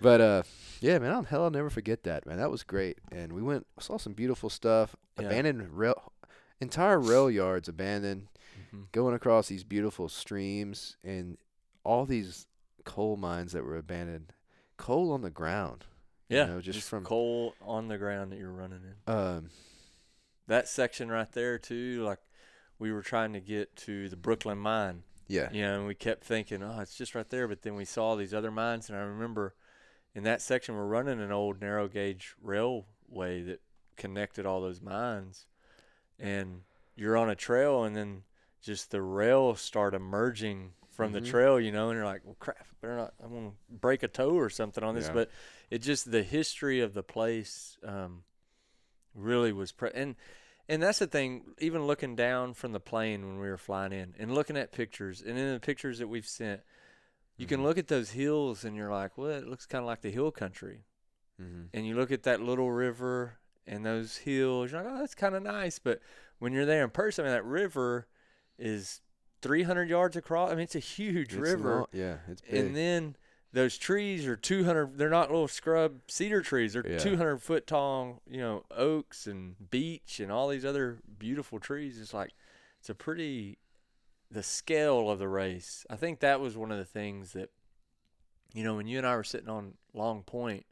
but 0.00 0.20
uh, 0.20 0.42
yeah, 0.80 0.98
man, 0.98 1.12
I'll, 1.12 1.22
hell, 1.22 1.44
I'll 1.44 1.50
never 1.50 1.70
forget 1.70 2.02
that, 2.04 2.26
man. 2.26 2.38
That 2.38 2.50
was 2.50 2.62
great, 2.62 2.98
and 3.12 3.32
we 3.32 3.42
went 3.42 3.66
saw 3.80 3.98
some 3.98 4.12
beautiful 4.14 4.48
stuff. 4.50 4.96
Yeah. 5.18 5.26
Abandoned 5.26 5.76
rail, 5.76 6.12
entire 6.60 6.98
rail 6.98 7.30
yards 7.30 7.68
abandoned, 7.68 8.28
Mhm. 8.74 8.90
going 8.92 9.14
across 9.14 9.48
these 9.48 9.64
beautiful 9.64 10.08
streams, 10.08 10.96
and 11.04 11.36
all 11.84 12.04
these 12.06 12.46
coal 12.84 13.16
mines 13.16 13.52
that 13.52 13.64
were 13.64 13.76
abandoned, 13.76 14.32
coal 14.76 15.12
on 15.12 15.22
the 15.22 15.30
ground. 15.30 15.84
You 16.28 16.36
Yeah, 16.38 16.46
know, 16.46 16.60
just 16.60 16.88
from- 16.88 17.04
coal 17.04 17.54
on 17.60 17.88
the 17.88 17.98
ground 17.98 18.32
that 18.32 18.38
you're 18.38 18.52
running 18.52 18.82
in. 19.06 19.12
Um, 19.12 19.50
That 20.46 20.68
section 20.68 21.08
right 21.10 21.30
there 21.32 21.58
too, 21.58 22.02
like 22.02 22.18
we 22.78 22.92
were 22.92 23.02
trying 23.02 23.32
to 23.34 23.40
get 23.40 23.76
to 23.76 24.08
the 24.08 24.16
Brooklyn 24.16 24.58
mine. 24.58 25.04
yeah, 25.28 25.50
You 25.52 25.62
know, 25.62 25.78
and 25.78 25.86
we 25.86 25.94
kept 25.94 26.24
thinking, 26.24 26.62
oh, 26.62 26.80
it's 26.80 26.96
just 26.96 27.14
right 27.14 27.28
there. 27.30 27.46
But 27.48 27.62
then 27.62 27.74
we 27.74 27.84
saw 27.84 28.16
these 28.16 28.34
other 28.34 28.50
mines, 28.50 28.88
and 28.90 28.98
I 28.98 29.02
remember 29.02 29.54
in 30.14 30.24
that 30.24 30.42
section 30.42 30.74
we're 30.74 30.84
running 30.86 31.20
an 31.20 31.32
old 31.32 31.60
narrow 31.60 31.88
gauge 31.88 32.34
railway 32.42 33.40
that 33.42 33.62
connected 33.96 34.44
all 34.44 34.60
those 34.60 34.80
mines, 34.82 35.46
and 36.18 36.62
you're 36.96 37.16
on 37.16 37.30
a 37.30 37.36
trail, 37.36 37.84
and 37.84 37.96
then 37.96 38.24
just 38.60 38.90
the 38.90 39.00
rails 39.00 39.60
start 39.60 39.94
emerging 39.94 40.74
from 41.02 41.10
Mhm. 41.10 41.14
the 41.14 41.20
trail, 41.20 41.60
you 41.60 41.72
know, 41.72 41.90
and 41.90 41.96
you're 41.96 42.04
like, 42.06 42.22
well, 42.24 42.36
crap, 42.38 42.66
better 42.80 42.96
not, 42.96 43.14
I'm 43.22 43.32
gonna 43.34 43.52
break 43.68 44.02
a 44.02 44.08
toe 44.08 44.30
or 44.34 44.50
something 44.50 44.84
on 44.84 44.94
this. 44.94 45.06
Yeah. 45.06 45.14
But 45.14 45.30
it 45.70 45.78
just 45.78 46.10
the 46.10 46.22
history 46.22 46.80
of 46.80 46.94
the 46.94 47.02
place 47.02 47.78
um, 47.84 48.24
really 49.14 49.52
was 49.52 49.72
pre- 49.72 49.90
and 49.94 50.16
and 50.68 50.82
that's 50.82 51.00
the 51.00 51.06
thing 51.06 51.54
even 51.58 51.86
looking 51.86 52.14
down 52.16 52.54
from 52.54 52.72
the 52.72 52.80
plane 52.80 53.26
when 53.26 53.38
we 53.38 53.48
were 53.48 53.58
flying 53.58 53.92
in 53.92 54.14
and 54.18 54.34
looking 54.34 54.56
at 54.56 54.72
pictures 54.72 55.20
and 55.20 55.38
in 55.38 55.52
the 55.52 55.60
pictures 55.60 55.98
that 55.98 56.08
we've 56.08 56.26
sent 56.26 56.62
you 57.36 57.46
can 57.46 57.60
Mhm. 57.60 57.64
look 57.64 57.78
at 57.78 57.88
those 57.88 58.10
hills 58.12 58.64
and 58.64 58.76
you're 58.76 58.90
like 58.90 59.18
well 59.18 59.30
it 59.30 59.46
looks 59.46 59.66
kind 59.66 59.82
of 59.82 59.86
like 59.86 60.00
the 60.00 60.10
hill 60.10 60.30
country 60.30 60.84
hmm 61.38 61.64
and 61.74 61.86
you 61.86 61.94
look 61.94 62.10
at 62.10 62.22
that 62.22 62.40
little 62.40 62.72
river 62.72 63.38
and 63.66 63.84
those 63.84 64.18
hills 64.18 64.72
you're 64.72 64.82
like 64.82 64.92
oh 64.94 64.98
that's 65.00 65.14
kind 65.14 65.34
of 65.34 65.42
nice 65.42 65.78
but 65.78 66.00
when 66.38 66.52
you're 66.54 66.66
there 66.66 66.84
in 66.84 66.90
person 66.90 67.24
I 67.26 67.28
mean, 67.28 67.36
that 67.36 67.44
river 67.44 68.06
is 68.58 69.01
300 69.42 69.88
yards 69.90 70.16
across 70.16 70.50
i 70.50 70.54
mean 70.54 70.62
it's 70.64 70.74
a 70.74 70.78
huge 70.78 71.34
river 71.34 71.84
yeah, 71.92 72.18
it's 72.28 72.40
big. 72.40 72.54
and 72.54 72.76
then 72.76 73.16
those 73.52 73.76
trees 73.76 74.26
are 74.26 74.36
200 74.36 74.96
they're 74.96 75.10
not 75.10 75.30
little 75.30 75.48
scrub 75.48 76.00
cedar 76.08 76.40
trees 76.40 76.72
they're 76.72 76.86
Yeah. 76.88 76.98
200 76.98 77.38
foot 77.42 77.66
tall 77.66 78.22
you 78.26 78.38
know 78.38 78.64
oaks 78.70 79.26
and 79.26 79.56
beech 79.70 80.20
and 80.20 80.32
all 80.32 80.48
these 80.48 80.64
other 80.64 80.98
beautiful 81.18 81.58
trees 81.60 82.00
it's 82.00 82.14
like 82.14 82.32
it's 82.80 82.88
a 82.88 82.94
pretty 82.94 83.58
the 84.30 84.42
scale 84.42 85.10
of 85.10 85.18
the 85.18 85.28
race 85.28 85.84
i 85.90 85.96
think 85.96 86.20
that 86.20 86.40
was 86.40 86.56
one 86.56 86.72
of 86.72 86.78
the 86.78 86.84
things 86.86 87.32
that 87.34 87.50
you 88.54 88.64
know 88.64 88.76
when 88.76 88.86
you 88.86 88.96
and 88.98 89.06
i 89.06 89.14
were 89.16 89.24
sitting 89.24 89.48
on 89.50 89.74
long 89.92 90.22
point 90.22 90.64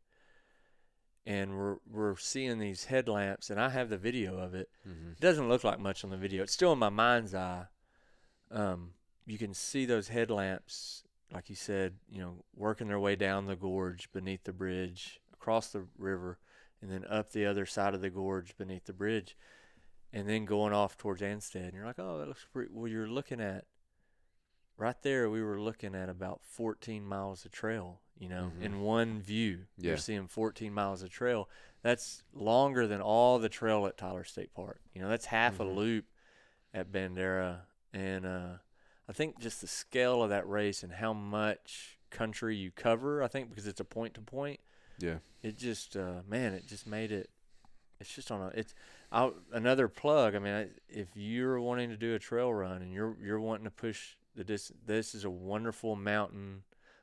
and 1.26 1.56
we're 1.56 1.76
we're 1.90 2.16
seeing 2.16 2.58
these 2.58 2.86
headlamps 2.86 3.50
and 3.50 3.60
i 3.60 3.68
have 3.68 3.90
the 3.90 3.98
video 3.98 4.38
of 4.38 4.54
it 4.54 4.70
Mhm. 4.88 5.12
it 5.12 5.20
doesn't 5.20 5.48
look 5.48 5.64
like 5.64 5.78
much 5.78 6.02
on 6.04 6.10
the 6.10 6.16
video. 6.16 6.42
It's 6.42 6.52
still 6.52 6.72
in 6.72 6.78
my 6.78 6.88
mind's 6.88 7.34
eye. 7.34 7.66
Um, 8.50 8.94
you 9.26 9.38
can 9.38 9.54
see 9.54 9.86
those 9.86 10.08
headlamps, 10.08 11.04
like 11.32 11.48
you 11.50 11.56
said, 11.56 11.94
you 12.08 12.20
know, 12.20 12.44
working 12.54 12.88
their 12.88 12.98
way 12.98 13.16
down 13.16 13.46
the 13.46 13.56
gorge 13.56 14.10
beneath 14.12 14.44
the 14.44 14.52
bridge, 14.52 15.20
across 15.32 15.68
the 15.68 15.86
river, 15.96 16.38
and 16.82 16.90
then 16.90 17.04
up 17.06 17.30
the 17.30 17.46
other 17.46 17.66
side 17.66 17.94
of 17.94 18.00
the 18.00 18.10
gorge 18.10 18.56
beneath 18.56 18.84
the 18.86 18.92
bridge, 18.92 19.36
and 20.12 20.28
then 20.28 20.44
going 20.44 20.72
off 20.72 20.96
towards 20.96 21.22
Ansted. 21.22 21.64
And 21.66 21.74
you're 21.74 21.84
like, 21.86 21.98
oh, 21.98 22.18
that 22.18 22.28
looks 22.28 22.46
pretty. 22.52 22.70
Well, 22.72 22.88
you're 22.88 23.06
looking 23.06 23.40
at 23.40 23.66
right 24.76 25.00
there. 25.02 25.28
We 25.30 25.42
were 25.42 25.60
looking 25.60 25.94
at 25.94 26.08
about 26.08 26.40
14 26.42 27.04
miles 27.04 27.44
of 27.44 27.52
trail. 27.52 28.00
You 28.18 28.28
know, 28.28 28.52
Mhm. 28.58 28.62
in 28.62 28.80
one 28.80 29.20
view, 29.22 29.66
Yeah. 29.78 29.90
you're 29.90 29.96
seeing 29.96 30.26
14 30.26 30.74
miles 30.74 31.02
of 31.02 31.08
trail 31.10 31.48
that's 31.80 32.22
longer 32.34 32.86
than 32.86 33.00
all 33.00 33.38
the 33.38 33.48
trail 33.48 33.86
at 33.86 33.96
Tyler 33.96 34.24
State 34.24 34.52
Park. 34.52 34.82
You 34.92 35.00
know, 35.00 35.08
that's 35.08 35.26
half 35.26 35.58
a 35.58 35.64
Mhm. 35.64 35.74
loop 35.74 36.06
at 36.74 36.92
Bandera, 36.92 37.62
and 37.92 38.26
uh, 38.26 38.52
I 39.08 39.12
think 39.12 39.38
just 39.40 39.60
the 39.60 39.66
scale 39.66 40.22
of 40.22 40.30
that 40.30 40.48
race 40.48 40.82
and 40.82 40.92
how 40.92 41.12
much 41.12 41.98
country 42.10 42.56
you 42.56 42.70
cover. 42.70 43.22
I 43.22 43.28
think 43.28 43.50
because 43.50 43.66
it's 43.66 43.80
a 43.80 43.84
point 43.84 44.14
to 44.14 44.20
point, 44.20 44.60
Yeah. 44.98 45.18
it 45.42 45.56
just 45.58 45.96
uh, 45.96 46.22
man, 46.28 46.52
it 46.54 46.66
just 46.66 46.86
made 46.86 47.12
it. 47.12 47.30
It's 48.00 48.14
just 48.14 48.30
on 48.30 48.40
a 48.40 48.46
it's 48.48 48.74
i 49.12 49.30
another 49.52 49.86
plug. 49.88 50.34
I 50.34 50.38
mean, 50.38 50.54
I, 50.54 50.66
if 50.88 51.08
you're 51.14 51.60
wanting 51.60 51.90
to 51.90 51.96
do 51.96 52.14
a 52.14 52.18
trail 52.18 52.52
run 52.52 52.80
and 52.82 52.92
you're 52.92 53.16
you're 53.22 53.40
wanting 53.40 53.64
to 53.64 53.70
push 53.70 54.16
the 54.34 54.44
dis, 54.44 54.72
this 54.86 55.14
is 55.14 55.24
a 55.24 55.30
wonderful 55.30 55.96
mountain 55.96 56.62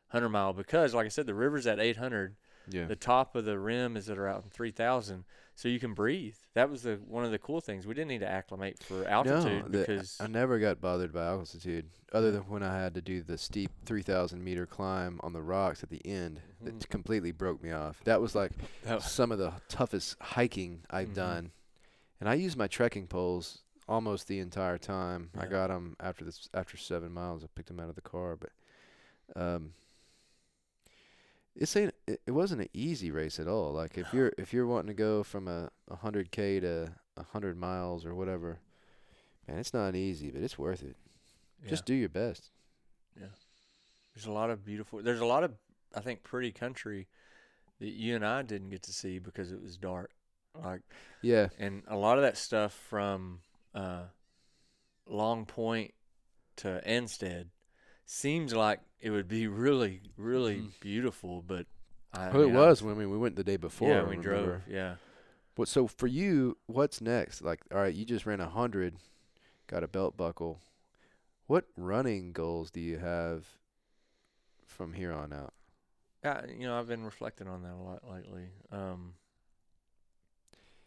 hundred 0.10 0.30
mile 0.30 0.54
because, 0.54 0.94
like 0.94 1.06
I 1.06 1.10
said, 1.10 1.26
the 1.28 1.36
river's 1.36 1.68
at 1.68 1.80
800 1.80 2.36
Yeah. 2.72 2.86
the 2.86 2.96
top 2.96 3.36
of 3.36 3.44
the 3.46 3.60
rim 3.60 3.96
is 3.98 4.10
at 4.10 4.18
around 4.18 4.52
3000 4.54 5.26
so 5.60 5.68
you 5.68 5.80
can 5.80 5.94
breathe 5.96 6.36
that 6.54 6.70
was 6.70 6.84
the 6.84 6.96
one 7.08 7.26
of 7.26 7.32
the 7.32 7.40
cool 7.40 7.60
things 7.60 7.88
we 7.88 7.94
didn't 7.96 8.10
need 8.10 8.20
to 8.20 8.28
acclimate 8.30 8.78
for 8.84 9.06
altitude 9.08 9.64
no, 9.64 9.68
the- 9.70 9.80
because 9.80 10.16
I 10.20 10.28
never 10.28 10.60
got 10.60 10.80
bothered 10.80 11.12
by 11.12 11.26
altitude, 11.26 11.90
other 12.14 12.32
than 12.32 12.44
when 12.44 12.62
I 12.62 12.76
had 12.80 12.94
to 12.94 13.02
do 13.02 13.24
the 13.24 13.38
steep 13.40 13.72
3,000 13.86 14.44
meter 14.44 14.68
climb 14.68 15.20
on 15.24 15.34
the 15.34 15.42
rocks 15.42 15.82
at 15.82 15.90
the 15.90 16.06
end. 16.06 16.42
Mhm. 16.64 16.68
It 16.84 16.90
completely 16.90 17.32
broke 17.32 17.62
me 17.64 17.72
off. 17.72 18.00
That 18.04 18.22
was 18.22 18.36
like 18.36 18.52
that 18.84 19.02
some 19.02 19.32
of 19.32 19.40
the 19.40 19.52
toughest 19.68 20.16
hiking 20.22 20.84
I've 20.92 21.10
Mhm. 21.10 21.16
done, 21.16 21.52
and 22.20 22.30
I 22.30 22.36
used 22.36 22.56
my 22.56 22.68
trekking 22.68 23.08
poles 23.08 23.64
almost 23.90 24.28
the 24.28 24.38
entire 24.40 24.78
time. 24.78 25.32
I 25.36 25.48
got 25.48 25.68
them 25.70 25.96
after 26.00 26.24
this 26.24 26.48
after 26.54 26.78
seven 26.78 27.12
miles. 27.14 27.44
I 27.44 27.48
picked 27.56 27.70
them 27.70 27.80
out 27.80 27.90
of 27.90 27.96
the 27.96 28.02
car, 28.02 28.36
but 28.36 28.52
um, 29.36 29.74
it's 31.56 31.76
ain't 31.76 31.94
it, 32.08 32.22
it 32.26 32.32
wasn't 32.32 32.62
an 32.62 32.70
easy 32.74 33.12
race 33.12 33.40
at 33.40 33.48
all. 33.48 33.72
Like 33.74 33.98
if 33.98 34.14
you're 34.14 34.32
if 34.38 34.54
you're 34.54 34.68
wanting 34.68 34.88
to 34.88 34.94
go 34.94 35.24
from 35.24 35.48
a 35.48 35.70
hundred 35.96 36.32
k 36.32 36.60
to 36.60 36.94
a 37.18 37.24
hundred 37.24 37.58
miles 37.58 38.06
or 38.06 38.16
whatever, 38.16 38.60
man, 39.48 39.58
it's 39.60 39.74
not 39.74 39.96
easy, 39.96 40.30
but 40.32 40.42
it's 40.42 40.58
worth 40.58 40.84
it. 40.84 40.96
yeah. 41.64 41.70
Just 41.70 41.86
do 41.86 41.94
your 41.94 42.10
best. 42.10 42.52
Yeah, 43.20 43.28
there's 44.16 44.26
a 44.28 44.32
lot 44.32 44.50
of 44.50 44.64
beautiful 44.64 45.02
there's 45.02 45.20
a 45.22 45.26
lot 45.26 45.44
of 45.44 45.54
i 45.96 46.00
think 46.02 46.22
pretty 46.24 46.52
country 46.52 47.08
that 47.80 47.90
you 47.90 48.14
and 48.16 48.26
i 48.26 48.42
didn't 48.42 48.70
get 48.70 48.84
to 48.84 48.92
see 48.94 49.18
because 49.20 49.52
it 49.52 49.62
was 49.62 49.78
dark 49.78 50.12
like 50.64 50.82
Yeah, 51.22 51.48
and 51.58 51.82
a 51.88 51.96
lot 51.96 52.18
of 52.18 52.24
that 52.24 52.38
stuff 52.38 52.74
from 52.74 53.40
uh, 53.74 54.04
long 55.08 55.46
point 55.46 55.94
to 56.58 56.82
Ansted 56.86 57.48
seems 58.06 58.54
like 58.54 58.82
it 59.00 59.10
would 59.12 59.28
be 59.28 59.48
really 59.48 60.02
really 60.18 60.58
Mhm. 60.58 60.80
beautiful 60.80 61.42
but 61.42 61.66
I 62.14 62.30
it 62.30 62.34
mean, 62.34 62.56
I- 62.56 62.60
was 62.60 62.82
when 62.82 62.96
we, 62.98 63.06
we 63.06 63.18
went 63.18 63.36
the 63.36 63.44
day 63.44 63.58
before. 63.58 63.90
yeah 63.90 64.02
we 64.04 64.18
remember. 64.18 64.22
drove 64.22 64.62
yeah 64.68 64.96
What 65.56 65.68
so 65.68 65.88
for 65.88 66.08
you? 66.08 66.58
What's 66.68 67.02
next? 67.02 67.42
Like, 67.42 67.62
all 67.74 67.80
right, 67.80 67.94
you 67.94 68.06
just 68.06 68.26
ran 68.26 68.40
a 68.40 68.50
hundred, 68.50 68.96
got 69.68 69.84
a 69.84 69.88
belt 69.88 70.16
buckle. 70.18 70.60
What 71.48 71.66
running 71.78 72.32
goals 72.34 72.70
do 72.72 72.80
you 72.80 72.98
have 73.00 73.46
from 74.66 74.94
here 74.94 75.12
on 75.14 75.32
out? 75.34 75.54
Yeah, 76.24 76.42
you 76.48 76.68
know, 76.68 76.78
I've 76.78 76.88
been 76.88 77.04
reflecting 77.06 77.48
on 77.48 77.62
that 77.64 77.74
a 77.74 77.82
lot 77.84 78.04
lately. 78.10 78.50
Um, 78.72 79.14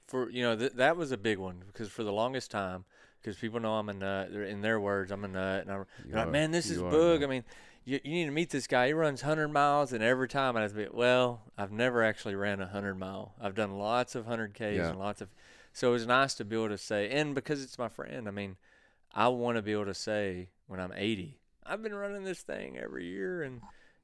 for 0.06 0.30
you 0.30 0.42
know, 0.42 0.56
th- 0.56 0.72
that 0.72 0.96
was 0.96 1.12
a 1.12 1.16
big 1.16 1.38
one 1.38 1.62
because 1.66 1.88
for 1.88 2.02
the 2.02 2.12
longest 2.12 2.50
time, 2.50 2.84
because 3.20 3.36
people 3.36 3.60
know 3.60 3.74
I'm 3.74 3.88
a 3.88 3.94
nut. 3.94 4.32
They're, 4.32 4.42
in 4.44 4.60
their 4.60 4.80
words, 4.80 5.10
I'm 5.12 5.24
a 5.24 5.28
nut, 5.28 5.62
and 5.62 5.70
I'm 5.70 5.86
like, 6.12 6.30
man, 6.30 6.50
this 6.50 6.68
is 6.70 6.78
you 6.78 6.84
Boog. 6.84 7.22
I 7.22 7.26
mean, 7.26 7.44
you, 7.84 8.00
you 8.04 8.10
need 8.12 8.24
to 8.26 8.30
meet 8.30 8.50
this 8.50 8.66
guy. 8.66 8.88
He 8.88 8.92
runs 8.92 9.22
100 9.22 9.48
miles, 9.48 9.92
and 9.92 10.02
every 10.02 10.28
time 10.28 10.56
I 10.56 10.66
to 10.66 10.74
be, 10.74 10.86
well, 10.92 11.42
I've 11.56 11.72
never 11.72 12.02
actually 12.02 12.34
ran 12.34 12.60
a 12.60 12.64
100 12.64 12.94
mile. 12.96 13.34
I've 13.40 13.54
done 13.54 13.78
lots 13.78 14.14
of 14.14 14.24
100 14.26 14.54
Ks 14.54 14.60
Yeah. 14.60 14.90
and 14.90 14.98
lots 14.98 15.20
of. 15.20 15.28
So 15.72 15.90
it 15.90 15.92
was 15.92 16.06
nice 16.06 16.34
to 16.34 16.44
be 16.44 16.56
able 16.56 16.68
to 16.68 16.78
say, 16.78 17.08
and 17.10 17.34
because 17.34 17.62
it's 17.62 17.78
my 17.78 17.88
friend, 17.88 18.26
I 18.28 18.30
mean, 18.32 18.56
I 19.14 19.28
want 19.28 19.56
to 19.56 19.62
be 19.62 19.72
able 19.72 19.86
to 19.86 19.94
say 19.94 20.48
when 20.66 20.80
I'm 20.80 20.92
80, 20.94 21.38
I've 21.64 21.82
been 21.82 21.94
running 21.94 22.24
this 22.24 22.40
thing 22.42 22.76
every 22.78 23.06
year, 23.06 23.42
and 23.42 23.60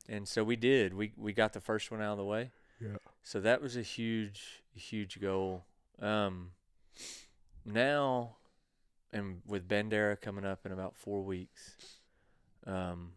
and 0.09 0.29
so 0.29 0.45
we 0.45 0.55
did. 0.57 0.95
We 0.95 1.13
we 1.17 1.33
got 1.33 1.53
the 1.53 1.61
first 1.61 1.91
one 1.91 2.01
out 2.01 2.13
of 2.13 2.19
the 2.19 2.25
way. 2.25 2.51
Yeah. 2.81 2.97
So 3.25 3.41
that 3.41 3.61
was 3.61 3.77
a 3.77 3.83
huge 3.83 4.63
huge 4.75 5.21
goal. 5.21 5.65
Um, 6.01 6.51
now, 7.65 8.37
and 9.13 9.43
with 9.47 9.67
Bandera 9.69 10.21
coming 10.21 10.45
up 10.45 10.65
in 10.67 10.73
about 10.73 10.97
four 10.97 11.23
weeks, 11.23 11.77
um, 12.67 13.13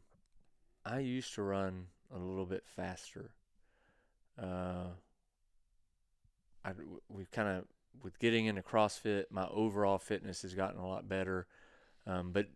I 0.86 0.99
used 0.99 1.34
to 1.36 1.43
run 1.43 1.88
a 2.13 2.17
little 2.17 2.45
bit 2.45 2.63
faster. 2.65 3.32
Uh, 4.41 4.88
I 6.63 6.71
we've 7.09 7.32
kind 7.32 7.49
of 7.49 7.65
with 8.03 8.19
getting 8.19 8.45
into 8.45 8.61
CrossFit, 8.61 9.25
my 9.30 9.47
overall 9.47 9.97
fitness 9.97 10.41
has 10.43 10.53
gotten 10.53 10.80
a 10.80 10.88
lot 10.88 11.07
better. 11.07 11.47
Um, 12.07 12.32
but 12.32 12.47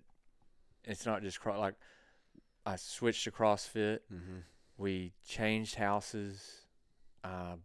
it's 0.84 1.06
not 1.06 1.22
just 1.22 1.40
like 1.46 1.76
I 2.66 2.76
switched 2.76 3.26
to 3.26 3.32
CrossFit. 3.32 4.00
Mm-hmm. 4.14 4.40
We 4.78 5.14
changed 5.28 5.76
houses. 5.76 6.42
I 7.24 7.56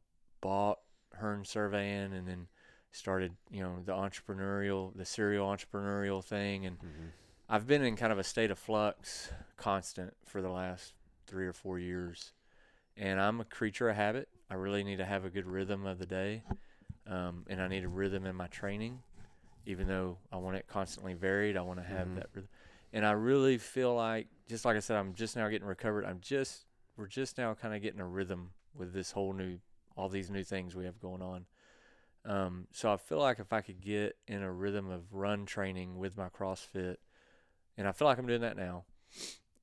bought 0.41 0.79
Hearn 1.15 1.45
Surveying 1.45 2.13
and 2.13 2.29
then 2.29 2.47
started, 2.93 3.33
you 3.51 3.63
know, 3.63 3.77
the 3.85 3.93
entrepreneurial, 3.93 4.97
the 4.97 5.05
serial 5.05 5.47
entrepreneurial 5.49 6.23
thing. 6.25 6.67
And 6.67 6.79
Mm-hmm. 6.79 7.09
I've 7.51 7.67
been 7.67 7.83
in 7.83 7.97
kind 7.97 8.13
of 8.13 8.19
a 8.19 8.25
state 8.25 8.51
of 8.51 8.59
flux, 8.59 9.31
constant 9.57 10.15
for 10.27 10.43
the 10.43 10.51
last 10.51 10.93
three 11.27 11.47
or 11.47 11.55
four 11.55 11.79
years, 11.79 12.33
and 12.95 13.19
I'm 13.19 13.41
a 13.41 13.45
creature 13.45 13.89
of 13.89 13.97
habit. 13.97 14.29
I 14.51 14.55
really 14.55 14.85
need 14.85 14.99
to 14.99 15.07
have 15.07 15.25
a 15.25 15.31
good 15.31 15.47
rhythm 15.47 15.87
of 15.87 15.99
the 15.99 16.05
day, 16.05 16.43
um, 17.07 17.47
and 17.49 17.63
I 17.63 17.69
need 17.69 17.85
a 17.85 17.89
rhythm 17.89 18.27
in 18.27 18.37
my 18.37 18.49
training. 18.49 18.99
Even 19.65 19.89
though 19.89 20.19
I 20.31 20.37
want 20.37 20.57
it 20.57 20.67
constantly 20.67 21.15
varied, 21.15 21.57
I 21.57 21.63
want 21.63 21.79
to 21.79 21.87
have 21.87 22.09
Mhm. 22.09 22.15
that 22.17 22.27
rhythm. 22.35 22.51
And 22.93 23.07
I 23.07 23.13
really 23.13 23.57
feel 23.57 23.95
like, 23.95 24.29
just 24.47 24.67
like 24.67 24.77
I 24.77 24.81
said, 24.81 24.99
I'm 24.99 25.15
just 25.15 25.35
now 25.35 25.49
getting 25.49 25.67
recovered. 25.67 26.05
I'm 26.05 26.21
just, 26.21 26.67
we're 26.99 27.07
just 27.07 27.39
now 27.39 27.55
kind 27.55 27.75
of 27.75 27.81
getting 27.81 28.01
a 28.01 28.07
rhythm 28.07 28.53
with 28.75 28.93
this 28.93 29.13
whole 29.13 29.33
new, 29.33 29.59
all 29.97 30.11
these 30.11 30.31
new 30.31 30.45
things 30.45 30.77
we 30.77 30.85
have 30.85 31.01
going 31.01 31.23
on. 31.23 31.47
Um, 32.27 32.69
so 32.73 32.93
I 32.93 32.99
feel 32.99 33.19
like 33.19 33.39
if 33.39 33.55
I 33.55 33.63
could 33.63 33.81
get 33.81 34.19
in 34.27 34.43
a 34.43 34.53
rhythm 34.53 34.91
of 34.91 35.15
run 35.15 35.47
training 35.47 35.99
with 35.99 36.15
my 36.19 36.29
CrossFit, 36.29 36.97
and 37.79 37.89
I 37.89 37.93
feel 37.93 38.07
like 38.07 38.19
I'm 38.19 38.27
doing 38.27 38.43
that 38.43 38.57
now, 38.59 38.85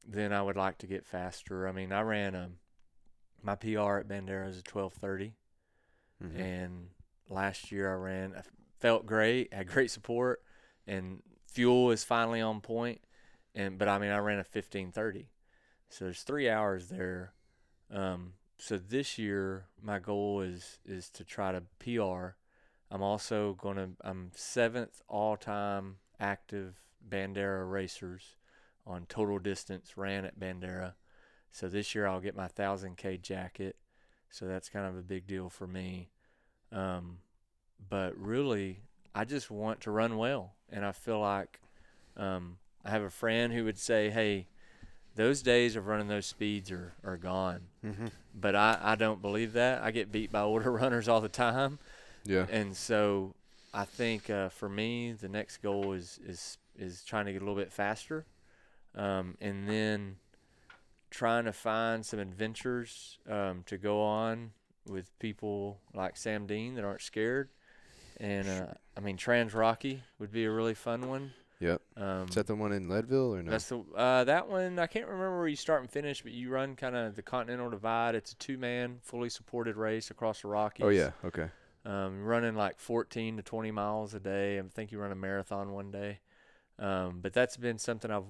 then 0.08 0.34
I 0.34 0.42
would 0.42 0.56
like 0.56 0.80
to 0.80 0.88
get 0.88 1.06
faster. 1.06 1.68
I 1.68 1.72
mean, 1.72 1.92
I 1.92 2.02
ran 2.02 2.34
um, 2.34 2.54
my 3.44 3.56
PR 3.56 3.98
at 3.98 4.08
Bandera 4.08 4.50
is 4.50 4.58
a 4.58 4.64
12:30, 4.64 5.34
Mhm. 6.24 6.40
and 6.40 6.90
last 7.30 7.72
year 7.72 7.92
I 7.92 7.96
ran. 7.96 8.34
I 8.36 8.42
felt 8.80 9.06
great, 9.06 9.54
had 9.54 9.68
great 9.68 9.92
support, 9.92 10.42
and 10.88 11.22
fuel 11.46 11.92
is 11.92 12.04
finally 12.04 12.42
on 12.42 12.62
point. 12.62 13.02
And 13.54 13.78
but 13.78 13.88
I 13.88 14.00
mean, 14.00 14.12
I 14.12 14.18
ran 14.18 14.40
a 14.40 14.44
15:30, 14.44 15.28
so 15.90 16.06
there's 16.06 16.24
three 16.24 16.50
hours 16.50 16.90
there. 16.90 17.34
Um, 17.92 18.34
so 18.58 18.78
this 18.78 19.18
year 19.18 19.68
my 19.82 20.00
goal 20.00 20.42
is 20.42 20.80
is 20.86 21.10
to 21.12 21.24
try 21.24 21.52
to 21.52 21.62
PR. 21.80 22.38
I'm 22.90 23.02
also 23.02 23.54
gonna 23.54 23.92
I'm 24.02 24.32
seventh 24.36 25.02
all 25.08 25.36
time 25.38 25.98
active 26.20 26.85
Bandera 27.10 27.70
racers 27.70 28.36
on 28.86 29.06
total 29.08 29.40
distance 29.40 29.98
ran 29.98 30.26
at 30.26 30.40
Bandera. 30.40 30.94
So 31.52 31.68
this 31.70 31.96
year 31.96 32.06
I'll 32.08 32.20
get 32.20 32.36
my 32.36 32.48
thousand 32.48 32.98
K 32.98 33.18
jacket. 33.18 33.76
So 34.30 34.46
that's 34.48 34.70
kind 34.70 34.86
of 34.86 34.98
a 34.98 35.02
big 35.02 35.28
deal 35.28 35.50
for 35.50 35.66
me. 35.68 36.10
Um, 36.72 37.20
but 37.90 38.18
really, 38.18 38.82
I 39.14 39.24
just 39.26 39.50
want 39.50 39.82
to 39.82 39.92
run 39.92 40.18
well, 40.18 40.54
and 40.70 40.86
I 40.86 40.92
feel 40.92 41.20
like 41.20 41.60
um, 42.18 42.58
I 42.84 42.90
have 42.90 43.04
a 43.04 43.10
friend 43.10 43.54
who 43.54 43.64
would 43.66 43.78
say, 43.78 44.10
"Hey, 44.10 44.48
those 45.16 45.42
days 45.42 45.76
of 45.76 45.88
running 45.88 46.08
those 46.08 46.26
speeds 46.26 46.72
are 46.72 46.94
are 47.04 47.18
gone." 47.18 47.68
Mhm. 47.84 48.12
But 48.34 48.56
I 48.56 48.78
I 48.82 48.96
don't 48.96 49.22
believe 49.22 49.54
that. 49.54 49.82
I 49.82 49.92
get 49.92 50.12
beat 50.12 50.32
by 50.32 50.42
older 50.42 50.72
runners 50.82 51.08
all 51.08 51.22
the 51.22 51.30
time, 51.30 51.80
Yeah. 52.26 52.46
and 52.50 52.76
so 52.76 53.36
I 53.74 53.86
think 53.86 54.30
uh, 54.30 54.50
for 54.50 54.68
me 54.68 55.14
the 55.14 55.30
next 55.30 55.58
goal 55.62 55.94
is 55.94 56.20
is 56.26 56.58
is 56.78 57.04
trying 57.04 57.26
to 57.26 57.34
get 57.34 57.42
a 57.42 57.46
little 57.46 57.60
bit 57.60 57.72
faster, 57.72 58.26
um, 58.96 59.38
and 59.42 59.68
then 59.68 60.18
trying 61.10 61.46
to 61.46 61.54
find 61.54 62.06
some 62.06 62.20
adventures 62.20 63.20
um, 63.30 63.64
to 63.66 63.78
go 63.78 64.02
on 64.02 64.52
with 64.88 65.18
people 65.20 65.80
like 65.94 66.18
Sam 66.18 66.46
Dean 66.46 66.76
that 66.76 66.84
aren't 66.84 67.02
scared. 67.02 67.50
And 68.18 68.48
uh, 68.48 68.68
I 68.96 69.00
mean, 69.00 69.18
Trans 69.18 69.54
Rocky 69.54 70.02
would 70.20 70.32
be 70.32 70.46
a 70.46 70.52
really 70.52 70.74
fun 70.74 71.08
one. 71.10 71.32
Yep. 71.60 71.82
Um, 71.98 72.28
Is 72.28 72.36
that 72.36 72.48
the 72.48 72.56
one 72.56 72.74
in 72.74 72.90
Leadville 72.90 73.34
or 73.34 73.42
no? 73.42 73.52
that's 73.52 73.70
the 73.70 73.80
uh, 73.96 74.26
that 74.26 74.50
one. 74.50 74.78
I 74.78 74.88
can't 74.88 75.08
remember 75.08 75.38
where 75.38 75.48
you 75.48 75.56
start 75.56 75.82
and 75.82 75.90
finish, 75.90 76.22
but 76.22 76.32
you 76.34 76.50
run 76.50 76.76
kind 76.76 76.96
of 76.96 77.16
the 77.16 77.22
Continental 77.22 77.70
Divide. 77.70 78.16
It's 78.16 78.34
a 78.34 78.36
two-man, 78.36 79.00
fully 79.02 79.30
supported 79.30 79.78
race 79.78 80.12
across 80.12 80.42
the 80.42 80.50
Rockies. 80.50 80.86
oh 80.86 80.90
yeah. 80.90 81.12
Okay. 81.24 81.48
Um, 81.86 82.24
running 82.24 82.56
like 82.56 82.80
14 82.80 83.38
to 83.38 83.44
20 83.44 83.72
miles 83.72 84.14
a 84.16 84.20
day. 84.20 84.60
I 84.60 84.64
think 84.64 84.92
you 84.92 85.00
run 85.00 85.12
a 85.12 85.16
marathon 85.16 85.72
one 85.72 85.92
day. 85.92 86.20
Um, 86.80 87.20
but 87.22 87.34
that's 87.34 87.58
been 87.58 87.78
something 87.78 88.12
I've 88.12 88.24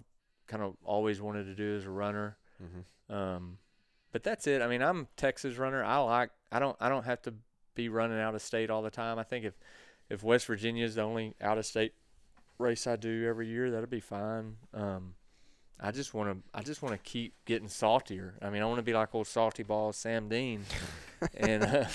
kind 0.47 0.63
of 0.63 0.75
always 0.83 1.21
wanted 1.21 1.45
to 1.45 1.55
do 1.55 1.75
as 1.75 1.85
a 1.85 1.89
runner. 1.89 2.37
Mm-hmm. 2.63 3.13
Um, 3.13 3.57
but 4.11 4.23
that's 4.23 4.47
it. 4.47 4.61
I 4.61 4.67
mean, 4.67 4.81
I'm 4.81 5.01
a 5.01 5.07
Texas 5.17 5.57
runner. 5.57 5.83
I 5.83 5.97
like. 5.97 6.29
I 6.51 6.59
don't. 6.59 6.77
I 6.79 6.89
don't 6.89 7.05
have 7.05 7.21
to 7.23 7.33
be 7.73 7.89
running 7.89 8.19
out 8.19 8.35
of 8.35 8.41
state 8.41 8.69
all 8.69 8.81
the 8.81 8.89
time. 8.89 9.19
I 9.19 9.23
think 9.23 9.45
if 9.45 9.53
if 10.09 10.23
West 10.23 10.45
Virginia 10.45 10.85
is 10.85 10.95
the 10.95 11.01
only 11.01 11.35
out 11.41 11.57
of 11.57 11.65
state 11.65 11.93
race 12.57 12.87
I 12.87 12.95
do 12.95 13.25
every 13.27 13.47
year, 13.47 13.71
that'll 13.71 13.87
be 13.87 13.99
fine. 13.99 14.55
Um, 14.73 15.15
I 15.79 15.91
just 15.91 16.13
want 16.13 16.29
to. 16.31 16.57
I 16.57 16.61
just 16.63 16.81
want 16.81 16.93
to 16.93 17.09
keep 17.09 17.33
getting 17.45 17.67
saltier. 17.67 18.35
I 18.41 18.49
mean, 18.49 18.61
I 18.61 18.65
want 18.65 18.77
to 18.77 18.83
be 18.83 18.93
like 18.93 19.13
old 19.13 19.27
salty 19.27 19.63
balls 19.63 19.97
Sam 19.97 20.29
Dean, 20.29 20.63
and 21.37 21.63
uh, 21.63 21.85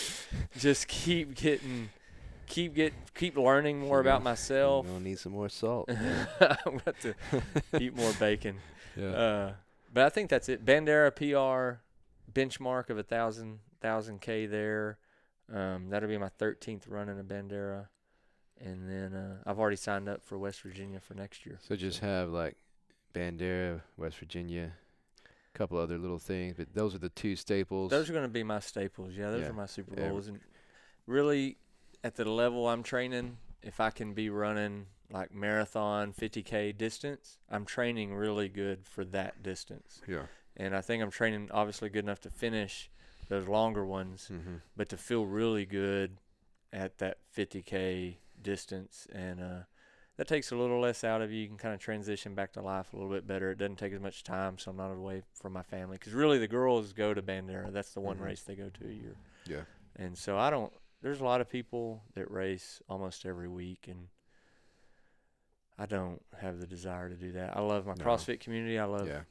just 0.58 0.86
keep 0.86 1.34
getting, 1.34 1.88
keep 2.50 2.74
get, 2.74 2.92
keep 3.14 3.36
learning 3.36 3.80
more 3.80 4.00
about 4.00 4.22
myself. 4.22 4.86
We'll 4.86 5.00
need 5.00 5.18
some 5.18 5.32
more 5.32 5.48
salt. 5.48 5.88
I'm 6.40 6.76
about 6.76 7.00
to 7.00 7.14
eat 7.80 7.96
more 7.96 8.12
bacon. 8.18 8.56
yeah. 8.96 9.08
Uh, 9.08 9.52
but 9.92 10.04
I 10.04 10.08
think 10.10 10.28
that's 10.28 10.48
it. 10.48 10.64
Bandera 10.64 11.10
PR 11.14 11.80
benchmark 12.32 12.90
of 12.90 12.98
a 12.98 13.02
thousand 13.02 13.60
thousand 13.80 14.20
k 14.20 14.46
there. 14.46 14.98
Um, 15.52 15.88
that'll 15.88 16.08
be 16.08 16.18
my 16.18 16.28
thirteenth 16.28 16.86
run 16.86 17.08
in 17.08 17.18
a 17.18 17.24
Bandera, 17.24 17.86
and 18.60 18.88
then 18.88 19.14
uh, 19.14 19.36
I've 19.46 19.58
already 19.58 19.76
signed 19.76 20.08
up 20.08 20.22
for 20.22 20.38
West 20.38 20.60
Virginia 20.62 21.00
for 21.00 21.14
next 21.14 21.44
year. 21.46 21.58
so 21.66 21.74
just 21.74 21.98
have 22.00 22.28
like 22.30 22.56
Bandera, 23.14 23.80
West 23.96 24.18
Virginia, 24.18 24.72
a 25.26 25.58
couple 25.58 25.76
other 25.78 25.98
little 25.98 26.20
things, 26.20 26.54
but 26.56 26.72
those 26.72 26.94
are 26.94 26.98
the 26.98 27.08
two 27.08 27.34
staples. 27.34 27.90
Those 27.90 28.08
are 28.08 28.12
going 28.12 28.24
to 28.24 28.28
be 28.28 28.44
my 28.44 28.60
staples. 28.60 29.14
Yeah, 29.16 29.30
those 29.32 29.40
Yeah. 29.42 29.48
are 29.48 29.52
my 29.54 29.66
Super 29.66 29.94
Yeah. 29.98 30.10
Bowls, 30.10 30.28
and 30.28 30.38
really 31.08 31.56
at 32.02 32.16
the 32.16 32.24
level 32.24 32.68
I'm 32.68 32.82
training, 32.82 33.38
if 33.62 33.80
I 33.80 33.90
can 33.90 34.14
be 34.14 34.30
running 34.30 34.86
like 35.12 35.34
marathon 35.34 36.12
50k 36.12 36.76
distance, 36.76 37.38
I'm 37.50 37.64
training 37.64 38.14
really 38.14 38.48
good 38.48 38.86
for 38.86 39.04
that 39.06 39.42
distance. 39.42 40.00
yeah. 40.06 40.26
And 40.56 40.76
I 40.76 40.80
think 40.80 41.02
I'm 41.02 41.10
training 41.10 41.48
obviously 41.52 41.88
good 41.88 42.04
enough 42.04 42.20
to 42.22 42.30
finish 42.30 42.90
those 43.28 43.46
longer 43.48 43.84
ones. 43.84 44.28
Mm-hmm. 44.32 44.56
but 44.76 44.88
to 44.90 44.96
feel 44.96 45.24
really 45.26 45.64
good 45.66 46.18
at 46.72 46.98
that 46.98 47.18
50k 47.36 48.16
distance 48.42 49.06
and 49.12 49.40
uh, 49.40 49.58
that 50.16 50.26
takes 50.28 50.50
a 50.52 50.56
little 50.56 50.80
less 50.80 51.02
out 51.04 51.20
of 51.22 51.30
you 51.32 51.40
you 51.42 51.48
can 51.48 51.56
kind 51.56 51.74
of 51.74 51.80
transition 51.80 52.34
back 52.34 52.52
to 52.52 52.62
life 52.62 52.92
a 52.92 52.96
little 52.96 53.10
bit 53.10 53.26
better 53.26 53.50
it 53.50 53.58
doesn't 53.58 53.76
take 53.76 53.92
as 53.92 54.00
much 54.00 54.22
time 54.22 54.56
so 54.58 54.70
i'm 54.70 54.76
not 54.76 54.90
away 54.92 55.22
from 55.34 55.52
my 55.52 55.62
family 55.62 55.96
because 55.98 56.12
really 56.12 56.38
the 56.38 56.46
girls 56.48 56.92
go 56.92 57.12
to 57.12 57.20
bandera 57.22 57.72
that's 57.72 57.92
the 57.92 58.00
one 58.00 58.18
Mhm. 58.18 58.22
race 58.24 58.42
they 58.42 58.54
go 58.54 58.68
to 58.70 58.84
a 58.88 58.92
year 58.92 59.16
Yeah. 59.46 59.62
and 59.96 60.16
so 60.16 60.38
i 60.38 60.48
don't 60.50 60.72
there's 61.02 61.20
a 61.20 61.24
lot 61.24 61.40
of 61.40 61.48
people 61.48 62.02
that 62.14 62.30
race 62.30 62.80
almost 62.88 63.24
every 63.26 63.48
week 63.48 63.86
and 63.88 64.08
i 65.78 65.86
don't 65.86 66.22
have 66.40 66.58
the 66.60 66.66
desire 66.66 67.08
to 67.08 67.14
do 67.16 67.32
that 67.32 67.56
i 67.56 67.60
love 67.60 67.86
my 67.86 67.94
No. 67.98 68.04
crossfit 68.04 68.40
community 68.40 68.78
i 68.78 68.84
love 68.84 69.06
Yeah. 69.08 69.22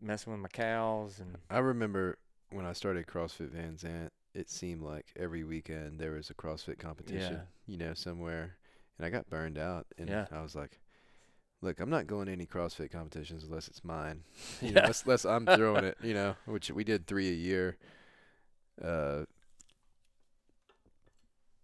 messing 0.00 0.32
with 0.32 0.40
my 0.40 0.48
cows 0.48 1.18
and 1.20 1.36
I 1.50 1.58
remember 1.58 2.18
when 2.50 2.64
I 2.64 2.72
started 2.72 3.06
CrossFit 3.06 3.50
Van 3.50 3.76
Zandt, 3.76 4.10
it 4.32 4.48
seemed 4.48 4.80
like 4.82 5.06
every 5.16 5.44
weekend 5.44 5.98
there 6.00 6.12
was 6.12 6.30
a 6.30 6.34
CrossFit 6.34 6.78
competition, 6.78 7.34
Yeah. 7.34 7.40
you 7.66 7.76
know, 7.76 7.92
somewhere. 7.92 8.56
And 8.96 9.04
I 9.06 9.10
got 9.10 9.28
burned 9.28 9.58
out 9.58 9.86
and 9.98 10.08
Yeah. 10.08 10.28
I 10.32 10.40
was 10.40 10.54
like, 10.54 10.80
look, 11.60 11.78
I'm 11.78 11.90
not 11.90 12.06
going 12.06 12.24
to 12.26 12.32
any 12.32 12.46
CrossFit 12.46 12.90
competitions 12.90 13.44
unless 13.44 13.68
it's 13.68 13.84
mine. 13.84 14.22
You 14.62 14.70
know, 14.72 14.80
unless, 14.80 15.02
unless 15.02 15.24
I'm 15.26 15.44
throwing 15.44 15.84
it, 15.84 15.98
you 16.02 16.14
know, 16.14 16.36
which 16.46 16.70
we 16.70 16.84
did 16.84 17.06
three 17.06 17.28
a 17.28 17.34
year. 17.34 17.76
Uh, 18.82 19.24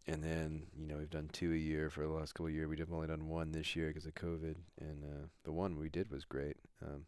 and 0.06 0.22
then, 0.22 0.66
you 0.78 0.86
know, 0.86 0.96
we've 0.98 1.10
done 1.10 1.30
two 1.32 1.52
a 1.52 1.56
year 1.56 1.88
for 1.90 2.02
the 2.02 2.12
last 2.12 2.34
couple 2.34 2.46
of 2.46 2.52
years. 2.52 2.68
We've 2.68 2.92
only 2.92 3.06
done 3.06 3.28
one 3.28 3.52
this 3.52 3.74
year 3.74 3.88
because 3.88 4.04
of 4.06 4.14
COVID. 4.14 4.56
And 4.80 5.04
uh, 5.04 5.26
the 5.44 5.52
one 5.52 5.78
we 5.78 5.88
did 5.88 6.10
was 6.10 6.24
great. 6.24 6.56
Um, 6.84 7.06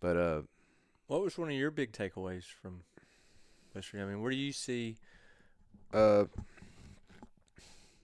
but 0.00 0.16
uh, 0.16 0.42
What 1.06 1.22
was 1.22 1.38
one 1.38 1.48
of 1.48 1.54
your 1.54 1.70
big 1.70 1.92
takeaways 1.92 2.44
from 2.44 2.82
West 3.74 3.90
Virginia? 3.90 4.06
I 4.06 4.14
mean, 4.14 4.22
where 4.22 4.32
do 4.32 4.36
you 4.36 4.52
see? 4.52 4.96
Uh, 5.94 6.24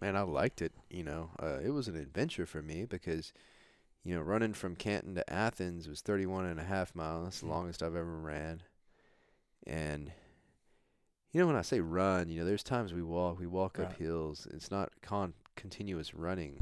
man, 0.01 0.17
I 0.17 0.23
liked 0.23 0.63
it. 0.63 0.73
You 0.91 1.03
know, 1.05 1.31
uh, 1.43 1.59
it 1.65 1.71
was 1.71 1.89
an 1.89 1.97
adventure 1.97 2.47
for 2.47 2.63
me 2.63 2.85
because, 2.85 3.33
you 4.05 4.15
know, 4.15 4.23
running 4.23 4.55
from 4.55 4.77
Canton 4.77 5.17
to 5.17 5.29
Athens 5.33 5.89
was 5.89 6.01
31 6.03 6.47
and 6.47 6.61
a 6.61 6.65
half 6.65 6.95
miles. 6.95 7.25
That's 7.25 7.41
the 7.41 7.47
Mm. 7.47 7.51
longest 7.51 7.83
I've 7.83 7.97
ever 7.97 8.17
ran. 8.17 8.63
And, 9.67 10.13
you 11.35 11.41
know, 11.41 11.49
when 11.49 11.57
I 11.57 11.63
say 11.63 11.81
run, 11.81 12.29
you 12.29 12.39
know, 12.39 12.47
there's 12.47 12.63
times 12.63 12.95
we 12.95 13.03
walk, 13.03 13.41
we 13.41 13.47
walk 13.49 13.81
up 13.81 13.95
hills. 13.99 14.47
It's 14.53 14.71
not 14.71 14.93
con- 15.03 15.35
continuous 15.57 16.15
running, 16.15 16.57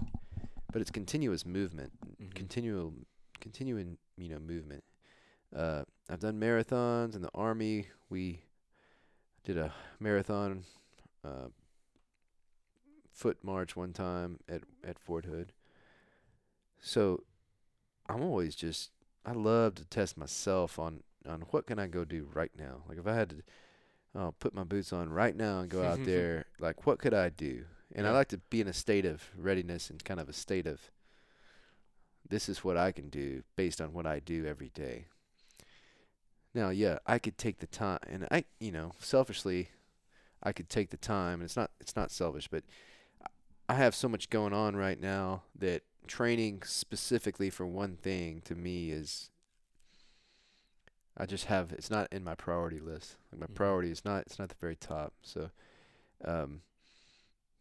but 0.73 0.81
it's 0.81 0.90
continuous 0.90 1.44
movement, 1.44 1.93
Mhm. 2.19 2.35
continual, 2.35 2.94
continuing, 3.39 3.99
you 4.16 4.31
know, 4.31 4.39
movement. 4.39 4.82
Uh, 5.55 5.85
I've 6.09 6.20
done 6.20 6.40
marathons 6.40 7.15
in 7.15 7.20
the 7.20 7.31
army. 7.35 7.89
We 8.09 8.40
did 9.44 9.59
a 9.59 9.74
marathon 10.01 10.65
uh, 11.23 11.49
foot 13.12 13.44
march 13.44 13.77
one 13.77 13.93
time 13.93 14.40
at 14.49 14.62
at 14.82 14.99
Fort 14.99 15.27
Hood. 15.27 15.53
So 16.81 17.24
I'm 18.09 18.23
always 18.23 18.55
just 18.55 18.90
I 19.24 19.32
love 19.32 19.74
to 19.77 19.85
test 19.85 20.16
myself 20.16 20.78
on 20.78 21.03
on 21.28 21.43
what 21.51 21.66
can 21.66 21.78
I 21.78 21.86
go 21.86 22.05
do 22.05 22.28
right 22.32 22.51
now. 22.59 22.82
Like 22.89 22.99
if 22.99 23.07
I 23.07 23.15
had 23.15 23.28
to 23.31 23.36
uh, 24.18 24.30
put 24.39 24.55
my 24.55 24.64
boots 24.64 24.93
on 24.93 25.10
right 25.10 25.36
now 25.36 25.60
and 25.60 25.68
go 25.68 25.82
out 25.82 25.98
there, 26.05 26.47
like 26.59 26.86
what 26.86 26.98
could 26.98 27.14
I 27.14 27.28
do? 27.28 27.64
And 27.94 28.06
I 28.06 28.10
like 28.10 28.28
to 28.28 28.39
be 28.39 28.60
in 28.60 28.68
a 28.68 28.72
state 28.72 29.05
of 29.05 29.22
readiness 29.36 29.90
and 29.90 30.02
kind 30.02 30.18
of 30.18 30.28
a 30.28 30.32
state 30.32 30.66
of 30.66 30.90
this 32.28 32.48
is 32.48 32.64
what 32.64 32.78
I 32.78 32.93
can 32.93 33.10
do 33.10 33.43
based 33.56 33.80
on 33.80 33.93
what 33.93 34.06
I 34.06 34.18
do 34.18 34.47
every 34.47 34.70
day. 34.70 35.06
Now, 36.55 36.70
yeah, 36.70 36.98
I 37.06 37.18
could 37.18 37.39
take 37.39 37.59
the 37.59 37.66
time, 37.66 37.98
and 38.06 38.26
I, 38.30 38.44
you 38.60 38.72
know, 38.72 38.93
selfishly, 38.98 39.70
I 40.43 40.52
could 40.52 40.68
take 40.68 40.90
the 40.90 40.97
time, 40.97 41.34
and 41.34 41.44
it's 41.44 41.56
not, 41.56 41.70
it's 41.80 41.97
not 41.97 42.10
selfish, 42.10 42.48
but 42.48 42.64
I 43.68 43.74
have 43.74 43.94
so 43.94 44.09
much 44.09 44.28
going 44.28 44.52
on 44.52 44.76
right 44.76 45.01
now 45.01 45.44
that 45.59 45.82
training 46.06 46.62
specifically 46.64 47.48
for 47.48 47.66
one 47.66 47.97
thing 47.97 48.43
to 48.44 48.55
me 48.55 48.90
is, 48.90 49.30
I 51.16 51.26
just 51.26 51.47
have, 51.47 51.72
it's 51.72 51.90
not 51.90 52.09
in 52.12 52.24
my 52.24 52.34
priority 52.34 52.80
list. 52.80 53.16
Like 53.30 53.40
my 53.40 53.47
Mhm. 53.47 53.55
priority 53.55 53.90
is 53.90 54.05
not, 54.05 54.22
it's 54.22 54.39
not 54.39 54.48
the 54.48 54.55
very 54.60 54.76
top. 54.76 55.12
So, 55.22 55.51
um, 56.24 56.62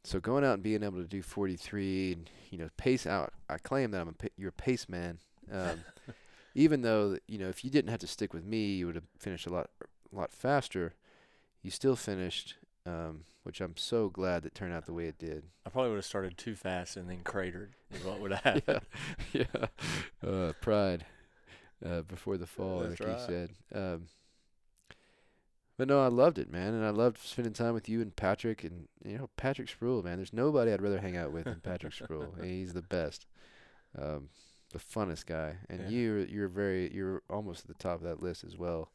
so 0.03 0.19
going 0.19 0.43
out 0.43 0.55
and 0.55 0.63
being 0.63 0.83
able 0.83 0.97
to 1.01 1.07
do 1.07 1.21
43 1.21 2.13
and 2.13 2.29
you 2.49 2.57
know 2.57 2.69
pace 2.77 3.05
out, 3.05 3.33
I 3.49 3.57
claim 3.57 3.91
that 3.91 4.01
I'm 4.01 4.09
a 4.09 4.29
you're 4.37 4.49
a 4.49 4.53
pace 4.53 4.89
man. 4.89 5.19
Um, 5.51 5.83
even 6.55 6.81
though 6.81 7.17
you 7.27 7.37
know 7.37 7.49
if 7.49 7.63
you 7.63 7.69
didn't 7.69 7.91
have 7.91 7.99
to 7.99 8.07
stick 8.07 8.33
with 8.33 8.43
me, 8.45 8.75
you 8.75 8.87
would 8.87 8.95
have 8.95 9.07
finished 9.19 9.45
a 9.45 9.51
lot 9.53 9.69
a 9.81 10.15
lot 10.15 10.31
faster. 10.33 10.95
You 11.61 11.69
still 11.69 11.95
finished, 11.95 12.55
um, 12.85 13.25
which 13.43 13.61
I'm 13.61 13.77
so 13.77 14.09
glad 14.09 14.43
that 14.43 14.55
turned 14.55 14.73
out 14.73 14.85
the 14.87 14.93
way 14.93 15.05
it 15.07 15.19
did. 15.19 15.43
I 15.65 15.69
probably 15.69 15.91
would 15.91 15.97
have 15.97 16.05
started 16.05 16.37
too 16.37 16.55
fast 16.55 16.97
and 16.97 17.09
then 17.09 17.19
cratered. 17.23 17.73
Is 17.91 18.03
what 18.03 18.19
would 18.19 18.31
have 18.31 18.43
yeah, 18.53 18.61
happened. 18.67 18.85
yeah. 19.33 19.67
Uh, 20.27 20.53
pride 20.61 21.05
uh, 21.85 22.01
before 22.03 22.37
the 22.37 22.47
fall, 22.47 22.79
That's 22.81 22.99
like 22.99 23.09
right. 23.09 23.19
you 23.19 23.25
said. 23.25 23.49
Um, 23.73 24.07
but 25.77 25.87
no, 25.87 26.03
I 26.03 26.07
loved 26.07 26.37
it, 26.37 26.51
man, 26.51 26.73
and 26.73 26.85
I 26.85 26.89
loved 26.91 27.17
spending 27.19 27.53
time 27.53 27.73
with 27.73 27.89
you 27.89 28.01
and 28.01 28.15
Patrick, 28.15 28.63
and 28.63 28.87
you 29.03 29.17
know 29.17 29.29
Patrick 29.35 29.69
Sproul, 29.69 30.03
man. 30.03 30.17
There's 30.17 30.33
nobody 30.33 30.71
I'd 30.71 30.81
rather 30.81 30.99
hang 30.99 31.17
out 31.17 31.31
with 31.31 31.45
than 31.45 31.59
Patrick 31.61 31.93
Sproul. 31.93 32.35
He's 32.43 32.73
the 32.73 32.83
best, 32.83 33.25
um, 33.97 34.29
the 34.73 34.79
funnest 34.79 35.25
guy, 35.25 35.55
and 35.69 35.81
Yeah. 35.81 35.87
you're 35.89 36.19
you're 36.25 36.47
very 36.49 36.93
you're 36.93 37.23
almost 37.29 37.61
at 37.61 37.67
the 37.67 37.81
top 37.83 37.95
of 37.95 38.03
that 38.03 38.21
list 38.21 38.43
as 38.43 38.57
well. 38.57 38.91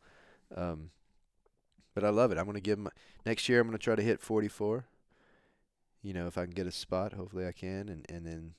Um, 0.54 0.90
but 1.94 2.04
I 2.04 2.10
love 2.10 2.30
it. 2.30 2.38
I'm 2.38 2.46
gonna 2.46 2.60
give 2.60 2.78
him 2.78 2.88
next 3.24 3.48
year. 3.48 3.60
I'm 3.60 3.66
gonna 3.66 3.78
try 3.78 3.96
to 3.96 4.02
hit 4.02 4.20
44. 4.20 4.84
You 6.02 6.12
know, 6.12 6.28
if 6.28 6.38
I 6.38 6.44
can 6.44 6.54
get 6.54 6.68
a 6.68 6.72
spot, 6.72 7.14
hopefully 7.14 7.46
I 7.48 7.52
can, 7.52 7.88
and 7.88 8.06
and 8.08 8.24
then 8.24 8.54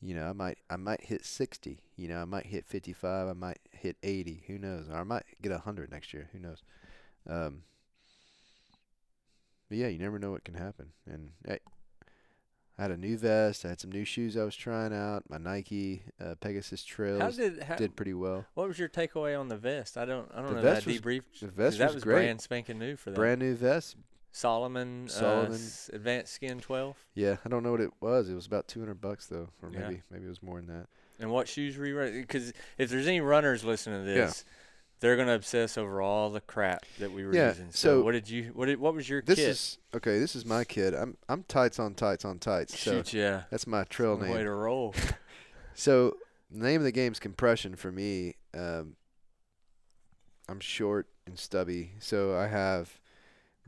you 0.00 0.14
know, 0.14 0.28
I 0.28 0.32
might 0.32 0.58
I 0.70 0.76
might 0.76 1.04
hit 1.04 1.24
60. 1.24 1.78
You 1.96 2.08
know, 2.08 2.22
I 2.22 2.24
might 2.24 2.46
hit 2.46 2.66
55. 2.66 3.28
I 3.28 3.32
might 3.32 3.58
hit 3.72 3.96
80. 4.02 4.44
Who 4.46 4.58
knows? 4.58 4.88
Or 4.88 4.96
I 4.96 5.02
might 5.04 5.24
get 5.42 5.50
100 5.52 5.90
next 5.90 6.12
year. 6.14 6.28
Who 6.32 6.38
knows? 6.38 6.62
Um, 7.28 7.62
but 9.68 9.78
yeah, 9.78 9.88
you 9.88 9.98
never 9.98 10.18
know 10.18 10.30
what 10.30 10.44
can 10.44 10.54
happen. 10.54 10.92
And 11.10 11.30
I, 11.48 11.58
I 12.78 12.82
had 12.82 12.90
a 12.90 12.96
new 12.96 13.18
vest. 13.18 13.64
I 13.64 13.68
had 13.70 13.80
some 13.80 13.90
new 13.92 14.04
shoes 14.04 14.36
I 14.36 14.44
was 14.44 14.56
trying 14.56 14.94
out. 14.94 15.24
My 15.28 15.36
Nike 15.38 16.02
uh, 16.24 16.36
Pegasus 16.40 16.86
How 16.96 17.30
did 17.30 17.62
how, 17.64 17.74
did 17.76 17.96
pretty 17.96 18.14
well. 18.14 18.46
what 18.54 18.68
was 18.68 18.78
your 18.78 18.88
takeaway 18.88 19.38
on 19.38 19.48
the 19.48 19.56
vest? 19.56 19.98
I 19.98 20.04
don't 20.04 20.30
I 20.32 20.36
don't 20.36 20.48
The 20.50 20.54
know 20.54 20.62
vest 20.62 20.86
that 20.86 20.92
was- 20.92 21.00
debrief. 21.00 21.22
the 21.40 21.48
vest 21.48 21.78
that 21.78 21.86
was 21.86 21.94
was 21.96 22.04
great. 22.04 22.14
brand 22.14 22.40
spanking 22.40 22.78
new 22.78 22.96
for 22.96 23.10
them. 23.10 23.16
Brand 23.16 23.40
new 23.40 23.54
vest. 23.56 23.96
Salomon, 24.32 25.08
Salomon. 25.08 25.52
Uh, 25.52 25.96
Advanced 25.96 26.32
Skin 26.34 26.60
12. 26.60 26.96
Yeah, 27.14 27.36
I 27.44 27.48
don't 27.48 27.62
know 27.62 27.70
what 27.72 27.80
it 27.80 27.90
was. 28.00 28.28
It 28.28 28.34
was 28.34 28.46
about 28.46 28.68
200 28.68 29.00
bucks 29.00 29.26
though, 29.26 29.48
or 29.62 29.70
Yeah. 29.72 29.80
maybe 29.88 30.02
maybe 30.10 30.26
it 30.26 30.28
was 30.28 30.42
more 30.42 30.60
than 30.60 30.66
that. 30.68 30.86
And 31.18 31.30
what 31.30 31.48
shoes 31.48 31.76
were 31.76 31.86
you 31.86 31.98
running? 31.98 32.20
Because 32.20 32.52
if 32.76 32.90
there's 32.90 33.06
any 33.08 33.20
runners 33.20 33.64
listening 33.64 34.04
to 34.04 34.10
Yeah. 34.12 34.26
this, 34.26 34.44
they're 35.00 35.16
gonna 35.16 35.34
obsess 35.34 35.76
over 35.78 36.00
all 36.00 36.30
the 36.30 36.40
crap 36.40 36.84
that 36.98 37.10
we 37.12 37.24
were 37.24 37.34
Yeah, 37.34 37.48
using. 37.48 37.70
So, 37.70 37.98
so 38.00 38.02
what 38.02 38.12
did 38.12 38.28
you? 38.28 38.50
What 38.54 38.66
did? 38.66 38.78
What 38.78 38.94
was 38.94 39.08
your 39.08 39.22
This 39.22 39.38
kit? 39.38 39.48
is 39.48 39.78
okay. 39.94 40.18
This 40.18 40.36
is 40.36 40.44
my 40.44 40.64
kid. 40.64 40.94
I'm 40.94 41.16
I'm 41.28 41.42
tights 41.44 41.78
on 41.78 41.94
tights 41.94 42.24
on 42.24 42.38
tights. 42.38 42.78
So 42.78 42.92
Shoot, 43.02 43.14
yeah. 43.14 43.44
that's 43.50 43.66
my 43.66 43.84
trail 43.84 44.16
Way 44.16 44.28
name. 44.34 44.44
to 44.44 44.50
roll. 44.52 44.94
So 45.74 46.16
the 46.50 46.58
name 46.64 46.80
of 46.80 46.84
the 46.84 46.90
game's 46.92 47.20
compression 47.20 47.76
for 47.76 47.92
me. 47.92 48.34
Um, 48.52 48.96
I'm 50.48 50.58
short 50.58 51.06
and 51.26 51.38
stubby, 51.38 51.92
so 52.00 52.36
I 52.36 52.48
have. 52.48 52.98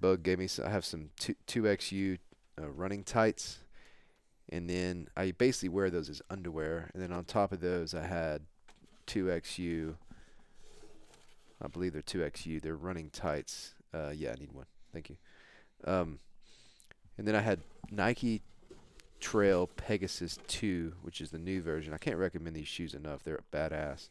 Boog 0.01 0.23
gave 0.23 0.39
me. 0.39 0.47
s- 0.47 0.59
I 0.59 0.71
have 0.71 0.85
some 0.85 1.11
two 1.19 1.35
2XU 1.47 2.19
uh, 2.61 2.69
running 2.71 3.05
tights, 3.05 3.59
and 4.49 4.69
then 4.69 5.09
I 5.17 5.33
basically 5.33 5.69
wear 5.71 5.91
those 5.91 6.09
as 6.09 6.23
underwear. 6.31 6.91
And 6.95 7.03
then 7.03 7.13
on 7.13 7.25
top 7.25 7.53
of 7.53 7.61
those, 7.61 7.95
I 7.95 8.07
had 8.07 8.43
2XU. 9.07 9.95
I 11.63 11.69
believe 11.69 11.93
they're 11.93 12.03
2XU. 12.03 12.63
They're 12.63 12.75
running 12.77 13.11
tights. 13.11 13.75
Uh, 13.93 14.13
yeah, 14.15 14.33
I 14.33 14.41
need 14.41 14.53
one. 14.53 14.67
Thank 14.93 15.11
you. 15.11 15.17
Um, 15.85 16.19
and 17.19 17.27
then 17.29 17.35
I 17.35 17.41
had 17.41 17.61
Nike 17.91 18.43
Trail 19.21 19.67
Pegasus 19.77 20.39
2, 20.49 20.95
which 21.03 21.21
is 21.21 21.31
the 21.31 21.39
new 21.39 21.61
version. 21.61 21.93
I 21.93 21.99
can't 21.99 22.17
recommend 22.17 22.57
these 22.57 22.69
shoes 22.69 22.95
enough. 22.95 23.23
They're 23.23 23.41
badass. 23.53 24.09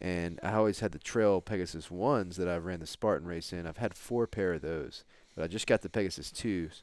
And 0.00 0.40
I 0.42 0.52
always 0.54 0.80
had 0.80 0.92
the 0.92 0.98
Trail 0.98 1.40
Pegasus 1.40 1.88
1s 1.88 2.36
that 2.36 2.48
I 2.48 2.56
ran 2.56 2.80
the 2.80 2.86
Spartan 2.86 3.26
race 3.26 3.52
in. 3.52 3.66
I've 3.66 3.78
had 3.78 3.94
four 3.94 4.26
pair 4.26 4.54
of 4.54 4.62
those, 4.62 5.04
but 5.34 5.44
I 5.44 5.48
just 5.48 5.66
got 5.66 5.82
the 5.82 5.88
Pegasus 5.88 6.30
2s. 6.30 6.82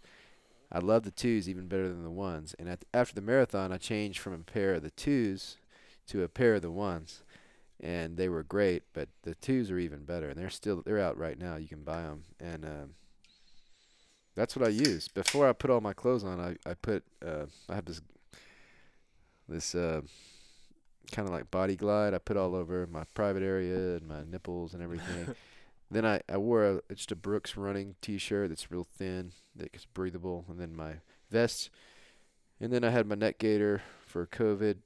I 0.72 0.80
love 0.80 1.04
the 1.04 1.12
2s 1.12 1.48
even 1.48 1.68
better 1.68 1.90
than 1.90 2.04
the 2.04 2.10
1s. 2.10 2.56
And 2.58 2.70
at, 2.70 2.86
after 2.94 3.14
the 3.14 3.22
marathon, 3.22 3.72
I 3.72 3.78
changed 3.78 4.20
from 4.20 4.34
a 4.34 4.40
pair 4.40 4.74
of 4.76 4.84
the 4.84 4.92
2s 4.92 5.58
to 6.08 6.24
a 6.24 6.30
pair 6.30 6.56
of 6.56 6.62
the 6.62 6.72
1s. 6.72 7.22
And 7.80 8.16
they 8.16 8.30
were 8.30 8.44
great, 8.44 8.84
but 8.94 9.10
the 9.24 9.36
2s 9.36 9.72
are 9.72 9.80
even 9.80 10.06
better. 10.06 10.30
And 10.30 10.40
they're 10.40 10.50
still 10.50 10.82
they're 10.86 11.00
out 11.00 11.18
right 11.18 11.38
now. 11.38 11.58
You 11.58 11.68
can 11.68 11.84
buy 11.84 12.04
them. 12.04 12.24
And 12.40 12.64
um, 12.64 12.90
that's 14.36 14.56
what 14.56 14.66
I 14.66 14.70
use. 14.70 15.08
Before 15.08 15.48
I 15.48 15.54
put 15.54 15.70
all 15.70 15.82
my 15.82 15.94
clothes 15.94 16.24
on, 16.24 16.40
I, 16.40 16.70
I 16.70 16.74
put 16.76 17.04
uh, 17.26 17.46
I 17.68 17.76
have 17.76 17.86
this 17.86 18.02
this 19.50 19.76
uh, 19.76 20.02
kind 21.12 21.28
of 21.28 21.34
like 21.34 21.52
body 21.52 21.76
glide 21.76 22.14
I 22.14 22.18
put 22.18 22.38
all 22.38 22.56
over 22.56 22.88
my 22.88 23.04
private 23.14 23.44
area 23.44 23.98
and 23.98 24.08
my 24.08 24.24
nipples 24.24 24.74
and 24.74 24.82
everything. 24.82 25.36
then 25.92 26.06
I, 26.06 26.22
I 26.30 26.38
wore 26.38 26.64
a, 26.64 26.96
just 26.96 27.12
a 27.12 27.16
Brooks 27.16 27.58
running 27.58 27.96
T-shirt 28.02 28.50
that's 28.50 28.72
real 28.72 28.88
thin, 28.98 29.32
that's 29.56 29.86
breathable, 29.86 30.46
and 30.50 30.60
then 30.60 30.76
my 30.76 30.96
vest, 31.30 31.70
and 32.60 32.72
then 32.72 32.84
I 32.84 32.90
had 32.90 33.08
my 33.08 33.16
neck 33.16 33.40
gaiter 33.40 33.82
for 34.06 34.26
COVID 34.26 34.78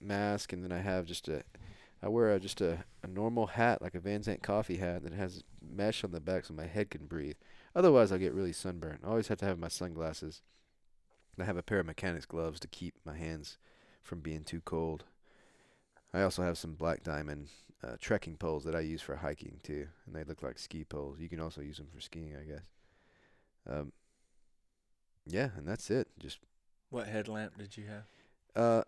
mask, 0.00 0.52
and 0.52 0.62
then 0.62 0.72
I 0.72 0.78
have 0.78 1.06
just 1.06 1.28
a 1.28 1.42
I 2.02 2.08
wear 2.08 2.32
a, 2.32 2.38
just 2.38 2.60
a, 2.60 2.84
a 3.02 3.08
normal 3.08 3.48
hat 3.48 3.82
like 3.82 3.94
a 3.94 4.00
Van 4.00 4.22
Zandt 4.22 4.42
coffee 4.42 4.76
hat 4.76 5.02
that 5.02 5.12
has 5.12 5.42
mesh 5.60 6.04
on 6.04 6.12
the 6.12 6.20
back 6.20 6.44
so 6.44 6.54
my 6.54 6.66
head 6.66 6.90
can 6.90 7.06
breathe. 7.06 7.36
Otherwise, 7.74 8.12
I'll 8.12 8.18
get 8.18 8.34
really 8.34 8.52
sunburned. 8.52 9.00
I 9.04 9.08
always 9.08 9.28
have 9.28 9.38
to 9.38 9.46
have 9.46 9.58
my 9.58 9.68
sunglasses. 9.68 10.42
I 11.40 11.44
have 11.44 11.56
a 11.56 11.62
pair 11.62 11.80
of 11.80 11.86
mechanics 11.86 12.26
gloves 12.26 12.60
to 12.60 12.68
keep 12.68 12.94
my 13.04 13.16
hands 13.16 13.58
from 14.02 14.20
being 14.20 14.42
too 14.42 14.60
cold. 14.64 15.04
I 16.14 16.22
also 16.22 16.42
have 16.42 16.56
some 16.58 16.74
black 16.74 17.02
diamond 17.02 17.48
uh, 17.84 17.96
trekking 18.00 18.36
poles 18.36 18.64
that 18.64 18.74
I 18.74 18.80
use 18.80 19.02
for 19.02 19.16
hiking 19.16 19.60
too, 19.62 19.86
and 20.06 20.14
they 20.14 20.24
look 20.24 20.42
like 20.42 20.58
ski 20.58 20.84
poles. 20.84 21.20
You 21.20 21.28
can 21.28 21.40
also 21.40 21.60
use 21.60 21.76
them 21.76 21.88
for 21.94 22.00
skiing, 22.00 22.34
I 22.36 22.44
guess. 22.44 22.62
Um, 23.68 23.92
yeah, 25.26 25.50
and 25.56 25.66
that's 25.68 25.90
it. 25.90 26.08
Just 26.18 26.38
What 26.90 27.06
headlamp 27.08 27.58
did 27.58 27.76
you 27.76 27.84
have? 27.86 28.04
uh, 28.56 28.82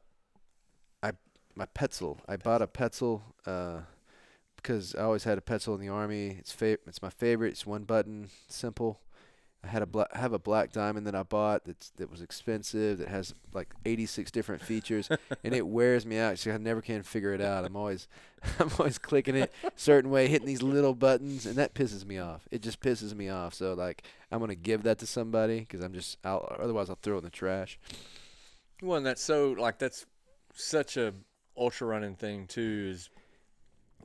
I 1.03 1.13
my 1.55 1.67
Petzl. 1.67 2.19
I 2.29 2.37
bought 2.37 2.63
a 2.63 2.67
Petzl 2.67 3.21
uh, 3.47 3.81
because 4.57 4.95
I 4.95 5.03
always 5.03 5.25
had 5.25 5.37
a 5.39 5.43
Petzl 5.43 5.75
in 5.75 5.81
the 5.81 5.89
army. 5.89 6.37
It's 6.39 6.53
fa- 6.53 6.79
It's 6.87 7.03
my 7.03 7.11
favorite. 7.11 7.51
It's 7.51 7.67
one 7.67 7.85
button, 7.85 8.31
simple. 8.49 9.01
I 9.63 9.69
had 9.69 9.83
a 9.83 9.87
bla- 9.87 10.09
have 10.13 10.33
a 10.33 10.39
black 10.39 10.73
diamond 10.73 11.07
that 11.07 11.15
I 11.15 11.23
bought 11.23 11.65
that's 11.65 11.91
that 11.97 12.11
was 12.11 12.23
expensive. 12.23 12.99
That 12.99 13.09
has 13.09 13.35
like 13.53 13.69
86 13.85 14.31
different 14.31 14.63
features, 14.63 15.09
and 15.45 15.55
it 15.55 15.67
wears 15.67 16.07
me 16.07 16.19
out. 16.19 16.39
So 16.39 16.53
I 16.53 16.57
never 16.57 16.81
can 16.81 17.03
figure 17.03 17.35
it 17.35 17.43
out. 17.43 17.65
I'm 17.65 17.77
always 17.77 18.09
I'm 18.59 18.71
always 18.79 18.97
clicking 18.99 19.37
it 19.37 19.53
certain 19.77 20.11
way, 20.11 20.29
hitting 20.29 20.47
these 20.47 20.63
little 20.63 20.95
buttons, 20.95 21.45
and 21.45 21.57
that 21.57 21.75
pisses 21.75 22.07
me 22.07 22.19
off. 22.19 22.49
It 22.51 22.63
just 22.63 22.81
pisses 22.81 23.15
me 23.15 23.29
off. 23.29 23.53
So 23.53 23.75
like 23.75 24.03
I'm 24.33 24.41
gonna 24.41 24.55
give 24.55 24.85
that 24.85 24.99
to 25.01 25.07
somebody 25.07 25.61
because 25.61 25.83
I'm 25.83 25.93
just 25.93 26.17
otherwise 26.25 26.89
I'll 26.89 26.99
throw 27.03 27.17
it 27.17 27.19
in 27.19 27.25
the 27.25 27.31
trash. 27.31 27.79
Well, 28.83 28.97
and 28.97 29.05
that's 29.07 29.23
so 29.23 29.53
like 29.59 29.79
that's 29.79 30.07
such 30.55 30.97
a 30.97 31.13
ultra 31.57 31.87
running 31.87 32.17
thing 32.17 32.47
too. 32.47 32.93
Is 32.93 33.11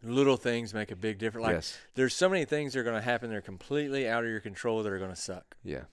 little 0.06 0.38
things 0.38 0.74
make 0.74 0.92
a 0.92 0.96
big 0.96 1.18
difference. 1.18 1.46
Like 1.46 1.56
yes. 1.56 1.78
there's 1.96 2.14
so 2.14 2.30
many 2.30 2.46
things 2.46 2.74
that 2.74 2.80
are 2.80 2.84
going 2.84 2.96
to 2.96 3.02
happen 3.02 3.30
that 3.30 3.36
are 3.36 3.42
completely 3.42 4.08
out 4.08 4.24
of 4.24 4.30
your 4.30 4.40
control 4.40 4.84
that 4.84 4.92
are 4.92 5.00
going 5.00 5.12
to 5.12 5.16
suck. 5.16 5.56
Yeah. 5.64 5.84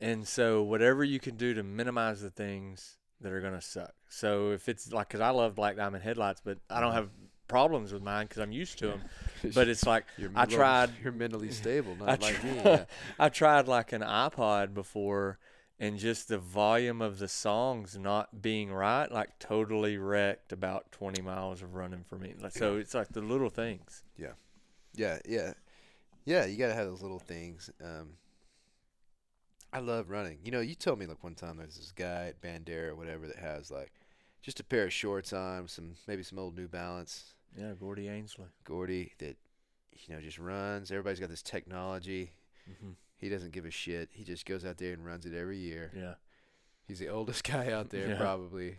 And 0.00 0.26
so 0.26 0.62
whatever 0.62 1.04
you 1.04 1.18
can 1.18 1.36
do 1.36 1.54
to 1.54 1.62
minimize 1.62 2.20
the 2.20 2.30
things 2.30 2.96
that 3.20 3.32
are 3.32 3.40
going 3.40 3.54
to 3.54 3.60
suck. 3.60 3.94
So 4.08 4.52
if 4.52 4.68
it's 4.68 4.92
like, 4.92 5.08
cause 5.08 5.20
I 5.20 5.30
love 5.30 5.54
black 5.54 5.76
diamond 5.76 6.04
headlights, 6.04 6.40
but 6.44 6.58
I 6.68 6.80
don't 6.80 6.90
mm-hmm. 6.90 6.98
have 6.98 7.10
problems 7.48 7.92
with 7.92 8.02
mine 8.02 8.26
because 8.26 8.42
I'm 8.42 8.52
used 8.52 8.78
to 8.78 8.88
them. 8.88 9.02
But 9.54 9.68
it's 9.68 9.86
like 9.86 10.06
You're 10.18 10.30
I 10.34 10.46
tried- 10.46 10.90
You're 11.02 11.12
mentally 11.12 11.50
stable, 11.50 11.94
not 12.00 12.08
I 12.08 12.26
like 12.26 12.42
me. 12.42 12.56
Yeah. 12.56 12.84
I 13.18 13.28
tried 13.28 13.68
like 13.68 13.92
an 13.92 14.02
iPod 14.02 14.74
before, 14.74 15.38
and 15.78 15.98
just 15.98 16.28
the 16.28 16.38
volume 16.38 17.02
of 17.02 17.18
the 17.18 17.28
songs 17.28 17.96
not 17.98 18.40
being 18.42 18.72
right, 18.72 19.10
like 19.10 19.38
totally 19.38 19.98
wrecked 19.98 20.52
about 20.52 20.90
20 20.92 21.20
miles 21.22 21.62
of 21.62 21.74
running 21.74 22.02
for 22.08 22.16
me. 22.16 22.34
Like, 22.40 22.52
so 22.52 22.76
it's 22.76 22.94
like 22.94 23.08
the 23.08 23.20
little 23.20 23.50
things. 23.50 24.02
yeah, 24.16 24.32
yeah, 24.94 25.18
yeah. 25.28 25.52
Yeah. 26.24 26.44
You 26.46 26.56
gotta 26.56 26.74
have 26.74 26.86
those 26.86 27.02
little 27.02 27.18
things. 27.20 27.70
Um, 27.82 28.14
I 29.72 29.80
love 29.80 30.08
running. 30.10 30.38
You 30.44 30.50
know, 30.52 30.60
you 30.60 30.74
told 30.74 30.98
me 30.98 31.06
like 31.06 31.22
one 31.22 31.34
time 31.34 31.58
there's 31.58 31.76
this 31.76 31.92
guy 31.94 32.28
at 32.28 32.40
Bandera 32.40 32.88
or 32.88 32.94
whatever 32.96 33.26
that 33.26 33.36
has 33.36 33.70
like 33.70 33.92
just 34.42 34.60
a 34.60 34.64
pair 34.64 34.84
of 34.84 34.92
shorts 34.92 35.32
on, 35.32 35.68
some 35.68 35.94
maybe 36.06 36.22
some 36.22 36.38
old 36.38 36.56
New 36.56 36.68
Balance, 36.68 37.34
Yeah, 37.58 37.72
Gordy 37.78 38.06
Ainsleigh. 38.08 38.48
Gordy 38.64 39.12
that 39.18 39.36
you 39.92 40.14
know 40.14 40.20
just 40.20 40.38
runs. 40.38 40.90
Everybody's 40.90 41.20
got 41.20 41.28
this 41.28 41.42
technology. 41.42 42.32
hmm 42.80 42.92
He 43.16 43.28
doesn't 43.28 43.52
give 43.52 43.64
a 43.64 43.70
shit. 43.70 44.10
He 44.12 44.24
just 44.24 44.44
goes 44.46 44.64
out 44.64 44.78
there 44.78 44.92
and 44.92 45.04
runs 45.04 45.24
it 45.26 45.34
every 45.34 45.58
year. 45.58 45.90
Yeah. 45.96 46.14
He's 46.86 46.98
the 46.98 47.08
oldest 47.16 47.44
guy 47.44 47.72
out 47.72 47.90
there 47.90 48.08
Yeah. 48.10 48.16
probably. 48.18 48.78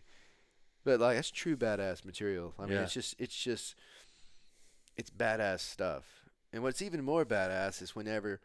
But 0.84 1.00
like 1.00 1.16
that's 1.18 1.32
true 1.32 1.58
badass 1.58 2.06
material. 2.06 2.54
I 2.60 2.64
mean, 2.64 2.74
Yeah. 2.74 2.84
it's 2.84 2.94
just 2.94 3.16
it's 3.20 3.36
just 3.36 3.76
it's 4.96 5.10
badass 5.10 5.60
stuff. 5.60 6.04
And 6.54 6.64
what's 6.64 6.82
even 6.82 7.04
more 7.04 7.26
badass 7.26 7.82
is 7.82 7.96
whenever 7.96 8.40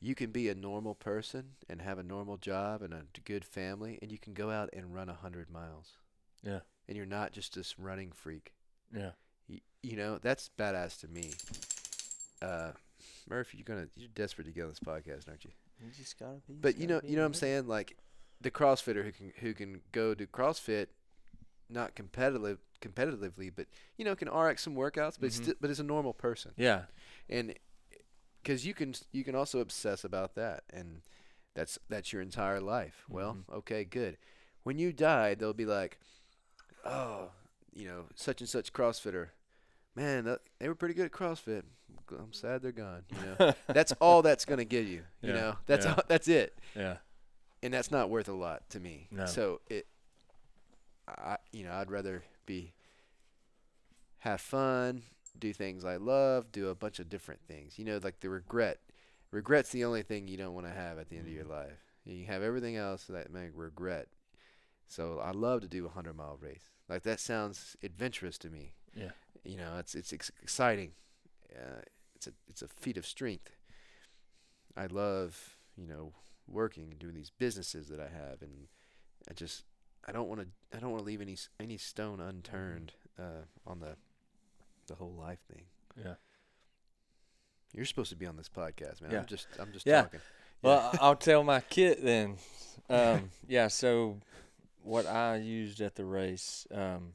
you 0.00 0.14
can 0.14 0.30
be 0.30 0.48
a 0.48 0.54
normal 0.54 0.94
person 0.94 1.56
and 1.68 1.82
have 1.82 1.98
a 1.98 2.02
normal 2.02 2.36
job 2.38 2.80
and 2.82 2.94
a 2.94 3.02
good 3.24 3.44
family 3.44 3.98
and 4.00 4.10
you 4.10 4.18
can 4.18 4.32
go 4.32 4.50
out 4.50 4.70
and 4.72 4.94
run 4.94 5.08
a 5.08 5.12
100 5.12 5.50
miles. 5.50 5.92
Yeah. 6.42 6.60
And 6.88 6.96
you're 6.96 7.06
not 7.06 7.32
just 7.32 7.54
this 7.54 7.78
running 7.78 8.12
freak. 8.12 8.52
Yeah. 8.96 9.10
Y- 9.48 9.60
you 9.82 9.96
know, 9.96 10.18
that's 10.18 10.50
badass 10.58 11.00
to 11.00 11.08
me. 11.08 11.32
Uh 12.40 12.72
Murph, 13.30 13.54
you're 13.54 13.64
gonna 13.64 13.86
you're 13.96 14.08
desperate 14.14 14.44
to 14.46 14.50
get 14.50 14.64
on 14.64 14.68
this 14.70 14.80
podcast, 14.80 15.28
aren't 15.28 15.44
you? 15.44 15.52
You 15.82 15.90
just 15.96 16.18
gotta 16.18 16.40
be. 16.46 16.54
But 16.60 16.76
you 16.78 16.86
know, 16.86 17.00
you 17.04 17.14
know 17.16 17.22
what 17.22 17.26
I'm 17.28 17.34
saying? 17.34 17.68
Like 17.68 17.96
the 18.40 18.50
CrossFitter 18.50 19.04
who 19.04 19.12
can 19.12 19.32
who 19.40 19.54
can 19.54 19.80
go 19.92 20.14
to 20.14 20.26
CrossFit, 20.26 20.86
not 21.70 21.94
competitive 21.94 22.58
competitively, 22.82 23.50
but 23.54 23.66
you 23.96 24.04
know 24.04 24.16
can 24.16 24.28
RX 24.28 24.62
some 24.62 24.74
workouts, 24.74 25.16
but 25.20 25.30
Mhm. 25.30 25.44
sti- 25.44 25.54
but 25.60 25.70
is 25.70 25.78
a 25.80 25.84
normal 25.84 26.12
person, 26.12 26.52
Yeah. 26.56 26.86
and 27.28 27.54
because 28.42 28.66
you 28.66 28.74
can 28.74 28.94
you 29.12 29.22
can 29.22 29.34
also 29.36 29.60
obsess 29.60 30.02
about 30.02 30.34
that, 30.34 30.64
and 30.70 31.02
that's 31.54 31.78
that's 31.88 32.12
your 32.12 32.22
entire 32.22 32.60
life. 32.60 33.04
Well, 33.08 33.34
Mhm. 33.48 33.54
okay, 33.58 33.84
good. 33.84 34.18
When 34.64 34.78
you 34.78 34.92
die, 34.92 35.34
they'll 35.34 35.52
be 35.54 35.66
like, 35.66 35.98
oh, 36.84 37.30
you 37.72 37.86
know, 37.86 38.08
such 38.16 38.40
and 38.40 38.48
such 38.50 38.72
CrossFitter. 38.72 39.28
Man, 40.00 40.38
they 40.58 40.66
were 40.68 40.74
pretty 40.74 40.94
good 40.94 41.04
at 41.04 41.12
CrossFit. 41.12 41.62
I'm 42.10 42.32
sad 42.32 42.62
they're 42.62 42.72
gone. 42.72 43.02
You 43.10 43.18
know, 43.38 43.52
that's 43.66 43.92
all 44.00 44.22
that's 44.22 44.46
gonna 44.46 44.64
give 44.64 44.88
you. 44.88 45.02
You 45.20 45.30
Yeah, 45.30 45.34
know, 45.34 45.56
that's 45.66 45.84
yeah. 45.84 45.94
all, 45.94 46.02
that's 46.08 46.26
it 46.26 46.58
Yeah. 46.74 46.96
and 47.62 47.74
that's 47.74 47.90
not 47.90 48.08
worth 48.08 48.28
a 48.28 48.32
lot 48.32 48.68
to 48.70 48.80
me. 48.80 49.08
No. 49.10 49.26
So 49.26 49.60
it, 49.68 49.86
I 51.06 51.36
you 51.52 51.64
know 51.64 51.72
I'd 51.72 51.90
rather 51.90 52.24
be 52.46 52.72
have 54.20 54.40
fun, 54.40 55.02
do 55.38 55.52
things 55.52 55.84
I 55.84 55.96
love, 55.96 56.50
do 56.50 56.68
a 56.68 56.74
bunch 56.74 56.98
of 56.98 57.10
different 57.10 57.42
things. 57.46 57.78
You 57.78 57.84
know, 57.84 58.00
like 58.02 58.20
the 58.20 58.30
regret. 58.30 58.78
Regret's 59.30 59.70
the 59.70 59.84
only 59.84 60.02
thing 60.02 60.26
you 60.28 60.38
don't 60.38 60.54
want 60.54 60.66
to 60.66 60.72
have 60.72 60.98
at 60.98 61.10
the 61.10 61.16
end 61.16 61.26
of 61.26 61.32
your 61.32 61.44
mm-hmm. 61.44 61.52
life. 61.52 61.84
You 62.06 62.24
have 62.24 62.42
everything 62.42 62.76
else 62.76 63.04
that 63.04 63.30
make 63.32 63.50
regret. 63.54 64.08
So 64.88 65.20
I 65.22 65.30
love 65.30 65.60
to 65.60 65.68
do 65.68 65.84
a 65.84 65.90
hundred 65.90 66.16
mile 66.16 66.38
race. 66.40 66.70
Like 66.88 67.02
that 67.02 67.20
sounds 67.20 67.76
adventurous 67.82 68.38
to 68.38 68.48
me. 68.50 68.72
Yeah. 68.94 69.10
You 69.44 69.56
know, 69.56 69.76
it's 69.78 69.94
it's 69.94 70.12
exciting. 70.12 70.92
Uh, 71.54 71.80
it's 72.14 72.26
a 72.26 72.32
it's 72.48 72.62
a 72.62 72.68
feat 72.68 72.96
of 72.96 73.06
strength. 73.06 73.56
I 74.76 74.86
love 74.86 75.56
you 75.76 75.86
know 75.86 76.12
working 76.46 76.88
and 76.90 76.98
doing 76.98 77.14
these 77.14 77.30
businesses 77.30 77.88
that 77.88 78.00
I 78.00 78.08
have, 78.08 78.42
and 78.42 78.66
I 79.28 79.34
just 79.34 79.64
I 80.06 80.12
don't 80.12 80.28
want 80.28 80.40
to 80.42 80.76
I 80.76 80.80
don't 80.80 80.90
want 80.90 81.02
to 81.02 81.06
leave 81.06 81.20
any 81.20 81.36
any 81.58 81.76
stone 81.78 82.20
unturned 82.20 82.92
uh, 83.18 83.44
on 83.66 83.80
the 83.80 83.96
the 84.86 84.94
whole 84.96 85.12
life 85.12 85.40
thing. 85.52 85.62
Yeah. 85.96 86.14
You're 87.72 87.84
supposed 87.84 88.10
to 88.10 88.16
be 88.16 88.26
on 88.26 88.36
this 88.36 88.48
podcast, 88.48 89.00
man. 89.00 89.12
Yeah. 89.12 89.18
I'm 89.20 89.26
just 89.26 89.46
I'm 89.58 89.72
just 89.72 89.86
Yeah. 89.86 90.02
talking. 90.02 90.20
Well, 90.62 90.90
I'll 91.00 91.16
tell 91.16 91.42
my 91.42 91.60
kit 91.60 92.04
then. 92.04 92.36
Um, 92.90 93.30
yeah. 93.48 93.68
So, 93.68 94.18
what 94.82 95.06
I 95.06 95.36
used 95.36 95.80
at 95.80 95.94
the 95.94 96.04
race, 96.04 96.66
um, 96.70 97.14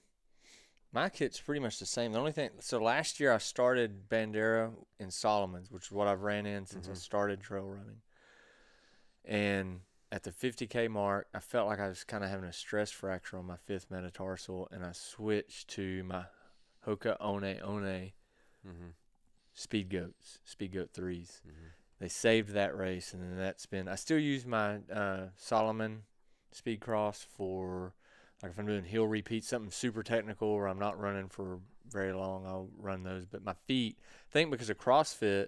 my 0.96 1.10
kit's 1.10 1.40
pretty 1.42 1.60
much 1.60 1.78
the 1.78 1.86
same. 1.86 2.14
The 2.14 2.20
only 2.20 2.32
thing, 2.32 2.52
so 2.62 2.80
last 2.80 3.20
year 3.20 3.34
I 3.34 3.38
started 3.38 4.08
Bandera 4.10 4.72
in 4.98 5.12
Salomon's, 5.12 5.70
which 5.70 5.88
is 5.88 5.92
what 5.92 6.08
I've 6.08 6.22
ran 6.22 6.46
in 6.46 6.66
since 6.66 6.88
I 6.88 6.92
Mhm. 6.92 6.98
started 6.98 7.42
trail 7.42 7.68
running. 7.68 8.02
And 9.26 9.82
at 10.12 10.24
the 10.24 10.32
50k 10.32 10.88
mark, 10.88 11.28
I 11.34 11.40
felt 11.42 11.68
like 11.68 11.80
I 11.80 11.90
was 11.90 12.06
kind 12.06 12.24
of 12.24 12.30
having 12.30 12.48
a 12.48 12.54
stress 12.54 12.92
fracture 12.92 13.38
on 13.38 13.46
my 13.46 13.58
fifth 13.58 13.92
metatarsal, 13.92 14.70
and 14.72 14.86
I 14.86 14.94
switched 14.94 15.68
to 15.72 16.04
my 16.06 16.28
Hoka 16.86 17.20
One 17.20 17.42
One 17.44 18.14
Mm-hmm. 18.66 18.90
Speed 19.54 19.90
Goats, 19.90 20.40
Speed 20.46 20.72
Goat 20.72 20.92
threes 20.94 21.42
Mm-hmm. 21.46 21.68
they 22.00 22.08
saved 22.10 22.50
that 22.50 22.76
race 22.76 23.14
and 23.14 23.22
then 23.22 23.38
that's 23.38 23.66
been 23.66 23.88
I 23.88 23.96
still 23.96 24.18
use 24.20 24.46
my 24.46 24.78
uh, 24.92 25.30
Solomon 25.38 26.04
speed 26.52 26.80
cross 26.82 27.22
for 27.24 27.94
like 28.46 28.54
if 28.54 28.60
I'm 28.60 28.68
doing 28.68 28.84
hill 28.84 29.08
repeats 29.08 29.48
something 29.48 29.72
super 29.72 30.04
technical 30.04 30.48
or 30.48 30.68
I'm 30.68 30.78
not 30.78 31.00
running 31.00 31.30
for 31.30 31.60
very 31.90 32.14
long 32.14 32.46
I'll 32.46 32.70
run 32.78 33.04
those 33.04 33.26
but 33.26 33.44
my 33.44 33.56
feet 33.66 33.98
I 34.00 34.32
think 34.32 34.52
because 34.52 34.70
of 34.70 34.78
CrossFit 34.78 35.48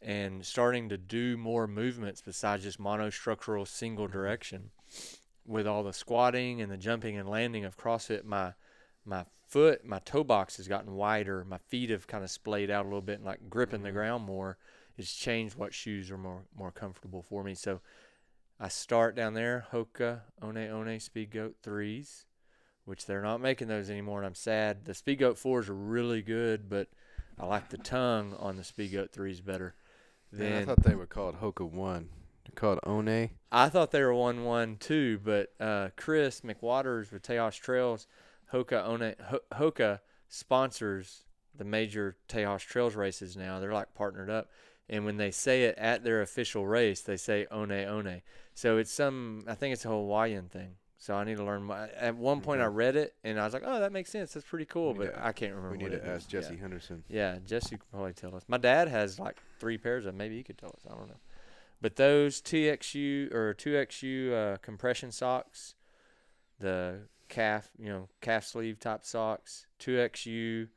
and 0.00 0.44
starting 0.44 0.88
to 0.88 0.96
do 0.96 1.36
more 1.36 1.66
movements 1.66 2.22
besides 2.22 2.62
just 2.62 2.80
monostructural 2.80 3.68
single 3.68 4.06
direction 4.06 4.70
with 5.44 5.66
all 5.66 5.82
the 5.82 5.92
squatting 5.92 6.62
and 6.62 6.72
the 6.72 6.78
jumping 6.78 7.18
and 7.18 7.28
landing 7.28 7.66
of 7.66 7.76
CrossFit 7.76 8.24
my 8.24 8.54
my 9.04 9.26
foot 9.46 9.84
my 9.84 9.98
toe 9.98 10.24
box 10.24 10.56
has 10.56 10.66
gotten 10.66 10.94
wider 10.94 11.44
my 11.44 11.58
feet 11.58 11.90
have 11.90 12.06
kind 12.06 12.24
of 12.24 12.30
splayed 12.30 12.70
out 12.70 12.86
a 12.86 12.88
little 12.88 13.02
bit 13.02 13.16
and 13.16 13.26
like 13.26 13.50
gripping 13.50 13.82
the 13.82 13.90
Mhm. 13.90 13.94
ground 13.94 14.24
more 14.24 14.56
it's 14.96 15.14
changed 15.14 15.56
what 15.56 15.74
shoes 15.74 16.10
are 16.10 16.18
more 16.18 16.44
more 16.56 16.70
comfortable 16.70 17.22
for 17.22 17.42
me. 17.42 17.54
So 17.54 17.80
I 18.64 18.68
start 18.68 19.14
down 19.14 19.34
there, 19.34 19.66
Hoka 19.74 20.22
One 20.40 20.54
One 20.56 20.98
Speed 20.98 21.32
Goat 21.32 21.56
threes, 21.62 22.24
which 22.86 23.04
they're 23.04 23.20
not 23.20 23.42
making 23.42 23.68
those 23.68 23.90
anymore, 23.90 24.20
and 24.20 24.26
I'm 24.26 24.34
sad. 24.34 24.86
The 24.86 24.94
Speed 24.94 25.18
Goat 25.18 25.36
fours 25.36 25.68
are 25.68 25.74
really 25.74 26.22
good, 26.22 26.70
but 26.70 26.88
I 27.38 27.44
like 27.44 27.68
the 27.68 27.76
tongue 27.76 28.34
on 28.38 28.56
the 28.56 28.64
Speed 28.64 28.92
Goat 28.92 29.12
threes 29.12 29.42
better. 29.42 29.74
Then 30.32 30.62
I 30.62 30.64
thought 30.64 30.82
they 30.82 30.94
were 30.94 31.04
called 31.04 31.42
Hoka 31.42 31.70
One. 31.70 32.08
They're 32.46 32.54
called 32.54 32.78
One. 32.84 33.28
I 33.52 33.68
thought 33.68 33.90
they 33.90 34.00
were 34.00 34.14
one 34.14 34.44
one 34.44 34.78
too, 34.78 35.20
but 35.22 35.52
uh, 35.60 35.90
Chris 35.94 36.40
McWaters 36.40 37.12
with 37.12 37.20
Tejas 37.20 37.60
Trails, 37.60 38.06
Hoka 38.50 38.88
One 38.88 39.14
Ho- 39.26 39.40
Hoka 39.52 40.00
sponsors 40.30 41.24
the 41.54 41.66
major 41.66 42.16
Tejas 42.30 42.64
Trails 42.64 42.94
races 42.94 43.36
now. 43.36 43.60
They're 43.60 43.74
like 43.74 43.92
partnered 43.92 44.30
up, 44.30 44.48
and 44.88 45.04
when 45.04 45.16
they 45.16 45.30
say 45.30 45.64
it 45.64 45.76
at 45.78 46.04
their 46.04 46.22
official 46.22 46.66
race, 46.66 47.00
they 47.00 47.16
say 47.16 47.46
One 47.50 47.68
One. 47.70 48.22
So 48.54 48.76
it's 48.78 48.92
some, 48.92 49.44
I 49.48 49.54
think 49.54 49.72
it's 49.72 49.84
a 49.84 49.88
Hawaiian 49.88 50.48
thing. 50.48 50.76
So 50.98 51.14
I 51.14 51.24
need 51.24 51.36
to 51.36 51.44
learn. 51.44 51.64
My, 51.64 51.90
at 51.90 52.16
one 52.16 52.40
point, 52.40 52.62
I 52.62 52.66
read 52.66 52.96
it 52.96 53.14
and 53.22 53.38
I 53.38 53.44
was 53.44 53.52
like, 53.52 53.62
"Oh, 53.66 53.78
that 53.80 53.92
makes 53.92 54.10
sense. 54.10 54.32
That's 54.32 54.46
pretty 54.46 54.64
cool." 54.64 54.94
But 54.94 55.12
to- 55.12 55.26
I 55.26 55.32
can't 55.32 55.54
remember. 55.54 55.76
We 55.76 55.78
need 55.84 55.90
what 55.92 56.02
to 56.02 56.10
it 56.10 56.14
ask 56.14 56.28
is. 56.28 56.32
Yeah. 56.32 56.40
Jesse 56.40 56.56
Henderson. 56.56 57.04
Yeah, 57.08 57.38
Jesse 57.44 57.76
could 57.76 57.90
probably 57.90 58.14
tell 58.14 58.34
us. 58.34 58.44
My 58.48 58.56
dad 58.56 58.88
has 58.88 59.18
like 59.18 59.36
three 59.60 59.76
pairs 59.76 60.06
of. 60.06 60.14
Maybe 60.14 60.36
he 60.38 60.42
could 60.42 60.56
tell 60.56 60.70
us. 60.70 60.80
I 60.90 60.94
don't 60.94 61.08
know. 61.08 61.20
But 61.82 61.96
those 61.96 62.40
TXU 62.40 63.34
or 63.34 63.52
2XU 63.52 64.32
uh, 64.32 64.56
compression 64.62 65.12
socks, 65.12 65.74
the 66.58 67.00
calf, 67.28 67.68
you 67.78 67.90
know, 67.90 68.08
calf 68.22 68.44
sleeve 68.44 68.78
type 68.80 69.04
socks, 69.04 69.66
2XU 69.80 70.68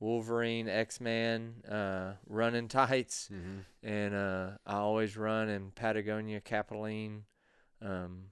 Wolverine 0.00 0.68
X 0.68 1.00
Man 1.00 1.62
uh, 1.70 2.14
running 2.26 2.68
tights, 2.68 3.28
Mm-hmm. 3.32 3.58
and 3.86 4.14
uh, 4.14 4.50
I 4.66 4.74
always 4.76 5.16
run 5.16 5.48
in 5.48 5.70
Patagonia 5.70 6.40
Capilene, 6.40 7.22
um, 7.82 8.24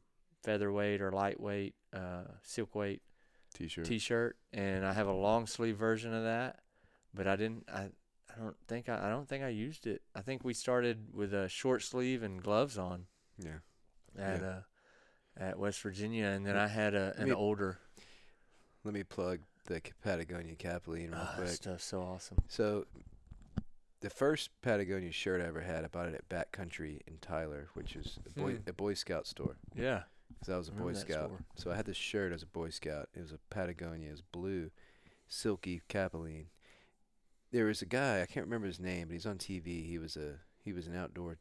featherweight 0.43 1.01
or 1.01 1.12
lightweight, 1.12 1.74
uh, 1.93 2.24
silk 2.43 2.74
weight 2.74 3.03
T-shirt. 3.55 3.85
t-shirt 3.86 4.36
and 4.53 4.85
I 4.86 4.93
have 4.93 5.07
a 5.09 5.12
long 5.12 5.47
sleeve 5.47 5.77
version 5.77 6.12
of 6.15 6.24
that, 6.24 6.61
but 7.15 7.27
I 7.27 7.36
didn't 7.36 7.65
I 7.73 7.89
I 8.31 8.40
don't 8.40 8.57
think 8.69 8.89
I, 8.89 9.07
I 9.07 9.11
don't 9.11 9.28
think 9.28 9.43
I 9.43 9.49
used 9.49 9.86
it. 9.86 10.03
I 10.15 10.20
think 10.20 10.45
we 10.45 10.55
started 10.55 11.09
with 11.12 11.32
a 11.35 11.49
short 11.49 11.82
sleeve 11.82 12.23
and 12.23 12.43
gloves 12.43 12.78
on 12.78 13.07
yeah. 13.43 13.59
at 14.16 14.40
Yeah. 14.40 14.47
uh 14.49 14.61
at 15.40 15.59
West 15.59 15.81
Virginia 15.82 16.27
and 16.27 16.45
then 16.47 16.57
I 16.57 16.66
had 16.69 16.95
a, 16.95 17.15
an 17.16 17.28
me- 17.28 17.32
older 17.35 17.78
Let 18.85 18.93
me 18.95 19.03
plug 19.03 19.40
the 19.69 19.81
Patagonia 20.03 20.55
Capilene 20.57 21.11
real 21.12 21.19
that 21.20 21.35
quick. 21.36 21.49
stuff's 21.49 21.85
so 21.85 22.01
awesome. 22.03 22.39
So, 22.49 22.86
the 24.01 24.11
first 24.11 24.51
Patagonia 24.62 25.12
shirt 25.12 25.40
I 25.40 25.47
ever 25.47 25.61
had, 25.61 25.85
I 25.85 25.89
bought 25.89 26.09
it 26.09 26.15
at 26.15 26.28
Backcountry 26.28 27.01
in 27.07 27.19
Tyler, 27.20 27.69
which 27.74 27.97
is 27.97 28.19
a 28.27 28.39
boy 28.40 28.53
Hmm. 28.57 28.69
a 28.69 28.73
Boy 28.73 28.95
Scout 28.95 29.27
store. 29.27 29.57
Yeah. 29.74 30.03
Because 30.28 30.55
I 30.55 30.59
was 30.59 30.69
a 30.69 30.73
Boy 30.73 30.93
Scout, 30.93 31.27
store. 31.31 31.45
so 31.57 31.70
I 31.73 31.77
had 31.77 31.86
this 31.86 31.97
shirt 31.97 32.32
as 32.32 32.43
a 32.43 32.47
Boy 32.47 32.70
Scout. 32.70 33.09
It 33.15 33.20
was 33.23 33.32
a 33.32 33.39
Patagonia, 33.51 34.09
it 34.09 34.12
was 34.12 34.20
blue, 34.23 34.70
silky 35.27 35.81
Capilene. 35.89 36.47
There 37.51 37.65
was 37.65 37.82
a 37.82 37.86
guy 37.86 38.20
I 38.23 38.27
can't 38.27 38.47
remember 38.47 38.66
his 38.66 38.78
name, 38.78 39.09
but 39.09 39.15
he's 39.15 39.27
on 39.27 39.39
TV. 39.39 39.86
He 39.86 39.99
was 39.99 40.16
a 40.16 40.35
he 40.62 40.73
was 40.73 40.86
an 40.86 40.95
outdoor. 40.95 41.39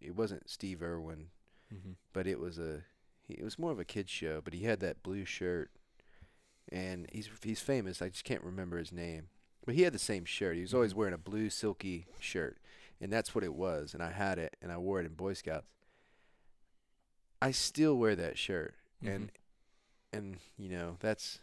It 0.00 0.14
wasn't 0.16 0.50
Steve 0.50 0.82
Irwin, 0.82 1.28
Mm-hmm. 1.72 1.92
but 2.12 2.26
it 2.26 2.38
was 2.38 2.58
a 2.58 2.82
he, 3.26 3.34
it 3.34 3.42
was 3.44 3.58
more 3.58 3.72
of 3.72 3.78
a 3.78 3.84
kids 3.84 4.10
show. 4.10 4.40
But 4.44 4.52
he 4.52 4.64
had 4.64 4.80
that 4.80 5.02
blue 5.02 5.24
shirt, 5.24 5.70
and 6.70 7.08
he's 7.12 7.28
he's 7.42 7.60
famous. 7.60 8.00
I 8.02 8.08
just 8.08 8.24
can't 8.24 8.42
remember 8.44 8.78
his 8.78 8.92
name, 8.92 9.28
but 9.64 9.74
he 9.74 9.82
had 9.82 9.92
the 9.92 9.98
same 9.98 10.24
shirt. 10.24 10.56
He 10.56 10.62
was 10.62 10.74
always 10.74 10.92
Mhm. 10.92 10.96
wearing 10.96 11.14
a 11.14 11.18
blue 11.18 11.50
silky 11.50 12.06
shirt, 12.18 12.58
and 13.00 13.12
that's 13.12 13.34
what 13.34 13.44
it 13.44 13.54
was. 13.54 13.94
And 13.94 14.02
I 14.02 14.10
had 14.12 14.38
it, 14.38 14.56
and 14.62 14.70
I 14.72 14.78
wore 14.78 15.00
it 15.00 15.06
in 15.06 15.14
Boy 15.14 15.34
Scouts. 15.34 15.66
I 17.42 17.50
still 17.50 17.96
wear 17.98 18.16
that 18.16 18.38
shirt, 18.38 18.74
and 19.02 19.30
and 20.12 20.38
you 20.56 20.68
know 20.70 20.96
that's 21.00 21.40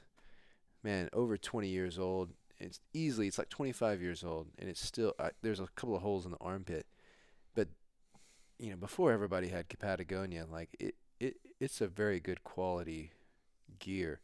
man, 0.84 1.10
over 1.14 1.38
20 1.38 1.68
years 1.68 2.00
old. 2.00 2.34
It's 2.60 2.80
easily 2.94 3.28
it's 3.28 3.38
like 3.38 3.50
25 3.50 4.02
years 4.02 4.24
old, 4.24 4.48
and 4.58 4.70
it's 4.70 4.82
still 4.84 5.14
I, 5.20 5.32
there's 5.42 5.60
a 5.60 5.68
couple 5.76 5.96
of 5.96 6.02
holes 6.02 6.26
in 6.26 6.32
the 6.32 6.38
armpit, 6.38 6.86
but 7.54 7.68
you 8.60 8.70
know 8.72 8.78
before 8.78 9.12
everybody 9.12 9.50
had 9.50 9.68
Patagonia, 9.80 10.46
like 10.50 10.76
it 10.80 10.96
it 11.20 11.38
it's 11.60 11.82
a 11.82 11.88
very 11.88 12.20
good 12.20 12.44
quality 12.44 13.12
gear, 13.80 14.20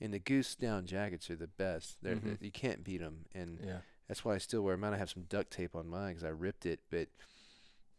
and 0.00 0.12
the 0.14 0.18
goose 0.18 0.54
down 0.54 0.86
jackets 0.86 1.28
are 1.30 1.36
the 1.36 1.46
best. 1.48 1.96
They're, 2.02 2.16
Mhm. 2.16 2.40
you 2.42 2.50
can't 2.52 2.84
beat 2.84 2.98
them, 2.98 3.26
and 3.34 3.60
Yeah. 3.64 3.80
that's 4.06 4.24
why 4.24 4.34
I 4.34 4.38
still 4.38 4.62
wear 4.62 4.76
mine. 4.76 4.92
I 4.94 4.98
have 4.98 5.10
some 5.10 5.24
duct 5.24 5.50
tape 5.50 5.74
on 5.74 5.88
mine 5.88 6.10
because 6.14 6.24
I 6.24 6.28
ripped 6.30 6.66
it, 6.66 6.80
but 6.90 7.08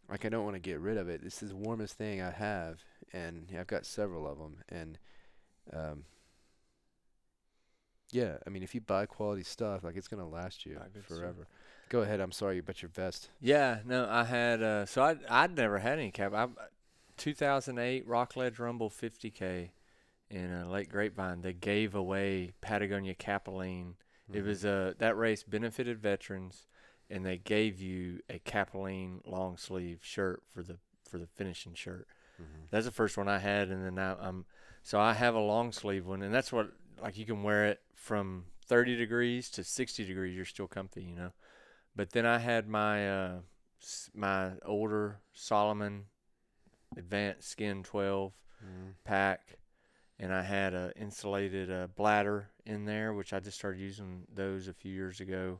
like 0.09 0.25
I 0.25 0.29
don't 0.29 0.43
want 0.43 0.55
to 0.55 0.59
get 0.59 0.79
rid 0.79 0.97
of 0.97 1.07
it. 1.09 1.21
This 1.21 1.43
is 1.43 1.49
the 1.49 1.55
warmest 1.55 1.95
thing 1.95 2.21
I 2.21 2.31
have, 2.31 2.83
and 3.13 3.47
I've 3.57 3.67
got 3.67 3.85
several 3.85 4.27
of 4.27 4.37
them. 4.39 4.63
And 4.69 4.97
um, 5.71 6.05
yeah, 8.11 8.37
I 8.45 8.49
mean, 8.49 8.63
if 8.63 8.73
you 8.73 8.81
buy 8.81 9.05
quality 9.05 9.43
stuff, 9.43 9.83
like 9.83 9.95
it's 9.95 10.07
gonna 10.07 10.27
last 10.27 10.65
you 10.65 10.75
Buy 10.75 10.87
good 10.93 11.05
stuff. 11.05 11.17
forever. 11.19 11.47
Go 11.89 12.01
ahead. 12.01 12.19
I'm 12.19 12.31
sorry 12.31 12.57
about 12.59 12.81
your 12.81 12.89
vest. 12.89 13.29
Yeah, 13.39 13.81
no, 13.85 14.07
I 14.09 14.23
had 14.23 14.61
uh 14.63 14.85
so 14.85 15.03
I 15.03 15.17
I'd 15.29 15.55
never 15.55 15.79
had 15.79 15.99
any 15.99 16.11
cap. 16.11 16.33
I 16.33 16.47
2008 17.17 18.07
Rockledge 18.07 18.57
Rumble 18.59 18.89
50K 18.89 19.71
in 20.29 20.51
uh, 20.53 20.67
Lake 20.67 20.89
Grapevine. 20.89 21.41
They 21.41 21.53
gave 21.53 21.95
away 21.95 22.53
Patagonia 22.61 23.15
Capilene. 23.15 23.95
It 24.31 24.43
was 24.43 24.63
uh 24.63 24.93
that 24.99 25.17
race 25.17 25.41
benefited 25.43 25.99
veterans 25.99 26.67
and 27.09 27.25
they 27.25 27.37
gave 27.39 27.79
you 27.81 28.19
a 28.29 28.37
Capilene 28.37 29.21
long 29.25 29.57
sleeve 29.57 29.99
shirt 30.03 30.43
for 30.53 30.61
the 30.61 30.77
for 31.09 31.17
the 31.17 31.25
finishing 31.25 31.73
shirt. 31.73 32.07
Mhm. 32.39 32.69
That's 32.69 32.85
the 32.85 32.91
first 32.91 33.17
one 33.17 33.27
I 33.27 33.39
had, 33.39 33.69
and 33.69 33.83
then 33.83 33.95
now 33.95 34.17
I'm 34.21 34.45
so 34.83 34.99
I 34.99 35.13
have 35.13 35.33
a 35.33 35.39
long 35.39 35.71
sleeve 35.71 36.05
one, 36.05 36.21
and 36.21 36.31
that's 36.33 36.51
what 36.51 36.71
like 37.01 37.17
you 37.17 37.25
can 37.25 37.41
wear 37.41 37.65
it 37.65 37.81
from 37.95 38.45
30 38.67 38.95
degrees 38.95 39.49
to 39.51 39.63
60 39.63 40.05
degrees. 40.05 40.35
You're 40.35 40.45
still 40.45 40.67
comfy, 40.67 41.03
you 41.03 41.15
know. 41.15 41.31
But 41.95 42.11
then 42.11 42.27
I 42.27 42.37
had 42.37 42.67
my 42.67 43.09
uh 43.09 43.39
my 44.13 44.51
older 44.63 45.21
Salomon 45.33 46.05
Advanced 46.97 47.49
Skin 47.49 47.83
12 47.83 48.33
Mhm. 48.63 48.93
pack, 49.03 49.58
and 50.19 50.33
I 50.33 50.41
had 50.43 50.73
a 50.73 50.91
insulated 50.99 51.71
uh, 51.71 51.87
bladder 51.95 52.49
in 52.65 52.85
there, 52.85 53.13
which 53.13 53.33
I 53.33 53.39
just 53.39 53.57
started 53.57 53.79
using 53.79 54.23
those 54.33 54.67
a 54.67 54.73
few 54.73 54.93
years 54.93 55.19
ago. 55.21 55.59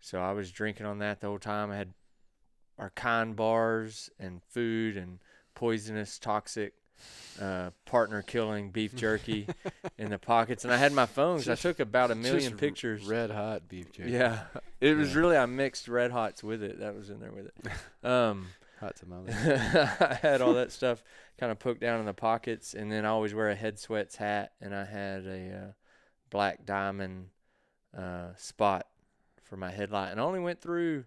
So 0.00 0.20
I 0.20 0.32
was 0.32 0.50
drinking 0.50 0.86
on 0.86 0.98
that 0.98 1.20
the 1.20 1.26
whole 1.26 1.38
time. 1.38 1.70
I 1.70 1.76
had 1.76 1.92
our 2.78 2.90
kind 2.90 3.34
bars 3.36 4.10
and 4.18 4.42
food 4.42 4.96
and 4.96 5.18
poisonous, 5.54 6.18
toxic, 6.18 6.74
uh, 7.40 7.70
partner 7.84 8.22
killing 8.22 8.70
beef 8.70 8.94
jerky 8.94 9.48
in 9.98 10.10
the 10.10 10.18
pockets, 10.18 10.64
and 10.64 10.72
I 10.72 10.76
had 10.76 10.92
my 10.92 11.06
phone 11.06 11.38
'cause 11.38 11.48
I 11.48 11.54
took 11.54 11.80
about 11.80 12.10
a 12.10 12.14
million 12.14 12.56
pictures. 12.56 13.04
Red 13.04 13.30
hot 13.30 13.68
beef 13.68 13.92
jerky. 13.92 14.12
Yeah, 14.12 14.44
it 14.80 14.94
was 14.96 15.14
really 15.14 15.36
I 15.36 15.44
mixed 15.46 15.88
red 15.88 16.10
hots 16.10 16.42
with 16.42 16.62
it. 16.62 16.80
That 16.80 16.94
was 16.94 17.10
in 17.10 17.20
there 17.20 17.32
with 17.32 17.46
it. 17.46 17.54
Um, 18.04 18.48
Hot 18.80 18.94
tamale. 18.96 19.30
I 19.32 20.18
had 20.20 20.42
all 20.42 20.54
that 20.54 20.70
stuff 20.70 21.02
kind 21.38 21.50
of 21.50 21.58
poked 21.58 21.80
down 21.80 22.00
in 22.00 22.06
the 22.06 22.14
pockets, 22.14 22.74
and 22.74 22.92
then 22.92 23.06
I 23.06 23.08
always 23.08 23.34
wear 23.34 23.48
a 23.48 23.54
head 23.54 23.78
sweats 23.78 24.16
hat, 24.16 24.52
and 24.60 24.74
I 24.74 24.84
had 24.84 25.26
a 25.26 25.56
uh, 25.56 25.72
black 26.30 26.66
diamond 26.66 27.28
uh, 27.96 28.34
spot 28.36 28.86
for 29.42 29.56
my 29.56 29.70
headlight, 29.70 30.10
and 30.10 30.20
I 30.20 30.24
only 30.24 30.40
went 30.40 30.60
through 30.60 31.04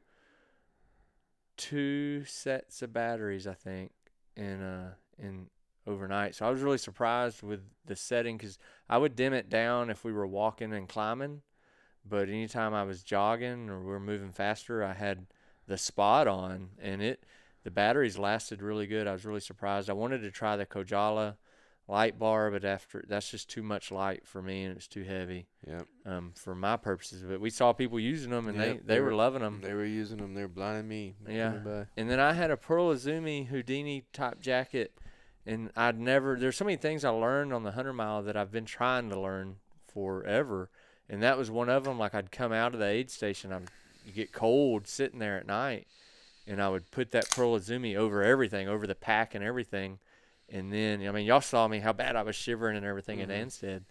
two 1.58 2.24
sets 2.26 2.82
of 2.82 2.94
batteries, 2.94 3.46
I 3.46 3.54
think, 3.54 3.92
in 4.36 4.62
uh 4.62 4.94
in 5.18 5.48
overnight. 5.86 6.36
So 6.36 6.46
I 6.46 6.50
was 6.50 6.62
really 6.62 6.78
surprised 6.78 7.44
with 7.44 7.62
the 7.86 7.96
setting 7.96 8.38
because 8.38 8.58
I 8.88 8.98
would 8.98 9.16
dim 9.16 9.34
it 9.34 9.50
down 9.50 9.90
if 9.90 10.04
we 10.04 10.14
were 10.14 10.26
walking 10.26 10.74
and 10.74 10.88
climbing, 10.88 11.42
but 12.08 12.30
anytime 12.30 12.74
I 12.74 12.84
was 12.84 13.04
jogging 13.04 13.70
or 13.70 13.84
we 13.84 13.92
are 13.94 14.00
moving 14.00 14.32
faster, 14.32 14.84
I 14.84 14.94
had 14.94 15.28
the 15.68 15.78
spot 15.78 16.28
on, 16.28 16.70
and 16.82 17.02
it 17.02 17.26
the 17.64 17.72
batteries 17.72 18.18
lasted 18.18 18.62
really 18.62 18.88
good. 18.88 19.08
I 19.08 19.12
was 19.12 19.26
really 19.26 19.40
surprised. 19.42 19.90
I 19.90 19.94
wanted 19.94 20.20
to 20.22 20.32
try 20.32 20.56
the 20.56 20.66
Kogalla 20.66 21.36
light 21.88 22.20
bar, 22.20 22.52
but 22.52 22.64
after 22.64 23.04
that's 23.08 23.32
just 23.32 23.50
too 23.50 23.64
much 23.64 23.92
light 23.92 24.26
for 24.28 24.42
me, 24.42 24.64
and 24.64 24.76
it's 24.78 24.88
too 24.88 25.04
heavy 25.04 25.48
Yep. 25.68 25.88
um, 26.06 26.32
for 26.36 26.54
my 26.54 26.78
purposes. 26.78 27.24
But 27.28 27.42
we 27.42 27.50
saw 27.50 27.74
people 27.74 28.00
using 28.00 28.30
them, 28.32 28.48
and 28.48 28.58
Yep, 28.58 28.66
they, 28.68 28.74
they 28.74 28.82
they 28.96 29.00
were 29.00 29.08
were- 29.08 29.16
loving 29.16 29.42
them. 29.42 29.60
They 29.62 29.74
were 29.74 29.86
using 29.86 30.18
them. 30.18 30.36
They 30.36 30.42
were 30.44 30.48
blinding 30.48 30.88
me. 30.88 31.16
Yeah. 31.28 31.86
And 31.98 32.10
then 32.10 32.20
I 32.20 32.34
had 32.34 32.52
a 32.52 32.58
Pearl 32.58 32.94
Izumi 32.94 33.48
Houdini 33.48 34.04
type 34.14 34.40
jacket, 34.40 34.94
and 35.48 35.72
I'd 35.76 36.00
never. 36.00 36.38
There's 36.40 36.58
so 36.58 36.66
many 36.66 36.78
things 36.78 37.04
I 37.04 37.10
learned 37.10 37.54
on 37.54 37.64
the 37.64 37.72
hundred 37.72 37.94
mile 37.94 38.22
that 38.24 38.38
I've 38.38 38.52
been 38.52 38.66
trying 38.66 39.10
to 39.10 39.20
learn 39.20 39.56
forever, 39.92 40.70
and 41.10 41.24
that 41.24 41.38
was 41.40 41.50
one 41.50 41.70
of 41.70 41.84
them. 41.86 41.98
Like 41.98 42.14
I'd 42.14 42.32
come 42.32 42.54
out 42.54 42.74
of 42.74 42.80
the 42.80 42.86
aid 42.88 43.10
station, 43.10 43.52
I'd 43.52 43.64
you 44.06 44.12
get 44.14 44.32
cold 44.32 44.88
sitting 44.88 45.18
there 45.20 45.38
at 45.38 45.48
night, 45.48 45.88
and 46.50 46.62
I 46.62 46.68
would 46.70 46.90
put 46.92 47.12
that 47.12 47.30
Pearl 47.30 47.58
Izumi 47.58 47.96
over 47.96 48.24
everything, 48.24 48.68
over 48.68 48.88
the 48.88 48.96
pack 48.96 49.36
and 49.36 49.44
everything, 49.44 50.00
and 50.50 50.74
then 50.74 51.08
I 51.08 51.12
mean 51.12 51.26
y'all 51.26 51.42
saw 51.42 51.68
me 51.68 51.80
how 51.80 51.94
bad 51.94 52.16
I 52.16 52.24
was 52.24 52.36
shivering 52.36 52.76
and 52.76 52.86
everything 52.86 53.20
Mhm. 53.20 53.24
at 53.24 53.30
Ansted, 53.30 53.84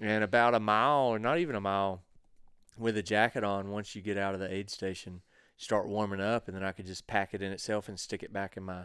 and 0.00 0.24
about 0.24 0.54
a 0.54 0.60
mile 0.60 1.06
or 1.06 1.18
not 1.18 1.38
even 1.38 1.54
a 1.54 1.60
mile, 1.60 2.02
with 2.76 2.96
a 2.96 3.02
jacket 3.02 3.42
on, 3.44 3.70
once 3.70 3.94
you 3.94 4.02
get 4.02 4.16
out 4.18 4.34
of 4.34 4.40
the 4.40 4.52
aid 4.52 4.70
station 4.70 5.22
start 5.56 5.88
warming 5.88 6.20
up 6.20 6.46
and 6.46 6.56
then 6.56 6.62
I 6.62 6.70
could 6.70 6.86
just 6.86 7.08
pack 7.08 7.34
it 7.34 7.42
in 7.42 7.50
itself 7.50 7.88
and 7.88 7.98
stick 7.98 8.22
it 8.22 8.32
back 8.32 8.56
in 8.56 8.62
my 8.62 8.84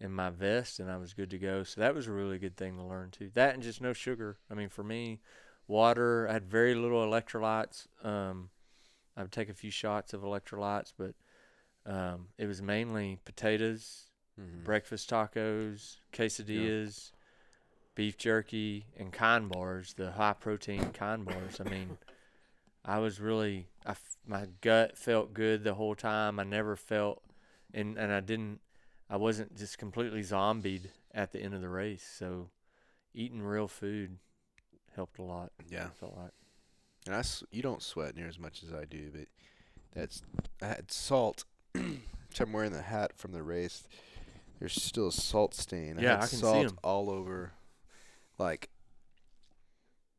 in 0.00 0.10
my 0.10 0.30
vest 0.30 0.80
and 0.80 0.90
I 0.90 0.96
was 0.96 1.12
good 1.14 1.30
to 1.30 1.38
go. 1.38 1.62
So 1.64 1.80
that 1.82 1.94
was 1.94 2.06
a 2.06 2.12
really 2.12 2.38
good 2.38 2.56
thing 2.56 2.76
to 2.76 2.82
learn 2.82 3.10
too. 3.10 3.30
That 3.34 3.52
and 3.54 3.62
just 3.62 3.80
no 3.82 3.92
sugar. 3.92 4.38
I 4.50 4.54
mean 4.54 4.70
for 4.70 4.82
me, 4.82 5.20
water, 5.66 6.26
I 6.28 6.32
had 6.32 6.46
very 6.46 6.74
little 6.74 7.04
electrolytes. 7.06 7.86
Um 8.02 8.50
I 9.16 9.22
would 9.22 9.32
take 9.32 9.50
a 9.50 9.54
few 9.54 9.70
shots 9.70 10.14
of 10.14 10.22
electrolytes, 10.22 10.92
but 10.96 11.14
um 11.86 12.28
it 12.38 12.46
was 12.46 12.62
mainly 12.62 13.18
potatoes, 13.24 14.10
Mhm. 14.40 14.64
breakfast 14.64 15.08
tacos, 15.10 15.96
quesadillas, 16.12 17.12
beef 17.94 18.16
jerky, 18.16 18.86
and 18.96 19.12
kind 19.12 19.48
bars, 19.48 19.94
the 19.94 20.12
high 20.12 20.32
protein 20.32 20.92
kind 20.92 21.24
bars. 21.24 21.60
I 21.60 21.64
mean, 21.64 21.98
I 22.84 22.98
was 22.98 23.20
really, 23.20 23.68
I 23.86 23.94
my 24.26 24.46
gut 24.60 24.96
felt 24.98 25.32
good 25.34 25.64
the 25.64 25.74
whole 25.74 25.94
time. 25.94 26.38
I 26.40 26.44
never 26.44 26.74
felt, 26.76 27.22
and, 27.72 27.96
and 27.96 28.12
I 28.12 28.20
didn't, 28.20 28.60
I 29.08 29.16
wasn't 29.16 29.56
just 29.56 29.78
completely 29.78 30.22
zombied 30.22 30.90
at 31.12 31.32
the 31.32 31.40
end 31.40 31.54
of 31.54 31.60
the 31.60 31.68
race. 31.68 32.02
So 32.18 32.50
eating 33.14 33.40
real 33.42 33.68
food 33.68 34.18
helped 34.96 35.18
a 35.18 35.22
lot. 35.22 35.52
Yeah. 35.68 35.86
I 35.86 35.90
felt 35.90 36.16
like. 36.16 36.32
And 37.06 37.14
I 37.14 37.18
s- 37.20 37.44
you 37.52 37.62
don't 37.62 37.82
sweat 37.82 38.16
near 38.16 38.26
as 38.28 38.38
much 38.38 38.62
as 38.62 38.72
I 38.72 38.84
do, 38.86 39.10
but 39.14 39.28
that's 39.94 40.22
I 40.60 40.66
had 40.66 40.90
salt. 40.90 41.44
Which 41.74 42.40
I'm 42.40 42.52
wearing 42.52 42.72
the 42.72 42.82
hat 42.82 43.12
from 43.16 43.32
the 43.32 43.42
race. 43.42 43.86
There's 44.58 44.74
still 44.80 45.08
a 45.08 45.12
salt 45.12 45.54
stain. 45.54 45.98
Yeah, 46.00 46.14
I, 46.14 46.16
I 46.16 46.18
can 46.20 46.28
see 46.28 46.36
salt 46.38 46.66
'em. 46.66 46.78
all 46.82 47.10
over, 47.10 47.52
like 48.38 48.70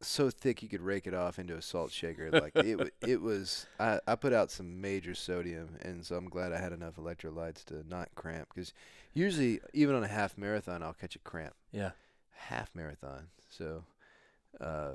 so 0.02 0.30
thick 0.30 0.62
you 0.62 0.70
could 0.70 0.82
rake 0.82 1.08
it 1.08 1.14
off 1.14 1.40
into 1.40 1.56
a 1.56 1.62
salt 1.62 1.92
shaker. 1.92 2.30
Like 2.30 2.52
it, 2.56 2.94
it 3.02 3.22
was. 3.22 3.66
I, 3.80 4.00
I 4.06 4.16
put 4.16 4.34
out 4.34 4.52
some 4.52 4.82
major 4.82 5.16
sodium, 5.16 5.78
and 5.82 6.06
so 6.06 6.16
I'm 6.16 6.30
glad 6.30 6.52
I 6.52 6.60
had 6.60 6.74
enough 6.74 6.98
electrolytes 6.98 7.64
to 7.66 7.84
not 7.88 8.10
cramp. 8.16 8.50
Because 8.54 8.74
usually, 9.14 9.62
even 9.74 9.96
on 9.96 10.04
a 10.04 10.08
half 10.10 10.38
marathon, 10.38 10.84
I'll 10.84 10.94
catch 10.94 11.16
a 11.16 11.20
cramp. 11.20 11.54
Yeah. 11.72 11.92
half 12.34 12.74
marathon. 12.76 13.28
So 13.50 13.84
uh 14.62 14.94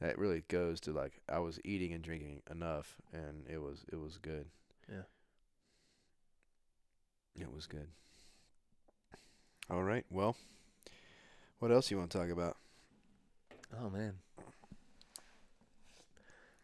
that 0.00 0.18
really 0.18 0.42
goes 0.48 0.80
to 0.80 0.92
like 0.92 1.20
I 1.28 1.38
was 1.40 1.58
eating 1.64 1.92
and 1.92 2.02
drinking 2.02 2.42
enough 2.50 2.96
and 3.12 3.44
it 3.48 3.58
was 3.60 3.84
it 3.92 3.96
was 3.96 4.18
good. 4.18 4.46
Yeah. 4.90 5.02
It 7.42 7.54
was 7.54 7.66
good. 7.66 7.88
All 9.70 9.82
right. 9.82 10.04
Well, 10.10 10.36
what 11.60 11.70
else 11.70 11.90
you 11.90 11.98
want 11.98 12.10
to 12.10 12.18
talk 12.18 12.30
about? 12.30 12.56
Oh 13.80 13.88
man. 13.88 14.14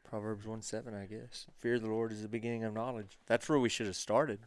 Proverbs 0.04 0.46
one 0.46 0.62
seven, 0.62 0.94
I 0.94 1.06
guess. 1.06 1.46
Fear 1.58 1.74
of 1.74 1.82
the 1.82 1.88
Lord 1.88 2.12
is 2.12 2.22
the 2.22 2.28
beginning 2.28 2.64
of 2.64 2.74
knowledge. 2.74 3.18
That's 3.26 3.48
where 3.48 3.58
we 3.58 3.68
should 3.68 3.86
have 3.86 3.96
started. 3.96 4.40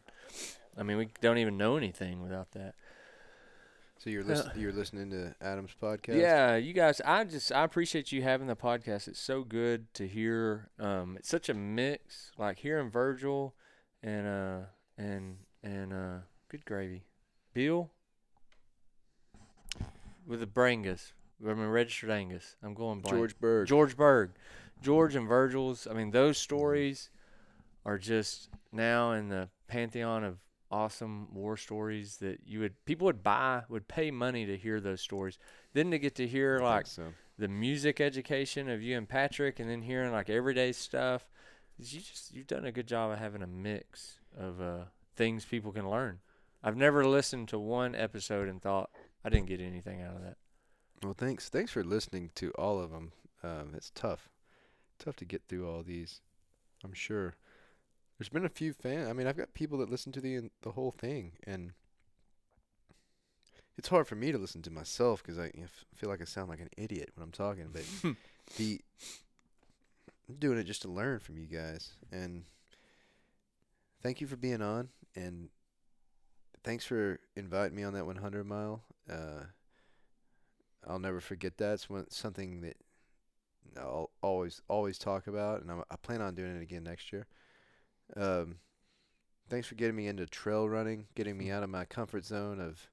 I 0.76 0.82
mean, 0.82 0.98
we 0.98 1.08
don't 1.20 1.38
even 1.38 1.56
know 1.56 1.76
anything 1.76 2.22
without 2.22 2.52
that. 2.52 2.74
So 3.98 4.08
you're 4.08 4.24
listen, 4.24 4.50
you're 4.56 4.72
listening 4.72 5.10
to 5.10 5.34
Adam's 5.42 5.72
podcast? 5.80 6.18
Yeah, 6.18 6.56
you 6.56 6.72
guys, 6.72 7.02
I 7.04 7.24
just 7.24 7.52
I 7.52 7.64
appreciate 7.64 8.12
you 8.12 8.22
having 8.22 8.46
the 8.46 8.56
podcast. 8.56 9.08
It's 9.08 9.20
so 9.20 9.44
good 9.44 9.92
to 9.94 10.08
hear. 10.08 10.70
Um, 10.78 11.16
it's 11.18 11.28
such 11.28 11.50
a 11.50 11.54
mix, 11.54 12.32
like 12.38 12.58
hearing 12.58 12.88
Virgil 12.88 13.54
and 14.02 14.26
uh 14.26 14.58
and 14.98 15.36
and 15.62 15.92
uh 15.92 16.18
good 16.48 16.64
gravy, 16.64 17.02
Bill 17.54 17.90
with 20.26 20.40
the 20.40 20.46
Brangus. 20.46 21.12
I 21.46 21.54
mean 21.54 21.66
registered 21.66 22.10
Angus. 22.10 22.56
I'm 22.62 22.74
going 22.74 23.00
blank. 23.00 23.16
George 23.16 23.38
Berg. 23.38 23.68
George 23.68 23.96
Berg, 23.96 24.30
George 24.82 25.16
and 25.16 25.28
Virgil's. 25.28 25.86
I 25.90 25.94
mean, 25.94 26.10
those 26.10 26.38
stories 26.38 27.10
are 27.84 27.98
just 27.98 28.48
now 28.72 29.12
in 29.12 29.28
the 29.28 29.48
pantheon 29.68 30.24
of 30.24 30.38
awesome 30.70 31.26
war 31.34 31.56
stories 31.56 32.18
that 32.18 32.38
you 32.46 32.60
would 32.60 32.84
people 32.84 33.04
would 33.06 33.24
buy 33.24 33.62
would 33.68 33.88
pay 33.88 34.10
money 34.10 34.46
to 34.46 34.56
hear 34.56 34.80
those 34.80 35.00
stories. 35.00 35.38
Then 35.72 35.90
to 35.90 35.98
get 35.98 36.14
to 36.16 36.26
hear 36.26 36.60
like 36.60 36.86
so. 36.86 37.04
the 37.38 37.48
music 37.48 38.00
education 38.00 38.68
of 38.68 38.82
you 38.82 38.96
and 38.96 39.08
Patrick, 39.08 39.60
and 39.60 39.68
then 39.68 39.82
hearing 39.82 40.12
like 40.12 40.30
everyday 40.30 40.72
stuff. 40.72 41.28
You 41.82 42.00
just 42.00 42.34
you've 42.34 42.46
done 42.46 42.64
a 42.66 42.72
good 42.72 42.86
job 42.86 43.10
of 43.10 43.18
having 43.18 43.42
a 43.42 43.46
mix 43.46 44.18
of 44.38 44.60
uh, 44.60 44.84
things 45.16 45.44
people 45.44 45.72
can 45.72 45.88
learn. 45.88 46.18
I've 46.62 46.76
never 46.76 47.06
listened 47.06 47.48
to 47.48 47.58
one 47.58 47.94
episode 47.94 48.48
and 48.48 48.60
thought 48.60 48.90
I 49.24 49.30
didn't 49.30 49.46
get 49.46 49.60
anything 49.60 50.02
out 50.02 50.16
of 50.16 50.22
that. 50.22 50.36
Well, 51.02 51.14
thanks. 51.14 51.48
Thanks 51.48 51.72
for 51.72 51.82
listening 51.82 52.30
to 52.34 52.50
all 52.52 52.78
of 52.78 52.90
them. 52.90 53.12
Um, 53.42 53.72
it's 53.74 53.90
tough, 53.94 54.28
tough 54.98 55.16
to 55.16 55.24
get 55.24 55.42
through 55.48 55.66
all 55.66 55.82
these. 55.82 56.20
I'm 56.84 56.92
sure. 56.92 57.36
There's 58.18 58.28
been 58.28 58.44
a 58.44 58.50
few 58.50 58.74
fan. 58.74 59.08
I 59.08 59.14
mean, 59.14 59.26
I've 59.26 59.38
got 59.38 59.54
people 59.54 59.78
that 59.78 59.90
listen 59.90 60.12
to 60.12 60.20
the 60.20 60.50
the 60.60 60.72
whole 60.72 60.90
thing, 60.90 61.32
and 61.44 61.72
it's 63.78 63.88
hard 63.88 64.06
for 64.06 64.16
me 64.16 64.30
to 64.30 64.36
listen 64.38 64.60
to 64.62 64.70
myself 64.70 65.22
because 65.22 65.38
I 65.38 65.44
you 65.54 65.60
know, 65.60 65.64
f- 65.64 65.86
feel 65.94 66.10
like 66.10 66.20
I 66.20 66.24
sound 66.24 66.50
like 66.50 66.60
an 66.60 66.68
idiot 66.76 67.12
when 67.14 67.24
I'm 67.24 67.32
talking. 67.32 67.70
But 67.72 67.84
the 68.58 68.82
I'm 70.30 70.36
doing 70.36 70.58
it 70.58 70.64
just 70.64 70.82
to 70.82 70.88
learn 70.88 71.18
from 71.18 71.38
you 71.38 71.46
guys, 71.46 71.94
and 72.12 72.44
thank 74.00 74.20
you 74.20 74.28
for 74.28 74.36
being 74.36 74.62
on, 74.62 74.88
and 75.16 75.48
thanks 76.62 76.84
for 76.84 77.18
inviting 77.34 77.76
me 77.76 77.82
on 77.82 77.94
that 77.94 78.06
100 78.06 78.46
mile. 78.46 78.84
Uh, 79.10 79.46
I'll 80.86 81.00
never 81.00 81.20
forget 81.20 81.58
that. 81.58 81.72
It's 81.72 81.90
one, 81.90 82.08
something 82.10 82.60
that 82.60 82.76
I'll 83.76 84.10
always 84.22 84.62
always 84.68 84.98
talk 84.98 85.26
about, 85.26 85.62
and 85.62 85.70
I'm, 85.72 85.82
I 85.90 85.96
plan 85.96 86.22
on 86.22 86.36
doing 86.36 86.54
it 86.54 86.62
again 86.62 86.84
next 86.84 87.12
year. 87.12 87.26
Um, 88.16 88.58
thanks 89.48 89.66
for 89.66 89.74
getting 89.74 89.96
me 89.96 90.06
into 90.06 90.26
trail 90.26 90.68
running, 90.68 91.06
getting 91.16 91.36
me 91.36 91.50
out 91.50 91.64
of 91.64 91.70
my 91.70 91.86
comfort 91.86 92.24
zone 92.24 92.60
of, 92.60 92.88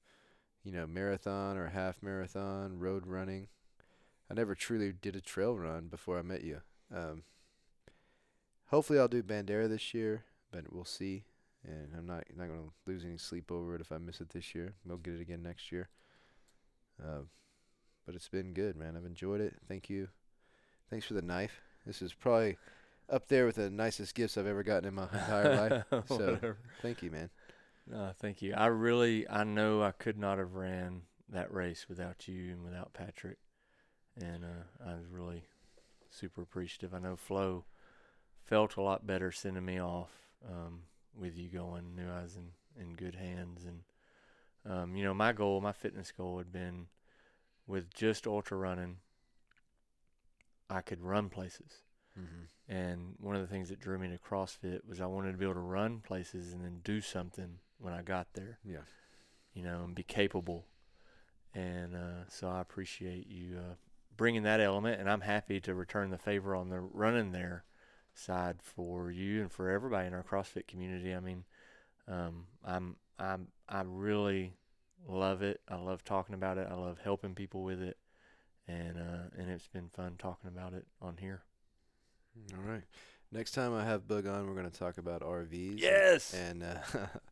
you 0.64 0.72
know, 0.72 0.88
marathon 0.88 1.56
or 1.56 1.68
half 1.68 2.02
marathon, 2.02 2.80
road 2.80 3.06
running. 3.06 3.48
I 4.28 4.34
never 4.34 4.56
truly 4.56 4.92
did 4.92 5.16
a 5.16 5.22
trail 5.22 5.56
run 5.56 5.88
before 5.88 6.18
I 6.18 6.24
met 6.24 6.44
you. 6.44 6.62
Um, 6.94 7.24
hopefully, 8.68 9.00
I'll 9.00 9.08
do 9.08 9.24
Bandera 9.24 9.68
this 9.70 9.94
year, 9.94 10.24
but 10.52 10.72
we'll 10.72 10.86
see. 10.86 11.24
And 11.66 11.90
I'm 11.98 12.06
not 12.06 12.24
not 12.36 12.48
gonna 12.48 12.70
lose 12.86 13.04
any 13.04 13.18
sleep 13.18 13.52
over 13.52 13.76
it 13.76 13.82
if 13.82 13.92
I 13.92 13.98
miss 13.98 14.22
it 14.22 14.30
this 14.30 14.56
year. 14.56 14.74
We'll 14.86 14.98
get 14.98 15.16
it 15.16 15.22
again 15.22 15.44
next 15.44 15.72
year. 15.72 15.90
Uh, 17.04 17.22
but 18.06 18.16
it's 18.16 18.30
been 18.30 18.54
good, 18.54 18.76
man. 18.76 18.96
I've 18.96 19.06
enjoyed 19.06 19.42
it. 19.42 19.56
Thank 19.68 19.90
you. 19.90 20.08
Thanks 20.90 21.06
for 21.06 21.14
the 21.14 21.22
knife. 21.22 21.62
This 21.86 22.02
is 22.02 22.14
probably 22.14 22.58
up 23.10 23.28
there 23.28 23.46
with 23.46 23.56
the 23.56 23.70
nicest 23.70 24.16
gifts 24.16 24.38
I've 24.38 24.48
ever 24.48 24.64
gotten 24.64 24.88
in 24.88 24.94
my 24.94 25.04
entire 25.14 25.84
life. 25.92 26.04
So 26.08 26.56
thank 26.82 27.04
you, 27.04 27.12
man. 27.12 27.30
No, 27.90 28.12
thank 28.20 28.42
you. 28.42 28.54
I 28.54 28.68
really, 28.68 29.30
I 29.30 29.44
know 29.44 29.82
I 29.82 29.92
could 29.92 30.18
not 30.18 30.38
have 30.38 30.54
ran 30.54 31.02
that 31.30 31.54
race 31.54 31.88
without 31.90 32.28
you 32.28 32.52
and 32.52 32.64
without 32.64 32.94
Patrick, 32.94 33.38
and 34.20 34.44
uh, 34.44 34.86
I 34.90 34.96
was 34.96 35.06
really 35.10 35.44
super 36.18 36.42
appreciative. 36.42 36.94
I 36.94 37.00
know 37.00 37.16
Flo 37.16 37.66
felt 38.46 38.76
a 38.76 38.82
lot 38.82 39.06
better 39.08 39.32
sending 39.32 39.66
me 39.66 39.80
off 39.82 40.10
um, 40.48 40.82
with 41.16 41.38
you 41.38 41.50
going. 41.50 41.96
Knew 41.96 42.10
I 42.10 42.24
was 42.24 42.36
in 42.36 42.52
in 42.80 42.94
good 42.96 43.16
hands, 43.16 43.66
and 43.66 43.82
um, 44.72 44.96
you 44.96 45.04
know 45.04 45.14
my 45.14 45.32
goal, 45.34 45.62
my 45.62 45.72
fitness 45.72 46.12
goal 46.12 46.38
had 46.38 46.52
been 46.52 46.88
with 47.66 47.94
just 47.94 48.28
ultra 48.28 48.58
running. 48.58 48.98
I 50.70 50.82
could 50.82 51.02
run 51.02 51.30
places. 51.30 51.72
Mm-hmm. 52.20 52.72
And 52.74 53.16
one 53.20 53.36
of 53.36 53.42
the 53.42 53.48
things 53.48 53.70
that 53.70 53.80
drew 53.80 53.98
me 53.98 54.10
to 54.10 54.18
CrossFit 54.18 54.82
was 54.88 55.00
I 55.00 55.06
wanted 55.06 55.32
to 55.32 55.38
be 55.38 55.46
able 55.46 55.54
to 55.54 55.60
run 55.62 56.00
places 56.02 56.52
and 56.52 56.64
then 56.64 56.82
do 56.84 57.00
something 57.00 57.60
when 57.80 57.94
I 57.94 58.02
got 58.02 58.28
there, 58.34 58.58
Yeah. 58.66 58.80
you 59.54 59.64
know, 59.64 59.84
and 59.86 59.96
be 59.96 60.04
capable. 60.04 60.66
And 61.54 61.96
uh, 61.96 62.28
so 62.28 62.50
I 62.50 62.60
appreciate 62.60 63.28
you 63.28 63.58
uh, 63.58 63.76
bringing 64.18 64.44
that 64.44 64.60
element, 64.60 65.00
and 65.00 65.10
I'm 65.10 65.22
happy 65.22 65.60
to 65.62 65.74
return 65.74 66.10
the 66.10 66.18
favor 66.18 66.56
on 66.56 66.70
the 66.70 66.80
running 66.80 67.32
there 67.32 67.64
side 68.14 68.58
for 68.62 69.12
you 69.12 69.42
and 69.42 69.52
for 69.52 69.70
everybody 69.70 70.08
in 70.08 70.14
our 70.14 70.24
CrossFit 70.24 70.68
community. 70.68 71.14
I 71.14 71.20
mean, 71.20 71.46
um, 72.08 72.48
I'm 72.66 72.96
I'm 73.20 73.48
I 73.70 73.84
really 73.86 74.54
love 75.08 75.42
it. 75.42 75.62
I 75.70 75.76
love 75.76 76.04
talking 76.04 76.36
about 76.36 76.58
it. 76.58 76.68
I 76.70 76.76
love 76.76 77.00
helping 77.04 77.36
people 77.36 77.64
with 77.64 77.82
it, 77.82 77.98
and 78.68 78.98
uh, 78.98 79.30
and 79.38 79.50
it's 79.50 79.68
been 79.68 79.90
fun 79.90 80.16
talking 80.18 80.50
about 80.50 80.74
it 80.74 80.86
on 81.02 81.18
here. 81.18 81.44
All 82.54 82.72
right. 82.72 82.84
Next 83.32 83.52
time 83.52 83.74
I 83.76 83.84
have 83.84 84.08
Boog 84.08 84.32
on, 84.32 84.48
we're 84.48 84.54
going 84.54 84.70
to 84.70 84.80
talk 84.80 84.98
about 84.98 85.22
RVs. 85.22 85.80
Yes. 85.82 86.34
And 86.34 86.64
uh, 86.64 86.78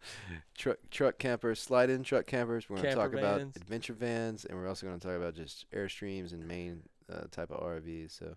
truck 0.58 0.78
truck 0.92 1.18
campers, 1.18 1.62
slide 1.62 1.90
in 1.90 2.04
truck 2.04 2.26
campers. 2.26 2.70
We're 2.70 2.78
going 2.78 2.90
to 2.90 2.96
talk 2.96 3.14
about 3.14 3.40
adventure 3.40 3.94
vans, 3.94 4.44
and 4.44 4.58
we're 4.58 4.68
also 4.68 4.86
going 4.86 5.00
to 5.00 5.08
talk 5.08 5.16
about 5.16 5.36
just 5.36 5.66
airstreams 5.72 6.34
and 6.34 6.46
main 6.46 6.82
uh, 7.12 7.24
type 7.32 7.50
of 7.50 7.62
RVs. 7.62 8.12
So, 8.12 8.36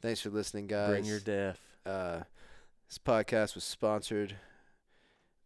thanks 0.00 0.20
for 0.20 0.30
listening, 0.30 0.68
guys. 0.68 0.90
Bring 0.90 1.04
your 1.04 1.18
deaf. 1.18 1.58
Uh, 1.84 2.20
this 2.88 2.98
podcast 2.98 3.56
was 3.56 3.64
sponsored 3.64 4.36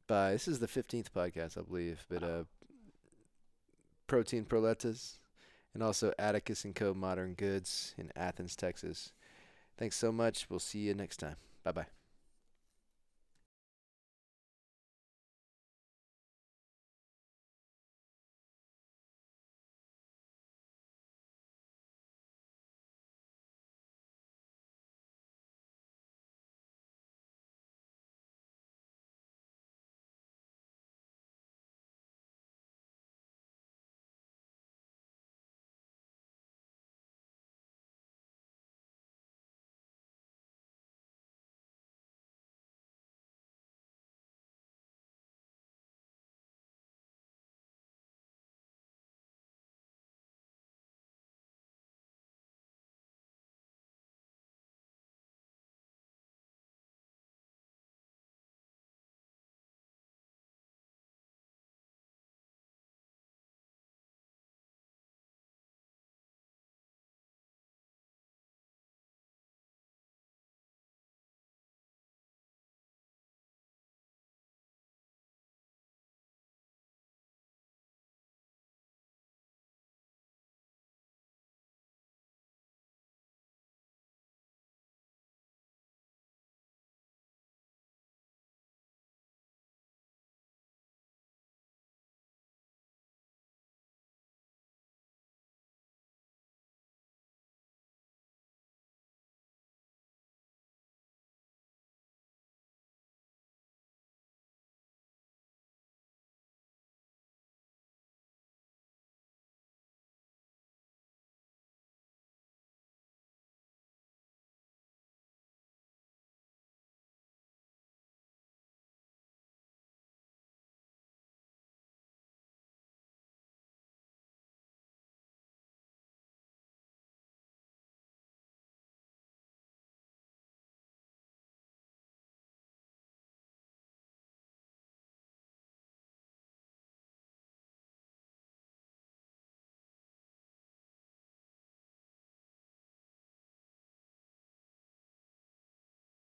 by. 0.06 0.32
This 0.32 0.46
is 0.46 0.58
the 0.58 0.68
fifteenth 0.68 1.12
podcast, 1.14 1.56
I 1.56 1.62
believe, 1.62 2.04
but 2.10 2.22
uh, 2.22 2.44
Protein 4.06 4.44
Proletas, 4.44 5.20
and 5.72 5.82
also 5.82 6.12
Atticus 6.18 6.66
and 6.66 6.74
Co. 6.74 6.92
Modern 6.92 7.32
Goods 7.32 7.94
in 7.96 8.12
Athens, 8.14 8.56
Texas. 8.56 9.12
Thanks 9.81 9.97
so 9.97 10.12
much. 10.12 10.48
We'll 10.51 10.61
see 10.61 10.81
you 10.81 10.94
next 10.94 11.16
time. 11.16 11.36
Bye 11.65 11.73
bye. 11.73 11.99